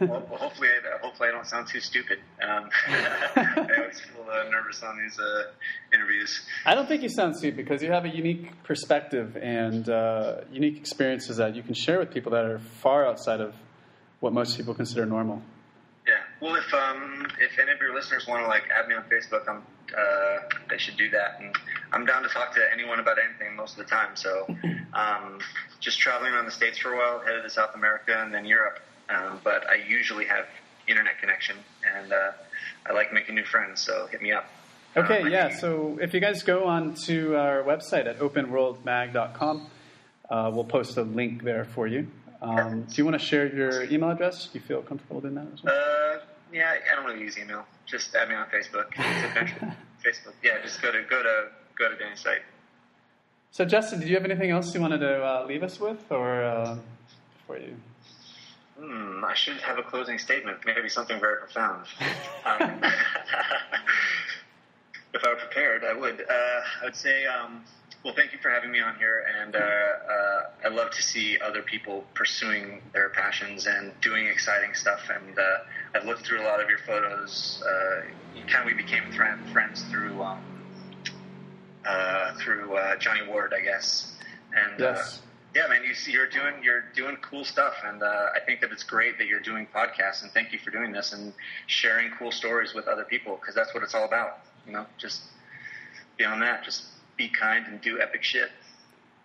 Yeah. 0.00 0.06
Well, 0.06 0.20
hopefully, 0.30 0.68
I, 0.68 1.04
hopefully 1.04 1.30
I 1.30 1.32
don't 1.32 1.46
sound 1.46 1.66
too 1.66 1.80
stupid. 1.80 2.18
Um, 2.40 2.68
I 2.86 3.66
always 3.78 4.00
feel 4.00 4.26
uh, 4.30 4.48
nervous 4.50 4.82
on 4.84 4.96
these 5.02 5.18
uh, 5.18 5.44
interviews. 5.92 6.40
I 6.66 6.76
don't 6.76 6.86
think 6.86 7.02
you 7.02 7.08
sound 7.08 7.36
stupid 7.36 7.56
because 7.56 7.82
you 7.82 7.90
have 7.90 8.04
a 8.04 8.10
unique 8.10 8.62
perspective 8.62 9.36
and 9.36 9.88
uh, 9.88 10.42
unique 10.52 10.76
experiences 10.76 11.38
that 11.38 11.56
you 11.56 11.62
can 11.62 11.74
share 11.74 11.98
with 11.98 12.12
people 12.12 12.30
that 12.32 12.44
are 12.44 12.58
far 12.58 13.06
outside 13.06 13.40
of 13.40 13.54
what 14.20 14.32
most 14.32 14.56
people 14.56 14.74
consider 14.74 15.06
normal. 15.06 15.42
Yeah. 16.06 16.14
Well, 16.40 16.54
if 16.54 16.72
um, 16.72 17.26
if 17.38 17.58
any 17.58 17.70
of 17.72 17.80
your 17.80 17.94
listeners 17.94 18.26
want 18.26 18.42
to 18.42 18.48
like 18.48 18.64
add 18.76 18.88
me 18.88 18.94
on 18.94 19.04
Facebook, 19.04 19.48
I'm 19.48 19.62
uh, 19.96 20.40
they 20.68 20.78
should 20.78 20.96
do 20.96 21.10
that, 21.10 21.38
and 21.40 21.54
I'm 21.92 22.04
down 22.06 22.22
to 22.22 22.28
talk 22.28 22.54
to 22.54 22.60
anyone 22.72 23.00
about 23.00 23.16
anything 23.18 23.56
most 23.56 23.78
of 23.78 23.84
the 23.84 23.90
time. 23.90 24.10
So, 24.14 24.46
um, 24.94 25.38
just 25.80 25.98
traveling 25.98 26.32
around 26.32 26.46
the 26.46 26.50
states 26.50 26.78
for 26.78 26.92
a 26.92 26.96
while, 26.96 27.20
headed 27.24 27.42
to 27.42 27.50
South 27.50 27.74
America 27.74 28.22
and 28.22 28.32
then 28.32 28.44
Europe. 28.44 28.80
Um, 29.08 29.40
but 29.42 29.68
I 29.68 29.76
usually 29.76 30.26
have 30.26 30.46
internet 30.86 31.18
connection, 31.20 31.56
and 31.96 32.12
uh, 32.12 32.32
I 32.86 32.92
like 32.92 33.12
making 33.12 33.34
new 33.34 33.44
friends. 33.44 33.80
So 33.82 34.06
hit 34.06 34.22
me 34.22 34.32
up. 34.32 34.46
Okay, 34.96 35.22
Um, 35.22 35.28
yeah. 35.28 35.56
So 35.56 35.98
if 36.00 36.14
you 36.14 36.20
guys 36.20 36.42
go 36.42 36.64
on 36.64 36.94
to 37.06 37.36
our 37.36 37.62
website 37.62 38.06
at 38.06 38.18
openworldmag.com, 38.18 39.66
uh, 40.30 40.50
we'll 40.52 40.64
post 40.64 40.96
a 40.96 41.02
link 41.02 41.42
there 41.42 41.64
for 41.64 41.86
you. 41.86 42.08
Um, 42.40 42.82
do 42.82 42.94
you 42.96 43.04
want 43.04 43.18
to 43.18 43.24
share 43.24 43.52
your 43.52 43.84
email 43.84 44.10
address? 44.10 44.46
Do 44.46 44.58
you 44.58 44.64
feel 44.64 44.82
comfortable 44.82 45.20
doing 45.20 45.34
that 45.34 45.46
as 45.52 45.62
well? 45.62 45.74
Uh, 45.74 46.20
yeah, 46.52 46.74
I 46.90 46.94
don't 46.94 47.04
really 47.04 47.20
use 47.20 47.36
email. 47.38 47.64
Just 47.86 48.14
add 48.14 48.28
me 48.28 48.34
on 48.34 48.46
Facebook. 48.46 48.92
Facebook. 50.04 50.34
Yeah, 50.42 50.62
just 50.62 50.80
go 50.80 50.92
to 50.92 51.02
go 51.02 51.22
to 51.22 51.48
go 51.76 51.88
to 51.88 51.96
Danny's 51.96 52.20
site. 52.20 52.42
So, 53.50 53.64
Justin, 53.64 54.00
did 54.00 54.08
you 54.08 54.14
have 54.14 54.24
anything 54.24 54.50
else 54.50 54.74
you 54.74 54.80
wanted 54.80 54.98
to 54.98 55.22
uh, 55.24 55.44
leave 55.48 55.62
us 55.62 55.80
with, 55.80 55.98
or 56.10 56.44
uh, 56.44 56.76
before 57.38 57.58
you? 57.58 57.74
Hmm, 58.78 59.24
I 59.24 59.34
should 59.34 59.56
have 59.56 59.78
a 59.78 59.82
closing 59.82 60.18
statement, 60.18 60.58
maybe 60.64 60.88
something 60.88 61.18
very 61.18 61.38
profound. 61.38 61.86
um, 62.44 62.80
if 65.14 65.24
I 65.24 65.28
were 65.28 65.36
prepared, 65.36 65.84
I 65.84 65.94
would. 65.94 66.20
Uh, 66.20 66.60
I 66.82 66.84
would 66.84 66.94
say, 66.94 67.26
um, 67.26 67.64
well, 68.08 68.16
thank 68.16 68.32
you 68.32 68.38
for 68.38 68.48
having 68.48 68.70
me 68.70 68.80
on 68.80 68.96
here, 68.96 69.22
and 69.38 69.54
uh, 69.54 69.58
uh, 69.58 70.42
I 70.64 70.68
love 70.68 70.90
to 70.92 71.02
see 71.02 71.36
other 71.44 71.60
people 71.60 72.06
pursuing 72.14 72.80
their 72.94 73.10
passions 73.10 73.66
and 73.66 73.92
doing 74.00 74.24
exciting 74.24 74.72
stuff. 74.72 75.10
And 75.14 75.38
uh, 75.38 75.42
I've 75.94 76.06
looked 76.06 76.24
through 76.24 76.40
a 76.40 76.46
lot 76.48 76.58
of 76.58 76.70
your 76.70 76.78
photos. 76.86 77.62
Uh, 77.62 78.06
kind 78.50 78.60
of, 78.60 78.64
we 78.64 78.72
became 78.72 79.12
friends 79.12 79.82
through 79.90 80.22
um, 80.22 80.42
uh, 81.86 82.32
through 82.36 82.78
uh, 82.78 82.96
Johnny 82.96 83.28
Ward, 83.28 83.52
I 83.54 83.62
guess. 83.62 84.16
And 84.56 84.80
yes. 84.80 85.20
yeah, 85.54 85.66
man, 85.68 85.84
you 85.84 85.92
see, 85.92 86.12
you're 86.12 86.30
doing 86.30 86.62
you're 86.62 86.84
doing 86.96 87.18
cool 87.20 87.44
stuff, 87.44 87.74
and 87.84 88.02
I 88.02 88.38
think 88.46 88.62
that 88.62 88.72
it's 88.72 88.84
great 88.84 89.18
that 89.18 89.26
you're 89.26 89.38
doing 89.38 89.66
podcasts. 89.66 90.22
And 90.22 90.32
thank 90.32 90.54
you 90.54 90.58
for 90.58 90.70
doing 90.70 90.92
this 90.92 91.12
and 91.12 91.34
sharing 91.66 92.10
cool 92.18 92.32
stories 92.32 92.72
with 92.72 92.88
other 92.88 93.04
people 93.04 93.36
because 93.38 93.54
that's 93.54 93.74
what 93.74 93.82
it's 93.82 93.94
all 93.94 94.06
about. 94.06 94.38
You 94.66 94.72
know, 94.72 94.86
just 94.96 95.20
beyond 96.16 96.40
that, 96.40 96.64
just 96.64 96.84
be 97.18 97.28
kind 97.28 97.66
and 97.66 97.80
do 97.80 98.00
epic 98.00 98.22
shit. 98.22 98.50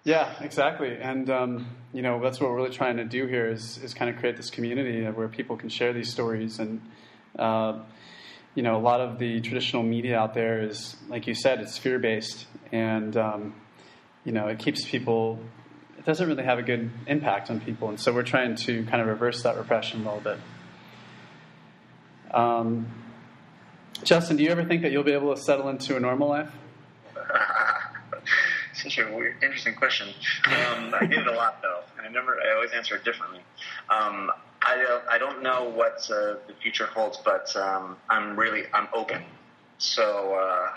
Yeah, 0.03 0.34
exactly. 0.41 0.98
And, 0.98 1.30
um, 1.30 1.68
you 1.94 2.02
know, 2.02 2.22
that's 2.22 2.41
what 2.41 2.49
we're 2.49 2.57
really 2.57 2.76
trying 2.76 2.98
to 2.98 3.06
do 3.06 3.26
here 3.26 3.48
is, 3.48 3.78
is 3.78 3.94
kind 3.94 4.14
of 4.14 4.20
create 4.20 4.36
this 4.36 4.49
community 4.49 5.06
where 5.06 5.30
people 5.30 5.56
can 5.56 5.70
share 5.70 5.94
these 5.94 6.11
stories. 6.11 6.60
And, 6.60 6.82
uh, 7.40 7.80
you 8.53 8.64
know, 8.64 8.76
a 8.76 8.82
lot 8.82 8.99
of 8.99 9.18
the 9.18 9.40
traditional 9.40 9.82
media 9.82 10.18
out 10.20 10.34
there 10.34 10.61
is, 10.61 10.98
like 11.07 11.26
you 11.26 11.34
said, 11.34 11.61
it's 11.61 11.78
fear 11.78 11.99
based. 11.99 12.48
And, 12.74 13.15
um, 13.15 13.56
you 14.26 14.34
know, 14.34 14.48
it 14.48 14.60
keeps 14.60 14.84
people, 14.84 15.40
it 15.98 16.03
doesn't 16.03 16.28
really 16.28 16.44
have 16.44 16.60
a 16.60 16.64
good 16.64 16.91
impact 17.07 17.49
on 17.49 17.61
people. 17.61 17.88
And 17.88 17.98
so 17.98 18.11
we're 18.11 18.24
trying 18.24 18.56
to 18.56 18.84
kind 18.86 19.02
of 19.02 19.07
reverse 19.07 19.44
that 19.44 19.56
repression 19.56 20.02
a 20.02 20.03
little 20.03 20.20
bit. 20.20 20.38
Um, 22.32 22.88
Justin, 24.03 24.36
do 24.36 24.44
you 24.44 24.49
ever 24.49 24.65
think 24.65 24.82
that 24.82 24.91
you'll 24.91 25.03
be 25.03 25.14
able 25.14 25.34
to 25.34 25.41
settle 25.41 25.70
into 25.70 25.95
a 25.95 25.99
normal 26.02 26.28
life? 26.28 26.52
Such 28.84 28.97
a 28.97 29.15
weird, 29.15 29.41
interesting 29.41 29.76
question. 29.76 30.10
Um, 30.45 30.93
I 30.93 31.05
get 31.05 31.19
it 31.19 31.27
a 31.27 31.31
lot 31.31 31.61
though, 31.61 31.80
and 31.97 32.05
I 32.05 32.10
never, 32.10 32.38
I 32.41 32.53
always 32.53 32.72
answer 32.72 32.97
it 32.97 33.05
differently. 33.05 33.39
Um, 33.89 34.30
I 34.61 34.76
don't, 34.76 35.03
I 35.10 35.18
don't 35.18 35.41
know 35.41 35.72
what 35.73 36.05
uh, 36.11 36.35
the 36.47 36.53
future 36.61 36.88
holds, 36.88 37.18
but 37.23 37.55
um, 37.55 37.95
I'm 38.10 38.38
really, 38.38 38.64
I'm 38.73 38.89
open. 38.93 39.23
So 39.77 40.35
uh, 40.35 40.68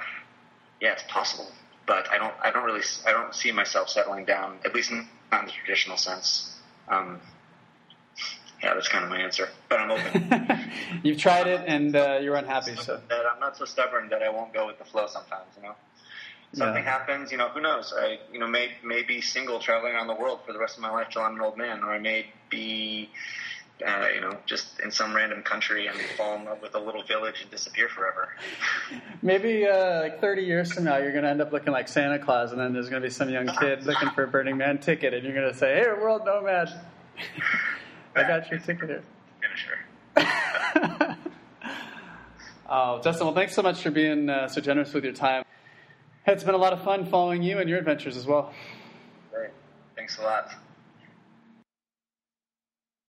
yeah, 0.81 0.93
it's 0.93 1.03
possible, 1.09 1.51
but 1.85 2.09
I 2.13 2.19
don't, 2.19 2.35
I 2.41 2.53
don't 2.53 2.65
really, 2.65 2.83
I 3.05 3.11
don't 3.11 3.35
see 3.35 3.51
myself 3.51 3.89
settling 3.89 4.25
down, 4.25 4.59
at 4.65 4.73
least 4.73 4.93
not 4.93 5.41
in 5.41 5.47
the 5.47 5.53
traditional 5.53 5.97
sense. 5.97 6.57
Um, 6.89 7.21
yeah, 8.63 8.75
that's 8.75 8.89
kind 8.89 9.03
of 9.03 9.11
my 9.11 9.19
answer. 9.19 9.49
But 9.69 9.81
I'm 9.81 9.91
open. 9.91 10.71
You've 11.03 11.19
tried 11.19 11.49
it 11.49 11.63
and 11.67 11.95
uh, 11.97 12.21
you're 12.23 12.37
unhappy. 12.37 12.77
So 12.77 13.01
that 13.09 13.25
I'm 13.33 13.41
not 13.41 13.57
so 13.57 13.65
stubborn 13.65 14.09
that 14.11 14.23
I 14.23 14.29
won't 14.29 14.55
go 14.55 14.67
with 14.69 14.79
the 14.79 14.85
flow 14.85 15.09
sometimes. 15.09 15.47
You 15.57 15.65
know, 15.65 15.75
something 16.53 16.83
yeah. 16.83 16.91
happens. 16.91 17.33
You 17.33 17.39
know, 17.39 17.49
who 17.49 17.61
knows? 17.61 17.93
I 17.97 18.19
you 18.33 18.39
know 18.39 18.47
may 18.47 18.71
may 18.85 19.03
be 19.03 19.21
single 19.21 19.59
traveling 19.59 19.95
around 19.95 20.07
the 20.07 20.15
world 20.15 20.41
for 20.47 20.53
the 20.53 20.59
rest 20.59 20.77
of 20.77 20.83
my 20.83 20.91
life 20.91 21.09
till 21.11 21.23
I'm 21.23 21.35
an 21.35 21.41
old 21.41 21.57
man, 21.57 21.83
or 21.83 21.93
I 21.93 21.99
may 21.99 22.27
be. 22.51 23.11
Uh, 23.87 24.07
you 24.15 24.23
know, 24.23 24.35
just 24.47 24.81
in 24.81 24.91
some 24.91 25.15
random 25.15 25.43
country 25.43 25.87
and 25.87 26.01
fall 26.17 26.35
in 26.37 26.47
love 26.47 26.63
with 26.63 26.75
a 26.75 26.79
little 26.79 27.03
village 27.03 27.43
and 27.43 27.51
disappear 27.51 27.91
forever. 27.91 28.31
Maybe 29.21 29.67
uh, 29.67 30.01
like 30.01 30.19
30 30.19 30.45
years 30.45 30.73
from 30.73 30.85
now, 30.85 30.97
you're 30.97 31.13
going 31.13 31.25
to 31.25 31.29
end 31.29 31.43
up 31.43 31.53
looking 31.53 31.75
like 31.75 31.87
Santa 31.87 32.19
Claus, 32.19 32.53
and 32.53 32.59
then 32.59 32.73
there's 32.73 32.89
going 32.89 33.03
to 33.03 33.07
be 33.07 33.13
some 33.13 33.29
young 33.29 33.49
kid 33.49 33.83
looking 33.87 34.09
for 34.13 34.25
a 34.25 34.29
Burning 34.29 34.57
Man 34.57 34.79
ticket, 34.79 35.13
and 35.13 35.23
you're 35.25 35.35
going 35.35 35.53
to 35.53 35.59
say, 35.59 35.75
"Hey, 35.75 35.89
world 35.89 36.23
nomad." 36.25 36.71
I 38.17 38.23
got 38.23 38.51
your 38.51 38.61
ticket 38.61 38.89
here. 38.89 39.03
Finisher. 39.43 39.79
oh, 42.71 43.03
Justin, 43.03 43.27
well, 43.27 43.35
thanks 43.35 43.55
so 43.55 43.61
much 43.61 43.83
for 43.83 43.91
being 43.91 44.31
uh, 44.31 44.49
so 44.49 44.63
generous 44.63 44.95
with 44.95 45.05
your 45.05 45.13
time. 45.13 45.45
It's 46.27 46.43
been 46.43 46.57
a 46.57 46.59
lot 46.59 46.73
of 46.73 46.83
fun 46.83 47.07
following 47.07 47.43
you 47.45 47.59
and 47.59 47.71
your 47.71 47.79
adventures 47.79 48.17
as 48.17 48.27
well. 48.27 48.53
Great. 49.33 49.51
Thanks 49.95 50.19
a 50.19 50.23
lot. 50.23 50.51